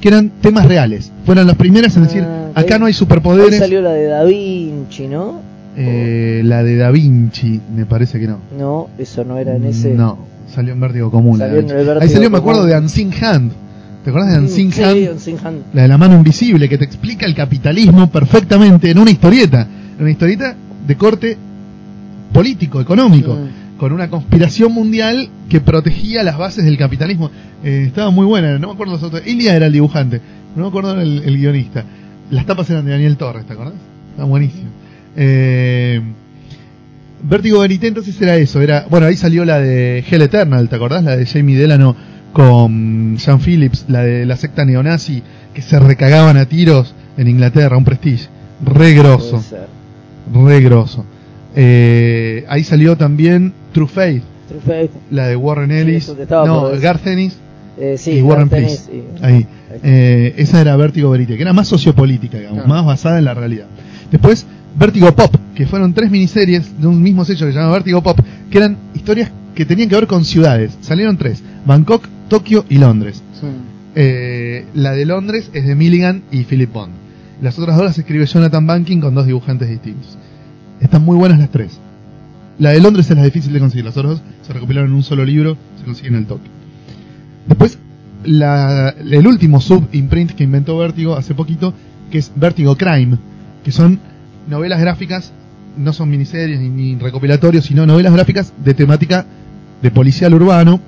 que 0.00 0.08
eran 0.08 0.30
temas 0.40 0.66
reales. 0.66 1.10
Fueron 1.24 1.46
las 1.46 1.56
primeras 1.56 1.96
en 1.96 2.04
decir, 2.04 2.22
Ah, 2.24 2.60
acá 2.60 2.78
no 2.78 2.86
hay 2.86 2.92
superpoderes. 2.92 3.58
salió 3.58 3.80
la 3.80 3.92
de 3.92 4.04
Da 4.06 4.24
Vinci, 4.24 5.08
¿no? 5.08 5.40
Eh, 5.76 6.42
la 6.44 6.62
de 6.62 6.76
Da 6.76 6.90
Vinci, 6.90 7.60
me 7.74 7.86
parece 7.86 8.20
que 8.20 8.26
no. 8.26 8.38
No, 8.58 8.88
eso 8.98 9.24
no 9.24 9.38
era 9.38 9.56
en 9.56 9.64
ese. 9.64 9.94
No, 9.94 10.18
salió 10.54 10.74
en 10.74 10.80
Vértigo 10.80 11.10
Común. 11.10 11.38
Salió 11.38 11.60
en. 11.60 12.02
Ahí 12.02 12.08
salió, 12.08 12.30
me 12.30 12.38
acuerdo, 12.38 12.66
de 12.66 12.78
Unseen 12.78 13.10
Hand. 13.22 13.52
¿Te 14.04 14.10
acuerdas 14.10 14.32
de 14.34 14.40
Mm, 14.40 14.44
Unseen 14.44 14.72
sí, 14.72 14.82
Hand? 14.82 15.08
Unseen 15.14 15.36
Hand. 15.42 15.62
La 15.72 15.82
de 15.82 15.88
la 15.88 15.96
mano 15.98 16.14
invisible 16.16 16.68
que 16.68 16.76
te 16.76 16.84
explica 16.84 17.24
el 17.24 17.34
capitalismo 17.34 18.10
perfectamente 18.10 18.90
en 18.90 18.98
una 18.98 19.10
historieta. 19.10 19.66
En 19.96 20.02
una 20.02 20.10
historieta 20.10 20.54
de 20.86 20.96
corte 20.96 21.36
político, 22.32 22.80
económico. 22.80 23.34
Sí. 23.36 23.50
Con 23.78 23.92
una 23.92 24.08
conspiración 24.08 24.72
mundial 24.72 25.28
que 25.48 25.60
protegía 25.60 26.22
las 26.22 26.38
bases 26.38 26.64
del 26.64 26.78
capitalismo. 26.78 27.30
Eh, 27.64 27.84
estaba 27.88 28.10
muy 28.10 28.26
buena, 28.26 28.58
no 28.58 28.68
me 28.68 28.74
acuerdo 28.74 28.92
los 28.92 29.02
otros. 29.02 29.26
Ilia 29.26 29.56
era 29.56 29.66
el 29.66 29.72
dibujante, 29.72 30.20
no 30.54 30.62
me 30.62 30.68
acuerdo 30.68 31.00
el, 31.00 31.22
el 31.24 31.36
guionista. 31.36 31.84
Las 32.30 32.46
tapas 32.46 32.70
eran 32.70 32.84
de 32.84 32.92
Daniel 32.92 33.16
Torres, 33.16 33.44
¿te 33.44 33.52
acordás? 33.54 33.74
Estaba 34.10 34.28
buenísimo. 34.28 34.68
Eh, 35.16 36.00
Vértigo 37.24 37.60
Verité 37.60 37.88
entonces 37.88 38.20
era 38.20 38.36
eso, 38.36 38.60
era, 38.60 38.86
bueno, 38.90 39.06
ahí 39.06 39.16
salió 39.16 39.44
la 39.44 39.58
de 39.60 40.04
Hell 40.08 40.22
Eternal, 40.22 40.68
¿te 40.68 40.76
acordás? 40.76 41.04
La 41.04 41.16
de 41.16 41.26
Jamie 41.26 41.56
Delano 41.56 41.94
con 42.32 43.16
Sean 43.18 43.40
Phillips, 43.40 43.84
la 43.88 44.02
de 44.02 44.26
la 44.26 44.36
secta 44.36 44.64
neonazi 44.64 45.22
que 45.54 45.62
se 45.62 45.78
recagaban 45.78 46.36
a 46.36 46.46
tiros 46.46 46.94
en 47.16 47.28
Inglaterra, 47.28 47.76
un 47.76 47.84
prestige, 47.84 48.28
re 48.64 48.94
grosso, 48.94 49.42
Puede 49.42 49.42
ser. 49.42 49.68
re 50.32 50.60
grosso. 50.62 51.04
Eh, 51.54 52.44
ahí 52.48 52.64
salió 52.64 52.96
también 52.96 53.52
True 53.72 53.86
Faith, 53.88 54.22
True 54.48 54.60
Faith. 54.64 54.90
la 55.10 55.28
de 55.28 55.36
Warren 55.36 55.70
Ellis, 55.70 56.12
no, 56.30 56.70
Ennis 56.70 57.36
Eh, 57.78 57.96
sí, 57.98 58.12
y 58.18 58.22
Warren. 58.22 58.48
Ennis 58.52 58.88
y- 58.92 59.24
Ahí. 59.24 59.46
Eh, 59.82 60.34
esa 60.36 60.60
era 60.60 60.76
Vértigo 60.76 61.10
Verité, 61.10 61.36
que 61.36 61.42
era 61.42 61.52
más 61.52 61.68
sociopolítica, 61.68 62.38
digamos, 62.38 62.66
más 62.66 62.84
basada 62.84 63.18
en 63.18 63.24
la 63.24 63.34
realidad. 63.34 63.66
Después, 64.10 64.46
Vértigo 64.78 65.10
Pop, 65.14 65.34
que 65.54 65.66
fueron 65.66 65.92
tres 65.94 66.10
miniseries 66.10 66.80
de 66.80 66.86
un 66.86 67.02
mismo 67.02 67.24
sello 67.24 67.46
que 67.46 67.52
se 67.52 67.58
llama 67.58 67.72
Vértigo 67.72 68.02
Pop, 68.02 68.18
que 68.50 68.58
eran 68.58 68.76
historias 68.94 69.30
que 69.54 69.64
tenían 69.66 69.88
que 69.88 69.94
ver 69.96 70.06
con 70.06 70.24
ciudades. 70.24 70.76
Salieron 70.80 71.16
tres, 71.16 71.42
Bangkok, 71.66 72.06
Tokio 72.28 72.64
y 72.68 72.78
Londres. 72.78 73.22
Sí. 73.40 73.46
Eh, 73.94 74.64
la 74.74 74.92
de 74.92 75.04
Londres 75.04 75.50
es 75.52 75.66
de 75.66 75.74
Milligan 75.74 76.22
y 76.30 76.44
Philip 76.44 76.72
Bond. 76.72 76.92
Las 77.42 77.58
otras 77.58 77.76
dos 77.76 77.84
las 77.84 77.98
escribe 77.98 78.24
Jonathan 78.26 78.66
Banking 78.66 79.00
con 79.00 79.14
dos 79.14 79.26
dibujantes 79.26 79.68
distintos. 79.68 80.16
Están 80.82 81.04
muy 81.04 81.16
buenas 81.16 81.38
las 81.38 81.50
tres. 81.50 81.78
La 82.58 82.70
de 82.70 82.80
Londres 82.80 83.10
es 83.10 83.16
la 83.16 83.24
difícil 83.24 83.52
de 83.52 83.60
conseguir, 83.60 83.84
las 83.84 83.96
otras 83.96 84.14
dos 84.14 84.22
se 84.46 84.52
recopilaron 84.52 84.90
en 84.90 84.96
un 84.96 85.02
solo 85.02 85.24
libro, 85.24 85.56
se 85.78 85.84
consiguen 85.84 86.16
al 86.16 86.26
toque. 86.26 86.48
Después, 87.46 87.78
la- 88.24 88.90
el 88.90 89.26
último 89.26 89.60
sub-imprint 89.60 90.32
que 90.32 90.44
inventó 90.44 90.76
Vértigo 90.78 91.16
hace 91.16 91.34
poquito, 91.34 91.72
que 92.10 92.18
es 92.18 92.30
Vértigo 92.36 92.76
Crime, 92.76 93.16
que 93.64 93.72
son 93.72 94.00
novelas 94.48 94.80
gráficas, 94.80 95.32
no 95.78 95.92
son 95.92 96.10
miniseries 96.10 96.60
ni, 96.60 96.96
recopilatorios, 96.96 97.64
sino 97.64 97.86
novelas 97.86 98.12
gráficas 98.12 98.52
de 98.62 98.74
temática 98.74 99.24
de 99.80 99.90
policial 99.90 100.34
urbano. 100.34 100.80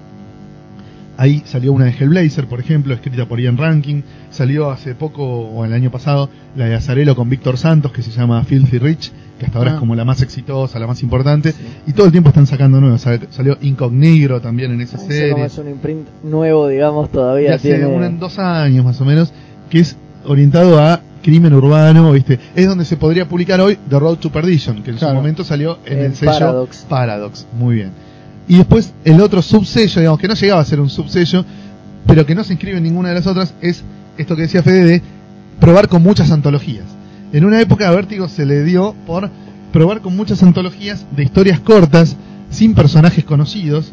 Ahí 1.16 1.42
salió 1.46 1.72
una 1.72 1.86
de 1.86 1.92
Hellblazer, 1.92 2.46
por 2.46 2.60
ejemplo, 2.60 2.92
escrita 2.92 3.26
por 3.26 3.40
Ian 3.40 3.56
Rankin. 3.56 4.02
Salió 4.30 4.70
hace 4.70 4.94
poco, 4.96 5.22
o 5.24 5.64
el 5.64 5.72
año 5.72 5.90
pasado, 5.90 6.28
la 6.56 6.66
de 6.66 6.74
Azarelo 6.74 7.14
con 7.14 7.30
Víctor 7.30 7.56
Santos, 7.56 7.92
que 7.92 8.02
se 8.02 8.10
llama 8.10 8.42
Filthy 8.44 8.78
Rich, 8.78 9.12
que 9.38 9.46
hasta 9.46 9.58
ahora 9.58 9.72
Ah. 9.72 9.74
es 9.74 9.80
como 9.80 9.94
la 9.94 10.04
más 10.04 10.22
exitosa, 10.22 10.78
la 10.78 10.86
más 10.86 11.02
importante. 11.02 11.54
Y 11.86 11.92
todo 11.92 12.06
el 12.06 12.12
tiempo 12.12 12.28
están 12.30 12.46
sacando 12.46 12.80
nuevas. 12.80 13.00
Sal- 13.02 13.26
Salió 13.30 13.58
Incognegro 13.62 14.40
también 14.40 14.70
en 14.72 14.80
esa 14.80 14.98
serie. 14.98 15.44
es 15.44 15.58
un 15.58 15.68
imprint 15.68 16.06
nuevo, 16.22 16.68
digamos, 16.68 17.10
todavía 17.10 17.50
De 17.50 17.54
hace 17.56 17.68
tiene. 17.70 17.86
un- 17.86 18.04
en 18.04 18.18
dos 18.20 18.38
años 18.38 18.84
más 18.84 19.00
o 19.00 19.04
menos, 19.04 19.32
que 19.70 19.80
es 19.80 19.96
orientado 20.26 20.80
a 20.80 21.00
crimen 21.22 21.54
urbano, 21.54 22.12
¿viste? 22.12 22.38
Es 22.54 22.66
donde 22.66 22.84
se 22.84 22.96
podría 22.96 23.26
publicar 23.26 23.60
hoy 23.60 23.78
The 23.88 23.98
Road 23.98 24.16
to 24.18 24.30
Perdition, 24.30 24.82
que 24.82 24.90
en 24.90 24.96
Claro. 24.98 25.14
su 25.14 25.16
momento 25.16 25.42
salió 25.44 25.78
en, 25.86 25.98
En 25.98 26.04
el 26.06 26.14
sello 26.14 26.32
Paradox. 26.32 26.86
Paradox. 26.88 27.46
Muy 27.58 27.76
bien. 27.76 27.90
Y 28.46 28.58
después 28.58 28.92
el 29.04 29.20
otro 29.22 29.40
subsello, 29.40 30.00
digamos 30.00 30.20
que 30.20 30.28
no 30.28 30.34
llegaba 30.34 30.60
a 30.60 30.64
ser 30.66 30.80
un 30.80 30.90
subsello, 30.90 31.44
pero 32.06 32.26
que 32.26 32.34
no 32.34 32.44
se 32.44 32.52
inscribe 32.52 32.76
en 32.76 32.84
ninguna 32.84 33.08
de 33.08 33.14
las 33.14 33.26
otras, 33.26 33.54
es 33.62 33.82
esto 34.18 34.36
que 34.36 34.42
decía 34.42 34.62
Fede 34.62 34.84
de 34.84 35.02
probar 35.58 35.88
con 35.88 36.02
muchas 36.02 36.30
antologías. 36.30 36.84
En 37.34 37.44
una 37.44 37.60
época 37.60 37.88
a 37.88 37.90
Vértigo 37.90 38.28
se 38.28 38.46
le 38.46 38.62
dio 38.62 38.94
por 39.08 39.28
probar 39.72 40.00
con 40.02 40.14
muchas 40.16 40.40
antologías 40.44 41.04
de 41.16 41.24
historias 41.24 41.58
cortas, 41.58 42.16
sin 42.48 42.74
personajes 42.74 43.24
conocidos, 43.24 43.92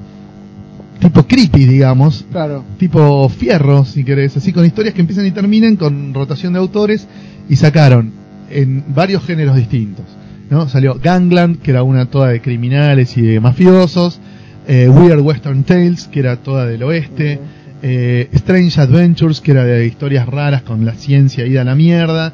tipo 0.99 1.25
creepy, 1.25 1.65
digamos, 1.65 2.23
Claro. 2.31 2.63
tipo 2.77 3.27
fierro, 3.29 3.83
si 3.83 4.03
querés, 4.03 4.37
así 4.37 4.53
con 4.53 4.63
historias 4.63 4.93
que 4.93 5.01
empiezan 5.01 5.25
y 5.25 5.31
terminan 5.31 5.75
con 5.75 6.13
rotación 6.13 6.53
de 6.53 6.59
autores 6.59 7.07
y 7.49 7.55
sacaron 7.55 8.11
en 8.51 8.83
varios 8.93 9.25
géneros 9.25 9.55
distintos. 9.55 10.05
¿no? 10.51 10.69
Salió 10.69 10.99
Gangland, 11.01 11.63
que 11.63 11.71
era 11.71 11.81
una 11.81 12.05
toda 12.05 12.27
de 12.27 12.41
criminales 12.41 13.17
y 13.17 13.23
de 13.23 13.39
mafiosos, 13.39 14.19
eh, 14.67 14.87
Weird 14.87 15.21
Western 15.21 15.63
Tales, 15.63 16.07
que 16.07 16.19
era 16.19 16.35
toda 16.35 16.67
del 16.67 16.83
oeste, 16.83 17.39
eh, 17.81 18.29
Strange 18.33 18.79
Adventures, 18.79 19.41
que 19.41 19.49
era 19.49 19.63
de 19.63 19.87
historias 19.87 20.27
raras 20.27 20.61
con 20.61 20.85
la 20.85 20.93
ciencia 20.93 21.47
ida 21.47 21.61
a 21.61 21.65
la 21.65 21.73
mierda, 21.73 22.33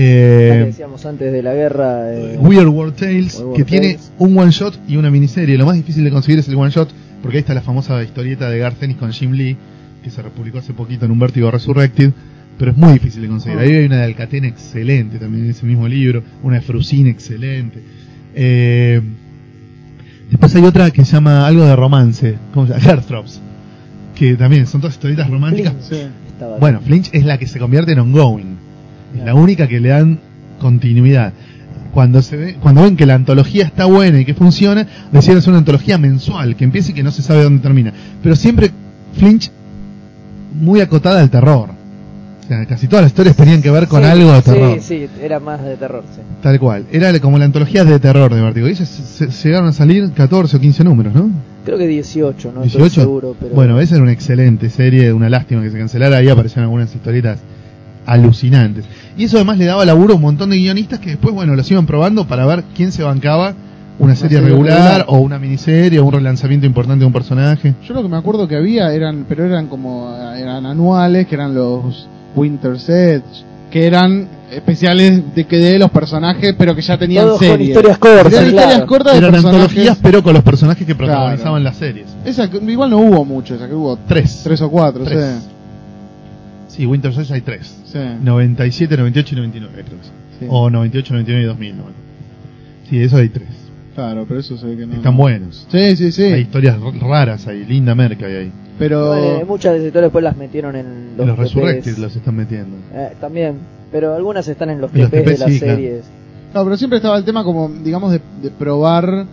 eh, 0.00 0.64
decíamos 0.66 1.04
antes 1.06 1.32
de 1.32 1.42
la 1.42 1.54
guerra. 1.54 2.12
eh, 2.12 2.36
Weird 2.38 2.68
World 2.68 2.94
Tales, 2.96 3.34
Weird 3.34 3.44
World 3.46 3.56
que 3.56 3.64
tiene 3.64 3.98
un 4.18 4.38
one 4.38 4.50
shot 4.50 4.78
y 4.88 4.96
una 4.96 5.10
miniserie. 5.10 5.56
Lo 5.58 5.66
más 5.66 5.76
difícil 5.76 6.04
de 6.04 6.10
conseguir 6.10 6.38
es 6.38 6.48
el 6.48 6.56
one 6.56 6.70
shot, 6.70 6.88
porque 7.22 7.38
ahí 7.38 7.40
está 7.40 7.54
la 7.54 7.62
famosa 7.62 8.02
historieta 8.02 8.48
de 8.50 8.58
Garth 8.58 8.82
Ennis 8.82 8.96
con 8.96 9.12
Jim 9.12 9.32
Lee, 9.32 9.56
que 10.02 10.10
se 10.10 10.22
republicó 10.22 10.58
hace 10.58 10.72
poquito 10.72 11.04
en 11.04 11.10
un 11.10 11.18
Vértigo 11.18 11.50
Resurrected, 11.50 12.12
pero 12.58 12.70
es 12.72 12.76
muy 12.76 12.92
difícil 12.94 13.22
de 13.22 13.28
conseguir. 13.28 13.58
Ah. 13.58 13.62
Ahí 13.62 13.72
hay 13.74 13.84
una 13.86 13.96
de 13.98 14.04
Alcatena 14.04 14.46
excelente 14.48 15.18
también 15.18 15.44
en 15.44 15.50
ese 15.50 15.66
mismo 15.66 15.86
libro, 15.88 16.22
una 16.42 16.56
de 16.56 16.62
Frusine 16.62 17.10
excelente. 17.10 17.80
Eh, 18.34 19.00
después 20.30 20.54
hay 20.54 20.64
otra 20.64 20.90
que 20.90 21.04
se 21.04 21.12
llama 21.12 21.46
algo 21.46 21.64
de 21.64 21.74
romance, 21.76 22.36
¿cómo 22.54 22.66
se 22.66 22.72
llama? 22.74 22.84
Heartthrobs. 22.86 23.40
que 24.14 24.34
también 24.34 24.66
son 24.66 24.80
todas 24.80 24.94
historietas 24.94 25.30
románticas. 25.30 25.72
Flinch 25.72 26.02
Sí. 26.02 26.08
estaba 26.28 26.58
Bueno, 26.58 26.80
Flinch 26.80 27.10
es 27.12 27.24
la 27.24 27.38
que 27.38 27.46
se 27.46 27.58
convierte 27.58 27.92
en 27.92 28.00
ongoing. 28.00 28.56
Es 29.16 29.24
la 29.24 29.34
única 29.34 29.66
que 29.68 29.80
le 29.80 29.88
dan 29.90 30.18
continuidad. 30.60 31.32
Cuando 31.92 32.20
se 32.22 32.36
ve, 32.36 32.56
cuando 32.60 32.82
ven 32.82 32.96
que 32.96 33.06
la 33.06 33.14
antología 33.14 33.64
está 33.64 33.86
buena 33.86 34.20
y 34.20 34.24
que 34.24 34.34
funciona, 34.34 34.86
deciden 35.10 35.38
hacer 35.38 35.50
una 35.50 35.58
antología 35.58 35.98
mensual, 35.98 36.54
que 36.56 36.64
empiece 36.64 36.92
y 36.92 36.94
que 36.94 37.02
no 37.02 37.10
se 37.10 37.22
sabe 37.22 37.42
dónde 37.42 37.62
termina. 37.62 37.92
Pero 38.22 38.36
siempre 38.36 38.70
Flinch 39.14 39.50
muy 40.60 40.80
acotada 40.80 41.20
al 41.20 41.30
terror. 41.30 41.70
O 42.44 42.48
sea, 42.48 42.64
casi 42.66 42.88
todas 42.88 43.02
las 43.02 43.10
historias 43.12 43.36
tenían 43.36 43.60
que 43.60 43.70
ver 43.70 43.88
con 43.88 44.02
Sí, 44.02 44.08
algo 44.08 44.32
de 44.32 44.38
sí, 44.40 44.44
terror. 44.50 44.78
Sí, 44.80 45.06
era 45.22 45.38
más 45.40 45.62
de 45.62 45.76
terror, 45.76 46.02
sí. 46.14 46.20
Tal 46.42 46.58
cual. 46.58 46.84
Era 46.90 47.18
como 47.20 47.38
la 47.38 47.44
antología 47.44 47.84
de 47.84 47.98
terror 47.98 48.34
de 48.34 48.40
Vertigo. 48.40 48.68
Y 48.68 48.74
se- 48.74 48.86
se- 48.86 49.28
llegaron 49.28 49.68
a 49.68 49.72
salir 49.72 50.10
14 50.12 50.56
o 50.56 50.60
15 50.60 50.82
números, 50.84 51.14
¿no? 51.14 51.30
Creo 51.64 51.76
que 51.76 51.86
18, 51.86 52.52
no 52.54 52.62
18. 52.62 52.86
estoy 52.86 53.02
seguro, 53.04 53.36
pero 53.38 53.54
Bueno, 53.54 53.78
esa 53.80 53.96
era 53.96 54.02
una 54.02 54.12
excelente 54.12 54.70
serie, 54.70 55.12
una 55.12 55.28
lástima 55.28 55.62
que 55.62 55.70
se 55.70 55.78
cancelara. 55.78 56.16
Ahí 56.18 56.28
aparecieron 56.28 56.64
algunas 56.64 56.94
historietas 56.94 57.38
alucinantes. 58.08 58.84
Y 59.16 59.24
eso 59.24 59.36
además 59.36 59.58
le 59.58 59.66
daba 59.66 59.84
laburo 59.84 60.14
a 60.14 60.16
un 60.16 60.22
montón 60.22 60.50
de 60.50 60.56
guionistas 60.56 60.98
que 60.98 61.10
después, 61.10 61.34
bueno, 61.34 61.54
los 61.54 61.70
iban 61.70 61.86
probando 61.86 62.26
para 62.26 62.46
ver 62.46 62.64
quién 62.74 62.90
se 62.92 63.02
bancaba 63.02 63.54
una 64.00 64.14
serie 64.14 64.38
serie 64.38 64.52
regular, 64.52 64.76
regular. 64.78 65.04
o 65.08 65.18
una 65.18 65.38
miniserie 65.38 65.98
o 65.98 66.04
un 66.04 66.12
relanzamiento 66.12 66.66
importante 66.66 67.00
de 67.00 67.06
un 67.06 67.12
personaje. 67.12 67.74
Yo 67.86 67.94
lo 67.94 68.02
que 68.02 68.08
me 68.08 68.16
acuerdo 68.16 68.46
que 68.46 68.56
había 68.56 68.92
eran, 68.94 69.26
pero 69.28 69.44
eran 69.44 69.66
como, 69.66 70.14
eran 70.36 70.66
anuales, 70.66 71.26
que 71.26 71.34
eran 71.34 71.52
los 71.54 72.08
Winter 72.36 72.78
Sets, 72.78 73.44
que 73.72 73.86
eran 73.86 74.28
especiales 74.52 75.22
de 75.34 75.44
que 75.46 75.58
de 75.58 75.78
los 75.80 75.90
personajes, 75.90 76.54
pero 76.56 76.74
que 76.76 76.80
ya 76.80 76.96
tenían 76.96 77.24
Todos 77.26 77.38
con 77.40 77.48
series. 77.48 77.68
historias 77.70 77.98
cortas, 77.98 78.32
Eran 78.32 78.50
claro. 78.50 78.56
historias 78.68 78.86
cortas 78.88 79.12
de 79.12 79.18
Eran 79.18 79.30
personajes. 79.32 79.60
antologías, 79.64 79.98
pero 80.00 80.22
con 80.22 80.32
los 80.34 80.42
personajes 80.44 80.86
que 80.86 80.94
protagonizaban 80.94 81.60
Claro. 81.60 81.64
las 81.64 81.76
series. 81.76 82.06
Esa, 82.24 82.48
que- 82.48 82.58
igual 82.72 82.90
no 82.90 82.98
hubo 82.98 83.24
mucho, 83.24 83.56
esa 83.56 83.66
que 83.66 83.74
hubo 83.74 83.98
Tres. 84.06 84.40
tres 84.44 84.62
o 84.62 84.70
cuatro, 84.70 85.04
Tres. 85.04 85.18
sí. 85.40 85.48
Sí, 86.78 86.86
Winter 86.86 87.12
Soldier 87.12 87.34
hay 87.34 87.40
tres. 87.40 87.76
Sí. 87.86 87.98
97, 88.22 88.96
98 88.96 89.34
y 89.34 89.38
99, 89.38 89.84
creo 89.84 89.98
que 89.98 90.04
sí. 90.04 90.10
Sí. 90.38 90.46
O 90.48 90.70
98, 90.70 91.12
99 91.12 91.42
y 91.42 91.46
2000. 91.46 91.76
no. 91.76 91.84
Sí, 92.88 93.02
eso 93.02 93.16
hay 93.16 93.30
tres. 93.30 93.48
Claro, 93.96 94.26
pero 94.28 94.38
eso 94.38 94.56
se 94.56 94.64
ve 94.64 94.76
que 94.76 94.86
no. 94.86 94.94
Están 94.94 95.16
buenos. 95.16 95.66
Sí, 95.72 95.96
sí, 95.96 96.12
sí. 96.12 96.22
Hay 96.22 96.42
historias 96.42 96.78
raras 97.00 97.48
ahí, 97.48 97.64
linda 97.64 97.96
merca 97.96 98.26
hay 98.26 98.36
ahí. 98.36 98.52
Pero. 98.78 99.08
Vale, 99.08 99.44
muchas 99.44 99.72
de 99.72 99.78
esas 99.78 99.86
historias 99.88 100.06
después 100.06 100.22
las 100.22 100.36
metieron 100.36 100.76
en 100.76 101.16
los, 101.16 101.26
Los, 101.26 101.36
TPs. 101.36 101.54
Resurrected 101.54 101.98
los 101.98 102.14
están 102.14 102.36
metiendo. 102.36 102.76
Eh, 102.94 103.14
también, 103.20 103.56
pero 103.90 104.14
algunas 104.14 104.46
están 104.46 104.70
en 104.70 104.80
los 104.80 104.94
En 104.94 105.00
los 105.00 105.10
TPs 105.10 105.24
de 105.24 105.38
las 105.38 105.52
sí, 105.52 105.58
claro. 105.58 105.74
series. 105.74 106.04
No, 106.54 106.62
pero 106.62 106.76
siempre 106.76 106.98
estaba 106.98 107.18
el 107.18 107.24
tema 107.24 107.42
como, 107.42 107.68
digamos, 107.68 108.12
de, 108.12 108.20
de 108.40 108.50
probar 108.50 109.26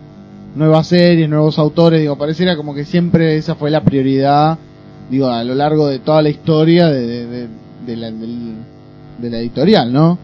nuevas 0.56 0.88
series, 0.88 1.28
nuevos 1.28 1.60
autores, 1.60 2.00
digo, 2.00 2.18
pareciera 2.18 2.56
como 2.56 2.74
que 2.74 2.84
siempre 2.84 3.36
esa 3.36 3.54
fue 3.54 3.70
la 3.70 3.84
prioridad, 3.84 4.58
digo, 5.10 5.28
a 5.28 5.44
lo 5.44 5.54
largo 5.54 5.88
de 5.88 5.98
toda 5.98 6.22
la 6.22 6.28
historia 6.28 6.88
de, 6.88 7.48
de, 7.86 7.96
la, 7.96 8.10
de 8.10 9.30
la 9.30 9.38
editorial, 9.38 9.92
¿no? 9.92 10.18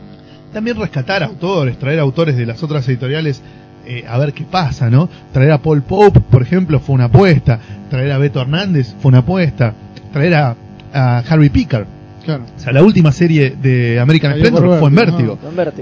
También 0.53 0.77
rescatar 0.77 1.23
autores, 1.23 1.79
traer 1.79 1.99
autores 1.99 2.37
de 2.37 2.45
las 2.45 2.63
otras 2.63 2.87
editoriales 2.89 3.43
eh, 3.85 4.05
a 4.07 4.17
ver 4.19 4.33
qué 4.33 4.45
pasa, 4.45 4.91
¿no? 4.91 5.09
Traer 5.33 5.53
a 5.53 5.59
Paul 5.59 5.83
Pope, 5.83 6.21
por 6.21 6.43
ejemplo, 6.43 6.79
fue 6.79 6.95
una 6.95 7.05
apuesta. 7.05 7.59
Traer 7.91 8.13
a 8.13 8.19
Beto 8.19 8.41
Hernández 8.41 8.95
fue 9.01 9.09
una 9.09 9.19
apuesta. 9.19 9.75
Traer 10.13 10.35
a, 10.35 10.57
a 10.93 11.19
Harvey 11.19 11.49
Picker. 11.49 11.87
Claro. 12.25 12.45
O 12.57 12.61
sea, 12.61 12.73
la 12.73 12.83
última 12.83 13.11
serie 13.13 13.55
de 13.61 13.99
American 13.99 14.35
Splendor 14.37 14.79
fue 14.79 14.89
en 14.89 14.95
Vértigo. 14.95 15.39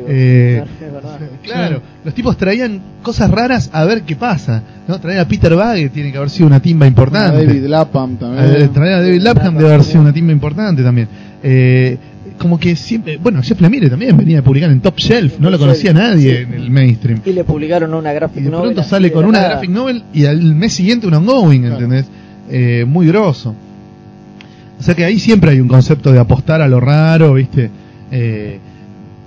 Eh, 0.08 0.62
Es 0.64 0.92
verdad. 0.92 1.18
Claro, 1.42 1.82
los 2.04 2.14
tipos 2.14 2.36
traían 2.36 2.80
cosas 3.02 3.30
raras 3.30 3.70
a 3.72 3.84
ver 3.84 4.02
qué 4.02 4.16
pasa, 4.16 4.62
¿no? 4.88 4.98
Traer 5.00 5.20
a 5.20 5.28
Peter 5.28 5.54
Bagge 5.54 5.90
tiene 5.90 6.10
que 6.10 6.16
haber 6.18 6.30
sido 6.30 6.46
una 6.46 6.60
timba 6.60 6.86
A 6.86 6.88
importante. 6.88 7.46
David 7.46 7.64
Lapham 7.66 8.16
también. 8.16 8.62
A- 8.64 8.72
traer 8.72 8.94
a 8.94 9.02
David 9.02 9.20
Lapham 9.22 9.56
debe 9.56 9.68
haber 9.70 9.84
sido 9.84 10.00
una 10.00 10.12
timba 10.12 10.32
importante 10.32 10.82
también. 10.82 11.08
Eh, 11.42 11.96
como 12.38 12.58
que 12.58 12.74
siempre, 12.74 13.18
bueno, 13.18 13.42
Jeff 13.42 13.60
Lemire 13.60 13.90
también 13.90 14.16
venía 14.16 14.38
a 14.38 14.42
publicar 14.42 14.70
en 14.70 14.80
Top 14.80 14.96
Shelf, 14.96 15.38
no 15.40 15.50
lo 15.50 15.58
conocía 15.58 15.92
nadie 15.92 16.36
sí. 16.38 16.42
en 16.42 16.54
el 16.54 16.70
mainstream. 16.70 17.20
Y 17.26 17.32
le 17.32 17.44
publicaron 17.44 17.92
una 17.92 18.12
Y 18.12 18.14
graphic 18.14 18.44
de 18.44 18.50
novel. 18.50 18.62
pronto 18.68 18.80
así 18.80 18.90
sale 18.90 19.08
de 19.08 19.12
con 19.12 19.26
una 19.26 19.38
nada. 19.40 19.50
graphic 19.52 19.70
novel 19.70 20.02
y 20.14 20.24
al 20.24 20.42
mes 20.54 20.72
siguiente 20.72 21.06
un 21.06 21.12
ongoing, 21.14 21.60
Claro. 21.60 21.74
¿entendés? 21.74 22.06
Eh, 22.50 22.84
muy 22.88 23.06
grosso. 23.08 23.54
O 24.80 24.82
sea 24.82 24.94
que 24.94 25.04
ahí 25.04 25.18
siempre 25.20 25.50
hay 25.50 25.60
un 25.60 25.68
concepto 25.68 26.10
de 26.10 26.18
apostar 26.18 26.62
a 26.62 26.66
lo 26.68 26.80
raro, 26.80 27.34
¿viste? 27.34 27.70
Eh, 28.10 28.58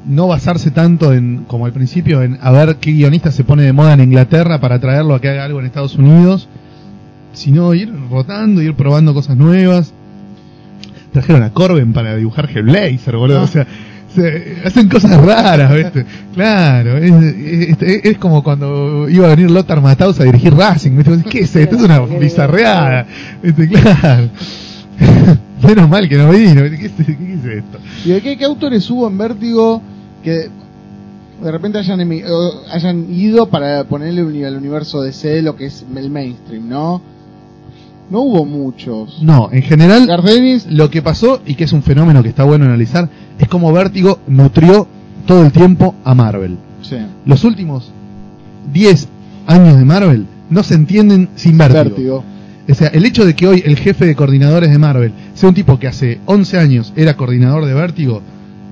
no 0.06 0.28
basarse 0.28 0.72
tanto 0.72 1.14
en, 1.14 1.46
como 1.48 1.66
al 1.66 1.72
principio, 1.72 2.22
en 2.24 2.38
a 2.42 2.52
ver 2.52 2.76
qué 2.78 2.92
guionista 2.92 3.32
se 3.32 3.44
pone 3.46 3.64
de 3.64 3.72
moda 3.72 3.94
en 3.94 4.02
Inglaterra 4.02 4.60
para 4.60 4.80
traerlo 4.80 5.14
a 5.16 5.22
que 5.22 5.30
haga 5.30 5.46
algo 5.46 5.60
en 5.62 5.66
Estados 5.68 5.96
Unidos, 5.96 6.50
sino 7.34 7.74
ir 7.74 7.92
rotando, 8.10 8.62
ir 8.62 8.74
probando 8.74 9.14
cosas 9.14 9.38
nuevas. 9.38 9.94
Trajeron 11.14 11.44
a 11.44 11.52
Corben 11.52 11.94
para 11.94 12.16
dibujar 12.16 12.50
Hellblazer, 12.50 13.16
boludo. 13.16 13.40
Ah. 13.42 13.44
O 13.44 13.48
sea, 13.48 13.68
se- 14.14 14.58
hacen 14.66 14.90
cosas 14.90 15.24
raras, 15.24 15.74
¿viste? 15.74 16.06
Claro, 16.34 16.98
es, 16.98 17.14
es- 17.82 18.06
es 18.06 18.18
como 18.18 18.44
cuando 18.44 19.08
iba 19.08 19.28
a 19.28 19.36
venir 19.36 19.52
Lothar 19.52 19.82
Matthaus 19.82 20.20
a 20.20 20.24
dirigir 20.24 20.54
Racing, 20.56 20.98
¿viste? 20.98 21.24
¿Qué 21.30 21.40
es 21.42 21.56
esto? 21.56 21.76
Es 21.76 21.82
una 21.84 22.00
bizarreada, 22.00 23.06
¿viste? 23.44 23.70
Claro. 23.70 24.30
Menos 25.68 25.90
mal 25.90 26.08
que 26.10 26.18
no 26.18 26.30
vino. 26.32 26.62
¿Qué 26.64 26.86
es, 26.86 26.92
qué 26.92 27.34
es 27.34 27.46
esto? 27.46 27.78
¿Y 28.06 28.10
de 28.10 28.22
qué, 28.22 28.38
qué 28.38 28.46
autores 28.46 28.90
hubo 28.90 29.08
en 29.08 29.18
Vértigo 29.18 29.82
que 30.24 30.50
de 31.42 31.52
repente 31.52 31.78
hayan, 31.78 32.00
hayan 32.72 33.14
ido 33.14 33.48
para 33.50 33.84
ponerle 33.86 34.24
uni- 34.24 34.44
al 34.44 34.56
universo 34.58 35.02
de 35.02 35.12
C 35.14 35.42
lo 35.42 35.56
que 35.56 35.66
es 35.66 35.86
el 35.96 36.10
mainstream, 36.10 36.70
¿no? 36.70 37.02
No 38.10 38.22
hubo 38.22 38.46
muchos. 38.46 39.22
No, 39.22 39.50
en 39.52 39.62
general, 39.64 40.06
Gardenis, 40.06 40.68
lo 40.70 40.90
que 40.90 41.02
pasó, 41.02 41.42
y 41.46 41.56
que 41.56 41.64
es 41.64 41.74
un 41.74 41.82
fenómeno 41.84 42.22
que 42.22 42.30
está 42.30 42.44
bueno 42.44 42.66
analizar, 42.66 43.10
es 43.40 43.48
como 43.48 43.72
Vértigo 43.74 44.20
nutrió 44.28 44.88
todo 45.26 45.44
el 45.46 45.52
tiempo 45.52 45.96
a 46.04 46.14
Marvel. 46.14 46.58
sí, 46.82 46.98
Los 47.26 47.44
últimos 47.46 47.90
10 48.74 49.08
años 49.48 49.78
de 49.78 49.86
Marvel 49.86 50.26
no 50.50 50.64
se 50.64 50.76
entienden 50.76 51.30
sin 51.36 51.58
Vértigo. 51.58 51.84
Vértigo. 51.86 52.24
O 52.70 52.74
sea, 52.74 52.88
el 52.90 53.06
hecho 53.06 53.26
de 53.26 53.36
que 53.36 53.46
hoy 53.48 53.62
el 53.66 53.76
jefe 53.76 54.06
de 54.06 54.16
coordinadores 54.16 54.72
de 54.72 54.78
Marvel 54.78 55.12
sea 55.34 55.50
un 55.50 55.56
tipo 55.56 55.78
que 55.80 55.88
hace 55.88 56.20
11 56.26 56.58
años 56.58 56.94
era 56.96 57.16
coordinador 57.18 57.66
de 57.66 57.74
Vértigo, 57.74 58.22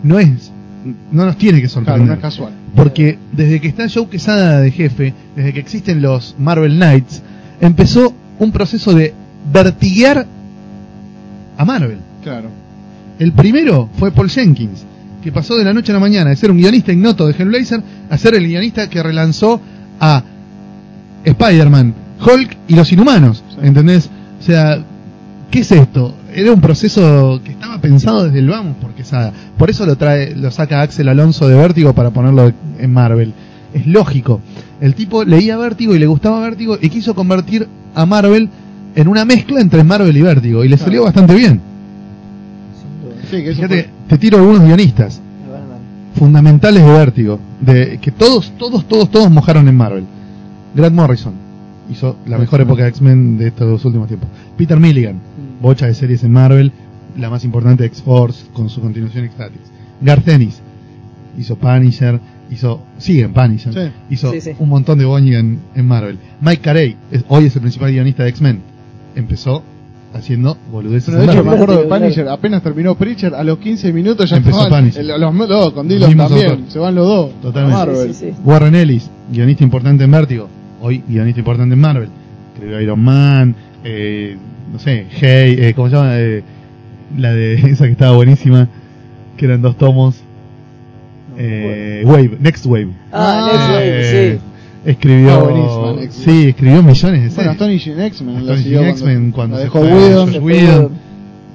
no 0.04 0.18
es, 0.20 0.52
no 1.12 1.26
nos 1.26 1.38
tiene 1.38 1.62
que 1.62 1.68
Claro, 1.68 1.82
no 1.82 1.86
sorprender. 1.88 2.18
es 2.18 2.22
casual. 2.22 2.54
Porque 2.76 3.20
desde 3.34 3.60
que 3.60 3.68
está 3.68 3.88
Joe 3.94 4.08
Quesada 4.08 4.62
de 4.62 4.72
jefe, 4.72 5.14
desde 5.36 5.52
que 5.54 5.60
existen 5.60 6.02
los 6.02 6.36
Marvel 6.40 6.76
Knights, 6.78 7.22
empezó 7.60 8.14
un 8.40 8.52
proceso 8.54 8.94
de 8.94 9.14
vertiguear 9.52 10.26
a 11.58 11.66
Marvel. 11.66 11.98
Claro. 12.24 12.50
El 13.20 13.34
primero 13.34 13.90
fue 14.00 14.12
Paul 14.12 14.30
Jenkins, 14.30 14.86
que 15.22 15.32
pasó 15.34 15.58
de 15.58 15.66
la 15.66 15.74
noche 15.74 15.92
a 15.92 15.96
la 15.96 16.00
mañana 16.00 16.30
de 16.30 16.36
ser 16.38 16.50
un 16.50 16.58
guionista 16.58 16.94
ignoto 16.94 17.28
de 17.28 17.34
Hellblazer 17.38 17.84
a 18.10 18.18
ser 18.18 18.36
el 18.36 18.48
guionista 18.48 18.90
que 18.90 19.04
relanzó 19.04 19.60
a 20.00 20.24
Spider-Man, 21.26 21.94
Hulk 22.26 22.58
y 22.68 22.76
los 22.76 22.92
Inhumanos. 22.92 23.44
¿Entendés? 23.62 24.10
O 24.40 24.44
sea, 24.44 24.80
¿qué 25.50 25.60
es 25.60 25.72
esto? 25.72 26.14
Era 26.34 26.52
un 26.52 26.62
proceso 26.62 27.42
que 27.44 27.52
estaba 27.52 27.80
pensado 27.80 28.24
desde 28.26 28.40
el 28.40 28.48
vamos 28.50 28.78
por 28.78 28.92
Quesada. 28.92 29.32
Por 29.58 29.70
eso 29.70 29.86
lo 29.86 29.96
trae, 29.98 30.36
lo 30.36 30.50
saca 30.52 30.82
Axel 30.82 31.10
Alonso 31.10 31.48
de 31.48 31.56
Vértigo 31.56 31.94
para 31.94 32.10
ponerlo 32.12 32.52
en 32.80 32.94
Marvel. 32.94 33.34
Es 33.74 33.86
lógico. 33.88 34.42
El 34.80 34.96
tipo 34.96 35.24
leía 35.24 35.58
Vértigo 35.58 35.94
y 35.96 36.00
le 36.00 36.08
gustaba 36.08 36.40
Vértigo 36.42 36.78
y 36.82 36.90
quiso 36.90 37.14
convertir 37.14 37.68
a 37.94 38.06
Marvel 38.06 38.50
en 38.96 39.08
una 39.08 39.26
mezcla 39.26 39.62
entre 39.62 39.84
Marvel 39.84 40.16
y 40.18 40.22
Vértigo. 40.22 40.64
Y 40.64 40.70
le 40.70 40.78
salió 40.78 41.04
bastante 41.04 41.36
bien. 41.36 41.62
Sí, 43.30 43.44
que 43.44 43.54
Fíjate, 43.54 43.84
fue- 43.84 43.90
te 44.10 44.18
tiro 44.18 44.38
algunos 44.40 44.64
guionistas 44.64 45.22
fundamentales 46.16 46.84
de 46.84 46.92
Vértigo, 46.92 47.40
de 47.62 47.98
que 48.02 48.12
todos, 48.12 48.52
todos, 48.58 48.86
todos, 48.88 49.10
todos 49.10 49.32
mojaron 49.32 49.68
en 49.68 49.76
Marvel. 49.78 50.04
Grant 50.76 50.96
Morrison 50.96 51.34
hizo 51.92 52.16
la 52.26 52.38
mejor 52.38 52.62
época 52.62 52.84
de 52.84 52.90
X-Men 52.90 53.38
de 53.38 53.48
estos 53.48 53.68
dos 53.70 53.86
últimos 53.86 54.08
tiempos. 54.08 54.30
Peter 54.58 54.80
Milligan, 54.80 55.20
bocha 55.62 55.88
de 55.88 55.94
series 55.94 56.24
en 56.24 56.32
Marvel, 56.32 56.72
la 57.18 57.30
más 57.30 57.44
importante 57.44 57.86
X-Force 57.86 58.46
con 58.54 58.70
su 58.70 58.82
continuación 58.82 59.26
X-Statix. 59.26 59.60
Garth 60.02 60.28
Ennis 60.30 60.62
hizo 61.38 61.56
Punisher, 61.58 62.20
hizo, 62.50 62.82
sigue 62.98 63.24
en 63.24 63.34
Punisher, 63.34 63.74
Sí. 63.74 63.80
hizo 64.10 64.32
Sí, 64.32 64.42
sí. 64.42 64.52
un 64.60 64.70
montón 64.70 64.98
de 65.00 65.06
Bonnie 65.06 65.38
en, 65.38 65.60
en 65.76 65.88
Marvel. 65.88 66.18
Mike 66.42 66.62
Carey, 66.62 66.96
es- 67.12 67.24
hoy 67.28 67.46
es 67.46 67.56
el 67.56 67.62
principal 67.62 67.92
guionista 67.92 68.24
de 68.24 68.30
X-Men, 68.30 68.62
empezó 69.16 69.64
haciendo 70.14 70.58
boludeces 70.70 71.14
en 71.14 71.22
de 71.22 71.26
hecho, 71.32 71.44
me 71.44 71.52
acuerdo 71.52 71.84
de. 71.84 71.88
Punisher, 71.88 72.28
apenas 72.28 72.62
terminó 72.62 72.96
Preacher, 72.96 73.34
a 73.34 73.44
los 73.46 73.60
15 73.60 73.94
minutos 73.94 74.30
ya 74.30 74.38
Empezó 74.38 74.64
estaban- 74.64 74.82
Punisher. 74.84 75.02
el- 75.10 75.22
los, 75.22 75.34
los- 75.50 75.72
con 75.74 75.88
mismos 75.88 76.30
también, 76.30 76.66
se 76.70 76.80
van 76.80 76.96
los 76.96 77.08
dos. 77.08 77.42
Totalmente. 77.42 77.76
a 77.76 77.86
Marvel. 77.86 78.14
Sí, 78.14 78.26
sí, 78.26 78.32
sí. 78.32 78.38
Warren 78.44 78.76
Ellis, 78.76 79.10
guionista 79.32 79.64
importante 79.64 80.04
en 80.04 80.12
Vértigo, 80.12 80.50
hoy 80.82 81.04
guionista 81.08 81.40
importante 81.40 81.74
en 81.74 81.80
Marvel. 81.80 82.10
Escribió 82.54 82.82
Iron 82.82 83.00
Man, 83.00 83.56
eh, 83.84 84.36
no 84.72 84.80
sé, 84.80 85.06
Hey, 85.12 85.56
eh, 85.60 85.74
¿cómo 85.76 85.90
se 85.90 85.96
llama? 85.96 86.12
Eh, 86.20 86.44
la 87.18 87.34
de 87.34 87.54
esa 87.72 87.86
que 87.86 87.92
estaba 87.92 88.16
buenísima, 88.16 88.68
que 89.38 89.46
eran 89.46 89.62
dos 89.62 89.78
tomos. 89.78 90.22
Eh, 91.38 92.04
Wave, 92.06 92.38
Next 92.40 92.66
Wave. 92.66 92.90
Ah, 93.12 93.50
Next 93.52 93.70
Wave, 93.70 93.84
Eh, 94.34 94.40
sí. 94.84 94.90
escribió. 94.92 95.32
Ah, 95.32 95.44
buenísimo, 95.44 95.98
sí, 96.12 96.50
escribió 96.50 96.84
millones 96.84 97.24
de 97.24 97.44
Bueno, 97.44 97.54
series. 97.58 97.88
X-Men. 97.88 98.34
la 98.34 98.40
Astonishing 98.40 98.64
siguió 98.64 98.84
X-Men, 98.86 99.32
cuando 99.32 99.56
la 99.56 99.60
se 99.60 99.64
dejó 99.66 99.80
fue 99.80 100.40
Whedon. 100.42 100.92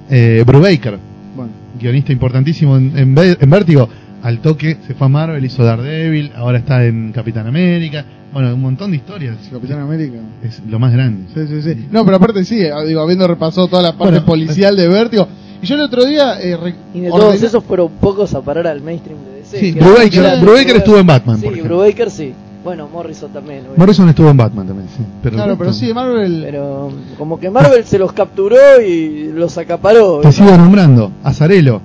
Eh, 0.08 0.44
Brubaker, 0.46 0.98
Bueno, 1.36 1.50
guionista 1.78 2.12
importantísimo 2.12 2.76
en, 2.76 2.96
en, 2.96 3.14
en 3.18 3.50
Vértigo. 3.50 3.88
Al 4.26 4.40
toque 4.40 4.76
se 4.84 4.94
fue 4.94 5.06
a 5.06 5.08
Marvel, 5.08 5.44
hizo 5.44 5.62
Daredevil, 5.62 6.32
ahora 6.34 6.58
está 6.58 6.84
en 6.84 7.12
Capitán 7.12 7.46
América. 7.46 8.04
Bueno, 8.32 8.52
un 8.52 8.60
montón 8.60 8.90
de 8.90 8.96
historias. 8.96 9.36
Capitán 9.52 9.78
América. 9.80 10.18
Es 10.42 10.60
lo 10.68 10.80
más 10.80 10.92
grande. 10.92 11.26
Sí, 11.32 11.46
sí, 11.46 11.62
sí. 11.62 11.86
No, 11.92 12.04
pero 12.04 12.16
aparte 12.16 12.44
sí, 12.44 12.60
eh, 12.60 12.72
digo, 12.88 13.02
habiendo 13.02 13.28
repasado 13.28 13.68
toda 13.68 13.82
la 13.82 13.92
parte 13.92 14.14
Bueno, 14.14 14.26
policial 14.26 14.76
de 14.76 14.88
Vértigo. 14.88 15.28
Y 15.62 15.66
yo 15.66 15.76
el 15.76 15.82
otro 15.82 16.04
día 16.04 16.40
eh, 16.40 16.56
re- 16.56 16.74
Y 16.92 17.00
de 17.02 17.08
ordené- 17.10 17.20
todos 17.20 17.40
esos 17.42 17.62
fueron 17.62 17.88
pocos 18.00 18.34
a 18.34 18.40
parar 18.42 18.66
al 18.66 18.82
mainstream 18.82 19.16
de 19.26 19.38
DC. 19.42 19.60
Sí, 19.60 19.72
Brubaker- 19.74 20.40
Brubaker 20.40 20.76
estuvo 20.76 20.98
en 20.98 21.06
Batman, 21.06 21.38
Sí. 21.40 21.48
Brubaker 21.62 22.10
sí. 22.10 22.32
Bueno, 22.64 22.88
Morrison 22.92 23.32
también. 23.32 23.62
Morrison 23.76 24.08
estuvo 24.08 24.28
en 24.28 24.36
Batman 24.36 24.66
también, 24.66 24.88
sí. 24.88 25.04
Pero 25.22 25.36
Claro, 25.36 25.56
pero 25.56 25.72
sí, 25.72 25.94
Marvel. 25.94 26.42
Pero 26.44 26.90
como 27.16 27.38
que 27.38 27.48
Marvel 27.48 27.84
se 27.84 27.96
los 27.96 28.12
capturó 28.12 28.56
y 28.84 29.30
los 29.32 29.56
acaparó. 29.56 30.18
Te 30.20 30.32
sigo 30.32 30.50
nombrando. 30.56 31.12
Azarelo. 31.22 31.80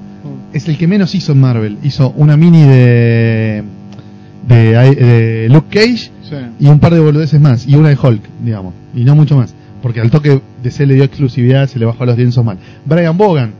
Es 0.53 0.67
el 0.67 0.77
que 0.77 0.87
menos 0.87 1.13
hizo 1.15 1.31
en 1.31 1.39
Marvel. 1.39 1.77
Hizo 1.83 2.13
una 2.17 2.35
mini 2.37 2.61
de, 2.63 3.63
de, 4.47 4.55
de 4.95 5.49
Luke 5.49 5.67
Cage 5.69 6.11
Sí. 6.31 6.37
y 6.61 6.67
un 6.67 6.79
par 6.79 6.93
de 6.93 6.99
boludeces 7.01 7.39
más. 7.41 7.67
Y 7.67 7.75
una 7.75 7.89
de 7.89 7.97
Hulk, 8.01 8.21
digamos. 8.43 8.73
Y 8.95 9.03
no 9.03 9.15
mucho 9.15 9.35
más. 9.35 9.53
Porque 9.81 9.99
al 9.99 10.09
toque 10.09 10.39
de 10.63 10.71
C 10.71 10.85
le 10.85 10.93
dio 10.93 11.03
exclusividad, 11.03 11.67
se 11.67 11.77
le 11.79 11.85
bajó 11.85 12.03
a 12.03 12.05
los 12.05 12.17
lienzos 12.17 12.45
mal. 12.45 12.57
Brian 12.85 13.17
Bogan, 13.17 13.51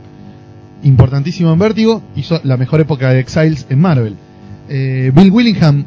importantísimo 0.82 1.52
en 1.52 1.58
Vértigo, 1.58 2.02
hizo 2.16 2.40
la 2.44 2.56
mejor 2.56 2.80
época 2.80 3.10
de 3.10 3.20
Exiles 3.20 3.66
en 3.68 3.78
Marvel. 3.78 4.14
Eh, 4.68 5.12
Bill 5.14 5.30
Willingham 5.30 5.84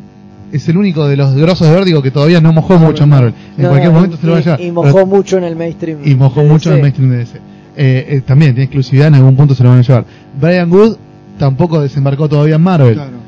es 0.52 0.70
el 0.70 0.78
único 0.78 1.08
de 1.08 1.18
los 1.18 1.34
grosos 1.36 1.68
de 1.68 1.76
Vértigo 1.76 2.02
que 2.02 2.12
todavía 2.12 2.40
no 2.40 2.54
mojó 2.54 2.78
mucho 2.78 3.04
en 3.04 3.10
Marvel. 3.10 3.34
En 3.58 3.64
No, 3.64 3.70
cualquier 3.70 3.92
no, 3.92 3.96
momento 3.98 4.18
y, 4.18 4.20
se 4.20 4.28
lo 4.28 4.34
va 4.34 4.38
a 4.38 4.42
llevar. 4.42 4.60
Y 4.60 4.64
Pero- 4.64 4.74
mojó 4.74 5.06
mucho 5.06 5.38
en 5.38 5.44
el 5.46 5.56
mainstream. 5.56 6.00
y 6.06 6.16
mojó 6.16 6.44
mucho 6.44 6.70
en 6.70 6.76
el 6.76 6.82
mainstream 6.82 7.12
de 7.12 7.18
DC. 7.18 7.38
Eh, 7.78 8.06
eh, 8.10 8.22
también 8.26 8.52
tiene 8.52 8.66
exclusividad, 8.66 9.08
en 9.08 9.16
algún 9.16 9.36
punto 9.36 9.56
se 9.56 9.64
lo 9.64 9.70
van 9.70 9.80
a 9.80 9.82
llevar. 9.82 10.06
Brian 10.40 10.72
Wood 10.72 10.98
tampoco 11.40 11.82
desembarcó 11.82 12.28
todavía 12.30 12.56
en 12.56 12.62
Marvel, 12.62 12.94
Claro. 12.94 13.26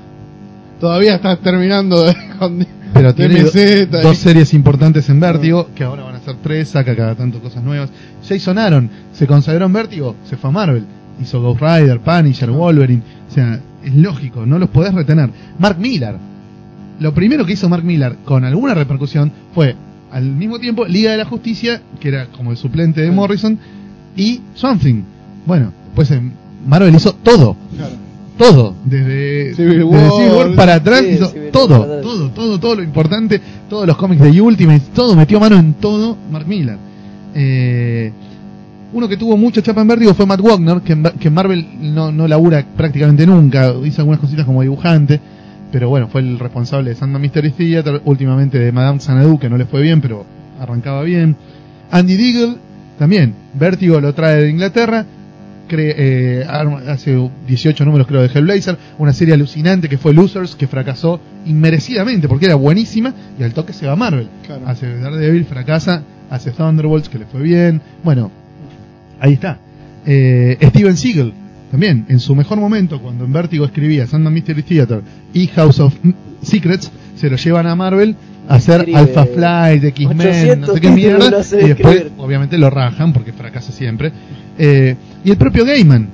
Todavía 0.79 1.15
estás 1.15 1.39
terminando 1.39 2.03
de, 2.03 2.15
con 2.39 2.65
pero 2.93 3.13
tiene 3.15 3.41
do- 3.41 3.49
DMZ 3.51 3.55
y- 3.55 3.85
dos 4.03 4.17
series 4.17 4.53
importantes 4.53 5.09
en 5.09 5.19
Vértigo, 5.19 5.69
que 5.75 5.83
ahora 5.83 6.03
van 6.03 6.15
a 6.15 6.19
ser 6.19 6.35
tres, 6.43 6.69
saca 6.69 6.95
cada 6.95 7.15
tanto 7.15 7.39
cosas 7.39 7.63
nuevas. 7.63 7.89
Jason 8.27 8.57
Aaron 8.57 8.89
se 9.11 9.25
consagró 9.27 9.65
en 9.65 9.73
Vértigo, 9.73 10.15
se 10.23 10.37
fue 10.37 10.49
a 10.49 10.53
Marvel, 10.53 10.83
hizo 11.21 11.41
Ghost 11.41 11.61
Rider, 11.61 11.99
Punisher, 11.99 12.51
Wolverine, 12.51 13.01
o 13.29 13.33
sea, 13.33 13.59
es 13.83 13.95
lógico, 13.95 14.45
no 14.45 14.59
los 14.59 14.69
podés 14.69 14.93
retener. 14.93 15.29
Mark 15.59 15.77
Millar, 15.79 16.17
lo 16.99 17.13
primero 17.13 17.45
que 17.45 17.53
hizo 17.53 17.67
Mark 17.69 17.83
Millar 17.83 18.15
con 18.23 18.45
alguna 18.45 18.73
repercusión 18.75 19.31
fue 19.53 19.75
al 20.11 20.23
mismo 20.25 20.59
tiempo 20.59 20.85
Liga 20.85 21.11
de 21.11 21.17
la 21.17 21.25
Justicia, 21.25 21.81
que 21.99 22.07
era 22.09 22.27
como 22.27 22.51
el 22.51 22.57
suplente 22.57 23.01
de. 23.01 23.11
Morrison, 23.11 23.57
y 24.15 24.41
Something. 24.53 25.01
Bueno, 25.45 25.71
pues 25.95 26.11
en 26.11 26.33
Marvel 26.65 26.95
hizo 26.95 27.13
todo, 27.13 27.55
Claro. 27.75 27.93
todo, 28.37 28.75
desde 28.85 29.55
Civil 29.55 29.71
desde 29.73 29.83
War, 29.83 30.11
Civil 30.11 30.31
War 30.35 30.55
para 30.55 30.75
atrás, 30.75 31.01
sí, 31.01 31.09
hizo 31.13 31.27
Civil 31.27 31.49
todo, 31.51 32.01
todo, 32.01 32.29
todo, 32.31 32.59
todo 32.59 32.75
lo 32.75 32.83
importante, 32.83 33.41
todos 33.69 33.85
los 33.87 33.97
cómics 33.97 34.21
de 34.21 34.41
Ultimate, 34.41 34.81
todo, 34.93 35.15
metió 35.15 35.39
mano 35.39 35.57
en 35.57 35.73
todo 35.75 36.17
Mark 36.31 36.47
Millar. 36.47 36.77
Eh, 37.35 38.11
uno 38.93 39.07
que 39.07 39.17
tuvo 39.17 39.35
mucha 39.37 39.61
chapa 39.61 39.81
en 39.81 39.87
vértigo 39.87 40.13
fue 40.13 40.25
Matt 40.25 40.41
Wagner, 40.41 40.81
que 40.81 40.93
en, 40.93 41.03
que 41.03 41.27
en 41.27 41.33
Marvel 41.33 41.67
no, 41.81 42.11
no 42.11 42.27
labura 42.27 42.65
prácticamente 42.75 43.25
nunca, 43.27 43.73
hizo 43.83 44.01
algunas 44.01 44.19
cositas 44.19 44.45
como 44.45 44.61
dibujante, 44.61 45.19
pero 45.71 45.89
bueno, 45.89 46.07
fue 46.07 46.21
el 46.21 46.39
responsable 46.39 46.91
de 46.91 46.95
Sandman 46.95 47.21
Mystery 47.21 47.51
Theater, 47.51 48.01
últimamente 48.05 48.57
de 48.57 48.71
Madame 48.71 48.99
Xanadu, 48.99 49.37
que 49.37 49.49
no 49.49 49.57
le 49.57 49.65
fue 49.65 49.81
bien, 49.81 49.99
pero 50.01 50.25
arrancaba 50.59 51.03
bien. 51.03 51.35
Andy 51.91 52.15
Deagle, 52.15 52.55
también, 52.97 53.33
Vértigo 53.53 53.99
lo 53.99 54.13
trae 54.13 54.43
de 54.43 54.49
Inglaterra, 54.49 55.05
eh, 55.77 56.45
arma- 56.47 56.81
hace 56.87 57.17
18 57.47 57.85
números 57.85 58.07
creo 58.07 58.21
de 58.21 58.27
Hellblazer, 58.27 58.77
una 58.97 59.13
serie 59.13 59.33
alucinante 59.33 59.89
que 59.89 59.97
fue 59.97 60.13
Losers, 60.13 60.55
que 60.55 60.67
fracasó 60.67 61.19
inmerecidamente 61.45 62.27
porque 62.27 62.45
era 62.45 62.55
buenísima 62.55 63.13
y 63.39 63.43
al 63.43 63.53
toque 63.53 63.73
se 63.73 63.87
va 63.87 63.95
Marvel. 63.95 64.27
Claro. 64.45 64.61
Hace 64.67 64.97
Daredevil, 64.97 65.45
fracasa, 65.45 66.03
hace 66.29 66.51
Thunderbolts 66.51 67.09
que 67.09 67.19
le 67.19 67.25
fue 67.25 67.41
bien, 67.41 67.81
bueno, 68.03 68.31
ahí 69.19 69.33
está. 69.33 69.59
Eh, 70.05 70.57
Steven 70.61 70.95
Seagal, 70.95 71.33
también, 71.71 72.05
en 72.07 72.19
su 72.19 72.33
mejor 72.35 72.59
momento, 72.59 73.01
cuando 73.01 73.25
en 73.25 73.33
Vértigo 73.33 73.65
escribía 73.65 74.07
Sandman 74.07 74.33
Mystery 74.33 74.63
Theater 74.63 75.01
y 75.33 75.47
House 75.47 75.79
of 75.81 75.93
Secrets, 76.41 76.91
se 77.15 77.29
lo 77.29 77.35
llevan 77.35 77.67
a 77.67 77.75
Marvel 77.75 78.15
hacer 78.47 78.87
Alpha 78.93 79.25
Flight, 79.25 79.83
X-Men, 79.83 80.17
no 80.17 80.23
800 80.23 80.73
sé 80.75 80.81
qué 80.81 80.89
mierda, 80.91 81.25
y 81.27 81.29
después, 81.31 81.69
escribir. 81.95 82.11
obviamente, 82.17 82.57
lo 82.57 82.69
rajan 82.69 83.13
porque 83.13 83.33
fracasa 83.33 83.71
siempre. 83.71 84.11
Eh, 84.57 84.95
y 85.23 85.31
el 85.31 85.37
propio 85.37 85.65
Gaiman 85.65 86.07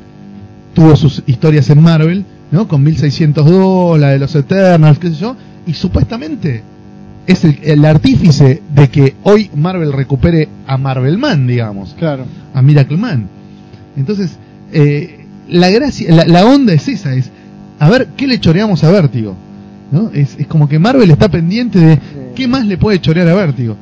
tuvo 0.74 0.96
sus 0.96 1.24
historias 1.28 1.70
en 1.70 1.82
Marvel, 1.82 2.26
¿no? 2.52 2.68
Con 2.68 2.84
1602, 2.84 4.00
la 4.00 4.10
de 4.10 4.20
los 4.20 4.34
Eternals, 4.36 5.00
qué 5.00 5.10
sé 5.10 5.16
yo, 5.16 5.36
y 5.68 5.74
supuestamente 5.74 6.64
es 7.26 7.46
el, 7.46 7.60
el 7.64 7.86
artífice 7.86 8.62
de 8.76 8.90
que 8.90 9.16
hoy 9.24 9.50
Marvel 9.56 9.94
recupere 9.94 10.50
a 10.68 10.78
Marvelman, 10.78 11.48
digamos 11.48 11.96
Claro. 11.98 12.26
a 12.54 12.62
Miracle 12.62 12.98
Man. 12.98 13.28
Entonces, 13.96 14.38
eh, 14.74 15.26
la 15.48 15.70
gracia, 15.70 16.14
la, 16.14 16.26
la 16.26 16.46
onda 16.46 16.74
es 16.74 16.88
esa, 16.88 17.14
es 17.14 17.30
a 17.80 17.90
ver 17.90 18.08
qué 18.18 18.28
le 18.28 18.40
choreamos 18.40 18.84
a 18.84 18.92
Vértigo. 18.92 19.36
¿no? 19.92 20.10
Es, 20.14 20.36
es 20.40 20.48
como 20.48 20.68
que 20.68 20.80
Marvel 20.80 21.12
está 21.12 21.30
pendiente 21.30 21.80
de 21.80 22.00
qué 22.36 22.48
más 22.48 22.66
le 22.66 22.78
puede 22.78 23.00
chorear 23.00 23.28
a 23.28 23.36
Vértigo. 23.36 23.76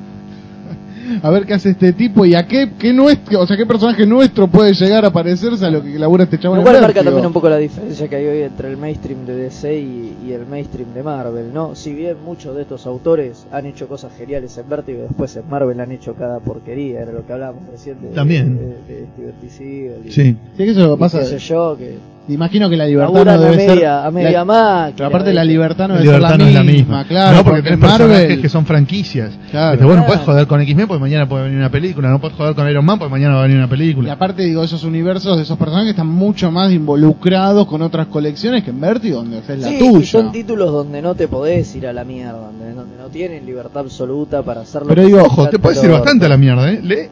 A 1.23 1.29
ver 1.29 1.45
qué 1.45 1.53
hace 1.55 1.71
este 1.71 1.91
tipo 1.91 2.25
y 2.25 2.35
a 2.35 2.47
qué, 2.47 2.71
qué 2.79 2.93
nuestro, 2.93 3.41
o 3.41 3.45
sea, 3.47 3.57
qué 3.57 3.65
personaje 3.65 4.05
nuestro 4.05 4.47
puede 4.47 4.73
llegar 4.73 5.03
a 5.03 5.11
parecerse 5.11 5.65
a 5.65 5.69
lo 5.69 5.83
que 5.83 5.99
labura 5.99 6.23
este 6.23 6.39
chabón. 6.39 6.59
Lo 6.59 6.63
cual 6.63 6.79
marca 6.79 7.03
también 7.03 7.25
un 7.25 7.33
poco 7.33 7.49
la 7.49 7.57
diferencia 7.57 8.07
que 8.07 8.15
hay 8.15 8.25
hoy 8.27 8.41
entre 8.43 8.69
el 8.69 8.77
mainstream 8.77 9.25
de 9.25 9.35
DC 9.35 9.77
y, 9.77 10.15
y 10.25 10.31
el 10.31 10.45
mainstream 10.45 10.93
de 10.93 11.03
Marvel, 11.03 11.53
¿no? 11.53 11.75
Si 11.75 11.93
bien 11.93 12.15
muchos 12.23 12.55
de 12.55 12.61
estos 12.61 12.85
autores 12.85 13.45
han 13.51 13.65
hecho 13.65 13.89
cosas 13.89 14.13
geniales 14.17 14.57
en 14.57 14.69
Vértigo 14.69 14.99
y 14.99 15.01
después 15.01 15.35
en 15.35 15.49
Marvel 15.49 15.81
han 15.81 15.91
hecho 15.91 16.13
cada 16.13 16.39
porquería, 16.39 17.01
era 17.01 17.11
lo 17.11 17.25
que 17.25 17.33
hablábamos 17.33 17.63
recién 17.69 17.97
de, 18.01 18.07
También. 18.09 18.57
de, 18.57 18.93
de 18.93 19.05
Steven 19.13 19.33
T. 19.41 19.49
Seagal 19.49 19.97
y- 20.05 20.11
Sí. 20.11 20.23
Sí, 20.23 20.37
que 20.63 20.69
eso 20.71 20.93
y 20.93 20.97
pasa. 20.97 21.19
qué 21.19 21.25
sé 21.25 21.39
yo, 21.39 21.75
que 21.77 21.97
Imagino 22.27 22.69
que 22.69 22.77
la 22.77 22.85
libertad 22.85 23.25
no 23.25 23.31
a 23.31 23.37
debe 23.37 23.57
media, 23.57 23.73
ser. 23.75 23.85
a 23.87 24.11
media 24.11 24.31
la- 24.31 24.45
máquina. 24.45 24.93
pero 24.95 25.07
aparte 25.09 25.33
la 25.33 25.43
libertad 25.43 25.87
no 25.87 25.95
La 25.95 26.01
debe 26.01 26.11
ser 26.11 26.19
libertad 26.19 26.37
la 26.37 26.43
no 26.43 26.47
es 26.49 26.53
la 26.53 26.63
misma, 26.63 26.77
misma. 26.97 27.03
claro. 27.07 27.37
no, 27.37 27.43
porque 27.43 27.61
tenés 27.63 27.73
en 27.73 27.79
Marvel, 27.79 28.07
personajes 28.07 28.39
que 28.39 28.49
son 28.49 28.65
franquicias. 28.67 29.31
Claro. 29.49 29.73
Este, 29.73 29.85
bueno, 29.85 30.01
Claro. 30.01 30.07
puedes 30.13 30.25
joder 30.25 30.47
con 30.47 30.61
X-Men 30.61 30.87
porque 30.87 31.01
mañana 31.01 31.27
puede 31.27 31.43
venir 31.45 31.57
una 31.57 31.71
película. 31.71 32.09
No 32.09 32.21
puedes 32.21 32.37
joder 32.37 32.53
con 32.55 32.69
Iron 32.69 32.85
Man 32.85 32.99
porque 32.99 33.11
mañana 33.11 33.33
va 33.33 33.39
a 33.39 33.43
venir 33.43 33.57
una 33.57 33.65
Y 33.65 33.69
película. 33.69 34.13
aparte, 34.13 34.43
digo, 34.43 34.63
esos 34.63 34.83
universos 34.83 35.35
de 35.37 35.43
esos 35.43 35.57
personajes 35.57 35.89
están 35.89 36.07
mucho 36.07 36.51
más 36.51 36.71
involucrados 36.71 37.65
con 37.67 37.81
otras 37.81 38.07
colecciones 38.07 38.63
que 38.63 38.69
en 38.69 38.79
Vertigo, 38.79 39.17
donde 39.17 39.39
es 39.39 39.49
la 39.59 39.67
Sí, 39.67 39.75
y 39.75 39.79
tuya. 39.79 40.05
son 40.05 40.31
títulos 40.31 40.71
donde 40.71 41.01
no 41.01 41.15
te 41.15 41.27
podés 41.27 41.75
ir 41.75 41.87
a 41.87 41.91
la 41.93 42.03
mierda, 42.05 42.33
donde, 42.37 42.73
donde 42.73 42.97
no 42.97 43.07
tienen 43.09 43.45
libertad 43.47 43.79
absoluta 43.81 44.43
para 44.43 44.61
hacerlo. 44.61 44.87
Pero 44.89 45.03
digo, 45.05 45.21
ojo, 45.23 45.49
te 45.49 45.57
puedes 45.59 45.83
ir 45.83 45.89
bastante 45.89 46.27
a 46.27 46.29
la 46.29 46.37
mierda, 46.37 46.71
¿eh? 46.71 46.79
Lee 46.83 47.09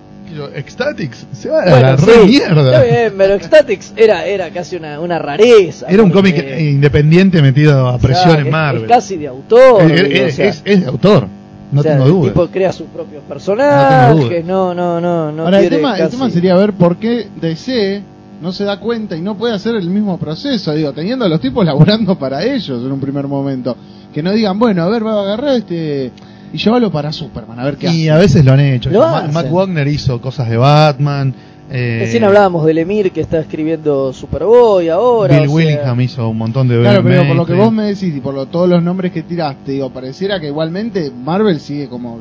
Ecstatics, 0.55 1.25
se 1.33 1.49
va 1.49 1.61
a 1.63 1.69
Bueno, 1.69 1.81
la 1.91 1.97
sí, 1.97 2.05
re 2.05 2.25
mierda. 2.25 2.71
Está 2.83 2.83
bien, 2.83 3.13
pero 3.17 3.33
Ecstatics 3.35 3.93
era, 3.95 4.25
era 4.25 4.49
casi 4.51 4.75
una, 4.75 4.99
una 4.99 5.19
rareza. 5.19 5.87
Era 5.89 6.03
un 6.03 6.11
cómic 6.11 6.37
eh, 6.37 6.69
independiente 6.71 7.41
metido 7.41 7.87
a 7.87 7.95
o 7.95 7.99
sea, 7.99 8.07
presión 8.07 8.39
en 8.39 8.49
Marvel. 8.51 8.83
Es 8.83 8.89
casi 8.89 9.17
de 9.17 9.27
autor. 9.27 9.81
Es- 9.83 10.03
digo, 10.09 10.25
es, 10.25 10.33
o 10.33 10.35
sea, 10.35 10.45
es- 10.47 10.61
es 10.65 10.81
de 10.81 10.87
autor, 10.87 11.27
no 11.71 11.79
o 11.79 11.83
sea, 11.83 11.91
tengo 11.93 12.05
el 12.05 12.11
duda. 12.11 12.29
tipo 12.29 12.47
crea 12.47 12.71
sus 12.71 12.87
propios 12.87 13.23
personajes. 13.23 14.45
No, 14.45 14.73
no, 14.73 14.99
no, 15.01 15.31
no. 15.31 15.43
Ahora, 15.45 15.59
el 15.61 15.69
tema, 15.69 15.97
el 15.97 16.09
tema 16.09 16.29
sería 16.29 16.55
ver 16.55 16.73
por 16.73 16.97
qué 16.97 17.27
DC 17.41 18.01
no 18.41 18.51
se 18.53 18.63
da 18.63 18.79
cuenta 18.79 19.17
y 19.17 19.21
no 19.21 19.35
puede 19.35 19.53
hacer 19.53 19.75
el 19.75 19.89
mismo 19.89 20.17
proceso, 20.17 20.73
digo, 20.73 20.93
teniendo 20.93 21.25
a 21.25 21.29
los 21.29 21.41
tipos 21.41 21.65
laburando 21.65 22.17
para 22.17 22.43
ellos 22.43 22.81
en 22.83 22.91
un 22.91 22.99
primer 22.99 23.27
momento. 23.27 23.75
Que 24.13 24.23
no 24.23 24.31
digan, 24.31 24.57
bueno, 24.57 24.83
a 24.83 24.87
ver, 24.89 25.05
va 25.05 25.19
a 25.19 25.21
agarrar 25.23 25.55
este 25.57 26.11
y 26.53 26.57
llévalo 26.57 26.91
para 26.91 27.11
Superman, 27.11 27.59
a 27.59 27.65
ver 27.65 27.77
qué 27.77 27.87
Y 27.87 28.07
hace. 28.07 28.11
a 28.11 28.17
veces 28.17 28.45
lo 28.45 28.53
han 28.53 28.59
hecho. 28.59 28.89
Lo 28.89 28.99
Ma- 29.01 29.19
hacen. 29.19 29.33
Matt 29.33 29.51
Wagner 29.51 29.87
hizo 29.87 30.19
cosas 30.21 30.49
de 30.49 30.57
Batman. 30.57 31.33
eh, 31.71 31.97
Recién 32.01 32.23
hablábamos 32.23 32.65
del 32.65 32.79
Emir 32.79 33.11
que 33.11 33.21
está 33.21 33.39
escribiendo 33.39 34.11
Superboy 34.11 34.89
ahora. 34.89 35.35
Bill 35.35 35.43
o 35.43 35.45
sea, 35.47 35.55
Willingham 35.55 36.01
hizo 36.01 36.27
un 36.29 36.37
montón 36.39 36.67
de 36.67 36.79
Claro, 36.81 37.03
pero 37.03 37.27
por 37.27 37.35
lo 37.35 37.45
que 37.45 37.53
vos 37.53 37.71
me 37.71 37.83
decís 37.83 38.15
y 38.15 38.19
por 38.19 38.33
lo, 38.33 38.47
todos 38.47 38.67
los 38.67 38.81
nombres 38.81 39.11
que 39.11 39.21
tiraste, 39.21 39.73
digo, 39.73 39.91
pareciera 39.91 40.39
que 40.39 40.47
igualmente 40.47 41.11
Marvel 41.11 41.59
sigue 41.59 41.87
como 41.87 42.19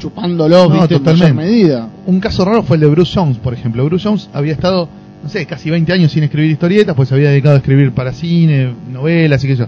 chupándolo, 0.00 0.68
No, 0.68 0.70
viste, 0.70 0.96
en 0.96 1.02
mayor 1.04 1.16
totalmente. 1.16 1.32
medida. 1.34 1.88
Un 2.06 2.18
caso 2.20 2.44
raro 2.44 2.62
fue 2.64 2.76
el 2.76 2.80
de 2.80 2.86
Bruce 2.88 3.12
Jones, 3.14 3.36
por 3.38 3.54
ejemplo. 3.54 3.84
Bruce 3.84 4.08
Jones 4.08 4.28
había 4.32 4.52
estado, 4.54 4.88
no 5.22 5.28
sé, 5.28 5.46
casi 5.46 5.70
20 5.70 5.92
años 5.92 6.10
sin 6.10 6.24
escribir 6.24 6.50
historietas, 6.50 6.96
pues 6.96 7.08
se 7.08 7.14
había 7.14 7.30
dedicado 7.30 7.54
a 7.54 7.58
escribir 7.58 7.92
para 7.92 8.12
cine, 8.12 8.72
novelas 8.90 9.44
y 9.44 9.46
qué 9.46 9.54
sé 9.54 9.60
yo. 9.60 9.66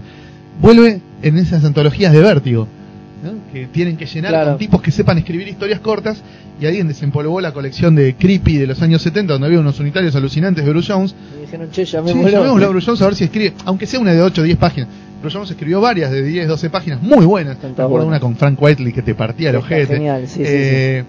Vuelve 0.61 0.99
en 1.21 1.37
esas 1.37 1.63
antologías 1.63 2.11
de 2.11 2.19
vértigo. 2.19 2.67
Que 3.51 3.67
tienen 3.67 3.97
que 3.97 4.05
llenar 4.05 4.31
Claro. 4.31 4.49
con 4.51 4.57
tipos 4.59 4.81
que 4.81 4.91
sepan 4.91 5.17
escribir 5.17 5.47
historias 5.47 5.79
cortas, 5.79 6.21
y 6.59 6.65
alguien 6.65 6.87
desempolvó 6.87 7.41
la 7.41 7.51
colección 7.53 7.95
de 7.95 8.15
Creepy 8.15 8.57
de 8.57 8.67
los 8.67 8.81
años 8.81 9.01
70, 9.01 9.33
donde 9.33 9.47
había 9.47 9.59
unos 9.59 9.79
unitarios 9.79 10.15
alucinantes 10.15 10.63
de 10.63 10.69
Bruce 10.71 10.91
Jones. 10.93 11.15
Me 11.35 11.41
dijeron, 11.41 11.69
che, 11.71 11.85
Sí, 11.85 11.91
llamémoslo. 11.93 12.65
a 12.65 12.69
Bruce 12.69 12.85
Jones 12.85 13.01
a 13.01 13.05
ver 13.05 13.15
si 13.15 13.23
escribe, 13.25 13.53
aunque 13.65 13.85
sea 13.87 13.99
una 13.99 14.13
de 14.13 14.21
8 14.21 14.41
o 14.41 14.43
10 14.43 14.57
páginas. 14.57 14.89
Bruce 15.21 15.35
Jones 15.37 15.51
escribió 15.51 15.81
varias 15.81 16.11
de 16.11 16.23
10, 16.23 16.47
12 16.47 16.69
páginas 16.69 17.01
muy 17.01 17.25
buenas. 17.25 17.57
Me 17.61 17.69
acuerdo 17.83 18.07
una 18.07 18.19
con 18.19 18.35
Frank 18.35 18.61
Whiteley 18.61 18.91
que 18.93 19.01
te 19.01 19.13
partía 19.15 19.49
el 19.51 19.55
ojete. 19.57 19.95
genial, 19.95 20.27
sí, 20.27 20.35
sí, 20.39 20.43
Eh, 20.45 21.03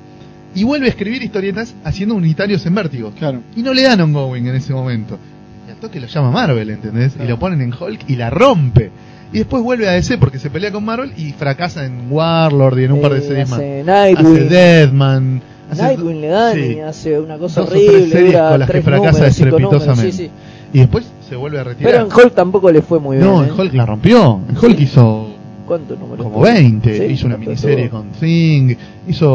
Y 0.55 0.65
vuelve 0.65 0.85
a 0.87 0.91
escribir 0.91 1.23
historietas 1.23 1.75
haciendo 1.83 2.15
unitarios 2.15 2.65
en 2.67 2.75
vértigo. 2.75 3.13
Claro. 3.19 3.41
Y 3.57 3.63
no 3.63 3.73
le 3.73 3.83
dan 3.85 4.01
ongoing 4.03 4.47
en 4.49 4.55
ese 4.57 4.75
momento. 4.75 5.19
Y 5.67 5.71
al 5.71 5.77
toque 5.79 5.99
lo 5.99 6.07
llama 6.07 6.31
Marvel, 6.31 6.69
¿entendés? 6.69 7.15
Y 7.23 7.27
lo 7.27 7.39
ponen 7.39 7.63
en 7.63 7.73
Hulk 7.73 8.01
y 8.09 8.17
la 8.17 8.29
rompe. 8.29 8.91
Y 9.33 9.39
después 9.39 9.63
vuelve 9.63 9.89
a 9.89 9.93
DC 9.93 10.19
porque 10.19 10.39
se 10.39 10.51
pelea 10.51 10.71
con 10.73 10.85
Marvel 10.85 11.13
y 11.17 11.33
fracasa 11.33 11.85
en 11.87 12.07
Warlord 12.11 12.79
y 12.79 12.85
en 12.85 12.93
un 12.93 13.01
par 13.01 13.13
de 13.13 13.19
Eh, 13.19 13.23
series 13.23 13.49
más. 13.49 13.59
hace. 13.59 14.45
Deadman. 14.49 15.41
hace- 15.71 15.83
Nightwing 15.83 16.21
le 16.21 16.29
dan 16.29 16.55
sí. 16.55 16.61
y 16.77 16.81
hace 16.81 17.19
una 17.19 17.39
cosa 17.39 17.63
horrible, 17.63 18.09
series 18.11 18.37
con 18.37 18.61
las 18.61 18.71
que 18.71 18.83
fracasa 18.83 19.27
estrepitosamente. 19.27 20.13
sí. 20.13 20.31
Y 20.75 20.79
después 20.81 21.05
se 21.29 21.37
vuelve 21.37 21.59
a 21.61 21.65
retirar. 21.65 21.93
Pero 21.93 22.07
en 22.07 22.13
Hulk 22.13 22.35
tampoco 22.35 22.71
le 22.71 22.83
fue 22.83 22.99
muy 23.01 23.17
bien. 23.17 23.29
no, 23.29 23.43
¿eh? 23.43 23.49
en 23.49 23.59
Hulk 23.61 23.73
la 23.75 23.87
rompió. 23.87 24.41
En 24.49 24.57
Hulk 24.57 24.79
hizo 24.81 25.29
¿Cuántos 25.67 25.99
números? 25.99 26.25
como 26.27 26.41
20. 26.41 26.95
Sí, 27.09 27.13
hizo 27.15 27.27
una 27.27 27.37
miniserie 27.39 27.89
todo. 27.89 28.01
con 28.01 28.11
Thing. 28.11 28.75
Hizo 29.09 29.27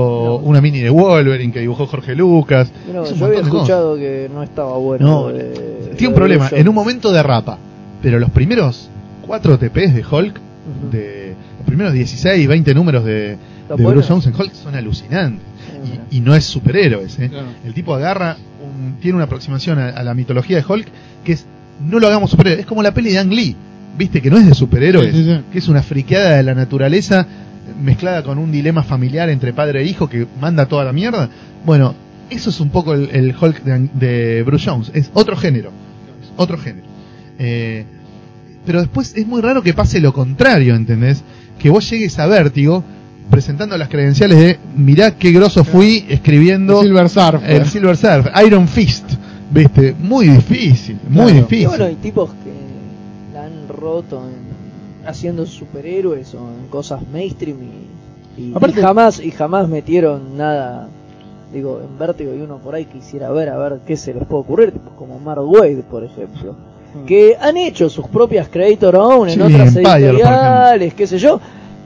No. 0.41 0.47
una 0.47 0.61
mini 0.61 0.79
de 0.81 0.89
Wolverine 0.91 1.51
que 1.51 1.59
dibujó 1.61 1.87
Jorge 1.87 2.13
Lucas. 2.15 2.71
Un 2.87 3.03
yo 3.15 3.25
había 3.25 3.39
escuchado 3.41 3.95
que 3.95 4.29
no 4.31 4.43
estaba 4.43 4.77
bueno. 4.77 5.05
No, 5.07 5.27
de- 5.29 5.91
tiene 5.95 6.09
un 6.09 6.13
problema. 6.15 6.49
En 6.51 6.67
un 6.69 6.75
momento 6.75 7.11
derrapa. 7.11 7.57
Pero 8.01 8.19
los 8.19 8.29
primeros 8.29 8.89
4 9.27 9.57
TPs 9.59 9.93
de 9.93 10.05
Hulk, 10.09 10.39
de 10.91 11.35
los 11.59 11.65
primeros 11.67 11.93
16, 11.93 12.47
20 12.47 12.73
números 12.73 13.03
de, 13.05 13.33
Está 13.33 13.75
de 13.75 13.83
bueno. 13.83 13.89
Bruce 13.99 14.07
Jones 14.09 14.25
en 14.27 14.35
Hulk 14.35 14.53
son 14.53 14.75
alucinantes. 14.75 15.45
Y, 16.11 16.17
y 16.17 16.19
no 16.21 16.33
es 16.35 16.45
superhéroes. 16.45 17.19
¿eh? 17.19 17.29
Claro. 17.29 17.47
El 17.65 17.73
tipo 17.73 17.93
agarra, 17.93 18.37
un- 18.63 18.95
tiene 18.99 19.15
una 19.15 19.25
aproximación 19.25 19.77
a, 19.79 19.89
a 19.89 20.03
la 20.03 20.13
mitología 20.13 20.57
de 20.57 20.65
Hulk 20.67 20.87
que 21.23 21.33
es 21.33 21.45
no 21.85 21.99
lo 21.99 22.07
hagamos 22.07 22.31
superhéroe. 22.31 22.61
Es 22.61 22.65
como 22.65 22.81
la 22.81 22.93
peli 22.93 23.11
de 23.11 23.19
Ang 23.19 23.31
Lee. 23.33 23.55
Viste 23.97 24.21
que 24.21 24.29
no 24.29 24.37
es 24.37 24.45
de 24.47 24.53
superhéroes, 24.55 25.13
Sí, 25.15 25.23
sí, 25.23 25.33
sí. 25.35 25.41
que 25.51 25.57
es 25.59 25.67
una 25.67 25.81
friqueada 25.83 26.37
de 26.37 26.43
la 26.43 26.53
naturaleza 26.55 27.25
mezclada 27.81 28.23
con 28.23 28.37
un 28.37 28.51
dilema 28.51 28.83
familiar 28.83 29.29
entre 29.29 29.53
padre 29.53 29.81
e 29.81 29.85
hijo 29.85 30.07
que 30.09 30.25
manda 30.39 30.67
toda 30.67 30.83
la 30.85 30.93
mierda. 30.93 31.29
Bueno, 31.65 31.95
eso 32.29 32.49
es 32.49 32.59
un 32.59 32.69
poco 32.69 32.93
el, 32.93 33.09
el 33.11 33.35
Hulk 33.39 33.63
de, 33.63 33.89
de 33.93 34.43
Bruce 34.43 34.69
Jones. 34.69 34.91
Es 34.93 35.09
otro 35.13 35.35
género. 35.35 35.71
Es 36.21 36.31
otro 36.37 36.57
género. 36.57 36.85
Eh, 37.39 37.85
pero 38.67 38.81
después 38.81 39.15
es 39.15 39.25
muy 39.25 39.41
raro 39.41 39.63
que 39.63 39.73
pase 39.73 39.99
lo 39.99 40.13
contrario, 40.13 40.75
¿entendés? 40.75 41.23
Que 41.57 41.71
vos 41.71 41.89
llegues 41.89 42.19
a 42.19 42.27
Vértigo 42.27 42.83
presentando 43.31 43.75
las 43.77 43.89
credenciales 43.89 44.37
de 44.37 44.59
mirá 44.75 45.17
qué 45.17 45.31
grosso 45.31 45.63
fui 45.63 46.05
escribiendo 46.09 46.81
El 46.81 46.87
Silver 46.89 47.09
Surfer. 47.09 47.49
el 47.51 47.65
Silver 47.65 47.97
Surf, 47.97 48.27
Iron 48.45 48.67
Fist, 48.67 49.09
¿viste? 49.51 49.95
Muy 49.99 50.27
difícil, 50.29 50.99
muy 51.09 51.23
Claro. 51.31 51.37
Y 51.37 51.41
difícil. 51.41 51.67
bueno, 51.69 51.85
hay 51.85 51.95
tipos 51.95 52.29
que 52.29 53.33
la 53.33 53.45
han 53.45 53.67
roto 53.67 54.21
en- 54.27 55.07
haciendo 55.07 55.45
superhéroes 55.45 56.33
o 56.35 56.39
en 56.39 56.67
cosas 56.69 57.01
mainstream 57.11 57.57
y, 58.37 58.41
y- 58.41 58.51
Aparte- 58.53 58.79
y 58.79 58.83
jamás 58.83 59.19
y 59.19 59.31
jamás 59.31 59.67
metieron 59.69 60.37
nada 60.37 60.89
digo 61.53 61.81
en 61.81 61.97
vértigo 61.97 62.33
y 62.35 62.41
uno 62.41 62.57
por 62.57 62.75
ahí 62.75 62.83
quisiera 62.85 63.31
ver 63.31 63.47
a 63.49 63.57
ver 63.57 63.79
qué 63.87 63.95
se 63.95 64.13
les 64.13 64.25
puede 64.25 64.41
ocurrir 64.41 64.71
tipos 64.73 64.91
como 64.97 65.17
Mark 65.19 65.41
Wade 65.49 65.81
por 65.89 66.03
ejemplo 66.03 66.55
que 67.05 67.35
han 67.39 67.57
hecho 67.57 67.89
sus 67.89 68.07
propias 68.07 68.47
creator 68.49 68.95
own 68.95 69.29
en 69.29 69.35
Sí, 69.35 69.41
otras 69.41 69.75
Empire, 69.75 70.09
editoriales 70.09 70.93
qué 70.93 71.07
sé 71.07 71.17
yo 71.19 71.39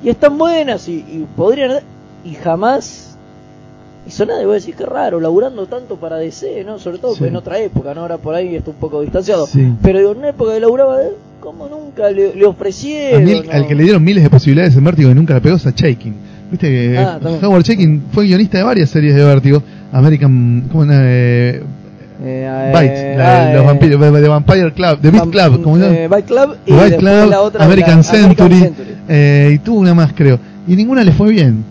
y 0.04 0.10
están 0.10 0.38
buenas 0.38 0.88
y, 0.88 0.94
y 0.94 1.26
podrían 1.36 1.80
y 2.24 2.34
jamás 2.36 3.18
hizo 4.08 4.26
nada 4.26 4.42
y 4.42 4.46
voy 4.46 4.54
a 4.54 4.56
decir 4.56 4.76
que 4.76 4.86
raro 4.86 5.20
laburando 5.20 5.66
tanto 5.68 5.96
para 5.96 6.18
DC 6.18 6.64
no 6.66 6.80
sobre 6.80 6.98
todo 6.98 7.16
Sí. 7.16 7.26
en 7.26 7.36
otra 7.36 7.60
época 7.60 7.94
no 7.94 8.02
ahora 8.02 8.18
por 8.18 8.34
ahí 8.36 8.56
está 8.56 8.72
un 8.72 8.78
poco 8.78 9.02
distanciado 9.02 9.46
Sí. 9.48 9.74
pero 9.82 10.00
digo, 10.00 10.12
en 10.14 10.18
una 10.20 10.30
época 10.30 10.54
que 10.54 10.60
laburaba 10.60 10.98
de 10.98 11.08
él, 11.10 11.14
como 11.40 11.68
nunca 11.68 12.10
le, 12.12 12.46
ofrecieron. 12.46 13.24
mí 13.24 13.32
el- 13.32 13.46
¿no? 13.48 13.52
al 13.52 13.68
que 13.68 13.76
le 13.76 13.84
dieron 13.84 14.04
miles 14.04 14.24
de 14.24 14.30
posibilidades 14.30 14.76
en 14.76 14.84
Vértigo 14.84 15.10
y 15.12 15.16
nunca 15.16 15.34
la 15.34 15.40
pegó 15.40 15.56
es 15.56 15.66
a 15.66 15.74
Chaikin. 15.74 16.14
Viste 16.52 16.68
que 16.70 16.98
Ah, 16.98 17.18
también. 17.22 17.46
Howard 17.46 17.64
Chaikin 17.64 18.04
fue 18.12 18.26
guionista 18.26 18.58
de 18.60 18.64
varias 18.64 18.90
series 18.90 19.16
de 19.16 19.24
Vértigo. 19.24 19.64
American, 19.92 20.68
¿cómo? 20.72 20.86
Eh, 20.92 21.64
Eh, 22.24 22.72
Bites, 22.74 23.00
eh, 23.00 23.16
la 23.18 23.24
de 23.24 23.52
ah, 23.52 23.54
los 23.56 23.64
eh, 23.64 23.66
vampiros, 23.66 24.00
de 24.22 24.28
Vampire 24.30 24.74
Club, 24.74 25.00
The 25.02 25.10
Beat 25.12 25.30
Club, 25.32 25.64
¿cómo 25.64 25.78
se 25.78 25.84
llama? 25.84 25.96
eh, 25.98 26.08
Bite 26.08 26.24
Club 26.24 26.56
y 26.68 26.72
Club, 26.98 27.30
la 27.30 27.42
otra 27.42 27.66
American, 27.66 27.98
la- 27.98 28.04
Century, 28.04 28.60
Century. 28.60 28.96
eh, 29.10 29.52
y 29.56 29.58
tuvo 29.60 29.80
una 29.80 29.94
más 29.96 30.14
creo. 30.14 30.38
Y 30.68 30.76
ninguna 30.76 31.04
le 31.04 31.12
fue 31.14 31.32
bien. 31.32 31.64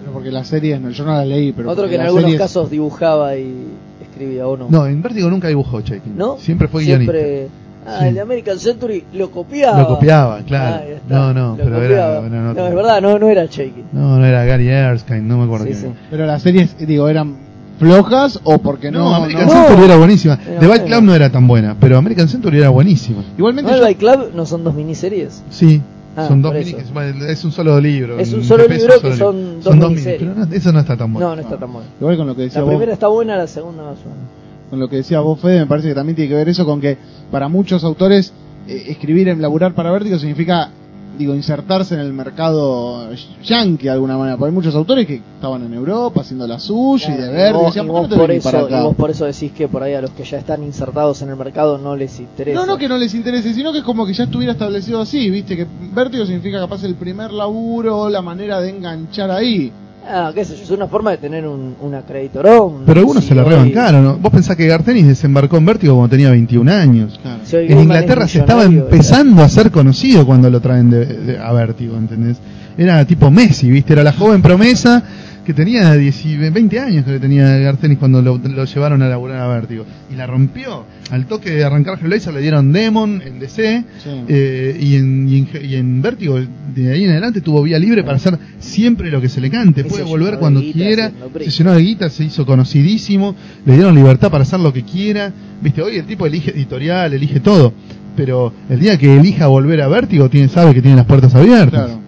Pero 0.00 0.12
porque 0.12 0.30
las 0.32 0.48
series, 0.48 0.80
no, 0.80 0.90
yo 0.90 1.04
no 1.04 1.12
la 1.12 1.24
leí, 1.24 1.52
pero. 1.52 1.70
Otro 1.70 1.88
que 1.88 1.94
en 1.94 2.00
algunos 2.00 2.24
series- 2.24 2.38
casos 2.38 2.70
dibujaba 2.70 3.36
y 3.36 3.54
escribía 4.02 4.48
o 4.48 4.56
no. 4.56 4.66
No, 4.68 4.86
en 4.86 5.00
Vértigo 5.00 5.30
nunca 5.30 5.46
dibujó 5.48 5.80
Chaikin. 5.80 6.16
¿No? 6.16 6.38
Siempre 6.38 6.66
fue 6.66 6.82
Siempre- 6.82 7.22
guionista. 7.22 7.52
Ah, 7.88 7.98
Sí. 8.00 8.06
el 8.08 8.14
de 8.16 8.20
American 8.20 8.58
Century 8.58 9.04
lo 9.14 9.30
copiaba. 9.30 9.78
Lo 9.78 9.86
copiaba, 9.86 10.40
claro. 10.40 10.82
Ah, 10.84 10.98
No, 11.08 11.32
no, 11.32 11.50
lo 11.50 11.56
pero 11.62 11.76
era- 11.76 11.86
copiaba. 11.86 12.26
era 12.26 12.26
en 12.26 12.54
No, 12.56 12.66
es 12.66 12.74
verdad, 12.74 13.00
no, 13.00 13.16
no 13.20 13.28
era 13.28 13.44
Shaking. 13.46 13.84
No, 13.92 14.18
no 14.18 14.26
era 14.26 14.44
Gary 14.44 14.66
Erskine, 14.68 15.20
no 15.20 15.38
me 15.38 15.44
acuerdo 15.44 15.66
Sí, 15.66 15.70
quién 15.70 15.80
sí. 15.82 15.86
era. 15.86 16.06
Pero 16.10 16.26
las 16.26 16.42
series, 16.42 16.76
digo, 16.84 17.08
eran 17.08 17.36
flojas 17.78 18.40
o 18.44 18.58
porque 18.58 18.90
no. 18.90 19.00
No, 19.04 19.14
American 19.14 19.46
no- 19.46 19.52
Century 19.52 19.84
era 19.84 19.96
buenísima. 19.96 20.36
The 20.38 20.50
Bite 20.52 20.66
buena. 20.66 20.84
Club 20.84 21.02
no 21.02 21.14
era 21.14 21.30
tan 21.30 21.46
buena, 21.46 21.76
pero 21.78 21.98
American 21.98 22.28
Century 22.28 22.58
era 22.58 22.70
buenísima. 22.70 23.22
Igualmente 23.36 23.70
¿No 23.72 23.78
yo- 23.78 23.86
Bite 23.86 23.98
Club 23.98 24.30
no 24.34 24.46
son 24.46 24.64
dos 24.64 24.74
miniseries? 24.74 25.42
Sí, 25.50 25.80
Ah, 26.18 26.28
son 26.28 26.40
dos 26.40 26.52
por 26.52 26.58
mini, 26.64 26.70
eso. 26.78 27.26
es, 27.28 27.44
un 27.44 27.52
solo 27.52 27.78
libro. 27.78 28.18
Es 28.18 28.32
un 28.32 28.42
solo 28.42 28.66
libro 28.66 28.94
que 29.02 29.12
solo 29.12 29.16
son 29.16 29.36
libro. 29.36 29.60
dos 29.62 29.74
mini, 29.74 29.86
miniseries. 29.88 30.18
pero 30.22 30.34
no, 30.46 30.54
eso 30.54 30.72
no 30.72 30.80
está 30.80 30.96
tan 30.96 31.12
bueno. 31.12 31.28
No, 31.28 31.36
no 31.36 31.42
está 31.42 31.58
tan 31.58 31.70
bueno. 31.72 31.86
Igual 32.00 32.16
con 32.16 32.26
lo 32.26 32.34
que 32.34 32.42
decía 32.42 32.60
La 32.60 32.64
vos, 32.64 32.70
primera 32.72 32.92
está 32.94 33.08
buena, 33.08 33.36
la 33.36 33.46
segunda 33.46 33.82
más 33.82 33.98
o 33.98 34.08
menos. 34.08 34.24
con 34.70 34.80
lo 34.80 34.88
que 34.88 34.96
decía 34.96 35.20
vos, 35.20 35.38
Fede, 35.38 35.60
me 35.60 35.66
parece 35.66 35.88
que 35.88 35.94
también 35.94 36.16
tiene 36.16 36.30
que 36.30 36.34
ver 36.36 36.48
eso 36.48 36.64
con 36.64 36.80
que 36.80 36.96
para 37.30 37.48
muchos 37.48 37.84
autores 37.84 38.32
eh, 38.66 38.84
escribir 38.88 39.28
en 39.28 39.42
laburar 39.42 39.74
para 39.74 39.90
Vértigo 39.90 40.18
significa, 40.18 40.70
digo, 41.18 41.34
insertarse 41.34 41.94
en 41.94 42.00
el 42.00 42.12
mercado 42.12 43.08
yankee 43.42 43.84
de 43.84 43.90
alguna 43.90 44.16
manera. 44.16 44.36
Porque 44.36 44.50
hay 44.50 44.54
muchos 44.54 44.74
autores 44.74 45.06
que 45.06 45.16
estaban 45.36 45.64
en 45.64 45.74
Europa 45.74 46.20
haciendo 46.20 46.46
la 46.46 46.58
suya 46.58 47.14
y 47.14 47.16
de 47.20 47.52
vos- 47.52 47.66
decían, 47.66 47.86
y 47.86 47.88
¿por 47.88 48.08
qué 48.08 48.14
vos 48.16 48.18
por 48.18 48.18
para 48.42 48.58
eso, 48.58 48.68
y 48.68 48.82
vos 48.84 48.94
por 48.96 49.10
eso 49.10 49.24
decís 49.24 49.52
que 49.52 49.68
por 49.68 49.82
ahí 49.82 49.94
a 49.94 50.00
los 50.00 50.10
que 50.10 50.24
ya 50.24 50.38
están 50.38 50.62
insertados 50.62 51.22
en 51.22 51.30
el 51.30 51.36
mercado 51.36 51.78
no 51.78 51.96
les 51.96 52.18
interesa. 52.20 52.58
No, 52.60 52.66
no 52.66 52.78
que 52.78 52.88
no 52.88 52.98
les 52.98 53.14
interese, 53.14 53.52
sino 53.54 53.72
que 53.72 53.78
es 53.78 53.84
como 53.84 54.06
que 54.06 54.12
ya 54.14 54.24
estuviera 54.24 54.52
establecido 54.52 55.00
así, 55.00 55.30
viste, 55.30 55.56
que 55.56 55.66
Vértigo 55.94 56.24
significa 56.26 56.58
capaz 56.58 56.84
el 56.84 56.94
primer 56.94 57.32
laburo, 57.32 58.08
la 58.08 58.22
manera 58.22 58.60
de 58.60 58.70
enganchar 58.70 59.30
ahí. 59.30 59.72
Ah, 60.08 60.30
qué 60.34 60.44
sé 60.44 60.56
yo, 60.56 60.62
es 60.62 60.70
una 60.70 60.86
forma 60.86 61.10
de 61.10 61.18
tener 61.18 61.46
un, 61.46 61.74
una 61.80 62.02
creditorón. 62.02 62.82
Pero 62.86 63.00
algunos 63.00 63.22
Si 63.24 63.30
se 63.30 63.34
la 63.34 63.42
rebancaron, 63.44 64.04
¿no? 64.04 64.16
Vos 64.18 64.32
pensás 64.32 64.56
que 64.56 64.66
Gartenis 64.66 65.06
desembarcó 65.06 65.56
en 65.56 65.66
Vértigo 65.66 65.94
cuando 65.96 66.10
tenía 66.10 66.30
21 66.30 66.70
años. 66.72 67.18
Claro. 67.20 67.40
si 67.44 67.56
hoy 67.56 67.66
En 67.72 67.80
Inglaterra 67.80 68.24
es 68.24 68.30
se 68.30 68.38
estaba 68.38 68.64
empezando 68.64 69.42
a 69.42 69.48
ser 69.48 69.70
conocido 69.70 70.24
cuando 70.24 70.48
lo 70.48 70.60
traen 70.60 70.90
de, 70.90 71.06
de- 71.06 71.38
a 71.38 71.52
Vértigo, 71.52 71.96
¿entendés? 71.96 72.36
Era 72.78 73.04
tipo 73.04 73.30
Messi, 73.30 73.70
¿viste? 73.70 73.94
Era 73.94 74.04
la 74.04 74.12
joven 74.12 74.42
promesa 74.42 75.02
que 75.46 75.54
tenía 75.54 75.94
10 75.94 76.52
20 76.52 76.80
años 76.80 77.04
que 77.04 77.18
tenía 77.20 77.56
Gartenis 77.58 77.98
cuando 77.98 78.20
lo, 78.20 78.36
lo 78.38 78.64
llevaron 78.64 79.00
a 79.02 79.08
laburar 79.08 79.40
a 79.40 79.46
Vértigo. 79.48 79.84
Y 80.12 80.16
la 80.16 80.26
rompió. 80.26 80.84
Al 81.10 81.26
toque 81.26 81.50
de 81.50 81.64
arrancar 81.64 81.98
Hellblazer 82.00 82.34
le 82.34 82.40
dieron 82.40 82.72
Demon 82.72 83.22
en 83.24 83.38
DC 83.38 83.84
Sí. 84.02 84.10
eh, 84.28 84.76
y, 84.80 84.96
en, 84.96 85.28
y, 85.28 85.38
en, 85.38 85.48
y 85.64 85.74
en 85.76 86.02
Vértigo 86.02 86.38
de 86.74 86.92
ahí 86.92 87.04
en 87.04 87.10
adelante 87.10 87.40
tuvo 87.40 87.62
vía 87.62 87.78
libre 87.78 88.02
para 88.02 88.16
hacer 88.16 88.36
siempre 88.58 89.10
lo 89.10 89.20
que 89.20 89.28
se 89.28 89.40
le 89.40 89.48
cante. 89.50 89.84
Puede 89.84 90.02
volver 90.02 90.38
cuando 90.38 90.60
guita 90.60 90.78
quiera. 90.78 91.12
Se 91.44 91.50
llenó 91.50 91.72
de 91.74 91.82
guita, 91.82 92.10
se 92.10 92.24
hizo 92.24 92.44
conocidísimo. 92.44 93.34
Le 93.64 93.74
dieron 93.74 93.94
libertad 93.94 94.30
para 94.30 94.42
hacer 94.42 94.60
lo 94.60 94.72
que 94.72 94.82
quiera. 94.82 95.32
Viste, 95.62 95.80
hoy 95.80 95.96
el 95.96 96.04
tipo 96.06 96.26
elige 96.26 96.50
editorial, 96.50 97.14
elige 97.14 97.40
todo. 97.40 97.72
Pero 98.16 98.52
el 98.68 98.80
día 98.80 98.98
que 98.98 99.16
elija 99.16 99.46
volver 99.46 99.80
a 99.82 99.88
Vértigo, 99.88 100.28
tiene, 100.28 100.48
sabe 100.48 100.74
que 100.74 100.82
tiene 100.82 100.96
las 100.96 101.06
puertas 101.06 101.34
abiertas. 101.34 101.84
Claro. 101.86 102.00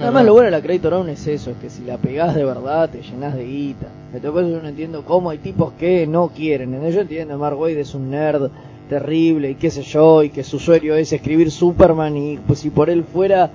Además, 0.00 0.24
lo 0.24 0.32
bueno 0.32 0.46
de 0.46 0.52
la 0.52 0.62
creditorón 0.62 1.08
es 1.08 1.26
eso: 1.26 1.50
es 1.50 1.56
que 1.56 1.70
si 1.70 1.84
la 1.84 1.98
pegás 1.98 2.34
de 2.34 2.44
verdad, 2.44 2.88
te 2.88 3.02
llenás 3.02 3.34
de 3.34 3.44
guita. 3.44 3.88
Entonces, 4.14 4.52
yo 4.52 4.62
no 4.62 4.68
entiendo 4.68 5.04
cómo 5.04 5.30
hay 5.30 5.38
tipos 5.38 5.72
que 5.72 6.06
no 6.06 6.28
quieren. 6.28 6.68
¿entendés? 6.68 6.94
Yo 6.94 7.00
entiendo, 7.00 7.36
Mark 7.38 7.58
Wade 7.58 7.80
es 7.80 7.94
un 7.94 8.10
nerd 8.10 8.50
terrible 8.88 9.50
y 9.50 9.54
qué 9.56 9.70
sé 9.70 9.82
yo, 9.82 10.22
y 10.22 10.30
que 10.30 10.44
su 10.44 10.58
sueño 10.58 10.94
es 10.94 11.12
escribir 11.12 11.50
Superman. 11.50 12.16
Y 12.16 12.38
pues, 12.38 12.60
si 12.60 12.70
por 12.70 12.90
él 12.90 13.04
fuera, 13.04 13.50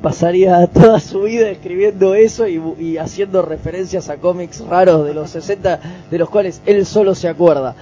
pasaría 0.00 0.66
toda 0.66 0.98
su 0.98 1.22
vida 1.22 1.50
escribiendo 1.50 2.14
eso 2.14 2.48
y, 2.48 2.60
y 2.80 2.96
haciendo 2.96 3.42
referencias 3.42 4.08
a 4.08 4.16
cómics 4.16 4.60
raros 4.66 5.06
de 5.06 5.14
los 5.14 5.30
60, 5.30 5.78
de 6.10 6.18
los 6.18 6.30
cuales 6.30 6.62
él 6.66 6.86
solo 6.86 7.14
se 7.14 7.28
acuerda. 7.28 7.76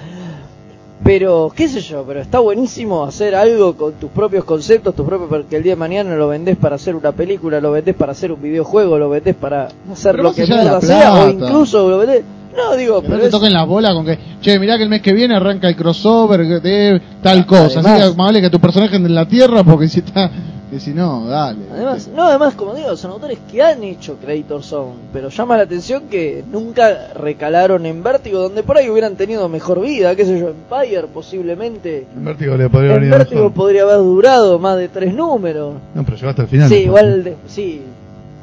Pero, 1.02 1.50
qué 1.56 1.66
sé 1.66 1.80
yo, 1.80 2.04
pero 2.06 2.20
está 2.20 2.40
buenísimo 2.40 3.04
hacer 3.04 3.34
algo 3.34 3.74
con 3.74 3.94
tus 3.94 4.10
propios 4.10 4.44
conceptos, 4.44 4.94
tus 4.94 5.06
propios, 5.06 5.30
porque 5.30 5.56
el 5.56 5.62
día 5.62 5.72
de 5.72 5.76
mañana 5.76 6.14
lo 6.14 6.28
vendés 6.28 6.58
para 6.58 6.76
hacer 6.76 6.94
una 6.94 7.12
película, 7.12 7.58
lo 7.60 7.72
vendés 7.72 7.94
para 7.94 8.12
hacer 8.12 8.30
un 8.32 8.42
videojuego, 8.42 8.98
lo 8.98 9.08
vendés 9.08 9.34
para 9.34 9.68
hacer 9.90 10.12
Pero 10.12 10.22
lo 10.24 10.34
que 10.34 10.46
mierda 10.46 10.80
sea, 10.82 11.14
o 11.14 11.30
incluso 11.30 11.88
lo 11.88 11.98
vendés. 11.98 12.22
No, 12.54 12.76
digo, 12.76 13.00
Que 13.00 13.08
no 13.08 13.12
pero 13.14 13.20
te 13.20 13.26
es- 13.26 13.30
toquen 13.32 13.52
la 13.54 13.64
bola 13.64 13.94
con 13.94 14.04
que, 14.04 14.18
che, 14.42 14.58
mirá 14.58 14.76
que 14.76 14.82
el 14.82 14.88
mes 14.90 15.00
que 15.00 15.12
viene 15.14 15.34
arranca 15.36 15.68
el 15.68 15.76
crossover 15.76 16.60
de 16.60 17.00
tal 17.22 17.46
cosa. 17.46 17.80
Así 17.80 17.88
que 17.88 17.98
más 18.00 18.16
vale 18.16 18.40
que 18.42 18.50
tu 18.50 18.60
personaje 18.60 18.96
en 18.96 19.14
la 19.14 19.26
tierra 19.26 19.64
porque 19.64 19.88
si 19.88 20.00
está 20.00 20.30
Que 20.70 20.78
si 20.78 20.94
no, 20.94 21.26
dale. 21.26 21.58
Además, 21.72 22.08
no, 22.14 22.26
además, 22.28 22.54
como 22.54 22.74
digo, 22.74 22.94
son 22.96 23.10
autores 23.10 23.38
que 23.50 23.60
han 23.60 23.82
hecho 23.82 24.16
Creator 24.22 24.62
Zone, 24.62 24.92
pero 25.12 25.28
llama 25.28 25.56
la 25.56 25.64
atención 25.64 26.04
que 26.08 26.44
nunca 26.50 27.08
recalaron 27.14 27.86
en 27.86 28.02
Vértigo, 28.04 28.38
donde 28.38 28.62
por 28.62 28.76
ahí 28.78 28.88
hubieran 28.88 29.16
tenido 29.16 29.48
mejor 29.48 29.80
vida, 29.80 30.14
qué 30.14 30.24
sé 30.24 30.38
yo, 30.38 30.50
Empire 30.50 31.08
posiblemente. 31.12 32.06
En 32.14 32.24
Vértigo 32.24 32.56
le 32.56 32.68
podría 32.68 32.94
venir 32.94 33.10
Vértigo 33.10 33.50
podría 33.50 33.82
haber 33.82 33.96
durado 33.98 34.58
más 34.60 34.76
de 34.76 34.88
tres 34.88 35.12
números. 35.12 35.74
No, 35.94 36.04
pero 36.04 36.16
llegó 36.16 36.28
hasta 36.30 36.42
el 36.42 36.48
final. 36.48 36.68
Sí, 36.68 36.74
igual, 36.76 37.24
de- 37.24 37.36
sí, 37.48 37.82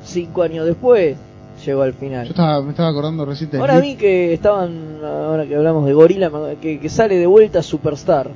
cinco 0.04 0.44
años 0.44 0.66
después 0.66 1.16
llegó 1.66 1.82
al 1.84 1.94
Yo 1.94 1.98
final. 2.00 2.28
estaba, 2.28 2.62
me 2.62 2.72
estaba 2.72 2.90
acordando 2.90 3.24
recién 3.26 3.50
de 3.52 3.58
Ahora 3.60 3.80
vi 3.80 3.96
que 3.96 4.34
estaban, 4.34 5.00
ahora 5.02 5.46
que 5.46 5.56
hablamos 5.56 5.86
de 5.86 5.94
Gorila, 5.94 6.30
que, 6.62 6.80
que 6.82 6.90
sale 6.90 7.16
de 7.18 7.26
vuelta 7.26 7.64
Superstar. 7.64 8.30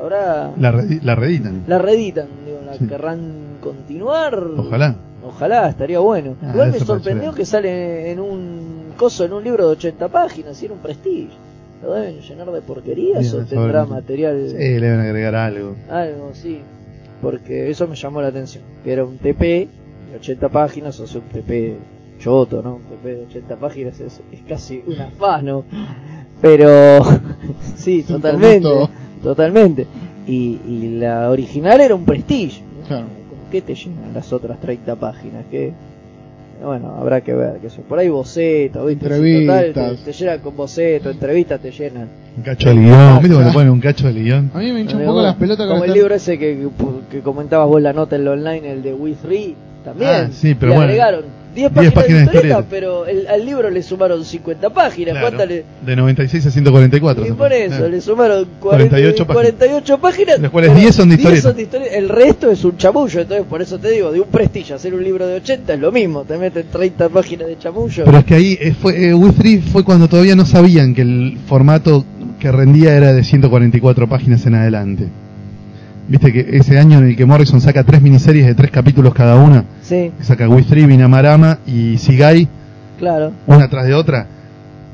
Ahora 0.00 0.50
La, 0.58 0.72
redi- 0.72 1.00
la 1.02 1.14
reeditan. 1.14 1.62
la 1.66 1.78
reeditan, 1.78 2.26
querrán 2.78 3.58
continuar. 3.60 4.34
Ojalá. 4.56 4.96
Ojalá, 5.24 5.68
estaría 5.68 5.98
bueno. 5.98 6.36
Ah, 6.42 6.50
Igual 6.52 6.72
me 6.72 6.80
sorprendió 6.80 7.32
que 7.34 7.44
sale 7.44 8.10
en 8.10 8.20
un 8.20 8.92
coso, 8.96 9.24
en 9.24 9.32
un 9.32 9.44
libro 9.44 9.66
de 9.66 9.72
80 9.72 10.08
páginas, 10.08 10.60
y 10.62 10.66
era 10.66 10.74
un 10.74 10.80
prestigio. 10.80 11.50
¿Lo 11.82 11.94
deben 11.94 12.20
llenar 12.20 12.50
de 12.50 12.60
porquerías 12.60 13.20
Bien, 13.20 13.42
o 13.42 13.46
tendrá 13.46 13.86
material? 13.86 14.48
Sí, 14.48 14.56
le 14.56 14.80
deben 14.80 15.00
agregar 15.00 15.34
algo. 15.34 15.74
Algo, 15.90 16.30
sí. 16.34 16.60
Porque 17.22 17.70
eso 17.70 17.86
me 17.86 17.96
llamó 17.96 18.20
la 18.20 18.28
atención. 18.28 18.62
Que 18.84 18.92
era 18.92 19.04
un 19.04 19.18
TP 19.18 19.40
de 20.10 20.16
80 20.16 20.48
páginas, 20.48 20.98
o 21.00 21.06
sea, 21.06 21.20
un 21.20 21.28
TP 21.28 21.76
choto, 22.18 22.62
¿no? 22.62 22.76
Un 22.76 22.82
TP 22.82 23.04
de 23.04 23.22
80 23.24 23.56
páginas 23.56 24.00
es, 24.00 24.20
es 24.30 24.40
casi 24.46 24.82
un 24.86 25.00
afano. 25.00 25.64
Pero, 26.42 27.00
sí, 27.76 28.02
totalmente. 28.02 28.68
Totalmente. 29.22 29.86
Y, 30.26 30.58
y 30.68 30.98
la 30.98 31.30
original 31.30 31.80
era 31.80 31.94
un 31.94 32.04
prestigio. 32.04 32.62
¿no? 32.82 32.86
Claro. 32.86 33.06
¿Con 33.28 33.50
qué 33.50 33.62
te 33.62 33.74
llenan 33.74 34.12
las 34.14 34.32
otras 34.32 34.60
30 34.60 34.94
páginas? 34.96 35.44
que 35.50 35.72
Bueno, 36.62 36.94
habrá 36.98 37.20
que 37.22 37.32
ver. 37.32 37.58
que 37.58 37.68
eso. 37.68 37.80
Por 37.82 37.98
ahí 37.98 38.08
boceto, 38.08 38.84
¿viste? 38.86 39.06
Si 39.06 39.12
Entrevistas. 39.12 39.66
total, 39.66 39.96
te, 39.96 40.04
te 40.04 40.12
llenan 40.12 40.38
con 40.40 40.56
boceto, 40.56 41.10
entrevistas 41.10 41.60
te 41.60 41.70
llenan. 41.70 42.08
Un 42.36 42.42
cacho 42.42 42.68
de 42.68 42.76
guion. 42.76 43.18
¿Viste 43.20 43.34
cuando 43.34 43.52
ponen 43.52 43.70
un 43.72 43.80
cacho 43.80 44.06
de 44.12 44.22
guion? 44.22 44.50
A 44.54 44.58
mí 44.58 44.72
me 44.72 44.80
hincha 44.80 44.96
un 44.96 45.04
poco 45.06 45.22
las 45.22 45.34
pelotas 45.36 45.66
con 45.66 45.76
Como 45.78 45.84
el 45.84 45.92
libro 45.94 46.14
ese 46.14 46.38
que, 46.38 46.56
que, 46.56 46.68
que 47.16 47.20
comentabas 47.22 47.66
vos 47.66 47.80
la 47.82 47.92
nota 47.92 48.16
en 48.16 48.24
lo 48.24 48.32
online, 48.32 48.70
el 48.70 48.82
de 48.82 48.92
We 48.94 49.14
3 49.20 49.48
también. 49.84 50.10
Ah, 50.10 50.28
sí, 50.30 50.54
pero 50.54 50.70
le 50.72 50.76
bueno. 50.76 50.82
agregaron 50.90 51.24
10 51.54 51.54
10 51.54 51.72
páginas, 51.72 51.94
páginas 51.94 52.18
de 52.18 52.24
historieta, 52.24 52.60
historieta. 52.60 52.66
pero 52.70 53.06
el- 53.06 53.26
al 53.26 53.44
libro 53.44 53.70
le 53.70 53.82
sumaron 53.82 54.24
50 54.24 54.70
páginas. 54.70 55.12
Claro. 55.12 55.26
¿Cuántas 55.28 55.48
le.? 55.48 55.64
De 55.84 55.96
96 55.96 56.46
a 56.46 56.50
144. 56.50 57.26
Y 57.26 57.32
por 57.32 57.52
eso, 57.52 57.84
Ah. 57.84 57.88
le 57.88 58.00
sumaron 58.00 58.46
48 58.60 59.26
48 59.26 59.26
páginas. 59.26 59.54
48 59.58 59.98
páginas. 59.98 60.36
De 60.36 60.42
las 60.42 60.50
cuales 60.50 60.70
pero 60.70 60.80
10 60.80 60.94
son 60.94 61.08
de 61.10 61.16
10 61.16 61.34
historieta. 61.36 61.76
El 61.78 62.08
resto 62.08 62.50
es 62.50 62.64
un 62.64 62.76
chamullo. 62.76 63.20
Entonces, 63.20 63.46
por 63.48 63.62
eso 63.62 63.78
te 63.78 63.90
digo, 63.90 64.12
de 64.12 64.20
un 64.20 64.28
prestigio 64.28 64.76
hacer 64.76 64.94
un 64.94 65.02
libro 65.02 65.26
de 65.26 65.34
80 65.36 65.74
es 65.74 65.80
lo 65.80 65.90
mismo. 65.92 66.24
Te 66.24 66.38
meten 66.38 66.66
30 66.70 67.08
páginas 67.08 67.48
de 67.48 67.58
chamullo. 67.58 68.04
Pero 68.04 68.18
es 68.18 68.24
que 68.24 68.34
ahí 68.34 68.58
eh, 68.60 68.74
fue, 68.80 69.08
eh, 69.10 69.14
Wii3 69.14 69.62
fue 69.62 69.84
cuando 69.84 70.08
todavía 70.08 70.36
no 70.36 70.44
sabían 70.46 70.94
que 70.94 71.02
el 71.02 71.38
formato 71.46 72.04
que 72.38 72.50
rendía 72.52 72.96
era 72.96 73.12
de 73.12 73.22
144 73.24 74.08
páginas 74.08 74.46
en 74.46 74.54
adelante. 74.54 75.08
Viste 76.10 76.32
que 76.32 76.56
ese 76.56 76.76
año 76.76 76.98
en 76.98 77.04
el 77.10 77.16
que 77.16 77.24
Morrison 77.24 77.60
saca 77.60 77.84
tres 77.84 78.02
miniseries 78.02 78.44
de 78.44 78.56
tres 78.56 78.72
capítulos 78.72 79.14
cada 79.14 79.36
una, 79.36 79.64
Sí, 79.80 80.10
saca 80.20 80.48
Wii3, 80.48 80.88
Vinamarama 80.88 81.58
y 81.68 81.98
Sigai, 81.98 82.48
claro. 82.98 83.30
una 83.46 83.68
tras 83.68 83.86
de 83.86 83.94
otra, 83.94 84.26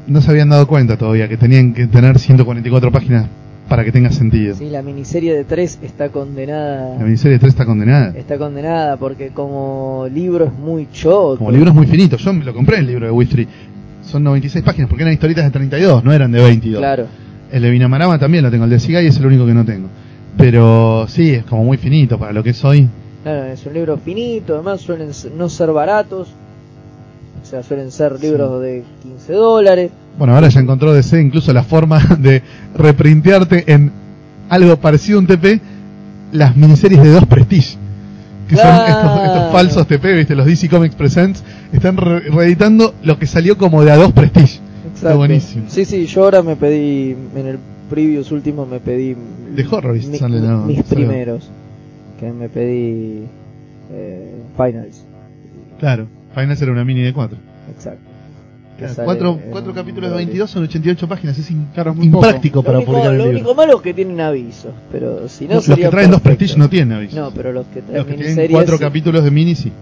no 0.06 0.20
se 0.20 0.30
habían 0.30 0.50
dado 0.50 0.66
cuenta 0.66 0.98
todavía 0.98 1.26
que 1.26 1.38
tenían 1.38 1.72
que 1.72 1.86
tener 1.86 2.18
144 2.18 2.92
páginas 2.92 3.28
para 3.66 3.82
que 3.82 3.92
tenga 3.92 4.12
sentido. 4.12 4.56
Sí, 4.56 4.68
la 4.68 4.82
miniserie 4.82 5.34
de 5.34 5.44
3 5.44 5.78
está 5.82 6.10
condenada. 6.10 6.98
La 6.98 7.04
miniserie 7.04 7.32
de 7.32 7.38
3 7.38 7.48
está 7.50 7.64
condenada. 7.64 8.12
Está 8.14 8.36
condenada 8.36 8.98
porque 8.98 9.28
como 9.30 10.06
libro 10.12 10.44
es 10.44 10.52
muy 10.52 10.86
choto. 10.92 11.38
Como 11.38 11.50
libro 11.50 11.70
es 11.70 11.74
muy 11.74 11.86
finito, 11.86 12.18
yo 12.18 12.32
me 12.34 12.44
lo 12.44 12.52
compré 12.52 12.80
el 12.80 12.86
libro 12.86 13.06
de 13.06 13.12
Wii3. 13.12 13.46
Son 14.02 14.22
96 14.22 14.62
páginas 14.62 14.90
porque 14.90 15.02
eran 15.02 15.14
historietas 15.14 15.44
de 15.44 15.50
32, 15.50 16.04
no 16.04 16.12
eran 16.12 16.30
de 16.30 16.42
22. 16.42 16.78
Claro. 16.78 17.06
El 17.50 17.62
de 17.62 17.70
Vinamarama 17.70 18.18
también 18.18 18.44
lo 18.44 18.50
tengo, 18.50 18.64
el 18.64 18.70
de 18.70 18.78
Sigai 18.78 19.06
es 19.06 19.16
el 19.16 19.24
único 19.24 19.46
que 19.46 19.54
no 19.54 19.64
tengo. 19.64 19.88
Pero 20.37 21.07
sí, 21.09 21.30
es 21.30 21.45
como 21.45 21.64
muy 21.64 21.76
finito 21.78 22.18
para 22.18 22.32
lo 22.32 22.43
que 22.43 22.51
es 22.51 22.64
hoy. 22.64 22.89
Claro, 23.22 23.45
es 23.47 23.64
un 23.66 23.74
libro 23.74 23.97
finito, 23.99 24.55
además 24.55 24.80
suelen 24.80 25.11
no 25.37 25.49
ser 25.49 25.70
baratos. 25.72 26.28
O 27.43 27.47
sea, 27.49 27.62
suelen 27.62 27.91
ser 27.91 28.20
libros 28.20 28.61
de 28.61 28.82
15 29.03 29.32
dólares. 29.32 29.91
Bueno, 30.18 30.34
ahora 30.34 30.49
ya 30.49 30.61
encontró 30.61 30.93
DC 30.93 31.20
incluso 31.20 31.53
la 31.53 31.62
forma 31.62 32.01
de 32.18 32.43
reprintearte 32.76 33.64
en 33.72 33.93
algo 34.49 34.76
parecido 34.76 35.18
a 35.18 35.20
un 35.20 35.26
TP 35.26 35.61
las 36.32 36.57
miniseries 36.57 37.03
de 37.03 37.11
dos 37.11 37.26
Prestige. 37.26 37.76
Que 38.49 38.57
son 38.57 38.74
estos, 38.87 39.24
estos 39.24 39.53
falsos 39.53 39.87
TP, 39.89 40.05
¿viste? 40.14 40.34
Los 40.37 40.47
DC 40.47 40.68
Comics 40.68 40.95
Presents. 40.95 41.43
Están 41.72 41.97
re- 41.97 42.20
reeditando 42.20 42.95
lo 43.03 43.18
que 43.18 43.26
salió 43.26 43.59
como 43.59 43.84
de 43.84 43.91
a 43.91 43.97
dos 43.97 44.12
Prestige. 44.12 44.61
Está 44.95 45.14
buenísimo. 45.14 45.64
Sí, 45.68 45.84
sí, 45.84 46.07
yo 46.07 46.22
ahora 46.24 46.43
me 46.43 46.55
pedí, 46.57 47.16
en 47.37 47.47
el 47.47 47.59
previews 47.89 48.30
último 48.32 48.66
me 48.66 48.80
pedí... 48.80 49.16
De 49.55 49.66
Horrorist 49.70 50.09
mi- 50.11 50.18
salen 50.18 50.45
ahora, 50.45 50.66
mis 50.66 50.84
salió. 50.87 51.07
primeros. 51.09 51.49
Que 52.20 52.32
me 52.32 52.49
pedí... 52.49 53.24
Eh, 53.93 54.32
Finals. 54.57 55.05
Claro, 55.78 56.07
Final 56.34 56.57
era 56.61 56.72
una 56.72 56.84
mini 56.84 57.03
de 57.03 57.12
cuatro. 57.12 57.39
Exacto. 57.74 58.01
Que 58.76 58.80
Claro, 58.80 58.95
sale 58.95 59.07
cuatro, 59.07 59.41
cuatro 59.51 59.72
capítulos 59.74 60.11
de 60.11 60.14
Broly. 60.16 60.24
22 60.26 60.51
son 60.51 60.62
88 60.64 61.09
páginas. 61.09 61.39
Es 61.39 61.51
in- 61.51 61.66
Claro, 61.72 61.93
es 61.93 61.97
muy 61.97 62.07
impráctico 62.07 62.59
Lo 62.59 62.62
para 62.62 62.78
único, 62.78 62.93
publicar 62.93 63.12
el 63.12 63.18
lo 63.18 63.24
libro. 63.24 63.39
único 63.39 63.55
malo 63.55 63.76
es 63.76 63.82
que 63.82 63.95
tienen 63.95 64.20
avisos, 64.20 64.72
pero 64.93 65.28
si 65.28 65.47
no 65.49 65.55
los 65.55 65.64
sería 65.64 65.87
que 65.87 65.91
traen 65.93 66.11
dos 66.11 66.20
perfecto. 66.20 66.39
Prestige 66.39 66.59
no 66.59 66.68
tienen 66.68 66.93
aviso. 66.93 67.16
No, 67.20 67.30
pero 67.30 67.53
los 67.53 67.66
que 67.66 67.80
traen 67.82 67.97
los 67.99 68.07
que 68.07 68.14
tienen 68.22 68.51
cuatro 68.51 68.76
sí. 68.76 68.82
capítulos 68.84 69.24
de 69.24 69.30
mini 69.30 69.55
sí. 69.55 69.72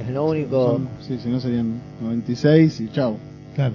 es 0.00 0.12
lo 0.12 0.26
único. 0.26 0.72
Son- 0.74 0.88
sí, 1.00 1.18
si 1.22 1.28
no 1.28 1.40
serían 1.40 1.72
96 2.02 2.80
y 2.82 2.88
chao. 2.92 3.16
Claro. 3.56 3.74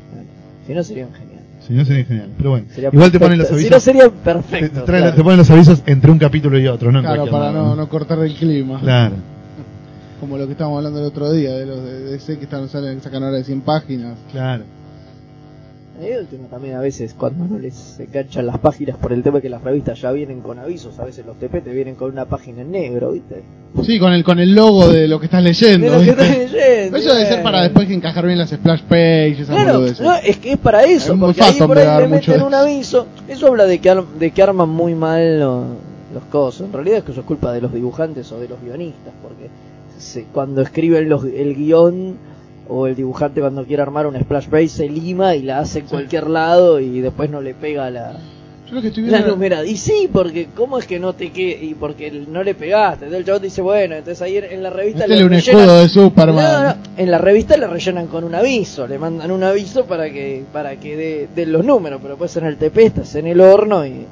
Si 0.67 0.73
no 0.73 0.83
serían 0.83 1.09
genial. 1.13 1.28
Si 1.69 1.73
no 1.75 1.85
sería 1.85 2.03
genial. 2.03 2.29
Pero 2.37 2.49
bueno, 2.49 2.65
Sería 2.73 2.89
igual 2.91 3.11
te 3.11 3.19
perfecto. 3.19 3.25
ponen 3.25 3.37
los 3.39 3.47
Si 3.47 3.53
no 3.53 3.59
avisos. 3.59 3.83
serían 3.83 4.09
te, 4.11 4.33
te 4.33 4.39
traen- 4.41 4.85
claro. 4.85 5.13
te 5.15 5.23
ponen 5.23 5.37
los 5.37 5.49
avisos 5.51 5.83
entre 5.85 6.11
un 6.11 6.17
capítulo 6.19 6.59
y 6.59 6.67
otro, 6.67 6.91
¿no? 6.91 6.99
Claro, 7.01 7.27
para 7.29 7.51
no, 7.51 7.75
no 7.75 7.87
cortar 7.87 8.19
el 8.19 8.33
clima. 8.35 8.79
Claro. 8.81 9.15
Como 10.19 10.37
lo 10.37 10.47
que 10.47 10.51
estábamos 10.51 10.77
hablando 10.79 10.99
el 10.99 11.05
otro 11.05 11.31
día, 11.31 11.51
de 11.53 11.65
los 11.65 11.81
de 11.81 11.99
DC 12.11 12.37
que 12.39 12.43
están, 12.43 12.67
salen, 12.67 13.01
sacan 13.01 13.23
ahora 13.23 13.37
de 13.37 13.43
100 13.45 13.61
páginas. 13.61 14.17
Claro. 14.31 14.63
Y 16.01 16.17
último 16.17 16.47
también 16.49 16.75
a 16.75 16.79
veces 16.79 17.13
cuando 17.17 17.45
no 17.45 17.59
les 17.59 17.99
enganchan 17.99 18.45
las 18.45 18.57
páginas 18.59 18.95
por 18.97 19.11
el 19.11 19.21
tema 19.21 19.37
de 19.37 19.41
que 19.43 19.49
las 19.49 19.61
revistas 19.61 19.99
ya 20.01 20.11
vienen 20.11 20.39
con 20.41 20.57
avisos, 20.57 20.97
a 20.99 21.03
veces 21.05 21.25
los 21.25 21.37
TP 21.37 21.61
te 21.61 21.71
vienen 21.71 21.95
con 21.95 22.11
una 22.11 22.25
página 22.25 22.61
en 22.61 22.71
negro, 22.71 23.11
¿viste? 23.11 23.43
Sí, 23.83 23.99
con 23.99 24.13
el 24.13 24.23
con 24.23 24.39
el 24.39 24.55
logo 24.55 24.87
de 24.87 25.07
lo 25.09 25.19
que 25.19 25.25
estás 25.25 25.43
leyendo. 25.43 25.85
De 25.85 25.91
lo 25.91 25.99
que 25.99 26.05
¿viste? 26.05 26.43
estás 26.43 26.51
leyendo, 26.53 26.97
Eso 26.97 27.13
debe 27.13 27.25
ser 27.27 27.43
para 27.43 27.63
después 27.63 27.87
que 27.87 27.93
encajar 27.93 28.25
bien 28.25 28.37
las 28.37 28.49
splash 28.49 28.81
pages. 28.83 29.47
Claro, 29.47 29.81
no, 30.01 30.15
es 30.15 30.37
que 30.37 30.53
es 30.53 30.57
para 30.57 30.83
eso, 30.85 31.13
Es 31.13 31.19
porque 31.19 31.43
ahí 31.43 31.53
por 31.59 31.77
ahí 31.77 32.01
le 32.01 32.07
meten 32.07 32.41
un 32.43 32.53
aviso. 32.53 33.05
Eso 33.27 33.47
habla 33.47 33.65
de 33.65 33.79
que, 33.79 34.03
de 34.19 34.31
que 34.31 34.41
arman 34.41 34.69
muy 34.69 34.95
mal 34.95 35.39
lo- 35.39 35.63
los 36.13 36.23
cosas. 36.31 36.61
En 36.67 36.73
realidad 36.73 36.99
es 36.99 37.03
que 37.03 37.11
eso 37.11 37.21
es 37.21 37.27
culpa 37.27 37.51
de 37.51 37.61
los 37.61 37.73
dibujantes 37.73 38.31
o 38.31 38.39
de 38.39 38.47
los 38.47 38.59
guionistas, 38.61 39.13
porque 39.21 39.49
se- 39.99 40.23
cuando 40.33 40.61
escriben 40.61 41.09
los, 41.09 41.25
el 41.25 41.55
guion 41.55 42.15
o 42.69 42.87
el 42.87 42.95
dibujante 42.95 43.41
cuando 43.41 43.65
quiere 43.65 43.81
armar 43.81 44.05
una 44.07 44.19
splash 44.21 44.47
page 44.47 44.67
se 44.69 44.87
lima 44.89 45.35
y 45.35 45.41
la 45.41 45.59
hace 45.59 45.79
en 45.79 45.87
cualquier 45.87 46.29
lado 46.29 46.79
y 46.79 47.01
después 47.01 47.29
no 47.29 47.41
le 47.41 47.53
pega 47.55 47.89
la, 47.89 48.13
Yo 48.71 48.79
que 48.79 48.91
numerada. 49.27 49.65
Y 49.65 49.75
sí, 49.75 50.07
porque 50.13 50.49
¿cómo 50.55 50.77
es 50.77 50.85
que 50.85 50.99
no 50.99 51.13
te 51.13 51.31
que 51.31 51.49
Y 51.63 51.73
porque 51.73 52.11
no 52.11 52.43
le 52.43 52.53
pegaste. 52.53 53.05
Entonces 53.05 53.19
el 53.21 53.25
chabón 53.25 53.41
dice, 53.41 53.61
bueno, 53.63 53.95
entonces 53.95 54.21
ahí 54.21 54.37
en 54.37 54.61
la 54.61 54.69
revista 54.69 55.07
Metele 55.07 55.25
un 55.25 55.31
rellenan- 55.31 55.37
escudo 55.39 55.79
de 55.81 55.89
Superman. 55.89 56.35
No, 56.35 56.63
no, 56.69 56.75
en 56.95 57.09
la 57.11 57.17
revista 57.17 57.57
le 57.57 57.65
rellenan 57.65 58.05
con 58.05 58.23
un 58.23 58.35
aviso, 58.35 58.85
le 58.87 58.99
mandan 58.99 59.31
un 59.31 59.43
aviso 59.43 59.85
para 59.85 60.11
que 60.11 60.43
para 60.53 60.75
que 60.75 61.27
den 61.35 61.51
los 61.51 61.65
números, 61.65 61.99
pero 62.01 62.13
después 62.13 62.37
en 62.37 62.45
el 62.45 62.57
TP 62.57 62.77
estás 62.85 63.15
en 63.15 63.25
el 63.25 63.41
horno 63.41 63.83
y, 63.87 64.05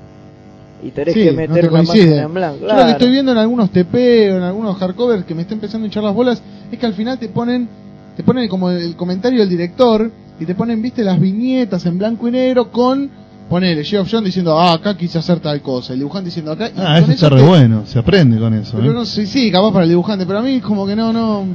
y 0.84 0.90
tenés 0.90 1.14
Sí, 1.14 1.26
que 1.26 1.32
no 1.32 1.38
meter 1.38 1.62
te 1.62 1.70
una 1.70 1.84
máquina 1.84 2.22
en 2.24 2.34
blanco. 2.34 2.58
Yo 2.62 2.66
lo 2.66 2.70
que 2.70 2.76
claro. 2.76 2.90
estoy 2.90 3.12
viendo 3.12 3.32
en 3.34 3.38
algunos 3.38 3.70
TP 3.70 3.94
o 4.34 4.38
en 4.38 4.42
algunos 4.44 4.76
hardcovers 4.78 5.26
que 5.26 5.36
me 5.36 5.44
está 5.44 5.54
empezando 5.54 5.86
a 5.86 5.88
hinchar 5.88 6.04
las 6.04 6.16
bolas 6.16 6.42
es 6.72 6.80
que 6.80 6.86
al 6.88 6.96
final 6.96 7.20
te 7.20 7.30
ponen 7.30 7.70
te 8.18 8.24
ponen 8.24 8.50
como 8.50 8.70
el 8.72 8.96
comentario 8.98 9.40
del 9.40 9.50
director 9.50 10.12
y 10.40 10.46
te 10.46 10.56
ponen, 10.56 10.82
viste, 10.82 11.04
las 11.04 11.20
viñetas 11.20 11.86
en 11.86 11.98
blanco 11.98 12.28
y 12.28 12.32
negro 12.32 12.70
con 12.72 13.10
ponele 13.50 13.84
Geoff 13.86 14.10
John 14.12 14.26
diciendo, 14.26 14.60
ah, 14.60 14.74
acá 14.74 14.98
quise 14.98 15.18
hacer 15.20 15.40
tal 15.40 15.62
cosa, 15.62 15.94
el 15.94 16.00
dibujante 16.00 16.26
diciendo 16.26 16.52
acá. 16.52 16.68
y 16.68 16.72
Ah, 16.80 17.00
eso 17.00 17.12
está 17.12 17.30
re 17.30 17.38
te- 17.38 17.44
bueno. 17.48 17.84
Se 17.86 17.98
aprende 17.98 18.38
con 18.40 18.54
eso. 18.54 18.78
Pero 18.78 18.92
¿eh? 18.92 18.94
no 18.94 19.06
sé, 19.06 19.26
sí, 19.26 19.50
capaz 19.52 19.72
para 19.72 19.84
el 19.86 19.90
dibujante, 19.92 20.26
pero 20.26 20.40
a 20.40 20.42
mí 20.42 20.60
como 20.60 20.86
que 20.86 20.96
no, 20.98 21.14
no. 21.14 21.46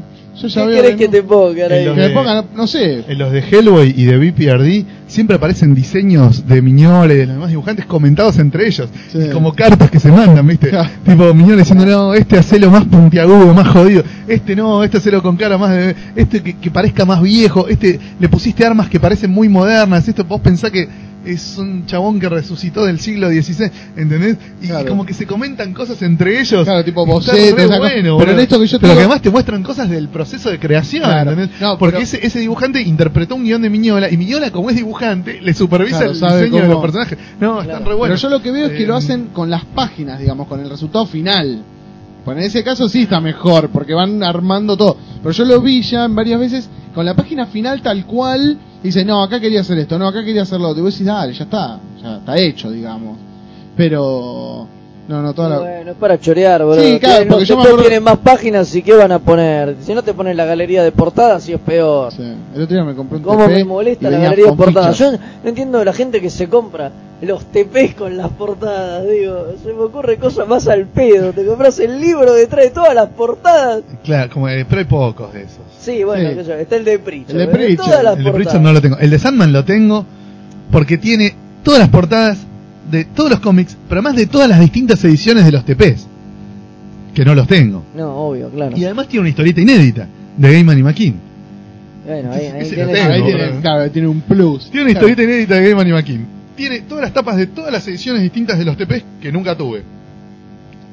Yo 0.40 0.48
ya 0.48 0.62
¿Qué 0.62 0.66
veo. 0.68 0.82
querés 0.82 0.96
que 0.96 1.04
no- 1.06 1.10
te 1.10 1.22
pongan 1.24 1.72
ahí? 1.72 1.84
que 1.84 1.90
me 1.92 2.08
de- 2.08 2.14
pongan, 2.14 2.46
no 2.56 2.66
sé. 2.66 3.04
En 3.06 3.18
los 3.18 3.30
de 3.30 3.40
Hellboy 3.40 3.92
y 3.94 4.04
de 4.04 4.16
BPRD 4.16 4.86
siempre 5.12 5.36
aparecen 5.36 5.74
diseños 5.74 6.46
de 6.46 6.62
Miñoles 6.62 7.16
y 7.16 7.20
de 7.20 7.26
los 7.26 7.36
demás 7.36 7.50
dibujantes 7.50 7.86
comentados 7.86 8.38
entre 8.38 8.66
ellos. 8.66 8.88
Sí. 9.12 9.28
Como 9.32 9.54
cartas 9.54 9.90
que 9.90 10.00
se 10.00 10.10
mandan, 10.10 10.46
¿viste? 10.46 10.72
Tipo 11.04 11.32
Miñoles 11.34 11.58
diciendo, 11.58 11.86
no, 11.86 12.14
este 12.14 12.38
hacelo 12.38 12.70
más 12.70 12.84
puntiagudo, 12.86 13.52
más 13.52 13.68
jodido. 13.68 14.02
Este 14.26 14.56
no, 14.56 14.82
este 14.82 14.96
hacelo 14.96 15.22
con 15.22 15.36
cara 15.36 15.58
más 15.58 15.70
de... 15.70 15.94
Este 16.16 16.42
que, 16.42 16.54
que 16.54 16.70
parezca 16.70 17.04
más 17.04 17.22
viejo. 17.22 17.68
Este 17.68 18.00
le 18.18 18.28
pusiste 18.28 18.64
armas 18.64 18.88
que 18.88 18.98
parecen 18.98 19.30
muy 19.30 19.48
modernas. 19.48 20.08
Esto 20.08 20.24
vos 20.24 20.40
pensás 20.40 20.70
que, 20.70 20.88
es 21.24 21.56
un 21.58 21.86
chabón 21.86 22.18
que 22.18 22.28
resucitó 22.28 22.84
del 22.84 22.98
siglo 22.98 23.28
XVI, 23.30 23.70
¿entendés? 23.96 24.36
Y, 24.60 24.66
Claro. 24.66 24.88
como 24.88 25.06
que 25.06 25.14
se 25.14 25.26
comentan 25.26 25.72
cosas 25.72 26.00
entre 26.02 26.40
ellos. 26.40 26.64
Claro, 26.64 26.84
tipo 26.84 27.06
bocetos, 27.06 27.78
bueno, 27.78 28.18
Pero 28.18 28.32
en 28.32 28.40
esto 28.40 28.58
que 28.60 28.66
yo 28.66 28.78
Pero 28.78 28.88
tengo- 28.88 28.94
que 28.94 29.00
además 29.00 29.22
te 29.22 29.30
muestran 29.30 29.62
cosas 29.62 29.88
del 29.88 30.08
proceso 30.08 30.50
de 30.50 30.58
creación, 30.58 31.04
Claro. 31.04 31.30
¿entendés? 31.32 31.60
No, 31.60 31.78
Porque 31.78 31.92
pero- 31.98 32.04
ese, 32.04 32.26
ese 32.26 32.38
dibujante 32.40 32.80
interpretó 32.82 33.34
un 33.36 33.44
guion 33.44 33.62
de 33.62 33.70
Miñola 33.70 34.10
y 34.10 34.16
Miñola, 34.16 34.50
como 34.50 34.70
es 34.70 34.76
dibujante, 34.76 35.40
le 35.40 35.54
supervisa 35.54 35.98
Claro, 35.98 36.10
el 36.12 36.42
diseño 36.44 36.62
de 36.62 36.68
los 36.68 36.82
personajes. 36.82 37.18
No, 37.40 37.62
están 37.62 37.84
re 37.84 37.94
buenos. 37.94 38.20
Pero 38.20 38.30
yo 38.30 38.36
lo 38.36 38.42
que 38.42 38.50
veo 38.50 38.66
es 38.66 38.72
que 38.72 38.82
Eh, 38.84 38.86
lo 38.86 38.96
hacen 38.96 39.28
con 39.32 39.48
las 39.50 39.64
páginas, 39.64 40.18
digamos, 40.18 40.48
con 40.48 40.60
el 40.60 40.68
resultado 40.68 41.06
final. 41.06 41.62
Pues 42.24 42.36
en 42.38 42.44
ese 42.44 42.62
caso 42.62 42.88
sí 42.88 43.02
está 43.02 43.20
mejor, 43.20 43.70
porque 43.70 43.94
van 43.94 44.22
armando 44.22 44.76
todo. 44.76 44.96
Pero 45.22 45.32
yo 45.32 45.44
lo 45.44 45.60
vi 45.60 45.82
ya 45.82 46.06
varias 46.08 46.38
veces 46.38 46.68
con 46.94 47.04
la 47.04 47.14
página 47.14 47.46
final 47.46 47.82
tal 47.82 48.06
cual. 48.06 48.58
Dice, 48.82 49.04
no, 49.04 49.22
acá 49.22 49.38
quería 49.38 49.60
hacer 49.60 49.78
esto, 49.78 49.98
no, 49.98 50.08
acá 50.08 50.24
quería 50.24 50.42
hacer 50.42 50.60
lo 50.60 50.68
otro. 50.68 50.80
Y 50.80 50.84
vos 50.84 50.94
decís, 50.94 51.06
dale, 51.06 51.32
ya 51.32 51.44
está, 51.44 51.78
ya 52.02 52.16
está 52.16 52.36
hecho, 52.38 52.70
digamos. 52.70 53.16
Pero, 53.76 54.66
no, 55.08 55.20
no, 55.22 55.34
toda 55.34 55.48
la... 55.48 55.58
Bueno, 55.58 55.90
es 55.90 55.96
para 55.96 56.18
chorear, 56.18 56.62
boludo. 56.64 56.82
Sí, 56.82 56.98
claro, 57.00 57.16
Tienen- 57.16 57.28
porque 57.28 57.44
yo 57.44 57.56
me 57.56 57.62
acuerdo- 57.62 57.80
tienen 57.82 58.02
más 58.04 58.18
páginas 58.18 58.74
y 58.74 58.82
qué 58.82 58.94
van 58.94 59.12
a 59.12 59.18
poner. 59.18 59.76
Si 59.82 59.92
no 59.94 60.02
te 60.02 60.14
ponen 60.14 60.36
la 60.36 60.44
galería 60.44 60.82
de 60.82 60.92
portadas, 60.92 61.42
sí 61.42 61.52
es 61.52 61.60
peor. 61.60 62.12
Sí, 62.12 62.22
El 62.54 62.62
otro 62.62 62.74
día 62.76 62.84
me 62.84 62.94
compré 62.94 63.18
un 63.18 63.24
¿Cómo 63.24 63.44
TP 63.44 63.50
me 63.54 63.64
molesta 63.64 64.10
la 64.10 64.18
galería 64.18 64.46
de 64.46 64.52
portadas? 64.52 64.98
Yo 64.98 65.12
no 65.12 65.18
entiendo 65.44 65.84
la 65.84 65.92
gente 65.92 66.20
que 66.20 66.30
se 66.30 66.48
compra 66.48 66.92
los 67.20 67.44
TPs 67.46 67.94
con 67.96 68.16
las 68.16 68.28
portadas, 68.30 69.04
digo. 69.08 69.46
Se 69.62 69.72
me 69.72 69.80
ocurre 69.82 70.16
cosas 70.18 70.46
más 70.48 70.66
al 70.68 70.86
pedo. 70.86 71.32
Te 71.32 71.44
compras 71.46 71.78
el 71.78 72.00
libro 72.00 72.34
que 72.34 72.46
trae 72.46 72.70
todas 72.70 72.94
las 72.94 73.08
portadas. 73.08 73.82
Claro, 74.04 74.30
como, 74.32 74.48
eh, 74.48 74.64
pero 74.68 74.80
hay 74.80 74.84
pocos 74.86 75.32
de 75.32 75.42
esos. 75.42 75.58
Sí, 75.80 76.04
bueno, 76.04 76.30
Sí. 76.30 76.36
qué 76.36 76.42
sé 76.44 76.48
yo, 76.50 76.54
está 76.56 76.76
el 76.76 76.84
de 76.84 76.98
Preacher. 77.00 77.40
El 77.40 77.52
de 77.52 77.76
Todas 77.76 78.02
las 78.04 78.18
El 78.18 78.24
de. 78.24 78.32
Preacher 78.32 78.60
no 78.60 78.72
lo 78.72 78.80
tengo. 78.80 78.96
El 78.98 79.10
de 79.10 79.18
Sandman 79.18 79.52
lo 79.52 79.64
tengo 79.64 80.04
porque 80.70 80.96
tiene 80.96 81.34
todas 81.64 81.80
las 81.80 81.88
portadas 81.90 82.38
de 82.92 83.04
todos 83.06 83.30
los 83.30 83.40
cómics, 83.40 83.76
pero 83.88 84.00
además 84.00 84.14
de 84.16 84.26
todas 84.26 84.48
las 84.48 84.60
distintas 84.60 85.02
ediciones 85.04 85.44
de 85.44 85.50
los 85.52 85.64
TPs. 85.64 86.06
Que 87.14 87.24
no 87.24 87.34
los 87.34 87.46
tengo. 87.48 87.82
No, 87.94 88.10
obvio, 88.28 88.48
claro. 88.50 88.76
Y 88.76 88.84
además 88.84 89.08
tiene 89.08 89.20
una 89.22 89.28
historieta 89.30 89.60
inédita 89.60 90.06
de 90.36 90.52
Gaiman 90.52 90.78
y 90.78 90.82
McKean. 90.82 91.14
Bueno, 92.06 92.32
ahí, 92.32 92.46
ahí 92.46 92.70
tenés- 92.70 92.92
tengo, 92.92 93.12
Ahí 93.12 93.22
tiene, 93.22 93.60
claro, 93.60 93.90
tiene 93.90 94.08
un 94.08 94.20
plus. 94.22 94.70
Tiene 94.70 94.84
una 94.86 94.92
Claro. 94.92 95.08
historieta 95.08 95.22
inédita 95.22 95.54
de 95.56 95.62
Gaiman 95.62 95.88
y 95.88 95.92
McKean. 95.92 96.26
Tiene 96.56 96.80
todas 96.82 97.02
las 97.04 97.12
tapas 97.12 97.36
de 97.36 97.46
todas 97.48 97.72
las 97.72 97.86
ediciones 97.88 98.22
distintas 98.22 98.58
de 98.58 98.64
los 98.64 98.76
TPs 98.76 99.04
que 99.20 99.30
nunca 99.32 99.56
tuve. 99.56 99.82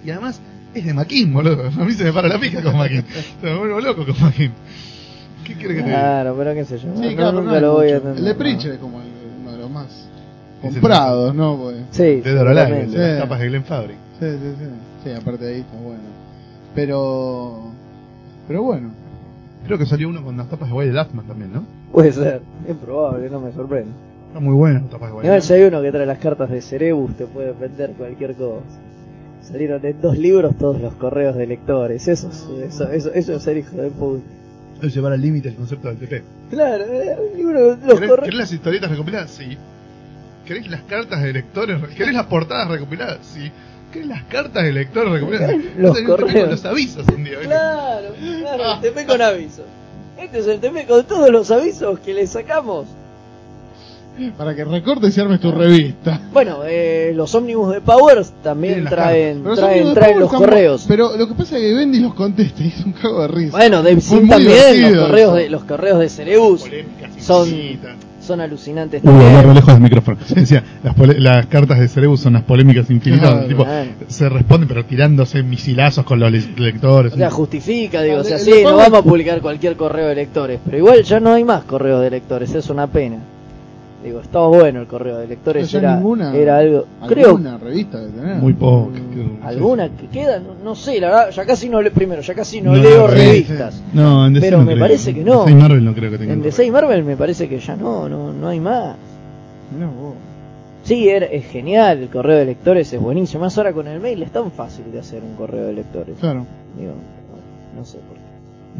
Y 0.06 0.10
además 0.12 0.40
es 0.74 0.86
de 0.86 0.94
McKean, 0.94 1.34
boludo. 1.34 1.68
A 1.68 1.86
mí 1.86 1.94
se 1.94 2.04
me 2.06 2.14
para 2.14 2.28
la 2.28 2.40
pija 2.40 2.62
con 2.62 2.76
McKean. 2.78 3.06
Se 3.42 3.46
me 3.48 3.58
vuelvo 3.58 3.80
loco 3.80 4.06
con 4.06 4.16
McKean. 4.22 4.52
¿Qué 5.46 5.54
crees 5.54 5.68
que 5.70 5.82
te 5.82 5.84
diga? 5.86 6.00
Claro, 6.00 6.36
pero 6.38 6.54
qué 6.54 6.66
sé 6.66 6.76
yo. 6.80 6.94
Sí, 6.96 7.02
no, 7.10 7.16
claro, 7.16 7.32
nunca 7.42 7.54
no 7.54 7.60
lo 7.62 7.74
voy 7.74 7.88
a 7.90 7.96
entender. 7.98 8.18
El 8.20 8.38
de 8.38 8.54
no. 8.54 8.74
Es 8.74 8.78
como 8.80 9.02
el- 9.02 9.19
comprados, 10.62 11.34
¿no? 11.36 11.58
Pues, 11.58 11.78
Sí, 11.92 12.22
De 12.22 12.34
las 12.34 12.90
Sí. 12.90 12.96
tapas 13.20 13.40
de 13.40 13.48
Glenn 13.48 13.64
Fabry. 13.64 13.94
Sí, 14.20 14.26
sí, 14.30 14.54
sí. 14.60 14.66
Sí, 15.04 15.12
aparte 15.12 15.46
de 15.46 15.54
ahí 15.56 15.60
está 15.62 15.78
bueno. 15.78 16.00
Pero. 16.76 17.72
Pero 18.48 18.64
bueno. 18.64 18.90
Creo 19.66 19.78
que 19.78 19.86
salió 19.86 20.10
uno 20.10 20.24
con 20.24 20.38
las 20.38 20.48
tapas 20.50 20.70
de 20.70 20.74
Wild 20.76 20.98
Atman 20.98 21.26
también, 21.26 21.54
¿no? 21.54 21.64
Puede 21.92 22.12
ser, 22.12 22.42
es 22.68 22.76
probable, 22.78 23.30
no 23.30 23.40
me 23.42 23.52
sorprende. 23.52 23.92
Está 24.28 24.40
muy 24.40 24.54
bueno 24.54 24.80
las 24.80 24.90
tapas 24.90 25.10
de 25.10 25.16
Wild 25.18 25.26
Atman. 25.28 25.42
si 25.42 25.54
hay 25.54 25.64
uno 25.64 25.82
que 25.82 25.92
trae 25.92 26.06
las 26.06 26.18
cartas 26.20 26.50
de 26.50 26.62
Cerebus, 26.62 27.16
te 27.16 27.26
puede 27.26 27.52
vender 27.54 27.92
cualquier 27.98 28.36
cosa. 28.36 28.62
Salieron 29.42 29.84
en 29.86 30.02
dos 30.02 30.18
libros 30.18 30.56
todos 30.58 30.80
los 30.82 30.94
correos 30.96 31.36
de 31.36 31.48
lectores. 31.48 32.08
Eso 32.08 32.30
es, 32.30 32.46
eso, 32.74 32.90
eso, 32.90 33.12
eso 33.14 33.34
es 33.36 33.44
ser 33.44 33.58
hijo 33.58 33.76
de 33.78 33.90
puta. 33.90 34.24
Es 34.82 34.94
llevar 34.94 35.14
al 35.14 35.22
límite 35.22 35.50
el 35.50 35.56
concepto 35.56 35.88
del 35.90 35.98
TP. 35.98 36.24
Claro, 36.52 36.84
eh, 36.86 37.16
el 37.32 37.38
libro, 37.38 37.60
los 37.72 37.78
¿Querés, 37.80 38.00
correos. 38.10 38.20
querés 38.22 38.36
las 38.36 38.54
historietas 38.54 38.90
recopiladas? 38.92 39.32
Sí. 39.32 39.58
¿Querés 40.46 40.68
las 40.70 40.82
cartas 40.82 41.22
de 41.22 41.34
lectores? 41.34 41.78
¿Querés 41.96 42.14
las 42.14 42.26
portadas 42.26 42.68
recopiladas? 42.70 43.20
Sí. 43.22 43.52
¿Querés 43.94 44.08
las 44.08 44.24
cartas 44.24 44.64
de 44.64 44.74
lectores 44.74 45.12
recopiladas? 45.14 45.56
Los 45.78 46.00
correos. 46.02 46.50
los 46.52 46.66
avisos 46.66 47.06
un 47.16 47.24
día. 47.24 47.40
Claro, 47.42 48.08
claro, 48.42 48.64
Ah. 48.66 48.80
el 48.84 48.92
TP 48.94 49.06
con 49.06 49.22
avisos. 49.22 49.66
Este 50.18 50.40
es 50.40 50.48
el 50.48 50.60
TP 50.60 50.86
con 50.88 51.04
todos 51.06 51.30
los 51.30 51.50
avisos 51.52 52.00
que 52.00 52.14
le 52.14 52.26
sacamos. 52.28 52.88
Para 54.38 54.54
que 54.54 54.66
recortes 54.66 55.18
y 55.18 55.22
armes 55.22 55.40
tu 55.40 55.50
revista. 55.50 56.20
Bueno, 56.34 56.64
eh, 56.66 57.14
los 57.16 57.34
ómnibus 57.36 57.72
de 57.76 57.80
Powers 57.80 58.34
también 58.44 58.84
traen, 58.84 59.42
traen, 59.56 59.86
de 59.88 59.94
traen 59.94 60.20
los 60.20 60.30
correos. 60.30 60.84
Pero 60.90 61.16
lo 61.16 61.26
que 61.26 61.36
pasa 61.36 61.56
es 61.56 61.62
que 61.64 61.74
Bendy 61.74 62.02
los 62.02 62.14
contesta 62.16 62.62
y 62.62 62.68
es 62.68 62.86
un 62.86 62.92
cago 62.92 63.22
de 63.22 63.28
risa. 63.30 63.56
Bueno, 63.56 63.82
Dave 63.82 64.02
también, 64.28 64.94
los 64.94 65.06
correos 65.08 65.36
de 65.36 65.50
los 65.50 65.64
correos 65.64 66.00
de 66.00 66.10
Cerebus 66.10 66.66
son. 67.20 67.50
Son 68.30 68.42
alucinantes 68.42 69.06
hablar 69.06 69.20
re 69.22 69.34
también. 69.34 69.56
lejos 69.56 69.74
del 69.74 69.82
micrófono. 69.84 70.18
Decía, 70.36 70.64
las, 70.84 70.96
las 71.20 71.46
cartas 71.48 71.80
de 71.80 71.88
Cerebus 71.88 72.22
son 72.22 72.34
las 72.34 72.44
polémicas 72.44 72.90
infinitas. 72.90 73.30
Claro, 73.30 73.48
tipo, 73.50 73.66
se 74.08 74.30
responden 74.30 74.68
pero 74.68 74.86
tirándose 74.86 75.44
misilazos 75.44 76.06
con 76.06 76.20
los 76.20 76.32
le- 76.32 76.54
lectores. 76.58 77.14
O 77.14 77.18
sea, 77.18 77.30
justifica, 77.32 78.02
digo, 78.04 78.18
o 78.20 78.24
sea, 78.24 78.38
sí, 78.38 78.52
no 78.64 78.76
vamos 78.78 79.00
a 79.00 79.04
publicar 79.04 79.42
cualquier 79.42 79.76
correo 79.76 80.08
de 80.08 80.16
lectores, 80.16 80.60
pero 80.64 80.78
igual 80.78 81.04
ya 81.04 81.20
no 81.20 81.34
hay 81.34 81.44
más 81.44 81.64
correo 81.64 82.00
de 82.00 82.12
lectores, 82.12 82.54
es 82.54 82.70
una 82.70 82.88
pena. 82.88 83.18
Digo, 84.04 84.22
estaba 84.22 84.48
bueno 84.48 84.80
el 84.80 84.88
correo 84.88 85.18
de 85.18 85.28
lectores, 85.28 85.70
Ya 85.70 85.80
era, 85.80 85.96
ninguna- 85.98 86.34
era 86.34 86.58
algo, 86.60 86.86
creo, 87.08 87.28
¿Alguna 87.32 87.58
revista 87.58 88.00
de 88.00 88.10
tener? 88.12 88.36
Muy 88.38 88.54
poco. 88.54 88.92
alguna 89.44 89.90
que 89.90 90.08
queda, 90.08 90.40
no, 90.40 90.54
no 90.64 90.74
sé, 90.74 91.02
la 91.02 91.08
verdad, 91.08 91.32
ya 91.32 91.46
casi 91.46 91.68
no 91.68 91.82
le, 91.82 91.92
primero, 91.92 92.22
ya 92.22 92.34
casi 92.34 92.62
no, 92.62 92.72
No, 92.78 92.82
leo 92.82 93.08
revistas. 93.08 93.84
No, 93.94 94.26
en 94.28 94.34
DC 94.36 94.46
Pero 94.46 94.60
no 94.60 94.64
me 94.66 94.72
creo. 94.74 94.84
parece 94.86 95.14
que 95.14 95.22
no. 95.24 95.40
DC 95.44 95.52
y 95.52 95.56
Marvel 95.56 95.84
no 95.84 95.94
creo 95.94 96.12
que 96.12 96.18
tengan 96.18 96.38
En 96.38 96.44
DC 96.44 96.66
y 96.66 96.72
Marvel 96.72 97.04
me 97.04 97.18
parece 97.18 97.50
que 97.50 97.60
ya 97.60 97.76
no, 97.76 98.08
no, 98.08 98.32
no 98.32 98.48
hay 98.48 98.60
más. 98.62 98.96
Mirá 99.76 99.88
vos. 99.88 100.14
Sí, 100.84 101.10
era- 101.10 101.26
es 101.26 101.46
genial, 101.48 101.98
el 102.00 102.08
correo 102.10 102.38
de 102.38 102.46
lectores 102.46 102.94
es 102.94 103.02
buenísimo, 103.02 103.44
más 103.44 103.58
ahora 103.58 103.74
con 103.74 103.86
el 103.88 104.00
mail 104.00 104.24
es 104.24 104.32
tan 104.32 104.50
fácil 104.52 104.86
de 104.94 105.00
hacer 105.00 105.22
un 105.24 105.36
correo 105.36 105.66
de 105.68 105.74
lectores. 105.74 106.16
Claro. 106.22 106.46
Digo, 106.78 106.94
no, 106.94 107.80
no 107.82 107.86
sé 107.86 107.98
por 107.98 108.16
qué. 108.16 108.19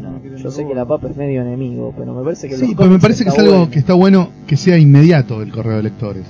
No, 0.00 0.20
yo 0.36 0.50
sé 0.50 0.66
que 0.66 0.74
la 0.74 0.86
papa 0.86 1.08
es 1.08 1.16
medio 1.16 1.42
enemigo, 1.42 1.94
pero 1.96 2.14
me 2.14 2.22
parece 2.22 2.48
que 2.48 2.56
Sí, 2.56 2.74
pero 2.76 2.90
me 2.90 2.98
parece 2.98 3.24
que 3.24 3.30
es 3.30 3.38
algo 3.38 3.52
bueno. 3.58 3.70
que 3.70 3.78
está 3.78 3.94
bueno 3.94 4.30
que 4.46 4.56
sea 4.56 4.78
inmediato 4.78 5.42
el 5.42 5.50
correo 5.52 5.76
de 5.76 5.82
lectores. 5.82 6.24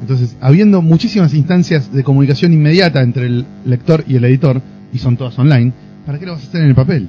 Entonces, 0.00 0.36
habiendo 0.40 0.82
muchísimas 0.82 1.32
instancias 1.34 1.92
de 1.92 2.04
comunicación 2.04 2.52
inmediata 2.52 3.00
entre 3.02 3.26
el 3.26 3.46
lector 3.64 4.04
y 4.06 4.16
el 4.16 4.24
editor, 4.24 4.60
y 4.92 4.98
son 4.98 5.16
todas 5.16 5.38
online, 5.38 5.72
¿para 6.04 6.18
qué 6.18 6.26
lo 6.26 6.32
vas 6.32 6.44
a 6.44 6.48
hacer 6.48 6.60
en 6.62 6.68
el 6.68 6.74
papel? 6.74 7.08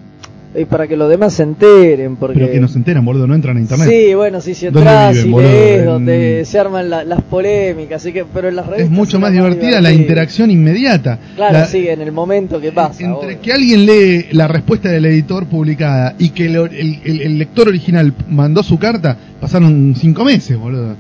Y 0.56 0.66
para 0.66 0.88
que 0.88 0.96
los 0.98 1.10
demás 1.10 1.34
se 1.34 1.44
enteren, 1.44 2.16
porque... 2.16 2.40
Pero 2.40 2.52
que 2.52 2.60
no 2.60 2.68
se 2.68 2.78
enteran, 2.80 3.06
boludo, 3.06 3.28
no 3.28 3.36
entran 3.36 3.58
a 3.58 3.60
internet. 3.60 3.88
Sí, 3.90 4.14
bueno, 4.16 4.42
sí, 4.42 4.56
si 4.56 4.66
¿Dónde 4.68 4.80
entras 4.80 5.18
y 5.26 5.30
lees, 5.30 5.86
donde 5.86 6.44
se 6.46 6.58
arman 6.58 6.90
la- 6.90 7.04
las 7.04 7.22
polémicas, 7.22 8.02
así 8.02 8.12
que, 8.14 8.26
pero 8.26 8.48
en 8.48 8.56
las 8.56 8.66
es 8.66 8.72
revistas 8.72 8.92
mucho 8.92 9.18
es 9.18 9.22
más 9.22 9.32
divertida 9.34 9.82
la 9.82 9.92
interacción 9.92 10.50
inmediata. 10.50 11.20
Claro, 11.36 11.54
La- 11.54 11.66
sí, 11.66 11.88
en 11.88 12.02
el 12.02 12.12
momento 12.12 12.60
que 12.62 12.72
pasa. 12.72 13.04
Entre 13.04 13.28
obvio. 13.28 13.42
que 13.42 13.54
alguien 13.54 13.86
lee 13.86 14.26
la 14.32 14.48
respuesta 14.48 14.90
del 14.90 15.06
editor 15.06 15.46
publicada 15.46 16.16
y 16.18 16.30
que 16.30 16.46
el, 16.48 16.56
el- 16.56 17.00
el- 17.04 17.22
el 17.22 17.38
lector 17.38 17.68
original 17.68 18.14
mandó 18.30 18.64
su 18.64 18.80
carta, 18.80 19.16
pasaron 19.40 19.94
cinco 19.96 20.24
meses, 20.26 20.58
boludo. 20.58 20.96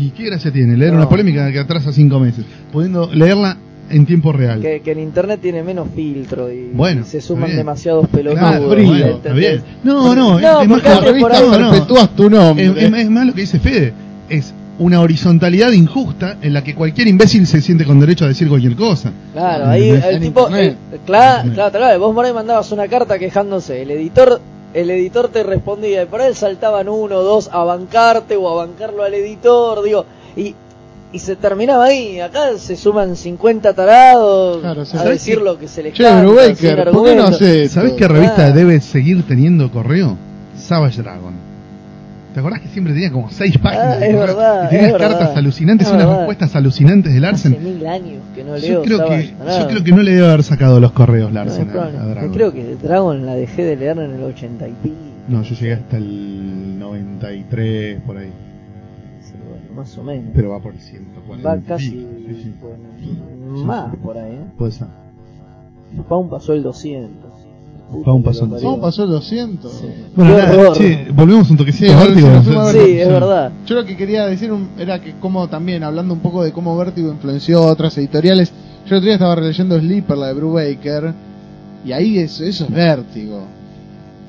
¿Y 0.00 0.10
qué 0.10 0.24
gracia 0.24 0.50
tiene? 0.50 0.76
Leer 0.76 0.92
No. 0.92 0.98
una 1.00 1.08
polémica 1.08 1.52
que 1.52 1.58
atrasa 1.58 1.92
cinco 1.92 2.18
meses, 2.18 2.44
pudiendo 2.72 3.10
leerla 3.12 3.56
en 3.90 4.06
tiempo 4.06 4.32
real. 4.32 4.60
que, 4.60 4.80
que 4.80 4.92
en 4.92 5.00
internet 5.00 5.40
tiene 5.42 5.62
menos 5.62 5.88
filtro 5.94 6.52
y, 6.52 6.70
Bueno, 6.72 7.02
y 7.02 7.04
se 7.04 7.20
suman 7.20 7.46
bien. 7.46 7.58
demasiados 7.58 8.06
pelotudos. 8.08 8.48
Claro, 8.50 8.70
frío, 8.70 9.20
bien. 9.34 9.62
No, 9.84 10.14
no, 10.14 10.38
No, 10.40 10.60
es, 10.62 10.68
más 10.68 10.82
La 10.82 10.90
que- 10.90 10.96
por 10.96 11.04
revista 11.04 11.58
no, 11.58 12.08
tu 12.10 12.30
nombre. 12.30 12.64
Es, 12.66 12.76
es- 12.76 12.92
es 12.94 13.10
más 13.10 13.26
lo 13.26 13.34
que 13.34 13.40
dice 13.42 13.58
Fede. 13.60 13.92
Es 14.28 14.52
una 14.78 15.00
horizontalidad 15.00 15.72
injusta 15.72 16.36
en 16.40 16.52
la 16.54 16.62
que 16.62 16.74
cualquier 16.74 17.08
imbécil 17.08 17.46
se 17.46 17.60
siente 17.60 17.84
con 17.84 17.98
derecho 17.98 18.24
a 18.24 18.28
decir 18.28 18.48
cualquier 18.48 18.76
cosa. 18.76 19.10
Claro, 19.32 19.66
ahí 19.66 19.88
el 19.90 20.02
En 20.04 20.20
tipo, 20.22 20.48
el- 20.48 20.76
claro, 21.04 21.50
claro, 21.52 21.72
claro, 21.72 21.98
vos 22.00 22.14
por 22.14 22.24
ahí 22.24 22.32
mandabas 22.32 22.70
una 22.72 22.86
carta 22.86 23.18
quejándose, 23.18 23.82
el 23.82 23.90
editor, 23.90 24.40
el 24.74 24.90
editor 24.90 25.28
te 25.28 25.42
respondía, 25.42 26.02
y 26.02 26.06
por 26.06 26.20
ahí 26.20 26.32
saltaban 26.34 26.88
uno 26.88 27.16
o 27.16 27.22
dos 27.24 27.48
a 27.52 27.64
bancarte 27.64 28.36
o 28.36 28.48
a 28.50 28.66
bancarlo 28.66 29.02
al 29.02 29.14
editor, 29.14 29.82
digo, 29.82 30.04
y, 30.36 30.54
y 31.12 31.18
se 31.20 31.36
terminaba 31.36 31.86
ahí, 31.86 32.20
acá 32.20 32.58
se 32.58 32.76
suman 32.76 33.16
50 33.16 33.72
tarados 33.72 34.58
Claro, 34.60 34.82
a 34.82 34.84
¿Sabés 34.84 35.10
decir 35.24 35.40
lo 35.40 35.58
que 35.58 35.66
se 35.68 35.82
les 35.82 35.94
Che, 35.94 36.04
Brubaker, 36.20 36.90
¿por 36.90 37.04
qué 37.06 37.16
no 37.16 37.24
hace? 37.24 37.68
¿Sabés 37.68 37.92
qué 37.92 38.06
revista 38.08 38.34
Claro. 38.36 38.54
debe 38.54 38.80
seguir 38.80 39.22
teniendo 39.26 39.70
correo? 39.70 40.16
Savage 40.56 41.00
Dragon. 41.02 41.48
¿Te 42.34 42.40
acordás 42.40 42.60
que 42.60 42.68
siempre 42.68 42.92
tenía 42.92 43.10
como 43.10 43.30
seis 43.30 43.56
páginas? 43.58 43.86
Ah, 43.86 43.96
de 43.98 44.10
es 44.10 44.14
correo? 44.16 44.36
verdad, 44.36 44.64
Y 44.66 44.68
tenía 44.68 44.86
es 44.88 44.92
cartas 44.92 45.18
verdad. 45.20 45.38
alucinantes, 45.38 45.86
Es 45.86 45.92
unas 45.92 46.04
verdad. 46.06 46.18
respuestas 46.18 46.56
alucinantes 46.56 47.14
del 47.14 47.24
Hace 47.24 47.48
Larsen. 47.50 47.64
mil 47.64 47.86
años 47.86 48.22
que 48.34 48.44
no 48.44 48.56
Yo 48.58 48.68
leo 48.68 48.82
creo, 48.82 48.98
Savage 48.98 49.28
que, 49.28 49.58
yo 49.60 49.66
creo 49.68 49.84
que 49.84 49.92
no 49.92 50.02
le 50.02 50.12
debe 50.14 50.26
haber 50.28 50.42
sacado 50.42 50.78
los 50.78 50.92
correos 50.92 51.30
No, 51.32 51.34
Larsen 51.42 51.68
a, 51.70 51.72
probable. 51.72 51.98
a 51.98 52.02
Yo 52.02 52.08
Dragon. 52.10 52.32
creo 52.34 52.52
que 52.52 52.76
Dragon 52.82 53.24
la 53.26 53.34
dejé 53.34 53.64
de 53.64 53.76
leer 53.76 53.98
en 53.98 54.14
el 54.14 54.22
80 54.22 54.68
y 54.68 54.72
pico. 54.82 54.94
No, 55.28 55.42
yo 55.42 55.54
llegué 55.54 55.72
hasta 55.72 55.96
el 55.96 56.78
93, 56.78 58.00
por 58.06 58.18
ahí. 58.18 58.30
Más 59.78 59.96
o 59.96 60.02
menos. 60.02 60.30
Pero 60.34 60.50
va 60.50 60.60
por 60.60 60.74
el 60.74 60.80
140. 60.80 61.48
Va 61.48 61.60
casi. 61.66 61.90
Sí, 61.90 62.40
sí. 62.42 62.54
bueno, 62.60 63.64
más 63.64 63.96
por 63.96 64.18
ahí, 64.18 64.32
¿eh? 64.32 64.44
Puede 64.58 64.72
ser. 64.72 64.88
Spawn 66.00 66.28
pasó 66.28 66.52
el 66.52 66.62
200. 66.62 67.08
puta 67.90 68.04
Pa' 68.04 68.12
un 68.12 68.22
que 68.22 68.26
lo 68.28 68.32
pasón. 68.32 68.50
parió. 68.50 68.68
¿Cómo 68.68 68.82
pasó 68.82 69.04
el 69.04 69.10
200? 69.10 69.72
Sí. 69.72 69.86
Bueno, 70.14 70.36
nada, 70.36 70.72
che, 70.72 71.06
volvemos 71.14 71.50
un 71.50 71.56
toquecito 71.56 71.96
Vértigo. 71.96 72.28
sí, 72.72 72.98
es 72.98 73.08
verdad. 73.08 73.52
Yo 73.64 73.74
lo 73.76 73.84
que 73.86 73.96
quería 73.96 74.26
decir 74.26 74.52
un- 74.52 74.68
era 74.78 75.00
que 75.00 75.12
como 75.20 75.48
también, 75.48 75.82
hablando 75.84 76.12
un 76.12 76.20
poco 76.20 76.42
de 76.44 76.52
cómo 76.52 76.76
Vértigo 76.76 77.10
influenció 77.10 77.60
a 77.60 77.72
otras 77.72 77.96
editoriales, 77.96 78.50
yo 78.84 78.96
el 78.96 78.98
otro 78.98 79.04
día 79.06 79.14
estaba 79.14 79.34
releyendo 79.36 79.78
Sleeper, 79.78 80.18
la 80.18 80.26
de 80.26 80.34
Brubaker, 80.34 81.14
y 81.86 81.92
ahí 81.92 82.18
eso, 82.18 82.44
eso 82.44 82.64
es 82.64 82.70
Vértigo. 82.70 83.42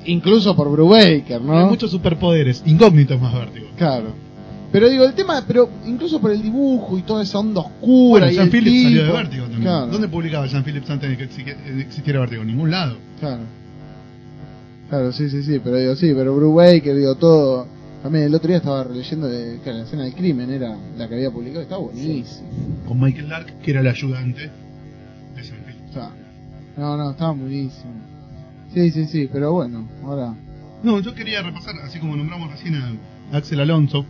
Incluso 0.06 0.56
por 0.56 0.70
Brubaker, 0.70 1.42
¿no? 1.42 1.58
Hay 1.58 1.66
muchos 1.66 1.90
superpoderes, 1.90 2.62
incógnitos 2.64 3.20
más 3.20 3.34
Vértigo. 3.34 3.66
Claro. 3.76 4.06
Pero 4.72 4.88
digo, 4.88 5.04
el 5.04 5.14
tema, 5.14 5.42
pero 5.46 5.68
incluso 5.86 6.20
por 6.20 6.30
el 6.30 6.40
dibujo 6.42 6.96
y 6.96 7.02
toda 7.02 7.22
esa 7.24 7.38
onda 7.40 7.60
oscura. 7.60 8.26
Bueno, 8.26 8.30
y 8.30 8.38
el 8.38 8.50
Phillips 8.50 8.82
salió 8.84 9.04
de. 9.04 9.12
Vértigo 9.12 9.42
también. 9.44 9.62
Claro, 9.62 9.86
¿Dónde 9.88 10.08
publicaba 10.08 10.46
Jean 10.46 10.62
Phillips 10.64 10.88
antes 10.90 11.10
de 11.10 11.16
que 11.16 11.28
exi- 11.28 11.80
existiera 11.80 12.20
Vértigo? 12.20 12.42
En 12.42 12.48
ningún 12.48 12.70
lado. 12.70 12.96
claro. 13.18 13.42
Claro, 14.88 15.12
sí, 15.12 15.30
sí, 15.30 15.42
sí, 15.44 15.60
pero 15.62 15.76
digo, 15.76 15.94
sí, 15.94 16.12
pero 16.16 16.34
Brubaker, 16.34 16.96
digo, 16.96 17.14
todo. 17.14 17.66
También 18.02 18.24
el 18.24 18.34
otro 18.34 18.48
día 18.48 18.56
estaba 18.56 18.82
releyendo 18.82 19.28
de 19.28 19.60
que 19.62 19.72
la 19.72 19.82
escena 19.82 20.02
del 20.04 20.14
crimen 20.14 20.50
era 20.50 20.76
la 20.96 21.06
que 21.08 21.14
había 21.14 21.30
publicado, 21.30 21.62
estaba 21.62 21.82
buenísimo. 21.82 22.48
Con 22.88 22.98
Michael 23.00 23.28
Lark, 23.28 23.58
que 23.60 23.70
era 23.70 23.80
el 23.80 23.86
ayudante 23.86 24.50
de 25.36 25.42
Jean 25.42 25.58
Phillips. 25.64 25.90
O 25.90 25.92
sea, 25.92 26.10
no, 26.76 26.96
no, 26.96 27.10
estaba 27.10 27.32
buenísimo. 27.32 27.92
Sí, 28.74 28.90
sí, 28.90 29.04
sí, 29.06 29.28
pero 29.32 29.52
bueno, 29.52 29.86
ahora. 30.04 30.34
No, 30.82 30.98
yo 31.00 31.14
quería 31.14 31.42
repasar, 31.42 31.74
así 31.84 31.98
como 32.00 32.16
nombramos 32.16 32.50
recién 32.50 32.74
a 32.76 33.36
Axel 33.36 33.60
Alonso, 33.60 34.04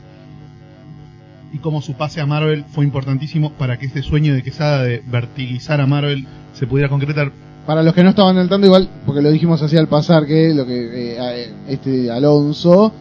y 1.52 1.58
cómo 1.58 1.82
su 1.82 1.94
pase 1.94 2.20
a 2.20 2.26
Marvel 2.26 2.64
fue 2.68 2.84
importantísimo 2.84 3.50
para 3.52 3.78
que 3.78 3.86
este 3.86 4.02
sueño 4.02 4.34
de 4.34 4.42
Quesada 4.42 4.82
de 4.84 5.02
vertigizar 5.10 5.80
a 5.80 5.86
Marvel 5.86 6.26
se 6.52 6.66
pudiera 6.66 6.88
concretar. 6.88 7.32
Para 7.66 7.82
los 7.82 7.94
que 7.94 8.02
no 8.02 8.10
estaban 8.10 8.36
al 8.38 8.48
tanto, 8.48 8.66
igual, 8.66 8.88
porque 9.06 9.20
lo 9.22 9.30
dijimos 9.30 9.60
así 9.62 9.76
al 9.76 9.86
pasar, 9.88 10.26
que 10.26 10.54
lo 10.54 10.66
que 10.66 11.14
eh, 11.14 11.20
a- 11.20 11.70
este 11.70 12.10
Alonso 12.10 12.92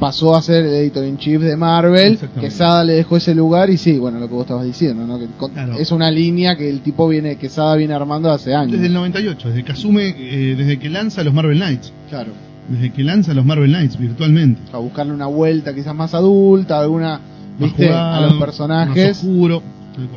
pasó 0.00 0.34
a 0.36 0.42
ser 0.42 0.64
el 0.66 0.74
editor 0.74 1.04
in 1.06 1.16
chief 1.16 1.40
de 1.40 1.56
Marvel, 1.56 2.14
Exactamente. 2.14 2.40
que 2.40 2.50
Sada 2.50 2.84
le 2.84 2.92
dejó 2.94 3.16
ese 3.16 3.34
lugar 3.34 3.70
y 3.70 3.78
sí, 3.78 3.98
bueno, 3.98 4.18
lo 4.18 4.28
que 4.28 4.34
vos 4.34 4.42
estabas 4.42 4.64
diciendo, 4.64 5.06
¿no? 5.06 5.18
Que 5.18 5.26
Claro. 5.54 5.74
es 5.78 5.90
una 5.90 6.10
línea 6.10 6.54
que 6.56 6.68
el 6.68 6.80
tipo 6.80 7.08
viene, 7.08 7.36
que 7.36 7.48
Sada 7.48 7.76
viene 7.76 7.94
armando 7.94 8.30
hace 8.30 8.54
años. 8.54 8.72
Desde 8.72 8.86
el 8.88 8.92
98, 8.94 9.48
desde 9.48 9.64
que 9.64 9.72
asume, 9.72 10.14
eh, 10.18 10.54
desde 10.56 10.78
que 10.78 10.90
lanza 10.90 11.22
los 11.24 11.32
Marvel 11.32 11.56
Knights, 11.58 11.92
Claro. 12.10 12.32
desde 12.68 12.92
que 12.92 13.02
lanza 13.04 13.32
los 13.32 13.44
Marvel 13.46 13.70
Knights 13.70 13.96
virtualmente. 13.98 14.60
A 14.72 14.78
buscarle 14.78 15.12
una 15.14 15.26
vuelta 15.26 15.74
quizás 15.74 15.94
más 15.94 16.12
adulta, 16.12 16.78
alguna, 16.78 17.20
viste, 17.58 17.86
jugado, 17.86 18.14
a 18.14 18.20
los 18.20 18.34
personajes. 18.34 19.18
oscuro. 19.18 19.62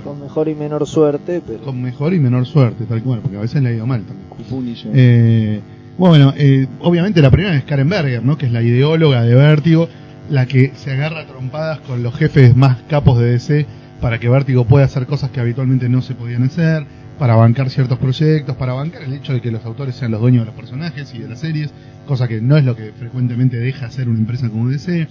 Con 0.04 0.20
mejor 0.20 0.50
y 0.50 0.56
menor 0.56 0.86
suerte, 0.86 1.42
pero. 1.46 1.62
con 1.62 1.82
mejor 1.82 2.14
y 2.14 2.20
menor 2.20 2.46
suerte, 2.46 2.84
tal 2.86 3.02
cual, 3.02 3.22
porque 3.22 3.38
a 3.38 3.42
veces 3.42 3.64
le 3.64 3.70
ha 3.70 3.74
ido 3.74 3.88
mal 3.88 4.04
también. 4.04 4.76
Eh, 4.94 5.62
bueno, 5.98 6.34
eh, 6.36 6.68
obviamente 6.82 7.22
la 7.22 7.32
primera 7.32 7.56
es 7.56 7.64
Karen 7.64 7.88
Berger, 7.88 8.24
¿no? 8.24 8.38
que 8.38 8.46
es 8.46 8.52
la 8.52 8.62
ideóloga 8.62 9.24
de 9.24 9.36
Vértigo, 9.36 9.88
la 10.30 10.46
que 10.46 10.74
se 10.76 10.92
agarra 10.92 11.22
a 11.22 11.28
trompadas 11.28 11.80
con 11.80 12.04
los 12.04 12.14
jefes 12.16 12.56
más 12.56 12.78
capos 12.90 13.20
de 13.20 13.32
DC 13.32 13.66
para 14.02 14.20
que 14.20 14.30
Vértigo 14.30 14.66
pueda 14.66 14.86
hacer 14.86 15.06
cosas 15.06 15.32
que 15.32 15.40
habitualmente 15.40 15.90
no 15.90 16.02
se 16.02 16.16
podían 16.16 16.44
hacer, 16.44 16.86
para 17.18 17.36
bancar 17.36 17.70
ciertos 17.70 17.98
proyectos, 18.00 18.56
para 18.56 18.74
bancar 18.74 19.04
el 19.04 19.14
hecho 19.14 19.34
de 19.34 19.42
que 19.42 19.52
los 19.52 19.66
autores 19.66 19.96
sean 19.96 20.12
los 20.12 20.22
dueños 20.22 20.44
de 20.44 20.46
los 20.46 20.56
personajes 20.56 21.14
y 21.14 21.20
de 21.20 21.28
las 21.28 21.40
series, 21.40 21.72
cosa 22.08 22.28
que 22.28 22.40
no 22.40 22.58
es 22.58 22.64
lo 22.64 22.76
que 22.76 22.94
frecuentemente 22.94 23.58
deja 23.58 23.88
hacer 23.88 24.08
una 24.08 24.20
empresa 24.20 24.50
como 24.50 24.70
DC. 24.70 25.08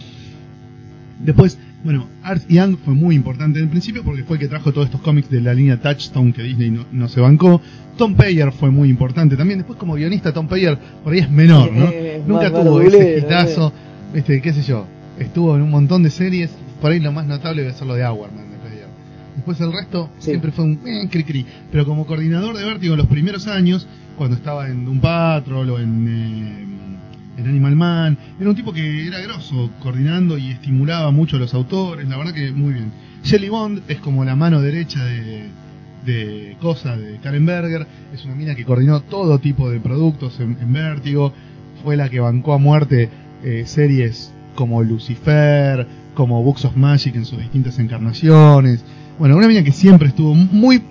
Después, 1.21 1.59
bueno, 1.85 2.07
Art 2.23 2.43
Young 2.49 2.77
fue 2.85 2.95
muy 2.95 3.15
importante 3.15 3.59
en 3.59 3.67
el 3.67 3.71
principio 3.71 4.03
porque 4.03 4.25
fue 4.25 4.37
el 4.37 4.41
que 4.41 4.49
trajo 4.49 4.73
todos 4.73 4.87
estos 4.87 5.01
cómics 5.01 5.31
de 5.31 5.41
la 5.41 5.55
línea 5.55 5.81
Touchstone 5.81 6.33
que 6.33 6.43
Disney 6.43 6.71
no, 6.71 6.85
no 6.91 7.09
se 7.09 7.21
bancó. 7.21 7.61
Tom 7.97 8.15
Payer 8.15 8.51
fue 8.53 8.71
muy 8.71 8.89
importante 8.89 9.37
también. 9.37 9.59
Después, 9.61 9.79
como 9.79 9.95
guionista, 9.95 10.33
Tom 10.33 10.49
Payer 10.49 10.77
por 11.05 11.13
ahí 11.13 11.21
es 11.21 11.31
menor, 11.31 11.73
¿no? 11.73 11.87
Eh, 11.89 12.23
Nunca 12.27 12.51
tuvo 12.51 12.81
ese 12.81 12.97
verdulero, 12.99 13.19
hitazo, 13.27 13.73
este, 14.15 14.41
qué 14.43 14.53
sé 14.53 14.63
yo. 14.63 14.87
Estuvo 15.19 15.55
en 15.57 15.63
un 15.63 15.71
montón 15.71 16.03
de 16.03 16.11
series. 16.11 16.51
Por 16.81 16.93
ahí 16.93 17.01
lo 17.01 17.11
más 17.13 17.27
notable 17.27 17.63
debe 17.63 17.75
ser 17.75 17.87
lo 17.87 17.95
de 17.95 18.05
Hourman 18.07 18.51
de 18.51 18.57
Payer. 18.59 18.87
Después 19.37 19.61
el 19.61 19.73
resto 19.73 20.11
Sí. 20.19 20.31
siempre 20.31 20.53
fue 20.53 20.65
un 20.65 20.81
eh, 20.87 21.09
cri 21.11 21.25
cri. 21.25 21.47
Pero 21.73 21.85
como 21.87 22.07
coordinador 22.07 22.57
de 22.57 22.65
Vértigo 22.65 22.95
en 22.95 22.99
los 22.99 23.07
primeros 23.09 23.47
años, 23.49 23.87
cuando 24.17 24.37
estaba 24.37 24.69
en 24.69 24.85
Doom 24.85 25.01
Patrol 25.01 25.71
o 25.71 25.79
en, 25.81 26.07
eh, 26.09 26.65
en 27.39 27.47
Animal 27.47 27.77
Man, 27.77 28.19
era 28.41 28.51
un 28.51 28.57
tipo 28.57 28.73
que 28.73 29.07
era 29.07 29.21
grosso, 29.21 29.71
coordinando 29.81 30.37
y 30.37 30.51
estimulaba 30.51 31.11
mucho 31.11 31.37
a 31.37 31.39
los 31.39 31.55
autores. 31.55 32.09
La 32.09 32.17
verdad 32.17 32.35
que 32.35 32.53
muy 32.53 32.75
bien. 32.75 32.93
Shelley 33.23 33.49
Bond 33.49 33.83
es 33.89 33.99
como 33.99 34.25
la 34.25 34.37
mano 34.37 34.61
derecha 34.61 35.05
de, 35.05 35.45
de 36.05 36.57
Cosa, 36.61 36.97
de 36.97 37.19
Karen 37.19 37.47
Berger. 37.47 37.87
Es 38.13 38.25
una 38.25 38.35
mina 38.35 38.55
que 38.55 38.65
coordinó 38.65 39.01
todo 39.01 39.39
tipo 39.39 39.71
de 39.71 39.79
productos 39.79 40.41
en, 40.41 40.57
en 40.61 40.73
Vértigo. 40.73 41.33
Fue 41.85 41.97
la 41.97 42.09
que 42.09 42.19
bancó 42.19 42.55
a 42.55 42.59
muerte 42.59 43.09
eh, 43.45 43.63
series 43.67 44.33
como 44.57 44.83
Lucifer, 44.83 45.87
como 46.15 46.43
Books 46.43 46.65
of 46.65 46.77
Magic 46.77 47.15
en 47.15 47.25
sus 47.25 47.39
distintas 47.39 47.79
encarnaciones. 47.79 48.85
Bueno, 49.19 49.37
una 49.37 49.47
mina 49.47 49.63
que 49.63 49.71
siempre 49.73 50.09
estuvo 50.09 50.35
muy 50.35 50.83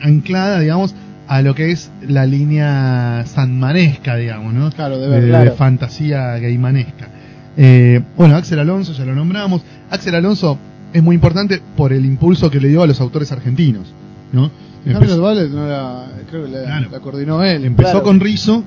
anclada, 0.00 0.60
digamos, 0.60 0.94
a 1.28 1.42
lo 1.42 1.54
que 1.54 1.70
es 1.70 1.90
la 2.06 2.24
línea 2.26 3.24
sanmanesca, 3.26 4.16
digamos, 4.16 4.54
¿no? 4.54 4.70
Claro, 4.70 4.98
de 4.98 5.08
ver. 5.08 5.22
de 5.22 5.28
claro. 5.28 5.54
fantasía 5.54 6.38
gaymanesca. 6.38 7.08
Eh, 7.56 8.00
bueno, 8.16 8.36
Axel 8.36 8.58
Alonso, 8.60 8.92
ya 8.92 9.04
lo 9.04 9.14
nombramos. 9.14 9.62
Axel 9.90 10.14
Alonso 10.14 10.58
es 10.92 11.02
muy 11.02 11.14
importante 11.14 11.60
por 11.76 11.92
el 11.92 12.04
impulso 12.04 12.50
que 12.50 12.60
le 12.60 12.68
dio 12.68 12.82
a 12.82 12.86
los 12.86 13.00
autores 13.00 13.30
argentinos, 13.32 13.92
¿no? 14.32 14.50
Empezó, 14.86 15.16
no 15.18 15.34
la, 15.68 16.06
creo 16.30 16.44
que 16.46 16.50
la, 16.50 16.62
Claro. 16.64 16.88
la 16.90 17.00
coordinó 17.00 17.42
él. 17.44 17.64
empezó 17.64 17.90
Claro. 17.90 18.04
con 18.04 18.20
Rizzo, 18.20 18.64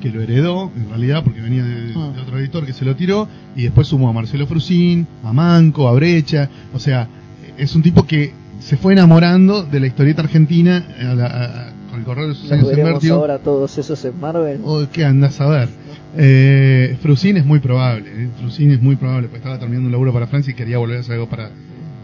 que 0.00 0.10
lo 0.10 0.20
heredó, 0.22 0.70
en 0.76 0.88
realidad, 0.90 1.24
porque 1.24 1.40
venía 1.40 1.64
de, 1.64 1.92
Ah. 1.96 2.12
de 2.14 2.20
otro 2.22 2.38
editor 2.38 2.64
que 2.64 2.72
se 2.72 2.84
lo 2.84 2.94
tiró, 2.94 3.26
y 3.56 3.62
después 3.62 3.88
sumó 3.88 4.08
a 4.10 4.12
Marcelo 4.12 4.46
Frusín, 4.46 5.06
a 5.24 5.32
Manco, 5.32 5.88
a 5.88 5.92
Brecha, 5.94 6.48
o 6.72 6.78
sea, 6.78 7.08
es 7.56 7.74
un 7.74 7.82
tipo 7.82 8.06
que 8.06 8.32
se 8.60 8.76
fue 8.76 8.92
enamorando 8.92 9.64
de 9.64 9.80
la 9.80 9.86
historieta 9.88 10.22
argentina 10.22 10.84
a 11.00 11.14
la- 11.14 11.26
a- 11.26 11.72
el 11.98 12.04
correr 12.04 12.28
de 12.28 12.34
sus 12.34 12.50
años 12.50 12.70
en 12.70 13.10
ahora 13.12 13.38
todos 13.38 13.76
esos 13.78 14.04
en 14.04 14.18
Marvel. 14.20 14.60
Oh, 14.64 14.84
¿Qué 14.92 15.04
andás 15.04 15.40
a 15.40 15.48
ver? 15.48 15.68
Eh, 16.16 16.96
Frusin 17.02 17.36
es 17.36 17.44
muy 17.44 17.60
probable. 17.60 18.06
eh, 18.08 18.28
Frusin 18.40 18.70
es 18.70 18.82
muy 18.82 18.96
probable, 18.96 19.28
porque 19.28 19.38
estaba 19.38 19.58
terminando 19.58 19.86
un 19.86 19.92
laburo 19.92 20.12
para 20.12 20.26
Francia 20.26 20.50
y 20.50 20.54
quería 20.54 20.78
volver 20.78 20.98
a 20.98 21.00
hacer 21.00 21.14
algo 21.14 21.28
para, 21.28 21.50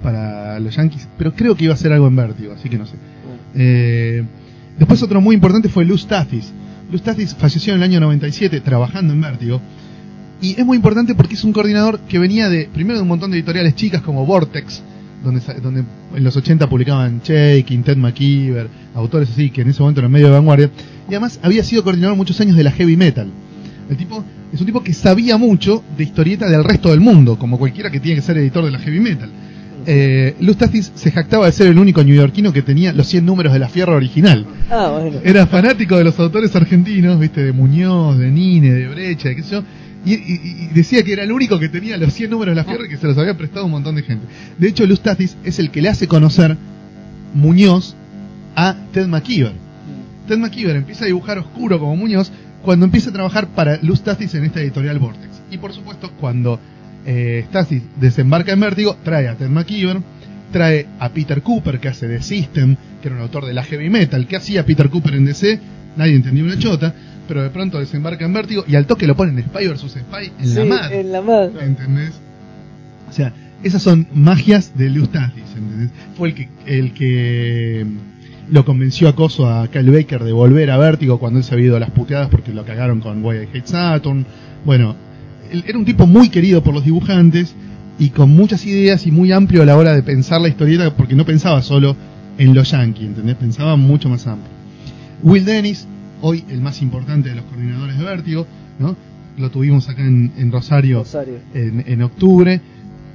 para 0.02 0.60
los 0.60 0.74
Yankees. 0.76 1.08
Pero 1.16 1.32
creo 1.32 1.56
que 1.56 1.64
iba 1.64 1.72
a 1.72 1.76
hacer 1.76 1.92
algo 1.92 2.06
en 2.06 2.16
Vértigo, 2.16 2.52
así 2.52 2.68
que 2.68 2.78
no 2.78 2.86
sé. 2.86 2.94
Eh, 3.54 4.24
después 4.78 5.02
otro 5.02 5.20
muy 5.20 5.34
importante 5.34 5.68
fue 5.68 5.84
Luz 5.84 6.06
Tathis. 6.06 6.52
Luz 6.92 7.02
Tathis 7.02 7.34
falleció 7.34 7.72
en 7.72 7.78
el 7.80 7.84
año 7.84 8.00
97 8.00 8.60
trabajando 8.60 9.12
en 9.12 9.20
Vértigo. 9.20 9.60
Y 10.40 10.60
es 10.60 10.66
muy 10.66 10.76
importante 10.76 11.14
porque 11.14 11.34
es 11.34 11.44
un 11.44 11.52
coordinador 11.52 12.00
que 12.00 12.18
venía 12.18 12.48
de, 12.50 12.68
primero 12.72 12.98
de 12.98 13.02
un 13.02 13.08
montón 13.08 13.30
de 13.30 13.38
editoriales 13.38 13.74
chicas 13.76 14.02
como 14.02 14.26
Vortex, 14.26 14.82
donde, 15.24 15.40
donde 15.62 15.84
en 16.14 16.24
los 16.24 16.36
80 16.36 16.68
publicaban 16.68 17.20
Shaking, 17.24 17.82
Ted 17.82 17.96
McKeever, 17.96 18.68
autores 18.94 19.30
así 19.30 19.50
que 19.50 19.62
en 19.62 19.70
ese 19.70 19.80
momento 19.80 20.00
eran 20.00 20.12
medio 20.12 20.26
de 20.26 20.32
vanguardia. 20.32 20.70
Y 21.08 21.12
además 21.12 21.40
había 21.42 21.64
sido 21.64 21.82
coordinador 21.82 22.16
muchos 22.16 22.40
años 22.40 22.56
de 22.56 22.64
la 22.64 22.70
heavy 22.70 22.96
metal. 22.96 23.28
El 23.90 23.96
tipo 23.96 24.24
es 24.52 24.60
un 24.60 24.66
tipo 24.66 24.82
que 24.82 24.92
sabía 24.92 25.36
mucho 25.36 25.82
de 25.96 26.04
historieta 26.04 26.48
del 26.48 26.64
resto 26.64 26.90
del 26.90 27.00
mundo, 27.00 27.38
como 27.38 27.58
cualquiera 27.58 27.90
que 27.90 28.00
tiene 28.00 28.16
que 28.16 28.22
ser 28.22 28.38
editor 28.38 28.64
de 28.64 28.70
la 28.70 28.78
heavy 28.78 29.00
metal. 29.00 29.30
Eh, 29.86 30.34
Luz 30.40 30.56
Tathis 30.56 30.92
se 30.94 31.10
jactaba 31.10 31.46
de 31.46 31.52
ser 31.52 31.66
el 31.66 31.78
único 31.78 32.02
neoyorquino 32.02 32.52
que 32.52 32.62
tenía 32.62 32.92
los 32.92 33.06
100 33.08 33.26
números 33.26 33.52
de 33.52 33.58
la 33.58 33.68
Fierra 33.68 33.94
original. 33.94 34.46
Ah, 34.70 34.98
bueno. 34.98 35.18
Era 35.22 35.46
fanático 35.46 35.96
de 35.96 36.04
los 36.04 36.18
autores 36.18 36.54
argentinos, 36.56 37.18
viste, 37.18 37.44
de 37.44 37.52
Muñoz, 37.52 38.18
de 38.18 38.30
Nine, 38.30 38.72
de 38.72 38.88
Brecha, 38.88 39.28
de 39.28 39.36
qué 39.36 39.42
sé 39.42 39.50
yo. 39.52 39.62
Y, 40.04 40.14
y- 40.14 40.70
decía 40.74 41.02
que 41.02 41.12
era 41.14 41.22
el 41.24 41.32
único 41.32 41.58
que 41.58 41.68
tenía 41.68 41.96
los 41.96 42.12
100 42.12 42.30
números 42.30 42.52
de 42.54 42.56
la 42.56 42.64
Fierra 42.64 42.84
y 42.86 42.88
que 42.90 42.96
se 42.98 43.06
los 43.06 43.16
había 43.18 43.36
prestado 43.36 43.64
un 43.66 43.70
montón 43.72 43.94
de 43.96 44.02
gente. 44.02 44.26
De 44.58 44.68
hecho, 44.68 44.86
Luz 44.86 45.00
Tathis 45.00 45.36
es 45.44 45.58
el 45.58 45.70
que 45.70 45.80
le 45.82 45.88
hace 45.88 46.06
conocer 46.08 46.56
Muñoz 47.34 47.94
a 48.56 48.76
Ted 48.92 49.06
McKeever. 49.06 49.52
Ted 50.28 50.38
McKeever 50.38 50.76
empieza 50.76 51.04
a 51.04 51.06
dibujar 51.06 51.38
oscuro 51.38 51.78
como 51.78 51.96
Muñoz 51.96 52.30
cuando 52.62 52.84
empieza 52.86 53.10
a 53.10 53.12
trabajar 53.12 53.48
para 53.48 53.78
Luz 53.82 54.02
Tathis 54.02 54.34
en 54.34 54.44
esta 54.44 54.60
editorial 54.60 54.98
Vortex. 54.98 55.42
Y 55.50 55.58
por 55.58 55.72
supuesto, 55.72 56.10
cuando 56.20 56.58
eh, 57.06 57.44
desembarca 58.00 58.52
en 58.52 58.60
Vértigo, 58.60 58.96
trae 59.04 59.28
a 59.28 59.34
Ted 59.34 59.48
McKeever, 59.48 59.98
trae 60.52 60.86
a 60.98 61.08
Peter 61.10 61.42
Cooper, 61.42 61.80
que 61.80 61.88
hace 61.88 62.08
The 62.08 62.22
System, 62.22 62.76
que 63.02 63.08
era 63.08 63.16
un 63.16 63.22
autor 63.22 63.44
de 63.44 63.52
la 63.54 63.62
heavy 63.64 63.90
metal. 63.90 64.26
¿Qué 64.26 64.36
hacía 64.36 64.64
Peter 64.64 64.88
Cooper 64.88 65.14
en 65.14 65.24
DC? 65.26 65.60
Nadie 65.96 66.14
entendió 66.14 66.44
una 66.44 66.58
chota, 66.58 66.94
pero 67.26 67.42
de 67.42 67.50
pronto 67.50 67.78
desembarca 67.78 68.24
en 68.24 68.32
Vértigo 68.32 68.64
y 68.66 68.76
al 68.76 68.86
toque 68.86 69.06
lo 69.06 69.16
ponen 69.16 69.38
en 69.38 69.44
Spy 69.44 69.68
vs. 69.68 69.80
Spy 69.80 70.32
en 70.40 70.54
la 70.54 70.64
madre. 70.64 71.00
en 71.00 71.12
la 71.12 71.22
madre. 71.22 71.64
¿Entendés? 71.64 72.12
O 73.08 73.12
sea, 73.12 73.32
esas 73.62 73.82
son 73.82 74.06
magias 74.12 74.76
de 74.76 74.90
Luz 74.90 75.10
Tathis, 75.10 75.44
¿entendés? 75.56 75.90
Fue 76.16 76.28
el 76.28 76.34
que, 76.34 76.48
el 76.66 76.92
que 76.92 77.86
mm, 77.86 78.52
lo 78.52 78.64
convenció 78.64 79.08
a 79.08 79.14
Coso 79.14 79.48
a 79.48 79.68
Kyle 79.68 79.90
Baker 79.90 80.22
de 80.22 80.32
volver 80.32 80.70
a 80.70 80.76
Vértigo 80.76 81.18
cuando 81.18 81.38
él 81.38 81.44
se 81.44 81.54
había 81.54 81.66
ido 81.66 81.76
a 81.76 81.80
las 81.80 81.90
puteadas 81.90 82.28
porque 82.28 82.52
lo 82.52 82.64
cagaron 82.64 83.00
con 83.00 83.24
I 83.24 83.48
Hate 83.52 83.66
Saturn. 83.66 84.26
Bueno, 84.64 84.96
él 85.50 85.64
era 85.66 85.78
un 85.78 85.84
tipo 85.84 86.06
muy 86.06 86.28
querido 86.28 86.62
por 86.62 86.74
los 86.74 86.84
dibujantes 86.84 87.54
y 87.98 88.10
con 88.10 88.30
muchas 88.30 88.66
ideas 88.66 89.06
y 89.06 89.12
muy 89.12 89.32
amplio 89.32 89.62
a 89.62 89.66
la 89.66 89.76
hora 89.76 89.94
de 89.94 90.02
pensar 90.02 90.40
la 90.40 90.48
historieta 90.48 90.94
porque 90.94 91.14
no 91.14 91.24
pensaba 91.24 91.62
solo 91.62 91.96
en 92.38 92.54
los 92.54 92.70
Yankees, 92.70 93.08
¿entendés? 93.08 93.36
Pensaba 93.36 93.76
mucho 93.76 94.08
más 94.08 94.26
amplio. 94.26 94.52
Will 95.22 95.44
Dennis, 95.44 95.86
hoy 96.24 96.42
el 96.48 96.60
más 96.60 96.80
importante 96.80 97.28
de 97.28 97.34
los 97.34 97.44
coordinadores 97.44 97.98
de 97.98 98.04
Vértigo, 98.04 98.46
¿no? 98.78 98.96
Lo 99.36 99.50
tuvimos 99.50 99.88
acá 99.88 100.02
en, 100.02 100.32
en 100.38 100.50
Rosario, 100.50 101.00
Rosario. 101.00 101.38
En, 101.52 101.84
en 101.86 102.02
octubre 102.02 102.60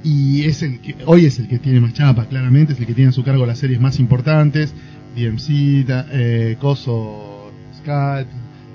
y 0.04 0.44
es 0.44 0.62
el 0.62 0.80
que 0.80 0.96
hoy 1.06 1.26
es 1.26 1.40
el 1.40 1.48
que 1.48 1.58
tiene 1.58 1.80
más 1.80 1.94
chapa, 1.94 2.26
claramente, 2.26 2.74
es 2.74 2.80
el 2.80 2.86
que 2.86 2.94
tiene 2.94 3.10
a 3.10 3.14
su 3.14 3.24
cargo 3.24 3.46
las 3.46 3.58
series 3.58 3.82
más 3.82 4.00
importantes, 4.00 4.74
DMC, 5.16 5.50
eh, 5.90 6.58
Coso, 6.60 7.52
Scat, 7.80 8.28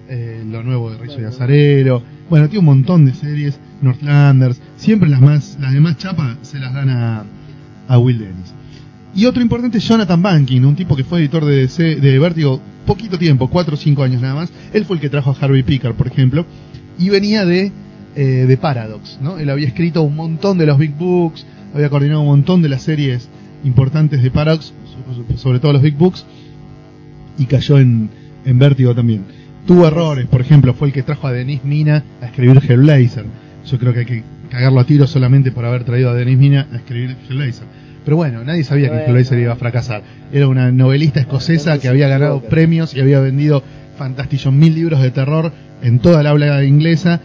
eh, 0.09 0.45
lo 0.47 0.63
nuevo 0.63 0.91
de 0.91 0.99
Rizzo 0.99 1.21
y 1.21 1.25
Azarelo, 1.25 2.03
bueno, 2.29 2.49
tiene 2.49 2.61
un 2.61 2.67
montón 2.67 3.07
de 3.07 3.15
series, 3.15 3.59
Northlanders, 3.83 4.61
siempre 4.77 5.09
las 5.09 5.21
más, 5.21 5.57
las 5.61 5.73
de 5.73 5.81
más 5.81 5.97
chapa 5.97 6.37
se 6.43 6.59
las 6.59 6.75
dan 6.75 6.91
a, 6.91 7.25
a 7.89 7.99
Will 7.99 8.19
Dennis. 8.19 8.53
Y 9.17 9.27
otro 9.27 9.43
importante 9.43 9.79
es 9.79 9.85
Jonathan 9.87 10.21
Banking, 10.21 10.63
un 10.63 10.75
tipo 10.75 10.97
que 10.97 11.05
fue 11.05 11.21
editor 11.21 11.45
de, 11.45 11.57
DC, 11.63 11.97
de 11.97 12.19
Vértigo 12.19 12.61
poquito 12.87 13.19
tiempo, 13.19 13.49
4 13.49 13.75
o 13.75 13.77
5 13.77 14.03
años 14.03 14.21
nada 14.21 14.35
más. 14.35 14.53
Él 14.73 14.85
fue 14.85 14.97
el 14.97 15.01
que 15.01 15.09
trajo 15.09 15.31
a 15.31 15.37
Harvey 15.41 15.63
Pickard, 15.63 15.95
por 15.95 16.07
ejemplo, 16.09 16.45
y 16.99 17.11
venía 17.11 17.45
de, 17.45 17.71
eh, 18.17 18.23
de 18.49 18.57
Paradox, 18.57 19.19
¿no? 19.23 19.39
Él 19.39 19.51
había 19.51 19.67
escrito 19.69 20.03
un 20.03 20.17
montón 20.17 20.59
de 20.59 20.67
los 20.67 20.79
Big 20.79 20.95
Books, 20.97 21.47
había 21.75 21.89
coordinado 21.91 22.21
un 22.23 22.27
montón 22.27 22.61
de 22.63 22.69
las 22.69 22.83
series 22.83 23.29
importantes 23.65 24.23
de 24.23 24.31
Paradox, 24.31 24.73
so- 25.31 25.37
sobre 25.39 25.61
todo 25.61 25.73
los 25.73 25.83
Big 25.83 25.95
Books, 25.97 26.25
y 27.39 27.47
cayó 27.47 27.79
en, 27.79 28.11
en 28.45 28.59
Vértigo 28.59 28.95
también. 28.95 29.23
Tuvo 29.67 29.87
errores, 29.87 30.27
por 30.27 30.41
ejemplo, 30.41 30.75
fue 30.75 30.89
el 30.89 30.93
que 30.93 31.03
trajo 31.03 31.27
a 31.29 31.33
Denis 31.33 31.65
Mina 31.65 32.05
a 32.21 32.27
escribir 32.27 32.61
Hellblazer. 32.69 33.25
Yo 33.67 33.79
creo 33.79 33.93
que 33.95 34.01
hay 34.01 34.07
que 34.07 34.23
cagarlo 34.51 34.81
a 34.81 34.85
tiro 34.85 35.07
solamente 35.07 35.51
por 35.53 35.65
haber 35.65 35.85
traído 35.85 36.11
a 36.11 36.15
Denis 36.15 36.37
Mina 36.37 36.67
a 36.73 36.77
escribir 36.77 37.17
Hellblazer. 37.29 37.65
Pero 38.05 38.17
bueno, 38.17 38.45
nadie 38.45 38.65
sabía 38.65 38.89
que 38.89 38.97
Bueno. 38.97 39.07
Hellblazer 39.07 39.39
iba 39.39 39.53
a 39.53 39.57
fracasar. 39.57 40.03
Era 40.33 40.49
una 40.49 40.71
novelista 40.71 41.21
escocesa 41.21 41.79
que 41.79 41.89
había 41.89 42.09
ganado 42.09 42.43
premios 42.43 42.95
y 42.95 43.01
había 43.01 43.21
vendido 43.21 43.63
fantastillón 43.97 44.59
mil 44.59 44.75
libros 44.75 45.01
de 45.01 45.11
terror 45.11 45.53
en 45.83 46.01
toda 46.01 46.23
la 46.23 46.31
habla 46.31 46.65
inglesa 46.65 47.21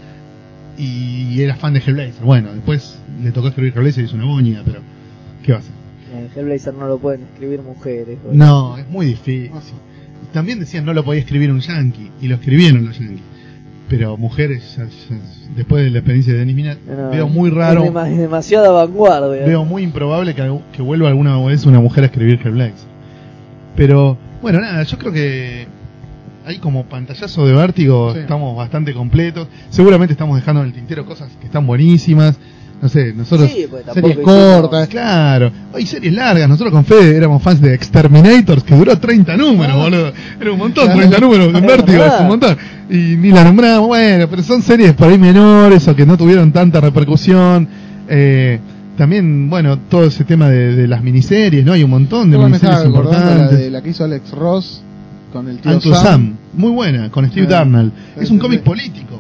y 0.78 1.42
era 1.42 1.56
fan 1.56 1.74
de 1.74 1.80
Hellblazer. 1.80 2.24
Bueno, 2.24 2.54
después 2.54 2.98
le 3.22 3.32
tocó 3.32 3.50
escribir 3.50 3.74
Hellblazer 3.76 4.04
y 4.04 4.08
es 4.08 4.14
una 4.14 4.26
boña, 4.26 4.62
pero 4.66 4.80
¿qué 5.44 5.52
va 5.52 5.58
a 5.58 5.62
hacer? 5.62 5.74
En 6.16 6.30
Hellblazer 6.36 6.74
no 6.74 6.88
lo 6.88 6.98
pueden 6.98 7.24
escribir 7.24 7.62
mujeres. 7.62 8.18
No, 8.32 8.78
es 8.78 8.88
muy 8.90 9.08
difícil. 9.08 9.52
También 10.34 10.60
decían 10.60 10.86
no 10.86 10.94
lo 10.94 11.04
podía 11.04 11.22
escribir 11.22 11.52
un 11.52 11.60
yankee, 11.60 12.12
y 12.22 12.28
lo 12.28 12.36
escribieron 12.36 12.86
los 12.86 12.98
yankees. 12.98 13.29
Pero 13.90 14.18
mujeres, 14.18 14.78
después 15.56 15.84
de 15.84 15.90
la 15.90 15.98
experiencia 16.00 16.34
de 16.34 16.40
Denis 16.40 16.56
Mina, 16.56 16.78
No, 16.88 17.10
veo 17.10 17.28
muy 17.28 17.50
Es, 17.50 17.56
raro, 17.56 17.84
es 18.06 18.18
demasiada 18.18 18.70
vanguardia. 18.70 19.46
veo 19.46 19.66
muy 19.66 19.82
improbable 19.84 20.36
que, 20.36 20.60
que 20.72 20.82
vuelva 20.84 21.08
alguna 21.10 21.38
vez 21.44 21.66
una 21.66 21.80
mujer 21.80 22.04
a 22.04 22.08
escribir 22.08 22.40
Hellblazer. 22.44 22.88
Pero, 23.76 24.18
bueno, 24.42 24.60
nada, 24.62 24.84
yo 24.84 24.98
creo 24.98 25.12
que 25.12 25.66
ahí 26.46 26.58
como 26.58 26.86
pantallazo 26.86 27.46
de 27.48 27.54
vértigo 27.54 28.14
Sí. 28.14 28.20
estamos 28.20 28.56
bastante 28.56 28.94
completos. 28.94 29.48
Seguramente 29.70 30.14
estamos 30.14 30.36
dejando 30.36 30.62
en 30.62 30.68
el 30.68 30.74
tintero 30.74 31.06
cosas 31.06 31.30
que 31.40 31.46
están 31.48 31.66
buenísimas. 31.66 32.38
No 32.82 32.88
sé, 32.88 33.14
nosotros... 33.14 33.50
Sí, 33.54 33.66
pues 33.70 33.84
series 33.94 34.16
hicimos- 34.18 34.26
cortas. 34.62 34.88
Claro, 34.88 35.52
hay 35.74 35.86
series 35.86 36.14
largas. 36.14 36.48
Nosotros 36.48 36.72
con 36.74 36.86
Fede 36.86 37.18
éramos 37.18 37.42
fans 37.44 37.60
de 37.62 37.74
Exterminators, 37.74 38.64
que 38.64 38.74
duró 38.76 38.98
30 38.98 39.36
números, 39.36 39.76
Ah. 39.78 39.84
boludo. 39.84 40.12
Era 40.40 40.52
un 40.52 40.58
montón, 40.58 40.86
Claro. 40.86 41.00
30 41.00 41.20
números 41.20 41.48
en 41.56 41.66
Vértigo, 41.68 42.04
es 42.06 42.14
un 42.22 42.28
montón. 42.28 42.58
Y 42.90 43.16
ni 43.18 43.32
la 43.32 43.44
nombramos, 43.44 43.88
bueno, 43.88 44.28
pero 44.30 44.42
son 44.44 44.62
series 44.62 44.94
por 44.94 45.10
ahí 45.10 45.18
menores 45.18 45.88
o 45.90 45.96
que 45.96 46.06
no 46.06 46.18
tuvieron 46.18 46.52
tanta 46.54 46.80
repercusión. 46.80 47.68
Eh, 48.08 48.60
también, 48.98 49.50
bueno, 49.50 49.78
todo 49.90 50.06
ese 50.06 50.24
tema 50.24 50.50
de, 50.50 50.76
de 50.76 50.88
las 50.88 51.04
miniseries, 51.04 51.64
¿no? 51.66 51.74
Hay 51.74 51.84
un 51.84 51.90
montón 51.90 52.32
de 52.32 52.38
miniseries 52.38 52.78
acordando 52.80 53.12
la, 53.12 53.20
importantes. 53.20 53.60
de 53.60 53.70
la 53.72 53.82
que 53.82 53.90
hizo 53.90 54.04
Alex 54.06 54.32
Ross 54.32 54.82
con 55.32 55.48
el 55.48 55.58
tío 55.60 55.72
Uncle 55.74 55.94
Sam. 55.96 56.36
muy 56.54 56.72
buena, 56.72 57.10
con 57.12 57.26
Steve 57.30 57.46
Sí. 57.46 57.52
Darnell. 57.52 57.92
Es 58.20 58.32
un 58.32 58.40
cómic 58.40 58.62
político, 58.62 59.20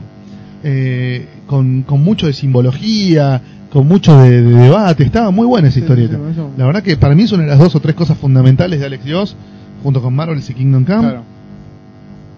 eh, 0.63 1.25
con, 1.47 1.83
con 1.83 2.03
mucho 2.03 2.27
de 2.27 2.33
simbología, 2.33 3.41
con 3.71 3.87
mucho 3.87 4.17
de, 4.21 4.41
de 4.41 4.53
debate. 4.55 5.03
Estaba 5.03 5.31
muy 5.31 5.45
buena 5.47 5.67
esa 5.69 5.79
historieta. 5.79 6.15
sí, 6.17 6.21
sí, 6.25 6.31
eso- 6.31 6.51
La 6.57 6.65
verdad 6.65 6.83
que 6.83 6.97
para 6.97 7.15
mí 7.15 7.23
es 7.23 7.31
una 7.31 7.43
de 7.43 7.49
las 7.49 7.59
dos 7.59 7.75
o 7.75 7.79
tres 7.79 7.95
cosas 7.95 8.17
fundamentales 8.17 8.79
de 8.79 8.85
Alex 8.85 9.03
Dios, 9.05 9.35
junto 9.83 10.01
con 10.01 10.13
Marvel 10.15 10.39
y 10.47 10.53
Kingdom 10.53 10.83
Come. 10.85 10.99
Claro. 10.99 11.23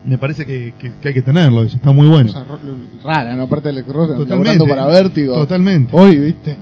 Me 0.03 0.17
parece 0.17 0.45
que, 0.45 0.73
que- 0.79 0.91
que 0.99 1.07
hay 1.09 1.13
que 1.13 1.21
tenerlo, 1.21 1.63
eso 1.63 1.75
está 1.75 1.91
muy 1.91 2.07
bueno. 2.07 2.33
Rara, 3.03 3.35
¿no? 3.35 3.43
Aparte 3.43 3.69
de 3.69 3.75
Alex 3.75 3.87
Ross, 3.87 4.17
Totalmente. 4.17 4.65
para 4.67 4.87
Vértigo. 4.87 5.35
Totalmente. 5.35 5.95
Hoy, 5.95 6.17
¿viste? 6.17 6.55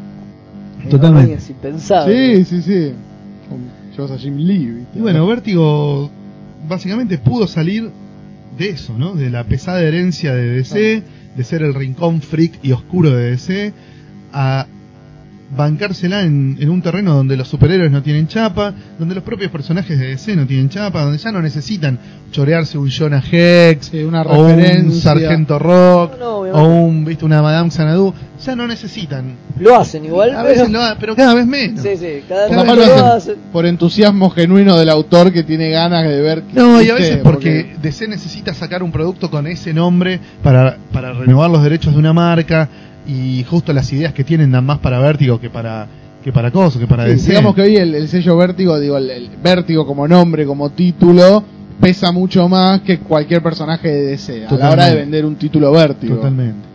Totalmente. 0.90 1.34
Es 1.34 1.50
impensable. 1.50 2.44
Sí, 2.46 2.46
sí, 2.46 2.62
sí. 2.62 2.94
Llevas 3.96 4.12
a 4.12 4.18
Jim 4.18 4.36
Lee, 4.38 4.66
¿viste? 4.72 5.00
Y 5.00 5.02
bueno, 5.02 5.26
Vértigo 5.28 6.10
básicamente 6.68 7.18
pudo 7.18 7.48
salir 7.48 7.90
de 8.58 8.70
eso, 8.70 8.94
¿no? 8.98 9.14
De 9.14 9.30
la 9.30 9.44
pesada 9.46 9.82
herencia 9.82 10.34
de 10.34 10.48
DC, 10.50 11.04
de 11.36 11.44
ser 11.44 11.62
el 11.62 11.74
rincón 11.74 12.22
freak 12.22 12.60
y 12.64 12.72
oscuro 12.72 13.12
de 13.12 13.32
DC, 13.32 13.74
a 14.34 14.68
bancársela 15.56 16.22
en, 16.24 16.58
en 16.60 16.70
un 16.70 16.82
terreno 16.82 17.16
donde 17.16 17.36
los 17.36 17.48
superhéroes 17.48 17.92
no 17.92 18.02
tienen 18.04 18.28
chapa, 18.28 18.74
donde 19.00 19.16
los 19.16 19.24
propios 19.24 19.50
personajes 19.52 19.98
de 19.98 20.08
DC 20.10 20.36
no 20.36 20.46
tienen 20.46 20.70
chapa, 20.70 21.02
donde 21.04 21.18
ya 21.18 21.32
no 21.32 21.42
necesitan 21.42 21.98
chorearse 22.32 22.78
un 22.78 22.90
Jonah 22.92 23.24
Hex, 23.32 23.88
Sí, 23.88 24.04
una 24.04 24.22
o 24.22 24.46
un. 24.46 24.92
Sargento 24.92 25.58
Rock, 25.58 26.14
No, 26.20 26.26
no, 26.26 26.36
obviamente. 26.38 26.68
o 26.68 26.68
un, 26.86 27.06
viste, 27.06 27.26
una 27.26 27.42
Madame 27.42 27.72
Xanadu, 27.72 28.14
ya 28.46 28.56
no 28.56 28.68
necesitan. 28.68 29.36
Lo 29.60 29.76
hacen 29.76 30.06
igual, 30.06 30.30
A 30.32 30.44
pero... 30.44 30.48
veces 30.50 30.70
lo 30.70 30.82
ha- 30.82 30.96
pero 31.00 31.16
cada 31.16 31.34
vez 31.34 31.48
menos. 31.48 31.82
Sí, 31.82 31.98
sí, 31.98 32.24
cada 32.30 32.48
vez 32.48 32.58
que 32.58 32.76
lo 32.76 32.76
lo 32.86 33.06
hacen 33.06 33.36
por 33.52 33.66
entusiasmo 33.66 34.30
genuino 34.30 34.78
del 34.78 34.90
autor 34.90 35.34
que 35.34 35.44
tiene 35.44 35.70
ganas 35.72 36.04
de 36.08 36.22
ver. 36.22 36.44
No, 36.54 36.82
y 36.82 36.90
a 36.90 36.94
veces 36.94 37.18
porque 37.24 37.76
DC 37.82 38.08
necesita 38.08 38.54
sacar 38.54 38.84
un 38.84 38.92
producto 38.92 39.30
con 39.32 39.48
ese 39.48 39.74
nombre 39.74 40.20
para, 40.44 40.78
para 40.94 41.12
renovar 41.14 41.50
los 41.50 41.64
derechos 41.64 41.94
de 41.94 42.00
una 42.00 42.14
marca 42.14 42.70
y 43.08 43.44
justo 43.44 43.74
las 43.74 43.92
ideas 43.92 44.14
que 44.14 44.24
tienen 44.24 44.52
dan 44.52 44.66
más 44.66 44.80
para 44.80 45.00
Vértigo 45.00 45.40
que 45.40 45.50
para 45.50 45.88
que 46.24 46.34
para 46.34 46.52
cosas, 46.52 46.82
que 46.82 46.88
para 46.88 47.06
Sí, 47.06 47.12
DC. 47.12 47.30
digamos 47.30 47.56
que 47.56 47.62
hoy 47.62 47.78
el, 47.78 47.96
el 47.96 48.08
sello 48.10 48.36
Vértigo, 48.36 48.78
digo, 48.80 48.98
el, 48.98 49.10
el 49.10 49.30
Vértigo 49.42 49.86
como 49.86 50.08
nombre, 50.08 50.46
como 50.46 50.70
título, 50.72 51.44
pesa 51.80 52.12
mucho 52.12 52.50
más 52.50 52.82
que 52.82 53.00
cualquier 53.00 53.42
personaje 53.42 53.88
de 53.88 54.02
DC 54.04 54.48
a 54.48 54.54
la 54.54 54.72
hora 54.72 54.86
de 54.88 54.96
vender 54.96 55.26
un 55.26 55.36
título 55.36 55.72
Vértigo. 55.72 56.18
Totalmente. 56.18 56.68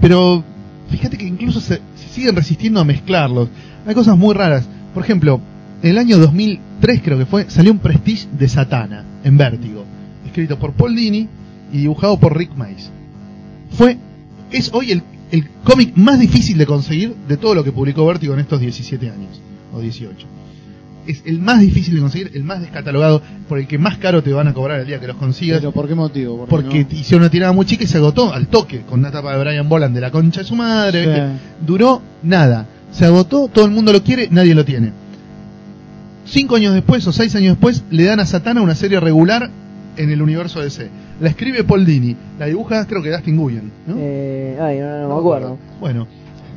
Pero 0.00 0.44
fíjate 0.90 1.16
que 1.16 1.24
incluso 1.24 1.60
se, 1.60 1.76
se 1.96 2.08
siguen 2.10 2.36
resistiendo 2.36 2.80
a 2.80 2.84
mezclarlos. 2.84 3.48
Hay 3.86 3.94
cosas 3.94 4.16
muy 4.18 4.34
raras. 4.34 4.68
Por 4.92 5.02
ejemplo, 5.02 5.40
en 5.82 5.90
el 5.90 5.98
año 5.98 6.18
2003 6.18 7.00
creo 7.02 7.18
que 7.18 7.26
fue, 7.26 7.48
salió 7.48 7.72
un 7.72 7.78
Prestige 7.78 8.28
de 8.30 8.48
Satana 8.48 9.04
en 9.24 9.38
Vértigo, 9.38 9.84
escrito 10.26 10.58
por 10.58 10.72
Paul 10.72 10.94
Dini 10.94 11.28
y 11.72 11.78
dibujado 11.78 12.18
por 12.18 12.36
Rick 12.36 12.54
Mace. 12.56 12.90
Fue 13.70 13.96
es 14.50 14.70
hoy 14.72 14.92
el, 14.92 15.02
el 15.34 15.48
cómic 15.64 15.96
más 15.96 16.20
difícil 16.20 16.56
de 16.56 16.64
conseguir 16.64 17.12
de 17.28 17.36
todo 17.36 17.56
lo 17.56 17.64
que 17.64 17.72
publicó 17.72 18.06
Vértigo 18.06 18.34
en 18.34 18.40
estos 18.40 18.60
17 18.60 19.10
años 19.10 19.40
o 19.72 19.80
18. 19.80 20.26
Es 21.08 21.22
el 21.26 21.40
más 21.40 21.60
difícil 21.60 21.94
de 21.96 22.00
conseguir, 22.00 22.30
el 22.34 22.44
más 22.44 22.60
descatalogado, 22.60 23.20
por 23.48 23.58
el 23.58 23.66
que 23.66 23.76
más 23.76 23.98
caro 23.98 24.22
te 24.22 24.32
van 24.32 24.46
a 24.46 24.54
cobrar 24.54 24.80
el 24.80 24.86
día 24.86 25.00
que 25.00 25.08
los 25.08 25.16
consigas 25.16 25.58
Pero 25.58 25.72
¿por 25.72 25.88
qué 25.88 25.94
motivo? 25.94 26.46
porque 26.48 26.86
no? 26.88 26.96
hicieron 26.98 27.22
una 27.22 27.30
tirada 27.30 27.52
muy 27.52 27.66
chica 27.66 27.82
y 27.84 27.86
se 27.88 27.98
agotó 27.98 28.32
al 28.32 28.46
toque 28.46 28.82
con 28.82 29.00
una 29.00 29.10
tapa 29.10 29.36
de 29.36 29.44
Brian 29.44 29.68
Boland 29.68 29.94
de 29.94 30.00
la 30.00 30.10
concha 30.12 30.40
de 30.40 30.46
su 30.46 30.54
madre. 30.54 31.02
Sí. 31.02 31.08
¿viste? 31.08 31.26
Duró 31.66 32.00
nada. 32.22 32.66
Se 32.92 33.04
agotó, 33.04 33.48
todo 33.48 33.64
el 33.64 33.72
mundo 33.72 33.92
lo 33.92 34.02
quiere, 34.04 34.28
nadie 34.30 34.54
lo 34.54 34.64
tiene. 34.64 34.92
Cinco 36.26 36.56
años 36.56 36.72
después 36.72 37.04
o 37.06 37.12
seis 37.12 37.34
años 37.34 37.54
después 37.56 37.82
le 37.90 38.04
dan 38.04 38.20
a 38.20 38.24
Satana 38.24 38.62
una 38.62 38.76
serie 38.76 39.00
regular 39.00 39.50
en 39.96 40.10
el 40.10 40.22
universo 40.22 40.60
DC. 40.60 40.88
La 41.20 41.28
escribe 41.28 41.62
Paul 41.64 41.84
Dini, 41.86 42.16
la 42.38 42.46
dibuja 42.46 42.86
creo 42.86 43.02
que 43.02 43.10
Dustin 43.10 43.36
Nguyen. 43.36 43.70
¿no? 43.86 43.94
Eh, 43.98 44.58
ay, 44.60 44.78
no, 44.80 45.02
no 45.02 45.08
me 45.14 45.20
acuerdo. 45.20 45.58
Bueno, 45.80 46.06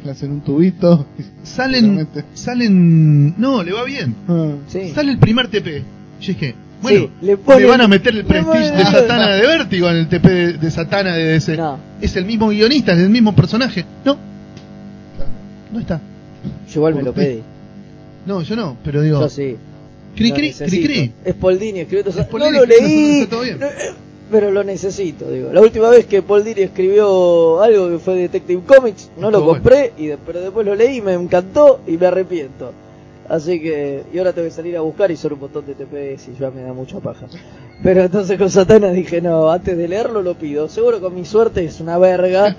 Le 0.03 0.11
hacen 0.11 0.31
un 0.31 0.41
tubito. 0.41 1.05
salen, 1.43 1.83
Realmente. 1.85 2.23
salen, 2.33 3.39
no, 3.39 3.63
le 3.63 3.71
va 3.73 3.83
bien. 3.83 4.15
Ah. 4.27 4.53
Sí. 4.67 4.89
Sale 4.93 5.11
el 5.11 5.19
primer 5.19 5.47
TP. 5.49 5.83
Yo 6.21 6.27
dije, 6.33 6.55
bueno, 6.81 7.07
Sí, 7.21 7.27
le 7.27 7.65
van 7.65 7.81
a 7.81 7.87
meter 7.87 8.15
el 8.15 8.25
prestige 8.25 8.71
de 8.71 8.83
Satana 8.85 9.33
de 9.35 9.45
Vértigo 9.45 9.89
en 9.89 9.95
el 9.97 10.07
TP 10.07 10.25
de, 10.27 10.53
de 10.53 10.71
Satana 10.71 11.15
de 11.15 11.23
DC. 11.33 11.55
No, 11.57 11.77
Es 12.01 12.15
el 12.15 12.25
mismo 12.25 12.49
guionista, 12.49 12.93
es 12.93 12.99
el 12.99 13.09
mismo 13.09 13.35
personaje. 13.35 13.85
No, 14.05 14.17
no 15.71 15.79
está. 15.79 15.99
yo 16.69 16.79
igual 16.79 16.93
me 16.95 16.99
¿Por 17.01 17.05
lo 17.09 17.13
pedí. 17.13 17.41
No, 18.25 18.41
yo 18.41 18.55
no, 18.55 18.77
pero 18.83 19.01
digo, 19.01 19.21
Yo 19.21 19.29
sí. 19.29 19.55
cri 20.15 20.31
cri, 20.31 20.51
cri 20.51 20.83
cri. 20.83 21.11
Es 21.23 21.35
Paul 21.35 21.59
Dini 21.59 21.79
escribiendo. 21.81 22.09
Es 22.19 22.25
Paul 22.27 22.39
no 22.41 22.45
Dini 22.47 22.57
lo 22.57 22.65
leí, 22.65 23.25
todo 23.27 23.43
no, 23.45 23.65
eh, 23.65 23.93
pero 24.31 24.51
lo 24.51 24.63
necesito, 24.63 25.29
digo. 25.31 25.51
La 25.53 25.61
última 25.61 25.89
vez 25.89 26.05
que 26.05 26.21
Paul 26.21 26.43
Dini 26.43 26.61
escribió 26.61 27.61
algo 27.61 27.89
que 27.89 27.99
fue 27.99 28.15
Detective 28.15 28.61
Comics, 28.65 29.09
no 29.17 29.31
lo 29.31 29.39
compré, 29.53 29.93
y 29.97 30.07
de- 30.07 30.17
pero 30.17 30.41
después 30.41 30.65
lo 30.65 30.75
leí, 30.75 31.01
me 31.01 31.13
encantó 31.13 31.79
y 31.87 31.97
me 31.97 32.07
arrepiento. 32.07 32.71
Así 33.29 33.59
que, 33.61 34.03
y 34.13 34.17
ahora 34.19 34.31
tengo 34.31 34.47
que 34.47 34.53
salir 34.53 34.77
a 34.77 34.81
buscar 34.81 35.11
y 35.11 35.17
son 35.17 35.33
un 35.33 35.39
montón 35.41 35.65
de 35.65 35.73
TPS 35.75 36.29
y 36.29 36.39
ya 36.39 36.49
me 36.49 36.61
da 36.61 36.71
mucha 36.71 36.99
paja. 36.99 37.25
Pero 37.83 38.01
entonces 38.03 38.37
con 38.37 38.49
Satana 38.49 38.89
dije, 38.91 39.21
no, 39.21 39.51
antes 39.51 39.77
de 39.77 39.87
leerlo 39.87 40.21
lo 40.21 40.33
pido. 40.35 40.69
Seguro 40.69 41.01
con 41.01 41.13
mi 41.13 41.25
suerte 41.25 41.65
es 41.65 41.79
una 41.81 41.97
verga 41.97 42.55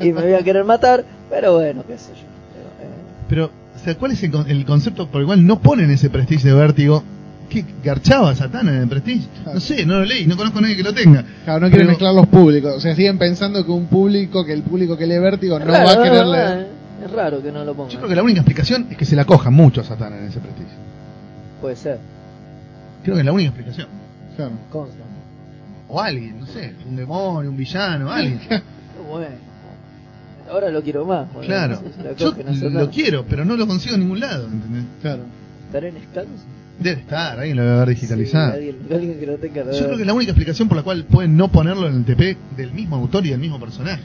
y 0.00 0.12
me 0.12 0.22
voy 0.22 0.34
a 0.34 0.42
querer 0.44 0.64
matar, 0.64 1.04
pero 1.28 1.54
bueno, 1.54 1.82
qué 1.88 1.98
sé 1.98 2.10
yo. 2.14 2.20
Eh, 2.20 2.88
Pero, 3.28 3.46
o 3.46 3.84
sea, 3.84 3.96
¿cuál 3.96 4.12
es 4.12 4.22
el, 4.22 4.32
el 4.46 4.64
concepto 4.64 5.08
por 5.08 5.20
el 5.22 5.26
cual 5.26 5.44
no 5.44 5.58
ponen 5.60 5.90
ese 5.90 6.08
prestige 6.08 6.48
de 6.48 6.54
vértigo 6.54 7.02
¿Qué 7.52 7.64
garchaba 7.84 8.34
Satana 8.34 8.70
en 8.74 8.82
el 8.82 8.88
Prestige? 8.88 9.26
No 9.44 9.60
sé, 9.60 9.84
no 9.84 9.98
lo 9.98 10.04
leí, 10.06 10.26
no 10.26 10.36
conozco 10.38 10.58
a 10.58 10.62
nadie 10.62 10.76
que 10.76 10.82
lo 10.82 10.94
tenga. 10.94 11.22
Claro, 11.44 11.60
no 11.60 11.66
quieren 11.68 11.86
Pero- 11.86 11.88
mezclar 11.90 12.14
los 12.14 12.26
públicos. 12.28 12.74
O 12.76 12.80
sea, 12.80 12.94
siguen 12.94 13.18
pensando 13.18 13.64
que 13.66 13.70
un 13.70 13.86
público, 13.86 14.44
que 14.46 14.54
el 14.54 14.62
público 14.62 14.96
que 14.96 15.06
lee 15.06 15.18
Vértigo 15.18 15.58
no 15.58 15.64
Raro, 15.66 15.84
va 15.86 15.92
a 15.92 16.02
querer 16.02 16.26
leer. 16.26 16.66
Es 17.04 17.10
raro 17.10 17.42
que 17.42 17.52
no 17.52 17.64
lo 17.64 17.74
pongan. 17.74 17.90
Yo 17.92 17.98
creo 17.98 18.08
que 18.08 18.14
la 18.16 18.22
única 18.22 18.40
explicación 18.40 18.86
es 18.90 18.96
que 18.96 19.04
se 19.04 19.16
la 19.16 19.24
cojan 19.26 19.52
mucho 19.52 19.80
a 19.82 19.84
Satana 19.84 20.16
en 20.18 20.24
ese 20.28 20.40
Prestige. 20.40 20.70
Puede 21.60 21.76
ser. 21.76 21.98
Creo 23.02 23.16
que 23.16 23.20
es 23.20 23.26
la 23.26 23.32
única 23.32 23.48
explicación. 23.50 23.88
Claro. 24.36 24.52
Consta. 24.70 24.96
O 25.88 26.00
alguien, 26.00 26.40
no 26.40 26.46
sé, 26.46 26.74
un 26.88 26.96
demonio, 26.96 27.50
un 27.50 27.56
villano, 27.56 28.10
alguien. 28.10 28.40
Bueno. 29.10 29.26
Ahora 30.50 30.70
lo 30.70 30.82
quiero 30.82 31.04
más. 31.04 31.26
Claro. 31.44 31.82
Se 31.96 32.02
la 32.02 32.12
Yo 32.14 32.34
lo 32.70 32.88
quiero, 32.90 33.24
pero 33.28 33.44
no 33.44 33.56
lo 33.56 33.66
consigo 33.66 33.94
en 33.96 34.02
ningún 34.02 34.20
lado, 34.20 34.46
¿entendés? 34.46 34.84
Claro. 35.02 35.22
¿Estará 35.66 35.88
en 35.88 35.96
scans? 36.10 36.28
Debe 36.78 37.00
estar, 37.00 37.38
alguien 37.38 37.56
lo 37.56 37.62
debe 37.64 37.76
haber 37.76 37.88
digitalizado. 37.90 38.52
Sí, 38.52 38.56
alguien, 38.58 38.76
alguien 38.90 39.20
que 39.20 39.26
lo 39.26 39.36
tenga. 39.38 39.70
Yo 39.72 39.84
creo 39.86 39.96
que 39.98 40.04
la 40.04 40.14
única 40.14 40.32
explicación 40.32 40.68
por 40.68 40.76
la 40.76 40.82
cual 40.82 41.04
pueden 41.04 41.36
no 41.36 41.48
ponerlo 41.48 41.86
en 41.86 41.96
el 41.96 42.04
TP 42.04 42.36
del 42.56 42.72
mismo 42.72 42.96
autor 42.96 43.24
y 43.26 43.30
del 43.30 43.38
mismo 43.40 43.60
personaje. 43.60 44.02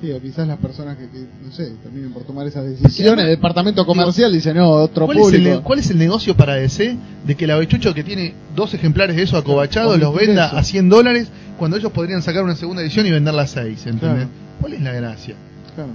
Sí, 0.00 0.10
o 0.10 0.20
quizás 0.20 0.48
las 0.48 0.58
personas 0.58 0.96
que, 0.96 1.08
que, 1.08 1.26
no 1.46 1.52
sé, 1.52 1.74
terminen 1.80 2.12
por 2.12 2.24
tomar 2.24 2.44
esas 2.48 2.64
decisiones. 2.64 3.24
El 3.24 3.30
departamento 3.30 3.86
comercial 3.86 4.32
dice, 4.32 4.52
no, 4.52 4.68
otro 4.68 5.06
¿Cuál 5.06 5.18
es, 5.18 5.26
el, 5.28 5.32
público. 5.34 5.56
ne- 5.58 5.62
cuál 5.62 5.78
es 5.78 5.90
el 5.90 5.98
negocio 5.98 6.36
para 6.36 6.54
DC 6.56 6.96
de 7.24 7.34
que 7.36 7.44
el 7.44 7.52
avechucho 7.52 7.94
que 7.94 8.02
tiene 8.02 8.34
dos 8.56 8.74
ejemplares 8.74 9.14
de 9.14 9.22
eso 9.22 9.36
acobachados 9.36 10.00
los 10.00 10.12
venda 10.12 10.48
eso. 10.48 10.56
a 10.56 10.64
100 10.64 10.88
dólares 10.88 11.28
cuando 11.56 11.76
ellos 11.76 11.92
podrían 11.92 12.20
sacar 12.20 12.42
una 12.42 12.56
segunda 12.56 12.82
edición 12.82 13.06
y 13.06 13.12
venderla 13.12 13.42
a 13.42 13.46
6? 13.46 13.86
¿entendés? 13.86 14.00
Claro. 14.00 14.28
¿Cuál 14.60 14.72
es 14.72 14.80
la 14.82 14.92
gracia? 14.92 15.36
Claro. 15.76 15.90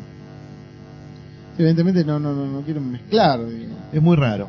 Evidentemente 1.57 2.05
no, 2.05 2.17
no, 2.17 2.33
no, 2.33 2.45
no 2.45 2.61
quieren 2.61 2.89
mezclar. 2.89 3.41
Es 3.91 4.01
muy 4.01 4.15
raro. 4.15 4.47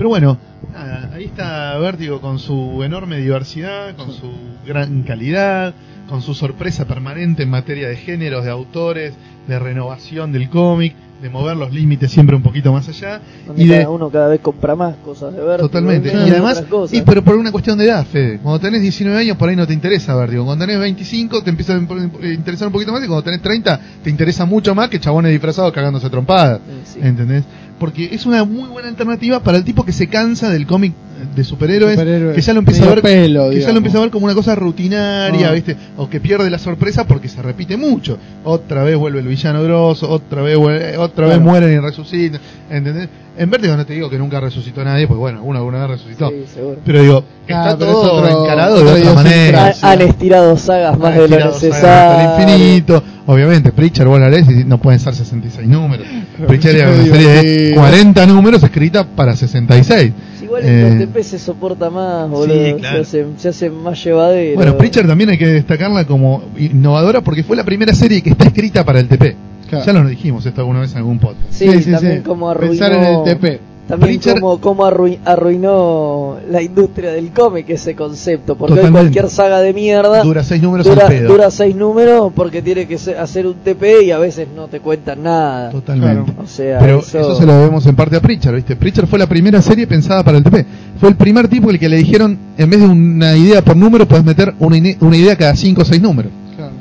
Pero 0.00 0.08
bueno, 0.08 0.38
nada, 0.72 1.10
ahí 1.12 1.24
está 1.24 1.76
Vértigo 1.76 2.22
con 2.22 2.38
su 2.38 2.82
enorme 2.82 3.18
diversidad, 3.18 3.94
con 3.96 4.10
su 4.10 4.32
gran 4.66 5.02
calidad, 5.02 5.74
con 6.08 6.22
su 6.22 6.32
sorpresa 6.32 6.86
permanente 6.86 7.42
en 7.42 7.50
materia 7.50 7.86
de 7.86 7.96
géneros, 7.96 8.46
de 8.46 8.50
autores, 8.50 9.12
de 9.46 9.58
renovación 9.58 10.32
del 10.32 10.48
cómic, 10.48 10.94
de 11.20 11.28
mover 11.28 11.58
los 11.58 11.70
límites 11.74 12.10
siempre 12.10 12.34
un 12.34 12.40
poquito 12.40 12.72
más 12.72 12.88
allá. 12.88 13.20
Donde 13.46 13.62
Y 13.62 13.66
de, 13.66 13.86
uno 13.86 14.08
cada 14.08 14.28
vez 14.28 14.40
compra 14.40 14.74
más 14.74 14.96
cosas 15.04 15.34
de 15.34 15.42
ver. 15.42 15.60
Totalmente. 15.60 16.10
Y 16.10 16.30
además, 16.30 16.64
y 16.90 17.02
pero 17.02 17.22
por 17.22 17.36
una 17.36 17.52
cuestión 17.52 17.76
de 17.76 17.84
edad, 17.84 18.06
Fede. 18.06 18.38
Cuando 18.38 18.58
tenés 18.58 18.80
19 18.80 19.18
años, 19.20 19.36
por 19.36 19.50
ahí 19.50 19.56
no 19.56 19.66
te 19.66 19.74
interesa 19.74 20.16
Vértigo. 20.16 20.46
Cuando 20.46 20.64
tenés 20.64 20.80
25, 20.80 21.42
te 21.42 21.50
empieza 21.50 21.74
a 21.74 21.76
eh, 21.76 22.32
interesar 22.32 22.68
un 22.68 22.72
poquito 22.72 22.90
más. 22.90 23.04
Y 23.04 23.06
cuando 23.06 23.22
tenés 23.22 23.42
30, 23.42 23.80
te 24.02 24.08
interesa 24.08 24.46
mucho 24.46 24.74
más 24.74 24.88
que 24.88 24.98
chabones 24.98 25.30
disfrazados 25.30 25.74
cagándose 25.74 26.08
trompadas. 26.08 26.60
Sí. 26.84 27.00
¿Entendés? 27.02 27.44
Porque 27.80 28.10
es 28.12 28.26
una 28.26 28.44
muy 28.44 28.68
buena 28.68 28.88
alternativa 28.88 29.40
para 29.40 29.58
el 29.58 29.64
tipo 29.64 29.84
que 29.84 29.92
se 29.92 30.06
cansa 30.06 30.50
del 30.50 30.66
cómic 30.66 30.92
de 31.34 31.42
superhéroes, 31.44 31.94
Superhéroes. 31.94 32.34
que 32.36 32.40
ya 32.42 32.52
lo 32.52 32.58
empieza 32.60 32.84
a 32.84 32.88
ver 32.90 33.02
pelo, 33.02 33.40
que 33.44 33.46
ya 33.46 33.50
digamos. 33.56 33.72
lo 33.72 33.78
empieza 33.78 33.98
a 33.98 34.00
ver 34.02 34.10
como 34.10 34.26
una 34.26 34.34
cosa 34.34 34.54
rutinaria, 34.54 35.48
Ah. 35.48 35.52
¿viste? 35.52 35.76
O 35.96 36.08
que 36.08 36.20
pierde 36.20 36.48
la 36.50 36.58
sorpresa 36.58 37.06
porque 37.06 37.28
se 37.28 37.42
repite 37.42 37.76
mucho. 37.76 38.18
Otra 38.44 38.84
vez 38.84 38.96
vuelve 38.96 39.20
el 39.20 39.26
villano 39.28 39.62
grosso, 39.62 40.08
otra 40.10 40.42
vez 40.42 40.56
vuelve- 40.58 40.96
otra 40.98 41.26
vez 41.26 41.36
Claro. 41.36 41.50
mueren 41.50 41.72
y 41.72 41.78
resucitan, 41.80 42.40
¿entendés? 42.70 43.08
En 43.40 43.48
Vértigo 43.50 43.74
no 43.74 43.86
te 43.86 43.94
digo 43.94 44.10
que 44.10 44.18
nunca 44.18 44.38
resucitó 44.38 44.84
nadie, 44.84 45.06
porque 45.08 45.18
bueno, 45.20 45.42
uno 45.42 45.58
alguna 45.58 45.78
vez 45.86 45.98
resucitó. 45.98 46.28
Sí, 46.28 46.44
seguro. 46.54 46.76
Pero 46.84 47.02
digo, 47.02 47.24
está 47.46 47.76
pero 47.78 47.90
es 47.90 47.96
todo 47.96 48.12
otro- 48.12 48.42
encarado 48.44 48.76
otra 48.76 48.94
de 48.94 49.00
otra 49.00 49.14
manera. 49.14 49.66
Han, 49.66 49.74
han 49.92 50.00
estirado 50.02 50.56
sagas 50.58 50.98
más 50.98 51.12
Han 51.14 51.20
de 51.22 51.28
lo 51.28 51.46
necesario. 51.46 52.20
el 52.36 52.42
infinito. 52.58 53.02
Obviamente, 53.26 53.72
Preacher 53.72 54.06
vos 54.08 54.20
la 54.20 54.28
lees 54.28 54.46
y 54.50 54.64
no 54.64 54.76
pueden 54.78 55.00
ser 55.00 55.14
66 55.14 55.66
números. 55.66 56.06
Preacher 56.46 56.76
era 56.76 56.88
una 56.90 57.02
serie 57.02 57.28
de 57.28 57.42
divertido. 57.42 57.80
40 57.80 58.26
números 58.26 58.62
escrita 58.62 59.04
para 59.04 59.34
66. 59.34 60.12
Si 60.38 60.44
Igual 60.44 60.62
Eh, 60.64 60.68
en 60.88 60.98
los 60.98 61.08
TP 61.08 61.22
se 61.22 61.38
soporta 61.38 61.88
más, 61.88 62.28
boludo. 62.28 62.76
claro. 62.76 63.04
se, 63.04 63.20
hace, 63.22 63.26
se 63.38 63.48
hace 63.48 63.70
más 63.70 64.04
llevadero. 64.04 64.56
Bueno, 64.56 64.76
Preacher 64.76 65.06
también 65.06 65.30
hay 65.30 65.38
que 65.38 65.46
destacarla 65.46 66.04
como 66.04 66.42
innovadora 66.58 67.22
porque 67.22 67.42
fue 67.42 67.56
la 67.56 67.64
primera 67.64 67.94
serie 67.94 68.20
que 68.20 68.30
está 68.30 68.44
escrita 68.44 68.84
para 68.84 69.00
el 69.00 69.08
TP. 69.08 69.34
Claro. 69.70 69.84
Ya 69.86 69.92
lo 69.92 70.08
dijimos 70.08 70.44
esto 70.44 70.60
alguna 70.60 70.80
vez 70.80 70.92
en 70.92 70.98
algún 70.98 71.18
podcast. 71.18 71.46
Sí, 71.50 71.66
también 71.90 72.22
como 72.22 72.50
arruinó. 72.50 72.70
Pensar 72.72 72.92
en 72.92 73.04
el 73.04 73.22
TP. 73.24 73.60
También 73.88 74.20
Preacher- 74.20 74.34
como, 74.40 74.60
como 74.60 74.84
arrui- 74.86 75.18
arruinó 75.24 76.36
la 76.48 76.62
industria 76.62 77.10
del 77.10 77.30
cómic 77.30 77.68
ese 77.70 77.96
concepto. 77.96 78.54
Porque 78.54 78.78
hoy 78.78 78.90
cualquier 78.90 79.28
saga 79.28 79.60
de 79.60 79.72
mierda 79.72 80.22
Dura 80.22 80.44
seis 80.44 80.62
números 80.62 80.86
dura, 80.86 81.06
al 81.06 81.12
pedo. 81.12 81.32
dura 81.32 81.50
seis 81.50 81.74
números 81.74 82.32
porque 82.34 82.62
tiene 82.62 82.86
que 82.86 82.94
hacer 82.94 83.48
un 83.48 83.54
TP 83.54 84.04
y 84.04 84.12
a 84.12 84.18
veces 84.18 84.46
no 84.54 84.68
te 84.68 84.78
cuentan 84.78 85.24
nada. 85.24 85.70
Totalmente. 85.70 86.32
O 86.40 86.46
sea, 86.46 86.78
Pero 86.78 87.00
eso, 87.00 87.18
eso... 87.18 87.34
se 87.36 87.46
lo 87.46 87.52
debemos 87.54 87.84
en 87.86 87.96
parte 87.96 88.14
a 88.14 88.20
Preacher, 88.20 88.54
¿viste? 88.54 88.76
Preacher 88.76 89.08
fue 89.08 89.18
la 89.18 89.26
primera 89.26 89.60
serie 89.60 89.88
pensada 89.88 90.22
para 90.22 90.38
el 90.38 90.44
TP. 90.44 90.64
Fue 91.00 91.08
el 91.08 91.16
primer 91.16 91.48
tipo 91.48 91.68
el 91.70 91.78
que 91.80 91.88
le 91.88 91.96
dijeron, 91.96 92.38
en 92.58 92.70
vez 92.70 92.78
de 92.80 92.86
una 92.86 93.36
idea 93.36 93.60
por 93.62 93.76
número, 93.76 94.06
puedes 94.06 94.24
meter 94.24 94.54
una, 94.60 94.76
una 95.00 95.16
idea 95.16 95.36
cada 95.36 95.56
5 95.56 95.82
o 95.82 95.84
6 95.84 96.00
números. 96.00 96.30
Claro. 96.56 96.72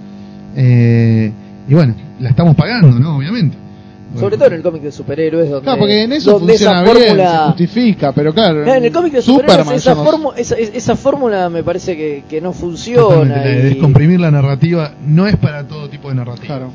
Eh, 0.55 1.31
y 1.67 1.73
bueno, 1.73 1.95
la 2.19 2.29
estamos 2.29 2.55
pagando, 2.55 2.91
¿no? 2.99 3.17
Obviamente. 3.17 3.57
Sobre 4.17 4.37
todo 4.37 4.47
en 4.47 4.53
el 4.55 4.61
cómic 4.63 4.81
de 4.81 4.91
superhéroes, 4.91 5.49
donde, 5.51 5.63
Claro, 5.65 5.79
porque 5.79 6.03
en 6.03 6.13
eso 6.13 6.31
donde 6.39 6.53
funciona 6.53 6.81
esa 6.81 6.83
bien, 6.83 6.95
se 6.97 7.07
fórmula. 7.09 7.45
justifica, 7.49 8.11
pero 8.11 8.33
claro. 8.33 8.63
Claro, 8.63 8.77
en 8.79 8.85
el 8.85 8.91
cómic 8.91 9.13
de 9.13 9.21
superhéroes 9.21 9.55
Superman 9.57 9.75
esa, 9.75 9.91
somos- 9.93 10.05
fórmula- 10.09 10.37
esa, 10.39 10.55
esa 10.57 10.95
fórmula 10.95 11.49
me 11.49 11.63
parece 11.63 11.95
que, 11.95 12.23
que 12.27 12.41
no 12.41 12.51
funciona. 12.51 13.45
Y- 13.47 13.61
descomprimir 13.61 14.19
la 14.19 14.31
narrativa 14.31 14.93
no 15.05 15.27
es 15.27 15.35
para 15.37 15.67
todo 15.67 15.87
tipo 15.89 16.09
de 16.09 16.15
narrativa. 16.15 16.47
Claro. 16.47 16.71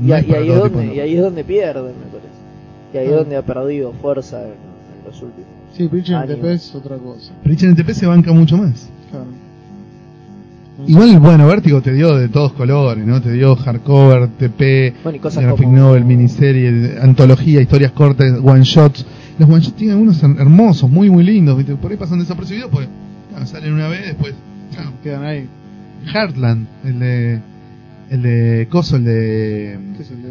No 0.00 0.08
Y, 0.08 0.18
es 0.18 0.28
y 0.28 0.34
ahí 0.34 0.50
es 0.50 0.56
donde, 0.58 0.94
y 0.94 1.00
ahí 1.00 1.14
es 1.14 1.22
donde 1.22 1.44
pierden, 1.44 1.84
me 1.84 1.90
parece. 2.06 2.28
Y 2.94 2.96
ahí 2.98 3.06
es 3.06 3.12
Ah. 3.12 3.16
donde 3.16 3.36
ha 3.36 3.42
perdido 3.42 3.92
fuerza 4.00 4.40
en, 4.42 4.48
en 4.48 5.04
los 5.06 5.22
últimos. 5.22 5.46
Sí, 5.76 5.86
Preacher 5.86 6.16
en. 6.16 6.26
TP 6.40 6.52
es 6.54 6.74
otra 6.74 6.96
cosa. 6.96 7.30
Preacher 7.44 7.68
en 7.68 7.76
TP 7.76 7.94
se 7.94 8.06
banca 8.06 8.32
mucho 8.32 8.56
más. 8.56 8.88
Claro. 9.10 9.26
Igual, 10.86 11.18
bueno, 11.18 11.46
Vértigo 11.48 11.80
te 11.82 11.92
dio 11.92 12.16
de 12.16 12.28
todos 12.28 12.52
colores, 12.52 13.04
¿no? 13.04 13.20
Te 13.20 13.32
dio 13.32 13.56
hardcover, 13.56 14.28
TP, 14.38 14.94
Bueno, 15.02 15.18
graphic 15.20 15.64
como- 15.64 15.76
novel, 15.76 16.04
miniserie, 16.04 16.98
antología, 17.00 17.60
historias 17.60 17.92
cortas, 17.92 18.38
one 18.42 18.62
shots. 18.62 19.04
Los 19.38 19.48
one 19.48 19.60
shots 19.60 19.74
tienen 19.76 19.94
algunos 19.96 20.22
her- 20.22 20.40
hermosos, 20.40 20.88
muy, 20.90 21.10
muy 21.10 21.24
lindos, 21.24 21.56
¿viste? 21.56 21.74
Por 21.74 21.90
ahí 21.90 21.96
pasan 21.96 22.20
desapercibidos, 22.20 22.70
pues 22.70 22.88
claro, 23.30 23.46
salen 23.46 23.72
una 23.74 23.88
vez, 23.88 24.04
después. 24.06 24.34
Quedan 25.02 25.24
ahí. 25.24 25.48
Heartland, 26.12 26.66
el 26.84 26.98
de. 27.00 27.40
El 28.10 28.22
de 28.22 28.68
Coso, 28.70 28.96
el 28.96 29.04
de. 29.04 29.78
¿Qué 29.96 30.02
es 30.02 30.10
el 30.10 30.22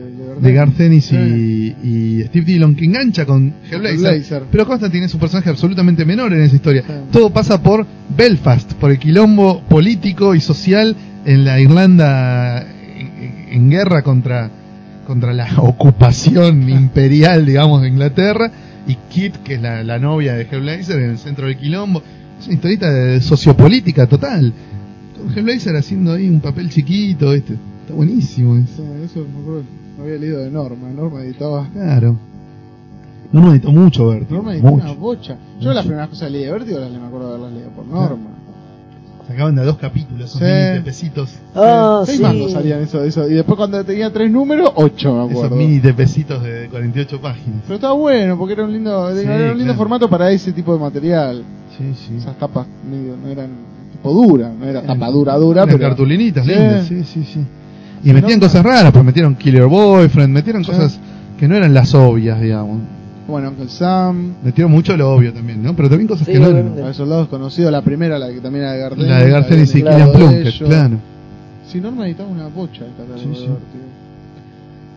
de, 0.42 0.86
Ennis 0.86 1.12
y, 1.12 2.24
Steve 2.26 2.46
Dillon, 2.46 2.76
que 2.76 2.86
engancha 2.86 3.26
con 3.26 3.54
Hellblazer. 3.70 4.44
Pero 4.52 4.66
Constantine 4.66 5.06
es 5.06 5.14
un 5.14 5.20
personaje 5.20 5.50
absolutamente 5.50 6.06
menor 6.06 6.34
en 6.34 6.42
esa 6.42 6.56
historia. 6.56 6.84
Sí. 6.86 6.94
Todo 7.12 7.30
pasa 7.30 7.62
por 7.62 7.86
Belfast, 8.16 8.74
por 8.74 8.92
el 8.92 9.00
quilombo 9.00 9.62
político 9.70 10.34
y 10.34 10.42
social 10.42 10.96
en 11.26 11.46
la 11.46 11.60
Irlanda 11.60 12.66
en 13.50 13.70
guerra 13.70 14.02
contra, 14.02 14.50
contra 15.06 15.34
la 15.34 15.48
ocupación 15.58 16.70
imperial, 16.70 17.46
digamos, 17.46 17.82
de 17.82 17.90
Inglaterra. 17.90 18.52
Y 18.88 18.96
Kit, 19.10 19.36
que 19.38 19.56
es 19.56 19.62
la, 19.62 19.84
la 19.84 20.00
novia 20.00 20.34
de 20.34 20.48
Hellblazer, 20.50 21.00
en 21.00 21.10
el 21.12 21.18
centro 21.18 21.48
del 21.48 21.58
quilombo. 21.58 22.02
Es 22.40 22.46
una 22.46 22.56
historieta 22.56 22.90
de 22.90 23.20
sociopolítica 23.20 24.08
total. 24.08 24.54
Hellblazer 25.36 25.76
haciendo 25.76 26.14
ahí 26.14 26.30
un 26.30 26.40
papel 26.42 26.70
chiquito, 26.70 27.32
¿viste? 27.32 27.54
Está 27.82 27.94
buenísimo. 27.94 28.56
eso. 28.58 28.68
Sí, 28.78 28.84
eso 29.06 29.20
me 29.34 29.40
acuerdo. 29.42 29.64
Lo 29.98 30.04
había 30.04 30.18
leído 30.18 30.40
de 30.40 30.52
Norma. 30.52 30.90
Norma 30.90 31.22
editaba. 31.24 31.68
Claro. 31.74 32.18
No 33.32 33.42
nos 33.42 33.52
editó 33.52 33.72
mucho, 33.72 34.08
Berti. 34.10 34.34
Norma 34.34 34.54
editó 34.54 34.68
una 34.72 34.86
Mucho. 34.86 35.00
bocha. 35.00 35.38
Yo 35.60 35.74
las 35.74 35.86
primeras 35.86 36.10
cosas 36.10 36.28
que 36.28 36.32
leí 36.32 36.46
de 36.46 36.52
Vértigo 36.52 36.80
las 36.80 36.92
me 36.92 36.98
acuerdo 37.06 37.28
de 37.30 37.34
haberlas 37.36 37.54
leído 37.54 37.70
por 37.72 37.86
Norma. 37.86 38.30
Sacaban 39.28 39.56
de 39.56 39.66
dos 39.66 39.78
capítulos, 39.78 40.30
esos 40.30 40.40
Sí. 40.40 40.46
mini 40.46 40.78
tepecitos. 40.80 41.36
Ah, 41.54 42.04
Seis 42.06 42.18
sí. 42.18 42.24
mangos 42.24 42.54
salían 42.54 42.82
eso, 42.82 43.04
eso. 43.04 43.28
Y 43.28 43.34
después 43.34 43.58
cuando 43.58 43.84
tenía 43.84 44.14
tres 44.14 44.32
números, 44.32 44.72
ocho 44.76 45.14
me 45.14 45.26
Esos 45.26 45.44
acuerdo. 45.44 45.56
mini 45.58 45.80
tepecitos 45.82 46.42
de 46.44 46.70
48 46.70 47.20
páginas. 47.20 47.60
Pero 47.64 47.76
estaba 47.76 47.94
bueno 47.94 48.38
porque 48.38 48.54
era 48.54 48.64
un 48.64 48.72
lindo, 48.72 49.12
Sí, 49.14 49.26
era 49.26 49.36
un 49.52 49.58
lindo 49.58 49.64
claro. 49.66 49.78
formato 49.78 50.10
para 50.10 50.32
ese 50.32 50.54
tipo 50.54 50.72
de 50.74 50.80
material. 50.80 51.44
Sí, 51.78 51.94
sí. 52.08 52.16
Esas 52.16 52.38
tapas 52.38 52.66
medio, 52.90 53.18
no 53.22 53.28
eran 53.28 53.50
dura, 54.04 54.52
no 54.58 54.66
era 54.66 54.82
tapa 54.82 55.10
dura 55.10 55.36
dura, 55.36 55.64
Eran 55.64 55.76
pero 55.78 55.90
cartulinitas 55.90 56.46
Sí. 56.46 56.52
lindas, 56.52 56.86
sí, 56.88 57.04
sí, 57.04 57.24
sí. 57.34 57.40
Y 58.04 58.14
metían 58.14 58.40
cosas 58.40 58.64
raras, 58.64 58.92
pues 58.92 59.04
metieron 59.04 59.36
Killer 59.36 59.66
Boyfriend, 59.66 60.34
metieron 60.34 60.64
Sí. 60.64 60.72
cosas 60.72 61.00
que 61.40 61.48
no 61.48 61.56
eran 61.56 61.74
las 61.74 61.94
obvias, 61.94 62.40
digamos. 62.42 62.80
bueno, 63.28 63.50
Uncle 63.50 63.68
Sam, 63.68 64.36
Metieron 64.44 64.72
mucho 64.72 64.96
lo 64.96 65.12
obvio 65.14 65.34
también, 65.34 65.62
¿no? 65.62 65.76
Pero 65.76 65.90
también 65.90 66.08
cosas 66.08 66.26
Sí, 66.26 66.32
que 66.32 66.40
no 66.40 66.48
eran. 66.48 66.76
de 66.76 66.94
Soldados 66.94 67.28
Conocidos, 67.28 67.72
la 67.74 67.82
primera, 67.82 68.18
la 68.18 68.30
que 68.30 68.40
también 68.40 68.64
era 68.64 68.72
de 68.74 68.80
Gardel. 68.80 69.10
La 69.10 69.18
de 69.22 69.30
García 69.30 69.64
y 69.64 69.66
Killian 69.68 70.12
Plunkett, 70.14 70.58
claro. 70.60 70.96
Si 71.68 71.82
Norma 71.82 72.06
editaba 72.06 72.30
una 72.30 72.48
bocha 72.48 72.86
de 72.86 72.92
catálogo 72.92 73.18
Sí, 73.20 73.28
de 73.28 73.36
sí. 73.36 73.42
Vértigo. 73.42 73.84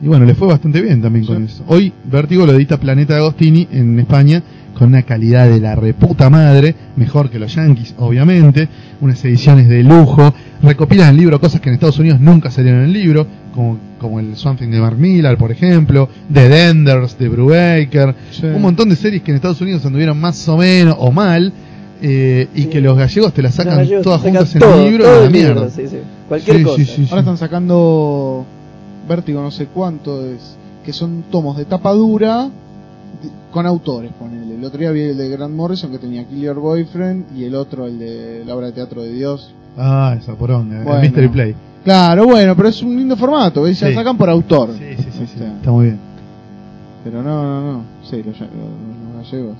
Y 0.02 0.06
bueno, 0.06 0.24
le 0.24 0.34
fue 0.34 0.46
bastante 0.46 0.80
bien 0.80 1.02
también 1.02 1.26
con 1.26 1.42
eso. 1.44 1.64
Hoy 1.66 1.92
Vértigo 2.04 2.46
lo 2.46 2.52
edita 2.52 2.78
Planeta 2.78 3.14
de 3.14 3.18
Agostini 3.20 3.66
en 3.72 3.98
España 3.98 4.40
con 4.78 4.88
una 4.88 5.02
calidad 5.02 5.48
de 5.48 5.60
la 5.60 5.74
reputa 5.74 6.30
madre, 6.30 6.74
mejor 6.96 7.28
que 7.30 7.38
los 7.38 7.54
Yankees, 7.54 7.94
obviamente, 7.98 8.68
unas 9.00 9.22
ediciones 9.24 9.68
de 9.68 9.82
lujo, 9.82 10.32
recopilan 10.62 11.08
en 11.08 11.14
el 11.14 11.20
libro 11.20 11.40
cosas 11.40 11.60
que 11.60 11.68
en 11.68 11.74
Estados 11.74 11.98
Unidos 11.98 12.20
nunca 12.20 12.50
salieron 12.50 12.80
en 12.80 12.86
el 12.86 12.92
libro, 12.92 13.26
como, 13.54 13.78
como 13.98 14.20
el 14.20 14.36
Something 14.36 14.68
de 14.68 14.80
Mark 14.80 14.96
Millar, 14.96 15.36
por 15.36 15.50
ejemplo, 15.52 16.08
The 16.32 16.48
Denders 16.48 17.18
de 17.18 17.28
Brubaker, 17.28 18.14
Sí. 18.30 18.46
un 18.46 18.62
montón 18.62 18.88
de 18.88 18.96
series 18.96 19.22
que 19.22 19.32
en 19.32 19.36
Estados 19.36 19.60
Unidos 19.60 19.84
anduvieron 19.84 20.18
más 20.18 20.48
o 20.48 20.56
menos 20.56 20.96
o 20.98 21.10
mal, 21.10 21.52
eh, 22.02 22.48
y 22.54 22.62
Sí. 22.62 22.68
que 22.68 22.80
los 22.80 22.96
gallegos 22.96 23.34
te 23.34 23.42
las 23.42 23.54
sacan 23.54 23.86
todas 24.02 24.20
sacan 24.22 24.36
juntas 24.36 24.54
en 24.54 24.60
todo, 24.60 24.82
el 24.84 24.90
libro 24.90 25.04
todo 25.04 25.20
la 25.20 25.26
el 25.26 25.32
libro, 25.32 25.54
mierda. 25.56 25.70
sí, 25.70 25.82
sí. 25.88 25.96
Cualquier 26.28 26.56
Sí, 26.58 26.62
cosa. 26.62 26.76
sí, 26.76 26.84
sí, 26.86 26.94
sí. 26.94 27.06
Ahora 27.10 27.20
están 27.20 27.36
sacando 27.36 28.46
Vértigo 29.08 29.42
no 29.42 29.50
sé 29.50 29.66
cuánto 29.66 30.24
es, 30.24 30.56
que 30.84 30.92
son 30.92 31.24
tomos 31.30 31.56
de 31.58 31.64
tapa 31.66 31.92
dura 31.92 32.44
de- 32.44 32.50
con 33.50 33.66
autores, 33.66 34.10
ponele. 34.18 34.54
El 34.54 34.64
otro 34.64 34.78
día 34.80 34.90
vi 34.90 35.00
el 35.02 35.16
de 35.18 35.28
Grant 35.28 35.54
Morrison 35.54 35.90
que 35.90 35.98
tenía 35.98 36.24
Kill 36.26 36.40
Your 36.40 36.58
Boyfriend 36.60 37.36
y 37.36 37.44
el 37.44 37.54
otro 37.54 37.86
el 37.86 37.98
de 37.98 38.44
la 38.46 38.54
obra 38.56 38.66
de 38.66 38.72
teatro 38.72 39.02
de 39.02 39.12
Dios. 39.12 39.52
Ah, 39.78 40.16
esa 40.18 40.32
Bueno. 40.34 40.94
el 40.94 41.00
Mystery 41.00 41.28
Play. 41.28 41.54
Claro, 41.84 42.26
bueno, 42.26 42.54
pero 42.56 42.68
es 42.68 42.82
un 42.82 42.94
lindo 42.96 43.16
formato, 43.16 43.62
¿ves? 43.62 43.80
Ya 43.80 43.88
Sí. 43.88 43.94
sacan 43.94 44.16
por 44.16 44.28
autor. 44.28 44.70
Sí, 44.78 44.84
sí, 44.96 45.02
sí, 45.02 45.10
sí, 45.12 45.22
Este, 45.24 45.46
está 45.46 45.70
muy 45.70 45.86
bien. 45.86 45.98
Pero 47.04 47.22
no, 47.22 47.42
no, 47.42 47.72
no. 47.72 47.82
Sí, 48.02 48.16
los, 48.22 48.38
los- 48.38 48.48
gallegos. 49.30 49.56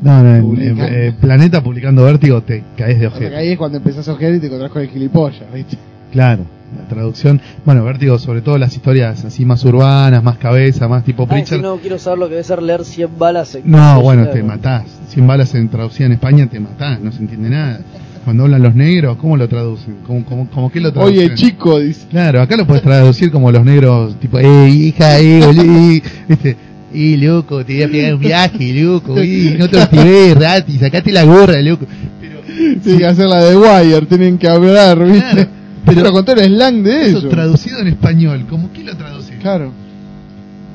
No, 0.00 0.22
no, 0.22 0.34
en, 0.36 0.42
Publican. 0.42 0.78
en- 0.78 0.94
eh, 0.94 1.14
Planeta 1.20 1.62
publicando 1.62 2.04
Vértigo 2.04 2.40
te 2.42 2.62
caes 2.76 3.00
de 3.00 3.08
ojete. 3.08 3.36
ahí 3.36 3.48
es 3.50 3.58
cuando 3.58 3.78
empezás 3.78 4.08
a 4.08 4.12
ojear 4.12 4.32
y 4.34 4.40
te 4.40 4.46
encontrás 4.46 4.70
con 4.70 4.80
el 4.82 4.88
gilipollas, 4.88 5.52
¿viste? 5.52 5.76
Claro, 6.12 6.44
la 6.76 6.86
traducción. 6.88 7.40
Bueno, 7.64 7.84
Vértigo, 7.84 8.18
sobre 8.18 8.40
todo 8.42 8.58
las 8.58 8.74
historias 8.74 9.24
así 9.24 9.44
más 9.44 9.64
urbanas, 9.64 10.22
más 10.22 10.36
cabeza, 10.38 10.88
más 10.88 11.04
tipo 11.04 11.22
Ay, 11.24 11.28
Preacher. 11.28 11.58
si 11.58 11.62
no 11.62 11.76
quiero 11.76 11.98
saber 11.98 12.18
lo 12.18 12.26
que 12.26 12.32
debe 12.32 12.44
ser 12.44 12.62
leer 12.62 12.84
100 12.84 13.18
balas 13.18 13.54
en 13.54 13.70
No, 13.70 14.00
bueno, 14.02 14.28
te 14.28 14.42
matás. 14.42 14.84
100 15.08 15.26
balas 15.26 15.54
en 15.54 15.68
traducida 15.68 16.06
en 16.06 16.12
España 16.12 16.46
te 16.46 16.60
matás, 16.60 17.00
no 17.00 17.10
se 17.12 17.20
entiende 17.20 17.50
nada. 17.50 17.80
Cuando 18.24 18.44
hablan 18.44 18.62
los 18.62 18.74
negros, 18.74 19.16
¿cómo 19.16 19.36
lo 19.38 19.48
traducen? 19.48 19.96
¿Cómo, 20.06 20.24
cómo, 20.26 20.48
cómo 20.50 20.70
qué 20.70 20.80
lo 20.80 20.92
traducen? 20.92 21.18
Oye, 21.18 21.34
chico, 21.34 21.80
dice. 21.80 22.06
Claro, 22.10 22.42
acá 22.42 22.56
lo 22.56 22.66
puedes 22.66 22.82
traducir 22.82 23.30
como 23.30 23.50
los 23.50 23.64
negros, 23.64 24.18
tipo, 24.20 24.38
eh, 24.38 24.68
hija, 24.68 25.18
eh, 25.18 25.40
boludo, 25.46 26.02
¿viste? 26.28 26.56
Y 26.92 27.16
loco, 27.16 27.64
te 27.64 27.74
voy 27.74 27.82
a 27.84 27.88
pegar 27.88 28.14
un 28.14 28.20
viaje, 28.20 28.72
loco, 28.82 29.22
y 29.22 29.56
no 29.58 29.68
te 29.68 29.80
activé, 29.80 30.34
rati, 30.34 30.78
sacate 30.78 31.10
la 31.12 31.24
gorra, 31.24 31.60
loco. 31.62 31.86
Pero, 32.20 32.40
Tienen 32.82 32.98
que 32.98 33.06
hacer 33.06 33.26
la 33.26 33.44
de 33.44 33.56
Wire, 33.56 34.06
tienen 34.06 34.36
que 34.38 34.48
hablar, 34.48 35.02
¿viste? 35.04 35.20
Claro, 35.32 35.48
pero 35.94 36.02
pero- 36.12 36.24
con 36.24 36.38
el 36.38 36.54
slang 36.54 36.82
de 36.82 37.10
eso 37.10 37.28
traducido 37.28 37.78
en 37.80 37.88
español, 37.88 38.46
¿cómo 38.48 38.72
qué 38.72 38.84
lo 38.84 38.96
traducís? 38.96 39.36
Claro. 39.40 39.72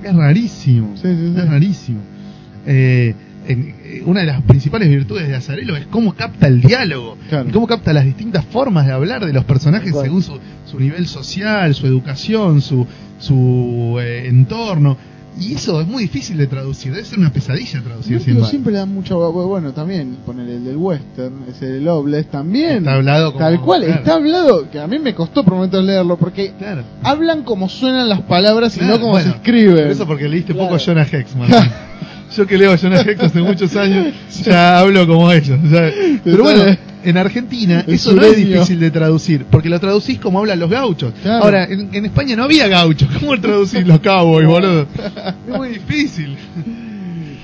Es 0.03 0.14
rarísimo, 0.15 0.91
Sí, 0.95 1.07
sí, 1.07 1.31
sí. 1.34 1.40
es 1.40 1.49
rarísimo. 1.49 1.99
Eh, 2.65 3.14
en- 3.48 3.76
eh, 3.84 4.03
una 4.06 4.22
de 4.22 4.26
las 4.27 4.41
principales 4.44 4.90
virtudes 4.90 5.27
de 5.27 5.35
Azarelo 5.35 5.76
es 5.76 5.85
cómo 5.88 6.14
capta 6.14 6.48
el 6.48 6.61
diálogo 6.61 7.18
Claro. 7.30 7.49
y 7.49 7.52
cómo 7.52 7.68
capta 7.68 7.91
las 7.94 8.06
distintas 8.06 8.44
formas 8.45 8.85
de 8.85 8.94
hablar 8.94 9.26
de 9.26 9.34
los 9.34 9.44
personajes 9.45 9.94
según 10.02 10.22
su, 10.23 10.40
su 10.65 10.80
nivel 10.80 11.07
social, 11.07 11.73
su 11.76 11.85
educación, 11.88 12.61
su, 12.61 12.85
su 13.19 13.98
eh, 14.02 14.27
entorno. 14.27 14.98
Y 15.39 15.55
eso 15.55 15.81
es 15.81 15.88
muy 15.88 16.03
difícil 16.03 16.38
de 16.38 16.45
traducir, 16.47 16.91
debe 16.93 17.03
ser 17.05 17.18
una 17.19 17.31
pesadilla 17.34 17.81
traducir 17.81 18.19
cien 18.22 18.35
balas. 18.35 18.49
siempre 18.51 18.72
le 18.73 18.80
da 18.80 18.85
mucho. 18.85 19.31
Bueno, 19.31 19.73
también 19.73 20.18
poner 20.26 20.47
el 20.47 20.64
del 20.64 20.77
western, 20.77 21.45
ese 21.49 21.65
de 21.65 21.81
Loveless, 21.81 22.27
también. 22.30 22.77
Está 22.80 22.93
hablado 22.93 23.34
como- 23.34 23.43
Tal 23.43 23.61
cual, 23.61 23.84
claro. 23.84 23.99
está 23.99 24.14
hablado. 24.15 24.69
Que 24.69 24.80
a 24.80 24.88
mí 24.88 24.99
me 24.99 25.15
costó 25.15 25.43
por 25.43 25.55
momentos 25.55 25.84
leerlo, 25.84 26.18
porque 26.18 26.53
Claro. 26.57 26.84
hablan 27.03 27.43
como 27.43 27.68
suenan 27.68 28.07
las 28.10 28.22
palabras 28.22 28.77
y 28.77 28.81
no 28.81 28.99
como 28.99 29.11
bueno, 29.14 29.31
se 29.31 29.35
escriben. 29.38 29.76
pero 29.76 29.91
Eso 29.91 30.05
porque 30.05 30.30
leíste 30.30 30.53
poco 30.53 30.77
Jonah 30.77 31.07
Hex, 31.11 31.35
Martín. 31.35 31.57
Yo 32.35 32.47
que 32.47 32.57
leo 32.57 32.72
a 32.73 32.77
Jonah 32.77 33.03
hace 33.19 33.41
muchos 33.41 33.76
años, 33.76 34.07
ya 34.43 34.80
hablo 34.80 35.05
como 35.07 35.31
ellos. 35.31 35.60
Pero 36.23 36.43
bueno, 36.43 36.64
en 37.03 37.18
Argentina 37.18 37.84
El 37.85 37.93
eso 37.95 38.14
no 38.14 38.23
es 38.23 38.38
difícil 38.38 38.80
de 38.80 38.89
traducir, 38.91 39.45
porque 39.51 39.69
lo 39.69 39.80
traducís 39.80 40.19
como 40.19 40.39
hablan 40.39 40.60
los 40.60 40.69
gauchos. 40.69 41.14
Claro. 41.22 41.43
Ahora, 41.43 41.65
en, 41.65 41.89
en 41.93 42.05
España 42.05 42.35
no 42.35 42.43
había 42.45 42.68
gauchos, 42.68 43.07
¿cómo 43.19 43.39
traducís 43.39 43.85
los 43.85 43.99
cowboys, 43.99 44.47
boludo? 44.47 44.88
Es 45.47 45.57
muy 45.57 45.69
difícil. 45.69 46.35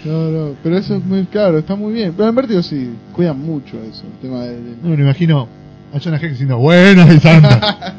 No, 0.06 0.30
no, 0.32 0.56
pero 0.64 0.78
eso 0.78 0.96
es 0.96 1.04
muy 1.04 1.26
claro, 1.26 1.60
está 1.60 1.76
muy 1.76 1.94
bien. 1.94 2.14
Pero 2.16 2.30
en 2.30 2.36
Vértigo 2.36 2.64
sí, 2.64 2.90
cuidan 3.12 3.38
mucho 3.40 3.76
eso, 3.84 4.04
el 4.06 4.28
tema 4.28 4.44
de. 4.46 4.52
de- 4.56 4.76
No 4.82 4.90
me 4.90 4.96
imagino 5.04 5.48
a 5.94 6.00
Jonah 6.00 6.18
Hex 6.18 6.30
diciendo, 6.32 6.58
buenas 6.58 7.14
y 7.14 7.20
santa, 7.20 7.96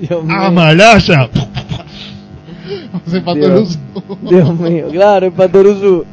Dios 0.00 0.24
mío. 0.24 0.34
Amalaya. 0.36 1.30
Hace 3.06 3.20
pato 3.20 3.66
Dios, 4.22 4.58
mío, 4.58 4.88
claro, 4.90 5.26
en 5.26 5.32
Patoruzú. 5.32 6.04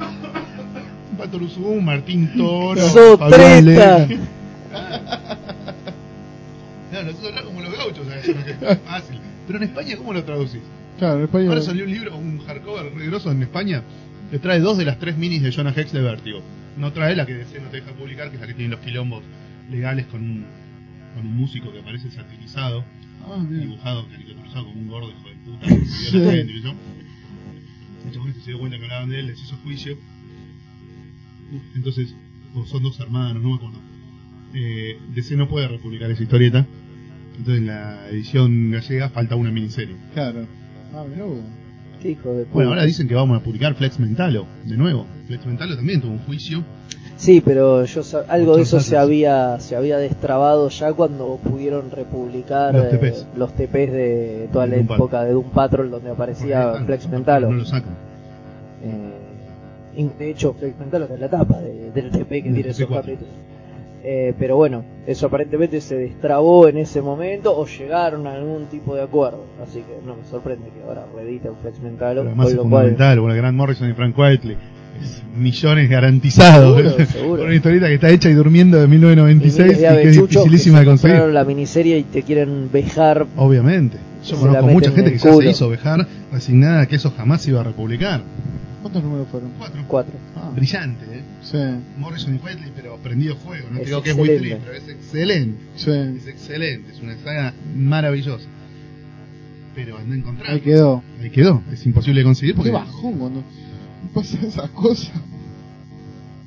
Patoruzú, 1.18 1.82
Martín 1.82 2.32
Toro, 2.38 2.82
Sotreta. 2.82 4.08
No, 6.92 7.04
nosotros 7.04 7.30
hablamos 7.30 7.46
como 7.46 7.62
los 7.62 7.78
gauchos, 7.78 8.08
¿sabes? 8.08 8.28
Es 8.28 8.78
fácil. 8.88 9.20
Pero 9.46 9.60
en 9.60 9.64
España, 9.64 9.96
¿cómo 9.98 10.14
lo 10.14 10.24
traducís? 10.24 10.62
Claro, 10.98 11.18
en 11.18 11.24
español. 11.24 11.50
Ahora 11.50 11.62
salió 11.62 11.86
un 11.86 11.92
libro, 11.92 12.16
un 12.16 12.40
hardcover 12.40 12.92
grosso 12.92 13.32
en 13.32 13.44
España, 13.44 13.84
que 14.32 14.40
trae 14.40 14.60
dos 14.60 14.78
de 14.78 14.86
las 14.86 14.98
tres 14.98 15.18
minis 15.18 15.42
de 15.44 15.52
Jonah 15.52 15.74
Hex 15.76 15.92
de 15.92 16.02
Vértigo. 16.02 16.42
No 16.78 16.92
trae 16.94 17.16
la 17.16 17.26
que 17.26 17.34
DC 17.34 17.60
no 17.60 17.70
te 17.70 17.78
deja 17.78 17.92
publicar, 17.92 18.30
que 18.30 18.36
es 18.36 18.42
la 18.42 18.48
que 18.48 18.54
tiene 18.54 18.72
los 18.72 18.80
quilombos 18.80 19.24
legales 19.70 20.06
con 20.08 20.22
un, 20.22 20.46
con 21.16 21.26
un 21.26 21.36
músico 21.36 21.72
que 21.72 21.80
aparece 21.80 22.12
satirizado, 22.12 22.84
Ah, 23.26 23.46
dibujado, 23.50 24.08
caricaturizado 24.10 24.66
como 24.66 24.80
un 24.80 24.88
gordo 24.88 25.10
hijo 25.10 25.30
de 25.30 25.36
puta, 25.36 25.68
que 25.68 26.18
la 26.18 26.32
gente, 26.32 26.54
¿no? 26.64 26.76
El 28.06 28.14
chabón 28.14 28.34
se 28.34 28.52
dio 28.52 28.60
cuenta 28.60 28.78
que 28.78 28.84
hablaban 28.84 29.10
de 29.10 29.20
él, 29.20 29.28
les 29.28 29.42
hizo 29.42 29.58
juicio. 29.58 29.98
Entonces, 31.76 32.16
o 32.56 32.66
son 32.66 32.84
dos 32.84 33.00
hermanos, 33.00 33.42
no 33.42 33.50
me 33.50 33.56
acuerdo. 33.56 33.80
Eh, 34.54 34.98
DC 35.14 35.36
no 35.36 35.48
puede 35.48 35.68
republicar 35.68 36.10
esa 36.10 36.24
historieta. 36.24 36.66
Entonces 37.38 37.60
en 37.60 37.68
la 37.68 38.10
edición 38.10 38.72
gallega 38.72 39.10
falta 39.10 39.36
una 39.36 39.52
miniserie. 39.52 39.96
Claro. 40.14 40.48
Ah, 40.94 41.06
mirá 41.08 41.26
vos. 41.26 41.40
Qué 42.02 42.12
hijo 42.12 42.34
de 42.34 42.44
puta. 42.44 42.54
Bueno, 42.54 42.70
ahora 42.70 42.86
dicen 42.86 43.08
que 43.08 43.16
vamos 43.16 43.40
a 43.40 43.44
publicar 43.44 43.76
Flex 43.76 44.00
Mentalo, 44.00 44.48
de 44.66 44.78
nuevo. 44.78 45.08
Flex 45.28 45.46
Mentalo 45.46 45.76
también 45.76 46.02
tuvo 46.02 46.14
un 46.14 46.20
juicio. 46.20 46.64
Sí, 47.18 47.42
pero 47.42 47.84
yo 47.86 48.02
algo 48.30 48.56
de 48.58 48.62
eso 48.62 48.80
se 48.80 48.96
había 48.96 49.60
se 49.60 49.76
había 49.76 49.98
destrabado 49.98 50.70
ya 50.70 50.94
cuando 50.94 51.38
pudieron 51.44 51.90
republicar 51.92 52.74
Los 52.76 52.86
eh, 52.86 52.98
TPs. 52.98 53.26
los 53.36 53.54
TPs 53.54 53.92
de 53.92 54.50
toda 54.54 54.68
De 54.68 54.78
la 54.84 54.94
época 54.96 55.24
de 55.24 55.32
Doom 55.34 55.50
Patrol 55.50 55.90
donde 55.90 56.12
aparecía 56.12 56.70
Porque, 56.72 56.86
Flex 56.86 57.10
Mentalo. 57.10 57.50
No 57.50 57.58
lo 57.58 57.66
sacan. 57.66 57.94
Eh, 58.84 60.08
de 60.20 60.30
hecho, 60.30 60.54
Flex 60.54 60.78
Mentalo 60.80 61.06
está 61.06 61.16
en 61.16 61.22
la 61.22 61.30
tapa 61.30 61.60
de- 61.60 61.92
del 61.92 62.12
TP 62.12 62.44
que 62.44 62.52
tiene 62.52 62.60
esos 62.70 62.88
TP4. 62.88 62.96
capítulos. 63.02 63.34
Eh, 64.04 64.34
pero 64.38 64.56
bueno, 64.56 64.84
eso 65.08 65.26
aparentemente 65.26 65.82
se 65.82 65.98
destrabó 65.98 66.68
en 66.68 66.78
ese 66.78 67.02
momento 67.02 67.58
o 67.58 67.66
llegaron 67.66 68.28
a 68.28 68.36
algún 68.36 68.66
tipo 68.68 68.94
de 68.96 69.02
acuerdo. 69.02 69.44
Así 69.62 69.80
que 69.80 70.06
no 70.06 70.16
me 70.16 70.24
sorprende 70.30 70.68
que 70.70 70.88
ahora 70.88 71.04
reediten 71.16 71.54
Flex 71.64 71.80
Mentalo. 71.82 72.22
Pero 72.22 72.30
además 72.30 72.46
con 72.46 72.52
es 72.52 72.56
lo 72.58 72.62
cual- 72.70 72.72
fundamental, 72.90 73.20
bueno, 73.22 73.36
Grant 73.36 73.58
Morrison 73.58 73.90
y 73.90 73.94
Frank 73.94 74.18
Whiteley. 74.18 74.56
Es 75.02 75.22
millones 75.38 75.90
garantizados. 75.90 76.78
Seguro, 76.78 77.06
seguro. 77.12 77.44
Una 77.44 77.56
historieta 77.56 77.88
que 77.88 77.94
está 77.96 78.10
hecha 78.10 78.30
y 78.30 78.34
durmiendo 78.34 78.80
de 78.80 78.88
1996 78.88 79.78
y 79.78 79.82
de 79.82 80.02
que 80.02 80.10
es 80.10 80.22
dificilísima 80.22 80.80
que 80.84 80.90
de 80.90 80.98
se 80.98 81.08
conseguir. 81.08 81.34
la 81.34 81.44
miniserie 81.44 82.00
y 82.00 82.04
te 82.04 82.24
quieren 82.24 82.70
vejar. 82.72 83.26
Obviamente. 83.36 83.98
Yo 84.26 84.36
conozco 84.38 84.68
mucha 84.68 84.92
gente 84.92 85.12
en 85.14 85.18
que 85.18 85.24
ya 85.24 85.34
se 85.36 85.50
hizo 85.50 85.70
vejar 85.70 86.08
resignada 86.32 86.86
que 86.88 86.96
eso 86.98 87.14
jamás 87.16 87.42
se 87.44 87.52
iba 87.52 87.62
a 87.62 87.64
republicar. 87.64 88.22
¿Cuántos 88.82 89.04
números 89.04 89.28
fueron? 89.32 89.50
Cuatro. 89.58 89.82
Cuatro. 89.88 90.14
Ah, 90.36 90.52
Brillante, 90.56 91.06
¿eh? 91.06 91.22
sí, 91.42 91.58
Morrison 91.98 92.36
y 92.36 92.38
Whiteley, 92.38 92.72
pero 92.76 92.96
prendido 92.98 93.36
fuego. 93.36 93.68
No 93.72 93.78
Es 93.78 93.84
te 93.84 93.90
digo 93.90 94.02
que 94.02 94.12
es 94.12 94.16
muy 94.18 94.30
excelente. 94.30 94.62
pero 94.66 94.78
es 94.78 94.88
excelente. 94.90 95.60
sí. 95.76 95.92
Es 95.92 96.28
excelente, 96.28 96.92
es 96.94 97.02
una 97.02 97.16
saga 97.18 97.54
maravillosa. 97.76 98.48
Pero 99.76 99.98
anda 99.98 100.16
a 100.16 100.18
encontrar. 100.18 100.52
Ahí 100.52 100.62
quedó. 100.62 101.04
Ahí 101.22 101.30
quedó, 101.30 101.62
es 101.72 101.86
imposible 101.86 102.22
de 102.22 102.26
conseguir 102.26 102.56
porque 102.56 102.70
Qué 102.72 102.76
bajón 102.78 103.14
cuando 103.18 103.44
pasa 104.14 104.38
esas 104.46 104.70
cosas. 104.72 105.12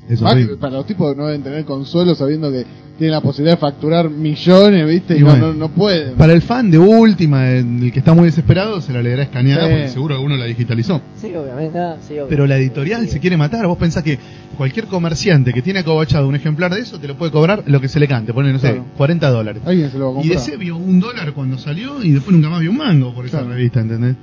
es 0.09 0.21
Más 0.21 0.35
para 0.61 0.77
los 0.77 0.87
tipos 0.87 1.13
que 1.13 1.19
no 1.21 1.27
deben 1.27 1.43
tener 1.43 1.65
consuelo 1.65 2.15
sabiendo 2.15 2.51
que 2.51 2.65
tienen 2.99 3.13
la 3.13 3.23
posibilidad 3.23 3.55
de 3.57 3.61
facturar 3.61 4.11
millones, 4.11 4.87
¿viste? 4.87 5.15
Y, 5.15 5.19
Y 5.19 5.21
no, 5.21 5.27
bueno. 5.31 5.47
no, 5.49 5.55
no 5.55 5.69
pueden. 5.71 6.17
Para 6.17 6.35
el 6.35 6.43
fan 6.43 6.71
de 6.71 6.79
última, 6.79 7.49
el 7.51 7.91
que 7.93 7.99
está 8.01 8.13
muy 8.13 8.27
desesperado, 8.27 8.81
se 8.83 8.93
la 8.93 9.03
leerá 9.03 9.23
escaneada 9.23 9.65
Sí. 9.67 9.71
porque 9.73 9.89
seguro 9.89 10.15
alguno 10.17 10.37
la 10.37 10.45
digitalizó. 10.45 11.01
Sí, 11.17 11.29
obviamente. 11.35 11.79
ah, 11.79 11.97
sí, 12.03 12.13
obviamente. 12.15 12.29
Pero 12.29 12.47
la 12.47 12.59
editorial 12.59 13.07
Sí. 13.07 13.13
se 13.13 13.21
quiere 13.21 13.39
matar. 13.39 13.67
Vos 13.67 13.79
pensás 13.79 14.03
que 14.03 14.19
cualquier 14.59 14.87
comerciante 14.87 15.55
que 15.55 15.63
tiene 15.63 15.79
acobachado 15.79 16.29
un 16.29 16.35
ejemplar 16.35 16.75
de 16.75 16.81
eso 16.81 16.99
te 17.01 17.09
lo 17.09 17.17
puede 17.17 17.33
cobrar 17.33 17.63
lo 17.67 17.81
que 17.81 17.89
se 17.89 17.99
le 18.01 18.07
cante, 18.07 18.35
pone, 18.35 18.53
no 18.53 18.59
sé, 18.59 18.67
Claro. 18.69 18.85
40 18.99 19.31
dólares. 19.31 19.63
Alguien 19.65 19.91
se 19.91 19.97
lo 19.99 20.15
va 20.15 20.21
a 20.21 20.25
Y. 20.25 20.29
DC 20.29 20.59
vio 20.59 20.77
un 20.77 21.01
dólar 21.01 21.33
cuando 21.33 21.57
salió 21.57 22.03
y 22.05 22.11
después 22.11 22.37
nunca 22.37 22.51
más 22.51 22.61
vio 22.61 22.71
un 22.71 22.77
mango 22.77 23.15
por 23.15 23.25
esa 23.25 23.39
Claro. 23.39 23.55
revista, 23.55 23.81
¿entendés? 23.81 24.17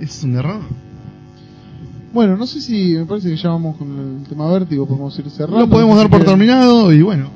Es 0.00 0.22
un 0.22 0.36
error. 0.36 0.60
Bueno, 2.12 2.36
no 2.36 2.46
sé 2.46 2.60
si 2.60 2.94
me 2.94 3.04
parece 3.04 3.28
que 3.28 3.36
ya 3.36 3.50
vamos 3.50 3.76
con 3.76 3.88
el 4.22 4.26
tema 4.28 4.50
vértigo, 4.50 4.86
podemos 4.86 5.18
ir 5.18 5.28
cerrando. 5.30 5.60
Lo 5.60 5.68
podemos 5.68 5.96
dar 5.96 6.08
por 6.08 6.24
terminado 6.24 6.92
y 6.92 7.02
bueno, 7.02 7.28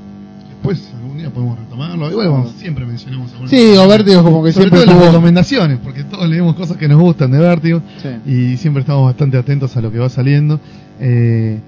después 0.48 0.90
algún 0.96 1.18
día 1.18 1.30
podemos 1.30 1.58
retomarlo. 1.58 2.10
Igual 2.10 2.28
bueno, 2.28 2.46
siempre 2.56 2.86
mencionamos 2.86 3.30
algunas 3.32 3.50
Sí, 3.50 3.56
digo, 3.58 3.86
Vértigo 3.86 4.22
como 4.22 4.42
que 4.42 4.52
Sobre 4.52 4.70
siempre 4.70 4.86
todo 4.86 4.98
las 4.98 5.12
recomendaciones, 5.12 5.78
porque 5.82 6.04
todos 6.04 6.28
leemos 6.28 6.56
cosas 6.56 6.76
que 6.78 6.88
nos 6.88 7.00
gustan 7.00 7.30
de 7.32 7.38
Vértigo 7.38 7.82
Sí. 8.02 8.08
y 8.30 8.56
siempre 8.56 8.80
estamos 8.80 9.04
bastante 9.04 9.36
atentos 9.36 9.76
a 9.76 9.80
lo 9.82 9.92
que 9.92 9.98
va 9.98 10.08
saliendo. 10.08 10.58
Eh, 11.00 11.60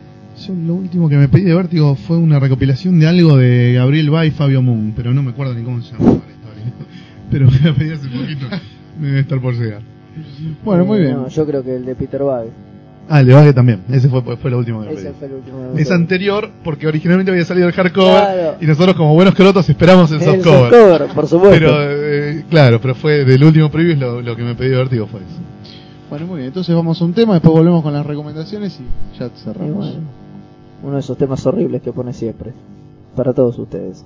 yo 0.46 0.54
lo 0.66 0.74
último 0.74 1.08
que 1.08 1.16
me 1.16 1.28
pedí 1.28 1.44
de 1.44 1.54
Vértigo 1.54 1.94
fue 1.94 2.16
una 2.16 2.40
recopilación 2.40 2.98
de 2.98 3.06
algo 3.06 3.36
de 3.36 3.74
Gabriel 3.74 4.10
Bay 4.10 4.28
y 4.28 4.30
Fabio 4.32 4.62
Moon, 4.62 4.94
pero 4.96 5.12
no 5.12 5.22
me 5.22 5.30
acuerdo 5.30 5.54
ni 5.54 5.62
cómo 5.62 5.82
se 5.82 5.92
llamaba 5.92 6.10
la 6.26 6.32
historia. 6.32 6.72
Pero 7.30 7.50
me 7.50 7.58
la 7.58 7.74
pedí 7.74 7.90
hace 7.92 8.06
poquito, 8.08 8.46
me 9.00 9.06
debe 9.08 9.20
estar 9.20 9.40
por 9.40 9.54
llegar. 9.54 9.80
Bueno, 10.64 10.84
muy 10.84 11.00
bien. 11.00 11.12
No, 11.14 11.28
yo 11.28 11.46
creo 11.46 11.62
que 11.64 11.76
el 11.76 11.84
de 11.84 11.94
Peter 11.94 12.22
Bagge. 12.22 12.50
Ah, 13.08 13.20
el 13.20 13.26
de 13.26 13.34
Bagge 13.34 13.52
también, 13.52 13.82
ese 13.90 14.08
fue, 14.08 14.22
fue 14.36 14.50
lo 14.50 14.58
último 14.58 14.80
que 14.82 14.86
me 14.88 14.92
Ese 14.94 15.04
pedí. 15.10 15.14
fue 15.18 15.28
el 15.28 15.34
último. 15.34 15.58
que 15.76 15.82
Es 15.82 15.90
anterior 15.90 16.50
porque 16.64 16.86
originalmente 16.86 17.30
había 17.30 17.44
salido 17.44 17.66
el 17.68 17.74
hardcover 17.74 18.12
Claro. 18.12 18.54
y 18.60 18.66
nosotros 18.66 18.96
como 18.96 19.14
buenos 19.14 19.34
crotos 19.34 19.68
esperamos 19.68 20.10
el 20.10 20.22
El 20.22 20.24
softcover. 20.24 20.70
softcover, 20.72 21.06
por 21.14 21.26
supuesto. 21.26 21.58
Pero 21.58 21.76
eh, 21.80 22.44
claro, 22.48 22.80
pero 22.80 22.94
fue 22.94 23.24
del 23.24 23.44
último 23.44 23.70
preview 23.70 23.96
lo, 23.98 24.22
lo 24.22 24.34
que 24.36 24.42
me 24.42 24.54
pedí 24.54 24.70
de 24.70 24.76
Vértigo 24.76 25.06
fue 25.06 25.20
eso. 25.20 25.38
Bueno, 26.08 26.26
muy 26.26 26.36
bien. 26.36 26.46
Entonces 26.48 26.74
vamos 26.74 27.00
a 27.00 27.04
un 27.04 27.12
tema, 27.12 27.34
después 27.34 27.52
volvemos 27.52 27.82
con 27.82 27.92
las 27.92 28.06
recomendaciones 28.06 28.78
y 28.80 29.18
ya 29.18 29.26
Y 29.26 29.30
cerramos. 29.38 29.74
bueno, 29.74 30.00
uno 30.82 30.94
de 30.94 31.00
esos 31.00 31.18
temas 31.18 31.44
horribles 31.46 31.82
que 31.82 31.92
pone 31.92 32.12
siempre. 32.12 32.52
Para 33.16 33.32
todos 33.32 33.58
ustedes. 33.58 34.04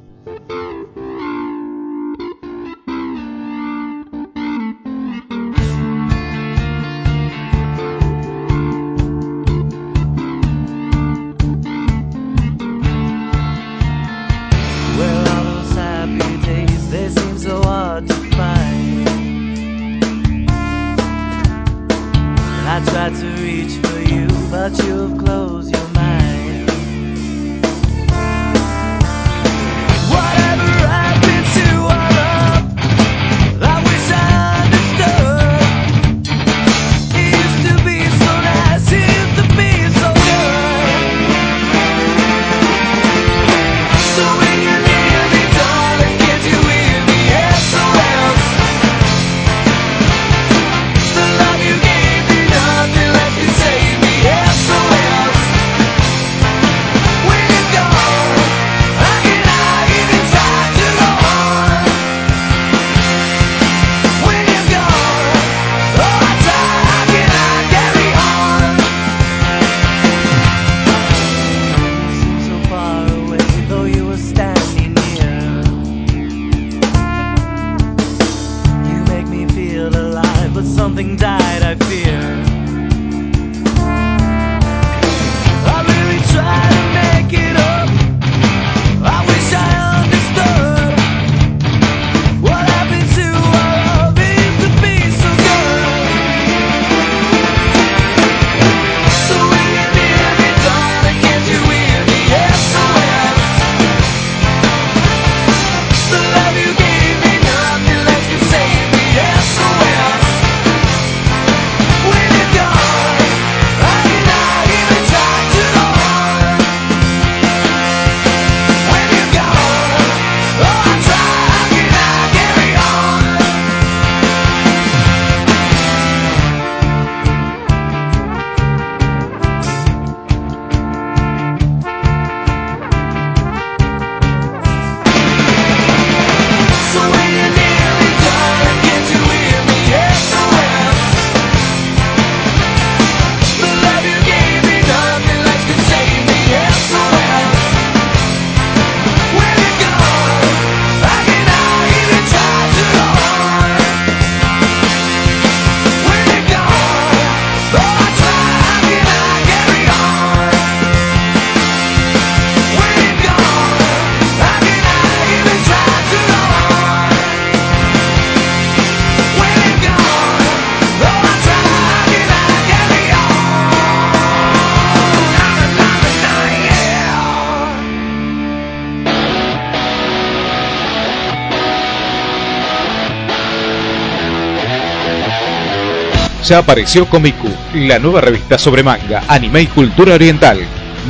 apareció 186.56 187.06
Comiku, 187.06 187.48
la 187.74 187.98
nueva 187.98 188.20
revista 188.20 188.56
sobre 188.58 188.82
manga, 188.82 189.22
anime 189.28 189.62
y 189.62 189.66
cultura 189.66 190.14
oriental. 190.14 190.58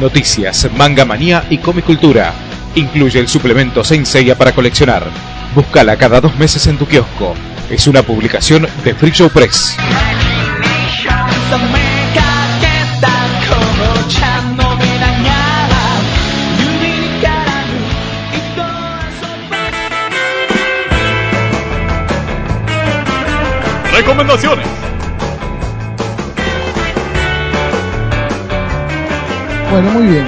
Noticias, 0.01 0.69
manga 0.77 1.05
manía 1.05 1.45
y 1.49 1.59
comicultura. 1.59 2.33
Incluye 2.75 3.21
el 3.21 3.29
suplemento 3.29 3.85
Senseiya 3.85 4.37
para 4.37 4.53
coleccionar. 4.53 5.05
Búscala 5.55 5.97
cada 5.97 6.21
dos 6.21 6.37
meses 6.39 6.67
en 6.67 6.79
tu 6.79 6.87
kiosco. 6.87 7.35
Es 7.71 7.87
una 7.87 8.03
publicación 8.03 8.67
de 8.85 8.95
Free 8.95 9.13
Show 9.13 9.31
Press. 9.31 9.77
Recomendaciones 23.95 24.88
Bueno, 29.81 29.93
muy 30.01 30.09
bien. 30.09 30.25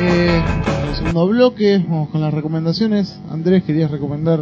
Eh, 0.00 0.42
el 0.90 0.94
segundo 0.94 1.26
bloque, 1.26 1.78
vamos 1.88 2.10
con 2.10 2.20
las 2.20 2.34
recomendaciones. 2.34 3.18
Andrés, 3.30 3.62
querías 3.64 3.90
recomendar. 3.90 4.38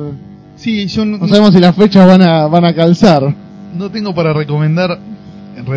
Sí, 0.56 0.88
yo 0.88 1.04
no, 1.04 1.16
No 1.18 1.28
sabemos 1.28 1.54
si 1.54 1.60
las 1.60 1.76
fechas 1.76 2.04
van 2.08 2.22
a, 2.22 2.48
van 2.48 2.64
a 2.64 2.74
calzar. 2.74 3.32
no 3.76 3.88
tengo 3.92 4.12
para 4.16 4.32
recomendar 4.32 4.98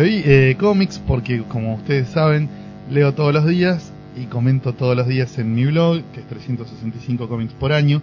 eh, 0.00 0.56
cómics 0.58 1.00
porque 1.06 1.44
como 1.44 1.74
ustedes 1.76 2.08
saben 2.08 2.48
leo 2.90 3.14
todos 3.14 3.32
los 3.32 3.46
días 3.46 3.92
y 4.20 4.24
comento 4.24 4.72
todos 4.72 4.96
los 4.96 5.06
días 5.06 5.38
en 5.38 5.54
mi 5.54 5.64
blog 5.66 6.02
que 6.12 6.18
es 6.18 6.26
365 6.26 7.28
cómics 7.28 7.52
por 7.52 7.72
año 7.72 8.02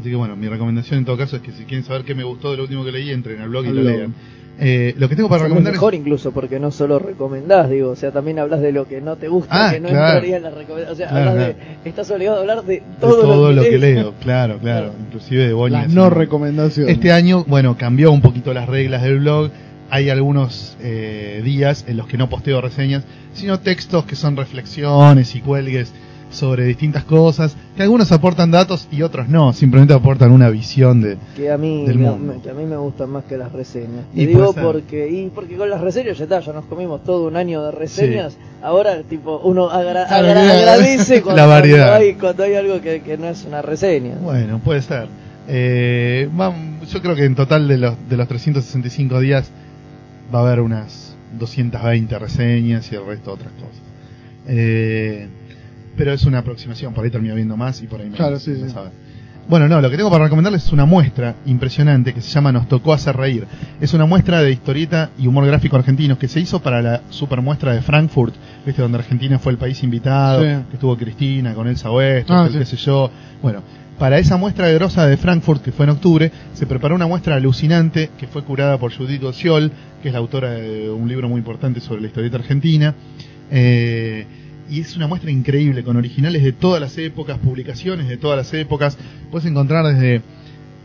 así 0.00 0.10
que 0.10 0.14
bueno 0.16 0.36
mi 0.36 0.46
recomendación 0.48 1.00
en 1.00 1.04
todo 1.06 1.16
caso 1.16 1.34
es 1.36 1.42
que 1.42 1.50
si 1.50 1.64
quieren 1.64 1.84
saber 1.84 2.04
qué 2.04 2.14
me 2.14 2.22
gustó 2.22 2.52
de 2.52 2.58
lo 2.58 2.62
último 2.64 2.84
que 2.84 2.92
leí 2.92 3.10
entren 3.10 3.40
al 3.40 3.48
blog 3.48 3.64
y 3.64 3.68
Al 3.70 3.74
lo 3.76 3.80
blog. 3.82 3.96
lean 3.96 4.14
Eh, 4.62 4.94
lo 4.98 5.08
que 5.08 5.16
tengo 5.16 5.28
para 5.28 5.38
Es 5.38 5.42
recomendar 5.44 5.72
mejor 5.72 5.94
incluso 5.94 6.32
porque 6.32 6.60
no 6.60 6.70
solo 6.70 6.98
recomendás, 6.98 7.70
digo, 7.70 7.90
o 7.90 7.96
sea, 7.96 8.10
también 8.12 8.38
hablas 8.38 8.60
de 8.60 8.72
lo 8.72 8.86
que 8.86 9.00
no 9.00 9.16
te 9.16 9.28
gusta, 9.28 9.68
Ah, 9.68 9.72
que 9.72 9.80
no 9.80 9.88
claro. 9.88 10.06
entraría 10.16 10.36
en 10.36 10.42
la 10.42 10.50
recomendación. 10.50 10.92
O 10.92 10.96
sea, 10.96 11.08
Claro, 11.08 11.30
hablas 11.30 11.44
claro. 11.54 11.58
de, 11.82 11.88
estás 11.88 12.10
obligado 12.10 12.36
a 12.36 12.40
hablar 12.40 12.62
de 12.64 12.74
de 12.74 12.82
todo, 13.00 13.22
todo, 13.22 13.52
lo 13.52 13.62
que 13.62 13.78
lees. 13.78 13.96
leo, 13.96 14.14
claro, 14.20 14.58
claro, 14.58 14.92
inclusive 15.00 15.46
de 15.46 15.52
Boña. 15.54 15.78
Las 15.82 15.90
sí. 15.90 15.96
no 15.96 16.10
recomendaciones. 16.10 16.92
Este 16.94 17.10
año, 17.10 17.44
bueno, 17.48 17.76
cambió 17.78 18.12
un 18.12 18.20
poquito 18.20 18.52
las 18.52 18.68
reglas 18.68 19.02
del 19.02 19.20
blog. 19.20 19.50
Hay 19.88 20.10
algunos 20.10 20.76
eh, 20.82 21.40
días 21.44 21.84
en 21.88 21.96
los 21.96 22.06
que 22.06 22.16
no 22.18 22.28
posteo 22.28 22.60
reseñas, 22.60 23.02
sino 23.32 23.60
textos 23.60 24.04
que 24.04 24.14
son 24.14 24.36
reflexiones 24.36 25.34
y 25.34 25.40
cuelgues 25.40 25.92
sobre 26.30 26.64
distintas 26.64 27.04
cosas, 27.04 27.56
que 27.76 27.82
algunos 27.82 28.12
aportan 28.12 28.50
datos 28.50 28.86
y 28.92 29.02
otros 29.02 29.28
no, 29.28 29.52
simplemente 29.52 29.92
aportan 29.94 30.30
una 30.30 30.48
visión 30.48 31.00
de... 31.02 31.16
que 31.36 31.50
a 31.50 31.58
mí 31.58 31.84
del 31.86 31.98
mundo. 31.98 32.34
me- 32.34 32.40
que 32.40 32.50
a 32.50 32.54
mí 32.54 32.64
me 32.64 32.76
gustan 32.76 33.10
más 33.10 33.24
que 33.24 33.36
las 33.36 33.50
reseñas. 33.52 34.04
Y 34.14 34.22
Y 34.22 34.26
digo 34.26 34.52
porque 34.54 35.08
y 35.10 35.28
porque 35.34 35.56
con 35.56 35.68
las 35.68 35.80
reseñas 35.80 36.16
ya 36.18 36.24
está, 36.24 36.40
ya 36.40 36.52
nos 36.52 36.64
comimos 36.66 37.02
todo 37.04 37.26
un 37.26 37.36
año 37.36 37.62
de 37.64 37.72
reseñas. 37.72 38.36
Ahora 38.62 39.02
tipo 39.02 39.40
uno 39.44 39.70
agra- 39.70 40.04
agra- 40.04 40.52
agradece 40.52 41.20
cuando, 41.22 41.40
La 41.42 41.46
variedad. 41.46 41.86
cuando 41.88 42.04
hay 42.04 42.14
cuando 42.14 42.42
hay 42.44 42.54
algo 42.54 42.80
que, 42.80 43.02
que 43.02 43.18
no 43.18 43.26
es 43.28 43.44
una 43.44 43.60
reseña. 43.62 44.14
Bueno, 44.22 44.60
puede 44.64 44.82
ser. 44.82 45.08
Eh, 45.48 46.28
yo 46.92 47.02
creo 47.02 47.16
que 47.16 47.24
en 47.24 47.34
total 47.34 47.66
de 47.66 47.76
los, 47.78 47.94
de 48.08 48.16
los 48.16 48.28
365 48.28 49.18
días 49.18 49.50
va 50.32 50.38
a 50.40 50.42
haber 50.42 50.60
unas 50.60 51.16
220 51.40 52.18
reseñas 52.20 52.90
y 52.92 52.94
el 52.94 53.04
resto 53.04 53.32
otras 53.32 53.52
cosas. 53.54 53.80
Eh, 54.46 55.28
pero 56.00 56.14
es 56.14 56.24
una 56.24 56.38
aproximación, 56.38 56.94
por 56.94 57.04
ahí 57.04 57.10
termina 57.10 57.34
viendo 57.34 57.58
más 57.58 57.82
y 57.82 57.86
por 57.86 58.00
ahí 58.00 58.06
menos. 58.06 58.16
Claro, 58.16 58.38
sí, 58.38 58.54
sabe. 58.72 58.88
Bueno, 59.50 59.68
no, 59.68 59.82
lo 59.82 59.90
que 59.90 59.98
tengo 59.98 60.08
para 60.10 60.24
recomendarles 60.24 60.64
es 60.64 60.72
una 60.72 60.86
muestra 60.86 61.34
impresionante 61.44 62.14
que 62.14 62.22
se 62.22 62.30
llama 62.30 62.52
Nos 62.52 62.68
tocó 62.68 62.94
hacer 62.94 63.14
reír. 63.18 63.46
Es 63.82 63.92
una 63.92 64.06
muestra 64.06 64.40
de 64.40 64.50
historieta 64.50 65.10
y 65.18 65.26
humor 65.26 65.44
gráfico 65.46 65.76
argentinos 65.76 66.16
que 66.16 66.26
se 66.26 66.40
hizo 66.40 66.62
para 66.62 66.80
la 66.80 67.02
super 67.10 67.42
muestra 67.42 67.74
de 67.74 67.82
Frankfurt, 67.82 68.34
¿viste? 68.64 68.80
donde 68.80 68.96
Argentina 68.96 69.38
fue 69.38 69.52
el 69.52 69.58
país 69.58 69.82
invitado, 69.82 70.40
Sí. 70.42 70.48
que 70.70 70.74
estuvo 70.76 70.96
Cristina 70.96 71.52
con 71.52 71.68
Elsa 71.68 71.90
Oeste, 71.90 72.32
Ah, 72.32 72.48
qué 72.50 72.64
sí. 72.64 72.76
sé 72.76 72.76
yo. 72.78 73.10
Bueno, 73.42 73.62
para 73.98 74.18
esa 74.18 74.38
muestra 74.38 74.68
de 74.68 74.74
grosa 74.76 75.06
de 75.06 75.18
Frankfurt, 75.18 75.62
que 75.62 75.72
fue 75.72 75.84
en 75.84 75.90
octubre, 75.90 76.32
se 76.54 76.64
preparó 76.66 76.94
una 76.94 77.06
muestra 77.08 77.34
alucinante 77.36 78.08
que 78.18 78.26
fue 78.26 78.42
curada 78.42 78.78
por 78.78 78.90
Judith 78.96 79.22
Ociol, 79.22 79.70
que 80.00 80.08
es 80.08 80.14
la 80.14 80.20
autora 80.20 80.52
de 80.52 80.88
un 80.88 81.06
libro 81.08 81.28
muy 81.28 81.40
importante 81.40 81.78
sobre 81.80 82.00
la 82.00 82.06
historieta 82.06 82.38
argentina. 82.38 82.94
Eh, 83.50 84.24
y 84.70 84.80
es 84.80 84.96
una 84.96 85.06
muestra 85.06 85.30
increíble, 85.30 85.82
con 85.82 85.96
originales 85.96 86.42
de 86.42 86.52
todas 86.52 86.80
las 86.80 86.96
épocas, 86.96 87.38
publicaciones 87.38 88.08
de 88.08 88.16
todas 88.16 88.36
las 88.36 88.54
épocas. 88.54 88.96
Puedes 89.30 89.46
encontrar 89.46 89.84
desde 89.84 90.22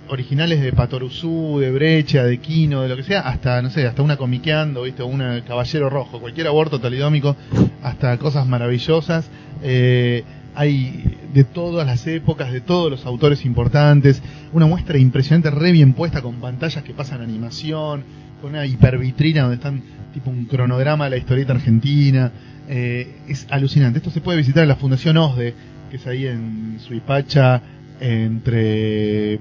originales 0.08 0.62
de 0.62 0.74
Patoruzú, 0.74 1.60
de 1.60 1.72
Brecha, 1.72 2.24
de 2.24 2.40
Quino, 2.40 2.82
de 2.82 2.90
lo 2.90 2.96
que 2.96 3.04
sea, 3.04 3.22
hasta, 3.22 3.62
no 3.62 3.70
sé, 3.70 3.86
hasta 3.86 4.02
una 4.02 4.18
comiqueando, 4.18 4.84
¿viste? 4.84 5.04
Una 5.04 5.44
Caballero 5.46 5.90
Rojo, 5.90 6.20
cualquier 6.20 6.48
aborto 6.48 6.80
talidómico, 6.80 7.36
hasta 7.84 8.18
cosas 8.18 8.48
maravillosas. 8.48 9.30
Eh, 9.64 10.24
hay 10.56 11.18
de 11.34 11.44
todas 11.44 11.86
las 11.86 12.06
épocas, 12.08 12.52
de 12.52 12.62
todos 12.62 12.90
los 12.90 13.06
autores 13.06 13.46
importantes, 13.46 14.22
una 14.54 14.66
muestra 14.66 14.98
impresionante, 14.98 15.50
re 15.52 15.72
bien 15.72 15.94
puesta, 15.94 16.22
con 16.22 16.36
pantallas 16.36 16.84
que 16.84 16.94
pasan 16.94 17.22
animación, 17.22 18.04
con 18.42 18.52
una 18.52 18.66
hipervitrina 18.66 19.42
donde 19.42 19.56
están 19.56 19.82
tipo 20.14 20.30
un 20.30 20.46
cronograma 20.46 21.06
de 21.06 21.10
la 21.12 21.18
historieta 21.18 21.54
argentina. 21.54 22.32
Eh, 22.68 23.18
es 23.28 23.46
alucinante. 23.52 24.00
Esto 24.00 24.10
se 24.12 24.22
puede 24.22 24.38
visitar 24.38 24.64
en 24.64 24.70
la 24.70 24.76
Fundación 24.76 25.18
OSDE, 25.18 25.54
que 25.92 25.98
es 25.98 26.08
ahí 26.08 26.26
en 26.26 26.78
Suipacha, 26.80 27.62
entre 28.00 29.40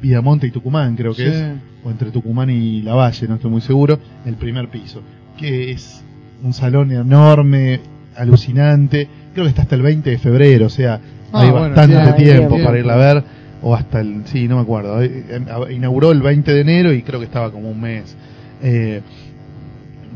Vidamonte 0.00 0.46
y 0.46 0.50
Tucumán, 0.50 0.96
creo 0.96 1.14
que 1.14 1.24
Sí. 1.24 1.28
es, 1.28 1.44
o 1.84 1.90
entre 1.90 2.10
Tucumán 2.10 2.48
y 2.50 2.82
La 2.82 2.94
Valle, 2.94 3.28
no 3.28 3.34
estoy 3.34 3.50
muy 3.50 3.60
seguro, 3.60 3.98
el 4.24 4.34
primer 4.36 4.68
piso, 4.68 5.02
que 5.38 5.72
es 5.72 6.02
un 6.42 6.52
salón 6.54 6.90
enorme, 6.90 7.80
alucinante, 8.16 9.08
creo 9.32 9.44
que 9.44 9.50
está 9.50 9.62
hasta 9.62 9.74
el 9.74 9.82
20 9.82 10.10
de 10.10 10.18
febrero, 10.18 10.66
o 10.66 10.70
sea, 10.70 11.00
Ah, 11.32 11.42
hay 11.42 11.50
bueno, 11.50 11.74
bastante 11.74 12.12
tiempo 12.24 12.58
para 12.62 12.78
irla 12.78 12.94
a 12.94 12.96
ver, 12.96 13.24
o 13.62 13.74
hasta 13.74 14.00
el, 14.00 14.22
sí, 14.26 14.48
no 14.48 14.56
me 14.56 14.62
acuerdo, 14.62 15.02
eh, 15.02 15.24
inauguró 15.70 16.10
el 16.10 16.22
20 16.22 16.52
de 16.52 16.60
enero 16.60 16.92
y 16.92 17.02
creo 17.02 17.20
que 17.20 17.26
estaba 17.26 17.52
como 17.52 17.70
un 17.70 17.80
mes. 17.80 18.16
Eh, 18.62 19.00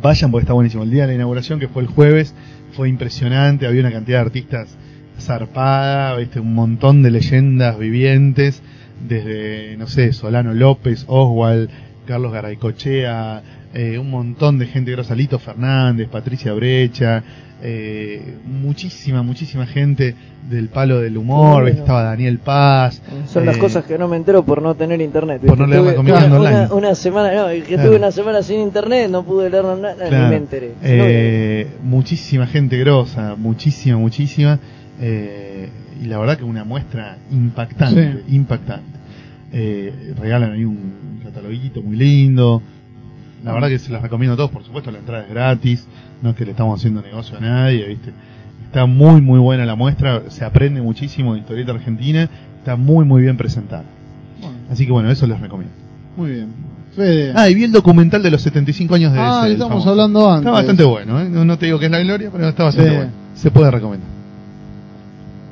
vayan 0.02 0.30
porque 0.30 0.42
está 0.42 0.52
buenísimo. 0.52 0.82
El 0.82 0.90
día 0.90 1.02
de 1.02 1.08
la 1.08 1.14
inauguración, 1.14 1.60
que 1.60 1.68
fue 1.68 1.82
el 1.82 1.88
jueves, 1.88 2.34
fue 2.72 2.88
impresionante. 2.88 3.66
Había 3.66 3.80
una 3.80 3.92
cantidad 3.92 4.18
de 4.18 4.24
artistas 4.24 4.76
zarpada, 5.20 6.16
¿viste? 6.16 6.40
un 6.40 6.54
montón 6.54 7.02
de 7.02 7.12
leyendas 7.12 7.78
vivientes, 7.78 8.62
desde, 9.06 9.76
no 9.76 9.86
sé, 9.86 10.12
Solano 10.12 10.52
López, 10.52 11.04
Oswald, 11.06 11.70
Carlos 12.06 12.32
Garaycochea, 12.32 13.42
eh, 13.72 13.98
un 13.98 14.10
montón 14.10 14.58
de 14.58 14.66
gente 14.66 14.90
grosa, 14.90 15.14
Lito 15.14 15.38
Fernández, 15.38 16.08
Patricia 16.08 16.52
Brecha, 16.52 17.22
eh, 17.66 18.20
muchísima, 18.44 19.22
muchísima 19.22 19.66
gente 19.66 20.14
del 20.50 20.68
palo 20.68 21.00
del 21.00 21.16
humor, 21.16 21.66
estaba 21.68 22.02
Daniel 22.02 22.38
Paz. 22.38 23.00
Son 23.26 23.46
las 23.46 23.56
eh, 23.56 23.58
cosas 23.58 23.84
que 23.86 23.96
no 23.96 24.06
me 24.06 24.18
entero 24.18 24.44
por 24.44 24.60
no 24.60 24.74
tener 24.74 25.00
internet. 25.00 25.40
Por 25.46 25.58
no 25.58 25.66
leer 25.66 25.94
comiqueando 25.96 26.38
una, 26.40 26.48
online. 26.50 26.66
una, 26.66 26.74
una 26.74 26.94
semana, 26.94 27.34
no, 27.34 27.48
que 27.48 27.62
Claro. 27.62 27.88
tuve 27.88 27.96
una 27.96 28.10
semana 28.12 28.42
sin 28.42 28.60
internet, 28.60 29.10
no 29.10 29.24
pude 29.24 29.48
leer 29.48 29.64
nada, 29.64 29.94
Claro. 29.94 30.24
ni 30.24 30.30
me 30.30 30.36
enteré. 30.36 30.68
No, 30.68 30.74
Eh, 30.82 31.66
muchísima 31.82 32.46
gente 32.46 32.76
grosa, 32.78 33.34
muchísima, 33.38 33.96
muchísima. 33.96 34.58
eh, 35.00 35.70
y 36.02 36.06
la 36.06 36.18
verdad 36.18 36.36
que 36.36 36.44
una 36.44 36.64
muestra 36.64 37.16
impactante, 37.30 38.24
impactante. 38.28 38.98
Eh, 39.52 40.12
regalan 40.20 40.52
ahí 40.52 40.64
un 40.64 41.20
cataloguito 41.24 41.80
muy 41.80 41.96
lindo. 41.96 42.60
La 43.44 43.52
verdad 43.52 43.68
que 43.68 43.78
se 43.78 43.92
las 43.92 44.00
recomiendo 44.02 44.34
a 44.34 44.36
todos, 44.36 44.50
por 44.50 44.64
supuesto 44.64 44.90
la 44.90 44.98
entrada 44.98 45.24
es 45.24 45.30
gratis, 45.30 45.86
no 46.22 46.30
es 46.30 46.36
que 46.36 46.44
le 46.44 46.52
estamos 46.52 46.80
haciendo 46.80 47.02
negocio 47.02 47.36
a 47.36 47.40
nadie, 47.40 47.86
¿viste? 47.86 48.10
Está 48.64 48.86
muy 48.86 49.20
muy 49.20 49.38
buena 49.38 49.64
la 49.66 49.74
muestra, 49.76 50.22
se 50.28 50.44
aprende 50.44 50.80
muchísimo 50.82 51.34
de 51.34 51.40
historieta 51.40 51.72
argentina, 51.72 52.28
está 52.58 52.74
muy 52.76 53.04
muy 53.04 53.22
bien 53.22 53.36
presentada. 53.36 53.84
Bueno, 54.40 54.56
Así 54.70 54.86
que 54.86 54.92
bueno, 54.92 55.10
eso 55.10 55.26
les 55.26 55.38
recomiendo. 55.40 55.74
muy 56.16 56.30
bien. 56.30 56.48
Fede. 56.96 57.32
Ah, 57.34 57.48
y 57.50 57.54
vi 57.56 57.64
el 57.64 57.72
documental 57.72 58.22
de 58.22 58.30
los 58.30 58.40
75 58.42 58.94
años 58.94 59.12
de 59.12 59.18
Ah, 59.18 59.42
ese, 59.44 59.54
estamos 59.54 59.72
famoso. 59.72 59.90
hablando 59.90 60.28
antes. 60.30 60.42
Está 60.46 60.50
bastante 60.52 60.84
bueno, 60.84 61.20
¿eh? 61.20 61.28
no, 61.28 61.44
no 61.44 61.58
te 61.58 61.66
digo 61.66 61.78
que 61.78 61.86
es 61.86 61.90
la 61.90 61.98
gloria, 61.98 62.30
pero 62.32 62.48
está 62.48 62.64
bastante 62.64 62.90
bueno. 62.96 63.10
Se 63.34 63.50
puede 63.50 63.70
recomendar. 63.70 64.08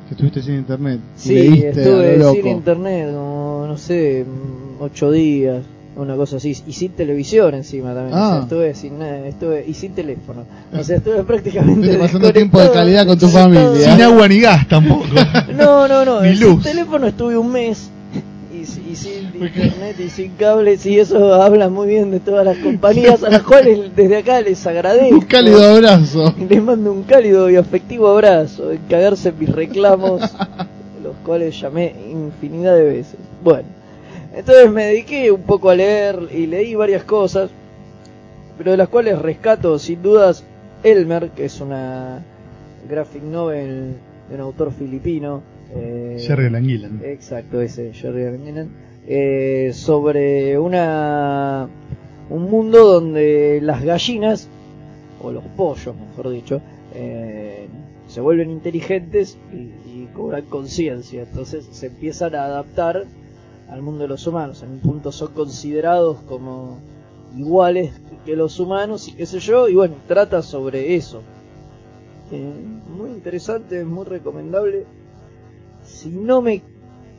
Que 0.07 0.15
estuviste 0.15 0.41
sin 0.41 0.55
internet. 0.55 0.99
Sí, 1.15 1.33
leíste 1.33 1.69
estuve 1.69 2.17
lo 2.17 2.31
sin 2.33 2.47
internet, 2.47 3.07
como, 3.13 3.65
no 3.67 3.77
sé, 3.77 4.25
ocho 4.79 5.11
días, 5.11 5.63
una 5.95 6.15
cosa 6.15 6.37
así, 6.37 6.55
y 6.67 6.73
sin 6.73 6.91
televisión 6.93 7.53
encima 7.53 7.93
también. 7.93 8.17
Ah. 8.17 8.27
O 8.27 8.31
sea, 8.33 8.41
estuve 8.43 8.73
sin 8.75 8.99
nada, 8.99 9.27
estuve, 9.27 9.65
y 9.67 9.73
sin 9.73 9.93
teléfono. 9.93 10.43
O 10.77 10.83
sea, 10.83 10.97
estuve 10.97 11.23
prácticamente. 11.23 11.81
Estuviste 11.81 11.99
pasando 11.99 12.33
tiempo 12.33 12.59
de 12.59 12.71
calidad 12.71 13.05
con 13.07 13.17
tu 13.19 13.27
familia. 13.27 13.91
Sin 13.93 14.01
agua 14.01 14.27
ni 14.27 14.39
gas 14.39 14.67
tampoco. 14.67 15.05
No, 15.57 15.87
no, 15.87 16.03
no, 16.05 16.21
Ni 16.21 16.35
sin 16.35 16.61
teléfono 16.61 17.07
estuve 17.07 17.37
un 17.37 17.51
mes. 17.51 17.89
Y, 18.53 18.65
si- 18.65 18.81
y 18.91 18.95
sin 18.95 19.25
internet 19.43 19.95
y 19.99 20.09
sin 20.09 20.31
cables, 20.33 20.85
y 20.85 20.97
eso 20.99 21.33
habla 21.41 21.67
muy 21.69 21.87
bien 21.87 22.11
de 22.11 22.19
todas 22.19 22.45
las 22.45 22.57
compañías 22.59 23.21
a 23.23 23.29
las 23.29 23.41
cuales 23.43 23.93
desde 23.95 24.17
acá 24.17 24.39
les 24.41 24.65
agradezco. 24.65 25.15
Un 25.15 25.21
cálido 25.21 25.63
abrazo. 25.75 26.33
Les 26.49 26.63
mando 26.63 26.91
un 26.93 27.03
cálido 27.03 27.49
y 27.49 27.55
afectivo 27.57 28.07
abrazo, 28.07 28.71
en 28.71 28.79
cagarse 28.89 29.29
en 29.29 29.39
mis 29.39 29.49
reclamos, 29.49 30.21
los 31.03 31.15
cuales 31.25 31.59
llamé 31.59 31.93
infinidad 32.09 32.75
de 32.75 32.83
veces. 32.83 33.15
Bueno, 33.43 33.67
entonces 34.33 34.71
me 34.71 34.85
dediqué 34.85 35.31
un 35.31 35.41
poco 35.43 35.69
a 35.69 35.75
leer 35.75 36.29
y 36.33 36.47
leí 36.47 36.75
varias 36.75 37.03
cosas, 37.03 37.49
pero 38.57 38.71
de 38.71 38.77
las 38.77 38.89
cuales 38.89 39.19
rescato 39.21 39.77
sin 39.79 40.01
dudas 40.01 40.43
Elmer, 40.83 41.29
que 41.29 41.45
es 41.45 41.61
una 41.61 42.21
graphic 42.89 43.23
novel 43.23 43.93
de 44.29 44.35
un 44.35 44.41
autor 44.41 44.71
filipino. 44.71 45.41
eh, 45.73 46.17
Jerry 46.19 46.49
Languilan. 46.49 47.01
Exacto, 47.03 47.61
ese 47.61 47.93
Jerry 47.93 48.25
Arminan. 48.25 48.69
Eh, 49.07 49.71
sobre 49.73 50.57
una 50.57 51.67
un 52.29 52.49
mundo 52.49 52.85
donde 52.85 53.59
las 53.61 53.83
gallinas, 53.83 54.47
o 55.21 55.31
los 55.31 55.43
pollos, 55.57 55.93
mejor 55.95 56.31
dicho, 56.31 56.61
eh, 56.95 57.67
se 58.07 58.21
vuelven 58.21 58.49
inteligentes 58.49 59.37
y, 59.53 59.57
y 59.89 60.09
cobran 60.13 60.43
conciencia. 60.45 61.23
Entonces 61.23 61.65
se 61.71 61.87
empiezan 61.87 62.35
a 62.35 62.45
adaptar 62.45 63.05
al 63.69 63.81
mundo 63.81 64.03
de 64.03 64.09
los 64.09 64.25
humanos. 64.27 64.63
En 64.63 64.71
un 64.71 64.79
punto 64.79 65.11
son 65.11 65.33
considerados 65.33 66.19
como 66.27 66.79
iguales 67.35 67.91
que 68.25 68.35
los 68.35 68.59
humanos 68.59 69.07
y 69.07 69.13
qué 69.13 69.25
sé 69.25 69.39
yo. 69.39 69.67
Y 69.67 69.75
bueno, 69.75 69.95
trata 70.07 70.41
sobre 70.41 70.95
eso. 70.95 71.21
Eh, 72.31 72.53
muy 72.97 73.09
interesante, 73.11 73.83
muy 73.83 74.05
recomendable. 74.05 74.85
Si 75.83 76.09
no 76.09 76.41
me 76.41 76.61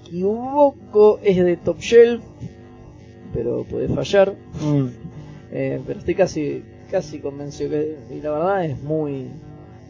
equivoco, 0.03 1.19
es 1.23 1.37
de 1.37 1.57
Top 1.57 1.79
Shelf, 1.79 2.23
pero 3.33 3.65
puede 3.65 3.89
fallar. 3.89 4.35
Mm. 4.61 4.87
Eh, 5.53 5.81
pero 5.87 5.99
estoy 6.01 6.15
casi 6.15 6.63
casi 6.91 7.19
convencido 7.19 7.71
que 7.71 7.97
y 8.11 8.21
la 8.21 8.31
verdad 8.31 8.65
es 8.67 8.83
muy 8.83 9.29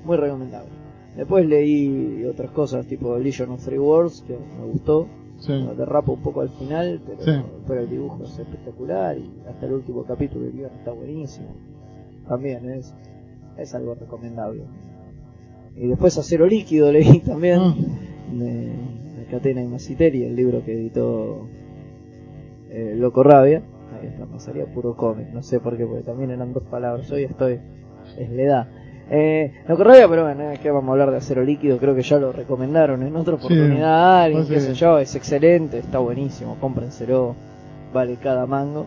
muy 0.04 0.16
recomendable. 0.16 0.70
Después 1.16 1.46
leí 1.46 2.24
otras 2.24 2.50
cosas 2.50 2.86
tipo 2.86 3.16
Legion 3.18 3.50
of 3.50 3.64
Free 3.64 3.78
Worlds 3.78 4.22
que 4.26 4.32
me 4.32 4.66
gustó, 4.66 5.06
Sí. 5.38 5.52
Derrapa 5.76 6.12
un 6.12 6.22
poco 6.22 6.40
al 6.40 6.48
final, 6.50 7.00
pero, 7.06 7.20
Sí. 7.22 7.42
pero 7.66 7.80
el 7.80 7.90
dibujo 7.90 8.22
es 8.24 8.38
espectacular 8.38 9.18
y 9.18 9.30
hasta 9.48 9.66
el 9.66 9.72
último 9.72 10.04
capítulo 10.04 10.46
el 10.46 10.52
guion 10.52 10.70
está 10.78 10.92
buenísimo. 10.92 11.48
También 12.28 12.70
es, 12.70 12.94
es 13.58 13.74
algo 13.74 13.94
recomendable. 13.94 14.62
Y 15.76 15.88
después 15.88 16.16
Acero 16.16 16.46
Líquido 16.46 16.90
leí 16.92 17.18
también 17.26 17.60
Ah. 17.60 17.74
de, 18.32 18.44
de 19.18 19.24
Catena 19.30 19.62
y 19.62 19.66
Masiteri, 19.66 20.22
el 20.24 20.36
libro 20.36 20.64
que 20.64 20.72
editó 20.72 21.46
eh, 22.70 22.94
Loco 22.96 23.22
Rabia. 23.22 23.62
Ahí 24.00 24.08
está, 24.08 24.26
me 24.26 24.40
salía 24.40 24.66
puro 24.66 24.96
cómic, 24.96 25.28
no 25.32 25.42
sé 25.42 25.60
por 25.60 25.76
qué, 25.76 25.84
porque 25.86 26.02
también 26.02 26.30
eran 26.30 26.52
dos 26.52 26.62
palabras. 26.64 27.10
Hoy 27.12 27.24
estoy, 27.24 27.60
es 28.18 28.30
la 28.30 28.42
edad. 28.42 28.68
Eh, 29.10 29.52
Loco 29.68 29.84
Rabia, 29.84 30.08
pero 30.08 30.24
bueno, 30.24 30.50
es 30.50 30.58
que 30.60 30.70
vamos 30.70 30.88
a 30.88 30.92
hablar 30.92 31.10
de 31.10 31.18
Acero 31.18 31.44
Líquido, 31.44 31.76
creo 31.78 31.94
que 31.94 32.02
ya 32.02 32.18
lo 32.18 32.32
recomendaron 32.32 33.02
en 33.02 33.14
otra 33.16 33.36
Sí, 33.36 33.44
oportunidad, 33.44 34.22
alguien, 34.22 34.46
pues 34.46 34.54
qué 34.54 34.60
sí. 34.60 34.66
sé 34.68 34.74
yo, 34.74 34.98
es 34.98 35.14
excelente, 35.14 35.78
está 35.78 35.98
buenísimo, 35.98 36.56
cómprenselo, 36.60 37.34
vale 37.92 38.16
cada 38.16 38.46
mango. 38.46 38.86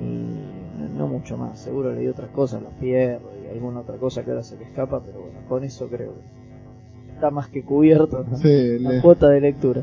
Y 0.00 0.80
no, 0.82 0.88
no 0.98 1.06
mucho 1.08 1.36
más, 1.36 1.58
seguro 1.60 1.92
leí 1.94 2.06
otras 2.08 2.30
cosas, 2.30 2.62
los 2.62 2.72
pierdo 2.80 3.30
y 3.44 3.52
alguna 3.54 3.80
otra 3.80 3.96
cosa 3.96 4.24
que 4.24 4.30
ahora 4.30 4.42
se 4.42 4.56
me 4.56 4.64
escapa, 4.64 5.00
pero 5.04 5.20
bueno, 5.20 5.38
con 5.48 5.62
eso 5.62 5.88
creo 5.88 6.14
que 6.14 7.12
está 7.14 7.30
más 7.30 7.48
que 7.48 7.62
cubierto 7.62 8.24
¿no? 8.28 8.36
Sí, 8.38 8.78
la 8.80 8.92
le- 8.92 9.00
cuota 9.02 9.28
de 9.28 9.40
lectura. 9.42 9.82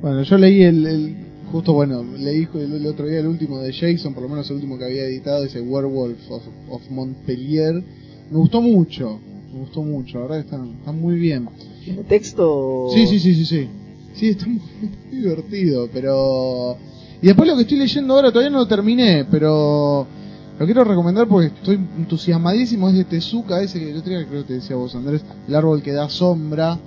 Bueno, 0.00 0.22
yo 0.22 0.38
leí 0.38 0.62
el, 0.62 0.86
el- 0.86 1.16
justo 1.52 1.72
bueno, 1.74 2.02
leí 2.02 2.48
el, 2.54 2.72
el 2.74 2.86
otro 2.86 3.06
día 3.06 3.20
el 3.20 3.26
último 3.26 3.58
de 3.58 3.72
Jason, 3.72 4.14
por 4.14 4.22
lo 4.22 4.28
menos 4.30 4.48
el 4.50 4.56
último 4.56 4.78
que 4.78 4.86
había 4.86 5.04
editado, 5.04 5.44
ese 5.44 5.60
Werewolf 5.60 6.18
of, 6.30 6.42
of 6.70 6.90
Montpellier. 6.90 7.82
Me 8.30 8.38
gustó 8.38 8.60
mucho, 8.60 9.18
me 9.52 9.60
gustó 9.60 9.82
mucho, 9.82 10.18
la 10.18 10.26
verdad 10.26 10.36
que 10.36 10.44
está, 10.44 10.64
está 10.78 10.92
muy 10.92 11.16
bien. 11.16 11.48
¿Tiene 11.84 12.04
texto? 12.04 12.88
Sí, 12.92 13.06
sí, 13.06 13.18
sí, 13.18 13.34
sí, 13.34 13.44
sí. 13.46 13.68
Sí, 14.14 14.28
está 14.28 14.46
muy, 14.46 14.60
muy 15.10 15.20
divertido, 15.20 15.88
pero... 15.92 16.76
Y 17.20 17.26
después 17.26 17.48
lo 17.48 17.56
que 17.56 17.62
estoy 17.62 17.78
leyendo 17.78 18.14
ahora, 18.14 18.30
todavía 18.30 18.50
no 18.50 18.58
lo 18.58 18.68
terminé, 18.68 19.24
pero 19.30 20.06
lo 20.58 20.64
quiero 20.64 20.82
recomendar 20.84 21.28
porque 21.28 21.48
estoy 21.48 21.76
entusiasmadísimo, 21.76 22.88
es 22.88 22.96
de 22.96 23.04
Tezuka, 23.04 23.62
ese 23.62 23.78
que 23.78 23.90
el 23.90 23.98
otro 23.98 24.10
día 24.10 24.26
creo 24.26 24.42
que 24.42 24.48
te 24.48 24.54
decía 24.54 24.76
vos 24.76 24.94
Andrés, 24.94 25.22
el 25.46 25.54
árbol 25.54 25.82
que 25.82 25.92
da 25.92 26.08
sombra, 26.08 26.78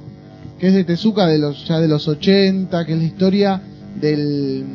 que 0.59 0.67
es 0.67 0.73
de 0.73 0.83
Tezuka 0.83 1.25
de 1.25 1.37
los, 1.37 1.65
ya 1.67 1.79
de 1.79 1.87
los 1.87 2.07
80, 2.07 2.85
que 2.85 2.91
es 2.93 2.97
la 2.97 3.03
historia 3.03 3.61
del, 3.99 4.65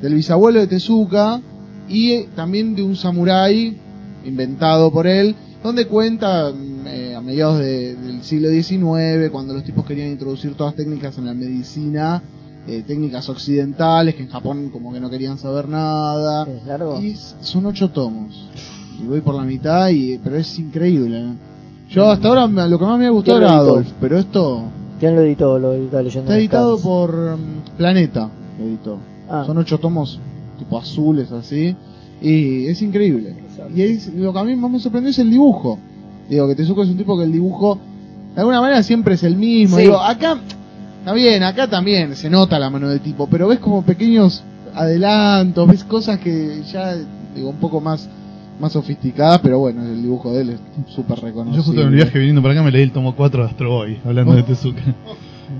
del 0.00 0.14
bisabuelo 0.14 0.60
de 0.60 0.66
Tezuka 0.66 1.40
y 1.88 2.12
eh, 2.12 2.28
también 2.34 2.74
de 2.74 2.82
un 2.82 2.96
samurái 2.96 3.76
inventado 4.24 4.90
por 4.90 5.06
él, 5.06 5.34
donde 5.62 5.86
cuenta 5.86 6.52
eh, 6.86 7.14
a 7.16 7.20
mediados 7.20 7.58
de- 7.58 7.96
del 7.96 8.22
siglo 8.22 8.48
XIX, 8.48 9.30
cuando 9.30 9.54
los 9.54 9.64
tipos 9.64 9.84
querían 9.84 10.08
introducir 10.10 10.54
todas 10.54 10.74
técnicas 10.74 11.18
en 11.18 11.26
la 11.26 11.34
medicina, 11.34 12.22
eh, 12.68 12.82
técnicas 12.86 13.28
occidentales, 13.28 14.14
que 14.14 14.22
en 14.22 14.28
Japón 14.28 14.70
como 14.72 14.92
que 14.92 15.00
no 15.00 15.08
querían 15.10 15.38
saber 15.38 15.68
nada. 15.68 16.46
¿Es 16.48 16.64
largo? 16.66 17.00
Y 17.00 17.16
son 17.40 17.66
ocho 17.66 17.90
tomos. 17.90 18.48
Y 19.00 19.06
voy 19.06 19.20
por 19.20 19.34
la 19.34 19.42
mitad, 19.42 19.88
y 19.90 20.18
pero 20.18 20.36
es 20.36 20.58
increíble. 20.58 21.18
¿eh? 21.20 21.32
Yo 21.90 22.10
hasta 22.10 22.28
ahora 22.28 22.46
me- 22.46 22.68
lo 22.68 22.78
que 22.78 22.84
más 22.84 22.98
me 22.98 23.06
ha 23.06 23.10
gustado 23.10 23.38
¿Quién 23.38 23.48
era? 23.50 23.58
Adolf, 23.58 23.88
pero 24.00 24.18
esto 24.18 24.62
¿Quién 24.98 25.14
lo 25.14 25.20
editó? 25.22 25.58
Lo 25.58 25.74
editó 25.74 26.02
leyendo 26.02 26.30
está 26.32 26.38
editado 26.38 26.78
por 26.78 27.14
mm, 27.36 27.76
Planeta. 27.76 28.30
Lo 28.58 28.64
editó. 28.64 28.98
Ah. 29.28 29.42
Son 29.46 29.58
ocho 29.58 29.78
tomos 29.78 30.18
tipo 30.58 30.78
azules 30.78 31.30
así. 31.32 31.76
Y 32.22 32.66
es 32.66 32.80
increíble. 32.80 33.36
Y 33.74 33.82
es, 33.82 34.12
lo 34.14 34.32
que 34.32 34.38
a 34.38 34.44
mí 34.44 34.56
más 34.56 34.70
me 34.70 34.78
sorprendió 34.78 35.10
es 35.10 35.18
el 35.18 35.30
dibujo. 35.30 35.78
Digo, 36.28 36.48
que 36.48 36.54
Tezuka 36.54 36.82
es 36.82 36.88
un 36.88 36.96
tipo 36.96 37.16
que 37.16 37.24
el 37.24 37.32
dibujo, 37.32 37.78
de 38.34 38.40
alguna 38.40 38.60
manera 38.60 38.82
siempre 38.82 39.14
es 39.14 39.22
el 39.22 39.36
mismo. 39.36 39.76
Sí. 39.76 39.82
Digo, 39.84 39.98
acá, 40.00 40.38
está 40.98 41.12
bien, 41.12 41.42
acá 41.42 41.68
también 41.68 42.16
se 42.16 42.28
nota 42.28 42.58
la 42.58 42.70
mano 42.70 42.88
del 42.88 43.00
tipo, 43.00 43.28
pero 43.28 43.48
ves 43.48 43.58
como 43.60 43.82
pequeños 43.82 44.42
adelantos, 44.74 45.68
ves 45.68 45.84
cosas 45.84 46.18
que 46.18 46.62
ya, 46.70 46.94
digo, 47.34 47.50
un 47.50 47.56
poco 47.56 47.80
más 47.80 48.08
más 48.58 48.72
sofisticadas, 48.72 49.40
pero 49.40 49.58
bueno, 49.58 49.82
el 49.82 50.00
dibujo 50.00 50.32
de 50.32 50.40
él 50.40 50.50
es 50.50 50.60
súper 50.94 51.18
reconocido. 51.20 51.58
Yo 51.58 51.62
justo 51.62 51.80
en 51.82 51.88
el 51.88 51.94
viaje 51.94 52.18
viniendo 52.18 52.40
para 52.42 52.54
acá 52.54 52.62
me 52.62 52.70
leí 52.70 52.82
el 52.82 52.92
tomo 52.92 53.14
4 53.14 53.42
de 53.42 53.50
Astro 53.50 53.70
Boy, 53.70 53.98
hablando 54.04 54.34
de 54.34 54.42
Tezuka. 54.42 54.82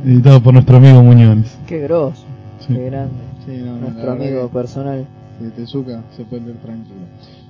Editado 0.05 0.43
por 0.43 0.55
nuestro 0.55 0.79
amigo 0.79 1.03
Muñones. 1.03 1.57
Qué 1.67 1.81
grosso, 1.81 2.25
Sí. 2.61 2.73
qué 2.75 2.87
grande. 2.87 3.15
Sí, 3.45 3.59
no, 3.65 3.75
no, 3.75 3.81
Nuestro 3.81 4.13
amigo 4.13 4.49
personal. 4.49 5.07
de 5.41 5.51
Tezuka 5.51 6.03
se 6.17 6.25
puede 6.25 6.45
leer 6.45 6.57
tranquilo. 6.57 6.97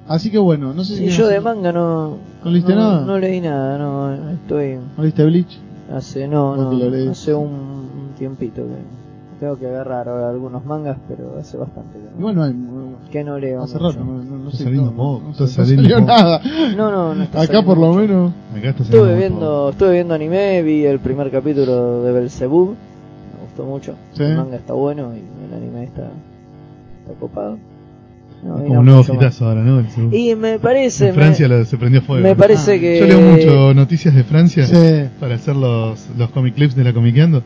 Así 0.08 0.30
que 0.30 0.38
bueno, 0.38 0.72
no 0.72 0.84
sé 0.84 0.96
Sí, 0.96 1.10
si... 1.10 1.16
yo 1.16 1.26
de 1.28 1.40
manga 1.40 1.72
no. 1.72 2.16
¿No 2.44 2.50
leíste 2.50 2.74
no, 2.74 2.80
nada? 2.80 3.04
No 3.06 3.18
leí 3.18 3.40
nada, 3.40 3.76
no. 3.78 4.30
Estoy. 4.32 4.78
¿No 4.96 5.02
viste 5.02 5.24
Bleach? 5.24 5.58
Hace. 5.92 6.28
No, 6.28 6.54
¿Vos 6.56 6.78
no. 6.80 7.10
Hace 7.10 7.34
un, 7.34 7.46
un 7.48 8.10
tiempito 8.18 8.62
que. 8.62 8.96
Tengo 9.40 9.58
que 9.58 9.66
agarrar 9.66 10.08
ahora 10.08 10.30
algunos 10.30 10.64
mangas, 10.64 10.96
pero 11.08 11.36
hace 11.38 11.58
bastante 11.58 11.98
que 11.98 12.04
no, 12.04 12.18
Igual 12.30 12.34
no 12.36 12.42
hay... 12.44 12.54
que 13.10 13.22
no 13.22 13.38
leo. 13.38 13.62
Hace 13.64 13.74
mucho. 13.74 13.88
rato, 13.90 14.04
no, 14.04 14.24
no, 14.24 14.36
no 14.38 14.44
Está 14.46 14.56
sé. 14.58 14.64
saliendo 14.64 14.90
no, 14.92 15.20
no 15.20 15.30
está 15.32 15.46
saliendo 15.46 15.82
salió 15.82 15.96
poco. 15.98 16.08
nada. 16.08 16.40
No, 16.74 16.90
no, 16.90 17.14
no 17.14 17.22
está 17.22 17.42
Acá 17.42 17.62
por 17.62 17.76
lo 17.76 17.88
mucho. 17.88 17.98
menos... 18.00 18.32
Acá 18.56 18.68
está 18.70 18.82
Estuve 18.84 19.00
saliendo 19.00 19.16
viendo, 19.18 19.68
estuve 19.70 19.92
viendo 19.92 20.14
anime, 20.14 20.62
vi 20.62 20.86
el 20.86 21.00
primer 21.00 21.30
capítulo 21.30 22.02
de 22.02 22.12
Belzebub, 22.12 22.68
me 22.70 23.44
gustó 23.44 23.64
mucho. 23.66 23.94
Sí. 24.14 24.22
El 24.22 24.38
manga 24.38 24.56
está 24.56 24.72
bueno 24.72 25.12
y 25.14 25.18
el 25.18 25.54
anime 25.54 25.84
está, 25.84 26.08
está 27.02 27.20
copado. 27.20 27.58
No, 28.47 28.55
Como 28.64 28.81
un 28.81 28.86
nuevo 28.86 29.05
hitazo 29.14 29.47
ahora, 29.48 29.62
¿no? 29.62 29.81
El. 29.81 30.14
Y 30.14 30.35
me 30.36 30.59
parece, 30.59 31.09
en 31.09 31.14
Francia 31.14 31.48
me, 31.48 31.59
lo- 31.59 31.64
se 31.64 31.77
prendió 31.77 32.01
fuego. 32.02 32.23
me 32.23 32.36
parece 32.36 32.74
Ah, 32.77 32.78
que 32.81 32.98
Yo 33.01 33.06
leo 33.06 33.20
mucho 33.20 33.74
noticias 33.74 34.14
de 34.14 34.23
Francia 34.24 34.66
Sí, 34.66 35.09
para 35.18 35.35
hacer 35.35 35.56
los, 35.56 36.06
los 36.16 36.31
comic 36.31 36.55
clips 36.55 36.77
de 36.77 36.85
la 36.85 36.93
Comiqueando. 36.93 37.43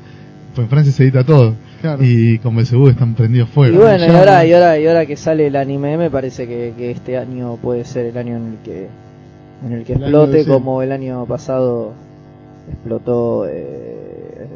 Pues 0.54 0.64
en 0.64 0.68
Francia 0.68 0.92
se 0.92 1.04
edita 1.04 1.24
todo. 1.24 1.54
claro. 1.80 2.02
Y 2.04 2.38
con 2.38 2.54
Belzebú 2.56 2.88
están 2.88 3.14
prendidos 3.14 3.48
Y 3.48 3.52
fuego. 3.52 3.78
bueno, 3.80 4.04
y 4.04 4.08
ahora, 4.08 4.32
bueno. 4.38 4.48
y 4.48 4.52
ahora, 4.52 4.78
y 4.78 4.86
ahora 4.86 5.06
que 5.06 5.16
sale 5.16 5.46
el 5.46 5.56
anime, 5.56 5.96
me 5.96 6.10
parece 6.10 6.46
que, 6.46 6.74
que 6.76 6.90
este 6.90 7.16
año 7.16 7.56
puede 7.56 7.84
ser 7.84 8.06
el 8.06 8.18
año 8.18 8.36
en 8.36 8.46
el 8.46 8.56
que 8.64 8.88
en 9.66 9.72
el 9.72 9.84
que 9.84 9.92
El 9.94 10.02
explote 10.02 10.44
como 10.46 10.82
el 10.82 10.90
año 10.92 11.24
pasado 11.26 11.92
explotó 12.70 13.46
eh, 13.48 14.48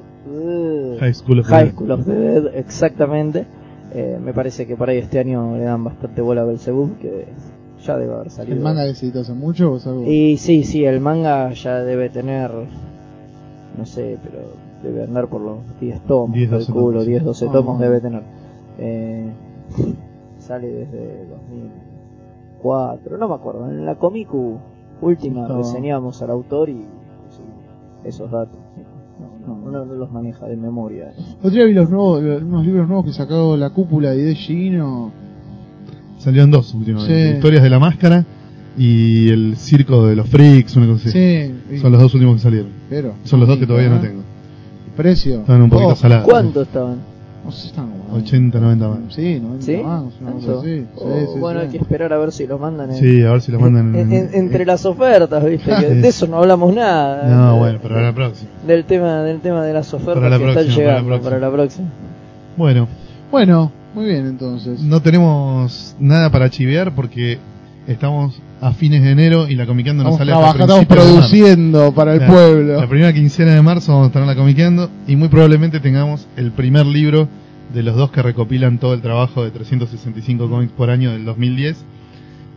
High 1.00 1.14
School 1.14 1.40
of 1.40 1.46
the 1.46 1.52
High 1.54 1.64
Dead. 1.64 1.72
School 1.74 1.90
of 1.92 2.04
the 2.06 2.12
Dead, 2.12 2.46
exactamente. 2.56 3.44
Eh, 3.94 4.18
me 4.22 4.32
parece 4.34 4.66
que 4.66 4.76
por 4.76 4.88
ahí 4.90 4.98
este 4.98 5.18
año 5.20 5.56
le 5.56 5.64
dan 5.64 5.84
bastante 5.84 6.20
bola 6.20 6.40
a 6.42 6.44
Belzebub, 6.44 6.98
que 6.98 7.26
ya 7.84 7.96
debe 7.96 8.14
haber 8.14 8.30
salido. 8.30 8.56
¿El 8.56 8.62
manga 8.62 8.84
ese 8.86 9.16
hace 9.18 9.32
mucho 9.34 9.72
o 9.72 9.76
es 9.76 9.86
algo? 9.86 10.02
Y 10.04 10.36
sí, 10.36 10.64
sí, 10.64 10.84
el 10.84 11.00
manga 11.00 11.52
ya 11.52 11.76
debe 11.82 12.08
tener, 12.10 12.50
no 13.78 13.86
sé, 13.86 14.18
pero 14.22 14.38
debe 14.82 15.04
andar 15.04 15.28
por 15.28 15.40
los 15.40 15.58
10 15.80 16.00
tomos, 16.02 16.34
10, 16.34 16.50
12 16.50 16.66
calculo, 16.66 16.90
tomos. 16.92 17.06
10, 17.06 17.24
12 17.24 17.46
Ah. 17.48 17.52
tomos 17.52 17.78
debe 17.80 18.00
tener. 18.00 18.22
Eh, 18.78 19.30
sale 20.40 20.68
desde 20.72 21.26
2004, 22.62 23.16
no 23.18 23.28
me 23.28 23.34
acuerdo, 23.34 23.68
en 23.70 23.86
la 23.86 23.94
Comicu 23.96 24.58
última 25.00 25.46
reseñamos 25.48 26.20
al 26.22 26.30
autor 26.30 26.68
y 26.70 26.84
esos 28.04 28.30
datos. 28.30 28.58
No, 29.46 29.54
no, 29.56 29.62
uno 29.68 29.84
no 29.84 29.94
los 29.94 30.10
maneja 30.12 30.46
de 30.46 30.56
memoria. 30.56 31.12
Otro 31.38 31.50
día 31.50 31.64
vi 31.64 31.72
los 31.74 31.90
nuevos, 31.90 32.22
los- 32.22 32.42
unos 32.42 32.64
libros 32.64 32.86
nuevos 32.88 33.04
que 33.06 33.12
sacó 33.12 33.56
la 33.56 33.70
cúpula 33.70 34.10
de 34.10 34.22
Ide 34.22 34.34
Gino. 34.34 35.12
Salieron 36.18 36.50
dos 36.50 36.72
últimamente. 36.74 37.28
Sí. 37.30 37.34
Historias 37.34 37.62
de 37.62 37.70
la 37.70 37.78
máscara 37.78 38.24
y 38.78 39.28
el 39.28 39.56
circo 39.56 40.06
de 40.06 40.16
los 40.16 40.28
freaks, 40.28 40.76
una 40.76 40.86
cosa 40.86 41.08
así. 41.08 41.18
Sí, 41.18 41.54
y- 41.74 41.78
Son 41.78 41.92
los 41.92 42.00
dos 42.00 42.14
últimos 42.14 42.36
que 42.36 42.42
salieron. 42.42 42.70
pero, 42.88 43.12
Son 43.24 43.38
los 43.40 43.48
dos 43.48 43.58
que 43.58 43.66
todavía 43.66 43.90
no 43.90 43.96
¿eh? 43.96 44.00
tengo. 44.02 44.22
Precio. 44.96 45.40
Están 45.40 45.60
un 45.62 45.70
poquito 45.70 45.90
Oh, 45.90 45.96
salados. 45.96 46.24
¿Cuánto 46.24 46.62
estaban? 46.62 46.98
No 47.44 47.52
sé, 47.52 47.66
están 47.68 47.90
como 47.90 48.14
80, 48.18 48.58
90 48.58 48.88
más. 48.88 48.98
Sí, 49.10 49.38
90 49.40 49.64
¿Sí? 49.66 49.76
más, 49.76 50.02
una 50.20 50.30
así. 50.30 50.68
Sí, 50.80 50.86
Oh, 50.96 51.32
sí, 51.34 51.38
bueno, 51.40 51.60
sí. 51.60 51.66
hay 51.66 51.72
que 51.72 51.78
esperar 51.78 52.12
a 52.12 52.18
ver 52.18 52.32
si 52.32 52.46
los 52.46 52.58
mandan 52.58 52.90
en, 52.90 52.96
Sí, 52.96 53.22
a 53.22 53.32
ver 53.32 53.40
si 53.42 53.52
los 53.52 53.60
mandan 53.60 53.94
en- 53.94 54.12
en- 54.12 54.30
entre 54.34 54.62
en- 54.62 54.66
las 54.66 54.86
ofertas, 54.86 55.44
¿viste? 55.44 55.70
Que 55.78 55.86
de 55.94 56.08
eso 56.08 56.26
no 56.26 56.38
hablamos 56.38 56.74
nada. 56.74 57.28
No, 57.28 57.58
bueno, 57.58 57.78
pero 57.82 57.96
ahora 57.96 58.06
la 58.08 58.14
próxima. 58.14 58.50
Del 58.66 58.84
tema, 58.84 59.22
del 59.22 59.40
tema 59.40 59.62
de 59.64 59.72
las 59.74 59.92
ofertas 59.92 60.14
Para 60.14 60.30
la 60.30 60.38
que 60.38 60.44
próxima, 60.44 60.62
están 60.62 60.76
para 60.76 60.86
la 60.86 61.00
llegando 61.00 61.08
próxima. 61.08 61.30
para 61.30 61.40
la 61.40 61.52
próxima. 61.52 61.88
Bueno, 62.56 62.88
Bueno, 63.30 63.72
muy 63.94 64.04
bien 64.06 64.26
entonces. 64.26 64.80
no 64.80 65.02
tenemos 65.02 65.94
nada 66.00 66.30
para 66.30 66.48
chivear 66.50 66.94
porque 66.94 67.38
estamos 67.86 68.40
a 68.66 68.72
fines 68.72 69.02
de 69.02 69.10
enero 69.10 69.46
y 69.48 69.56
la 69.56 69.66
Comiqueando 69.66 70.02
no 70.04 70.10
Estamos 70.10 70.18
sale 70.20 70.32
hasta 70.32 70.56
trabajando, 70.56 70.82
estamos 70.82 70.86
principios 70.86 71.06
de 71.06 71.14
marzo. 71.14 71.28
produciendo 71.30 71.94
para 71.94 72.14
el 72.14 72.20
La- 72.20 72.26
pueblo. 72.26 72.80
La 72.80 72.88
primera 72.88 73.12
quincena 73.12 73.54
de 73.54 73.62
marzo 73.62 73.92
vamos 73.92 74.04
a 74.04 74.08
estar 74.08 74.22
en 74.22 74.28
la 74.28 74.34
Comiqueando 74.36 74.90
y 75.06 75.16
muy 75.16 75.28
probablemente 75.28 75.80
tengamos 75.80 76.26
el 76.36 76.50
primer 76.52 76.86
libro 76.86 77.28
de 77.74 77.82
los 77.82 77.94
dos 77.96 78.10
que 78.10 78.22
recopilan 78.22 78.78
todo 78.78 78.94
el 78.94 79.02
trabajo 79.02 79.44
de 79.44 79.50
365 79.50 80.48
cómics 80.48 80.72
por 80.72 80.88
año 80.90 81.10
del 81.12 81.24
2010. 81.26 81.76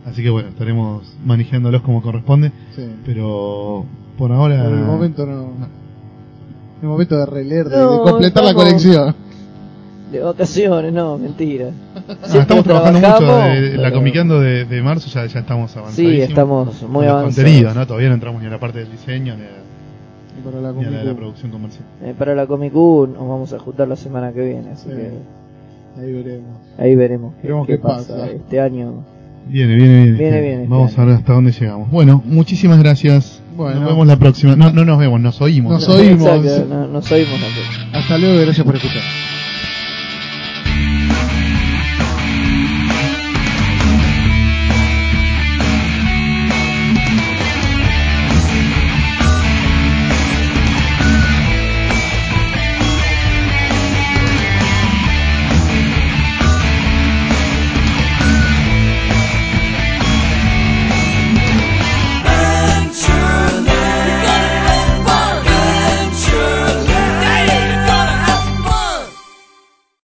Así 0.06 0.22
que 0.22 0.30
bueno, 0.30 0.48
estaremos 0.48 1.02
manejándolos 1.26 1.82
como 1.82 2.00
corresponde, 2.00 2.52
Sí. 2.74 2.84
pero 3.04 3.84
por 4.16 4.32
ahora... 4.32 4.64
Por 4.64 4.72
el 4.72 4.84
momento 4.84 5.26
no. 5.26 5.48
El 6.80 6.88
momento 6.88 7.18
de 7.18 7.26
releer, 7.26 7.68
de, 7.68 7.76
de 7.76 7.82
No, 7.82 8.02
completar 8.02 8.44
la 8.44 8.54
colección. 8.54 9.14
De 10.12 10.20
vacaciones, 10.20 10.92
no, 10.92 11.18
mentira. 11.18 11.66
Ah, 12.08 12.38
estamos 12.40 12.64
trabajando 12.64 12.98
mucho 12.98 13.16
trabajamos, 13.18 13.60
de 13.60 13.76
la 13.76 13.92
Comiqueando 13.92 14.40
de, 14.40 14.64
de 14.64 14.82
marzo, 14.82 15.08
ya, 15.10 15.26
ya 15.26 15.40
estamos 15.40 15.70
Sí, 15.70 15.78
avanzadísimos. 15.78 16.28
estamos 16.30 16.82
muy 16.84 17.06
avanzados. 17.06 17.34
contenidos, 17.36 17.74
¿no? 17.74 17.86
Todavía 17.86 18.08
no 18.08 18.14
entramos 18.14 18.40
ni 18.40 18.48
a 18.48 18.50
la 18.50 18.58
parte 18.58 18.78
del 18.78 18.90
diseño 18.90 19.34
ni 19.36 19.42
a, 19.42 19.48
para 20.44 20.60
la 20.62 20.68
a 20.70 20.72
la, 20.90 21.04
de 21.04 21.14
producción 21.14 21.50
comercial. 21.50 21.84
Eh, 22.02 22.14
para 22.18 22.34
la 22.34 22.46
Comic 22.46 22.72
Con 22.72 23.12
nos 23.12 23.28
vamos 23.28 23.52
a 23.52 23.58
juntar 23.58 23.86
la 23.88 23.96
semana 23.96 24.32
que 24.32 24.40
viene, 24.46 24.70
así 24.70 24.88
Sí. 24.88 24.94
que 24.96 26.00
Ahí 26.00 26.12
veremos. 26.12 26.56
ahí 26.78 26.94
veremos 26.96 27.34
qué, 27.36 27.48
Veremos 27.48 27.66
qué 27.66 27.72
qué 27.74 27.78
pasa. 27.78 28.14
pasa. 28.14 28.30
este 28.30 28.60
año. 28.60 29.04
Viene, 29.48 29.74
viene, 29.74 30.04
viene. 30.16 30.52
Este 30.62 30.68
Vamos 30.68 30.92
año. 30.94 31.02
a 31.02 31.04
ver 31.06 31.14
hasta 31.16 31.32
dónde 31.34 31.52
llegamos. 31.52 31.90
Bueno, 31.90 32.22
muchísimas 32.24 32.78
gracias. 32.78 33.42
Bueno. 33.56 33.80
Nos 33.80 33.88
vemos 33.90 34.06
la 34.06 34.16
próxima. 34.16 34.54
No, 34.56 34.70
no 34.72 34.84
nos 34.84 34.98
vemos, 34.98 35.20
nos 35.20 35.40
oímos. 35.42 35.72
Nos 35.72 35.88
oímos. 35.88 36.22
Exacto, 36.46 36.66
no- 36.74 36.86
nos 36.86 37.10
oímos. 37.12 37.40
Hasta 37.92 38.16
luego 38.16 38.36
y 38.40 38.44
gracias 38.44 38.64
por 38.64 38.76
escuchar. 38.76 39.02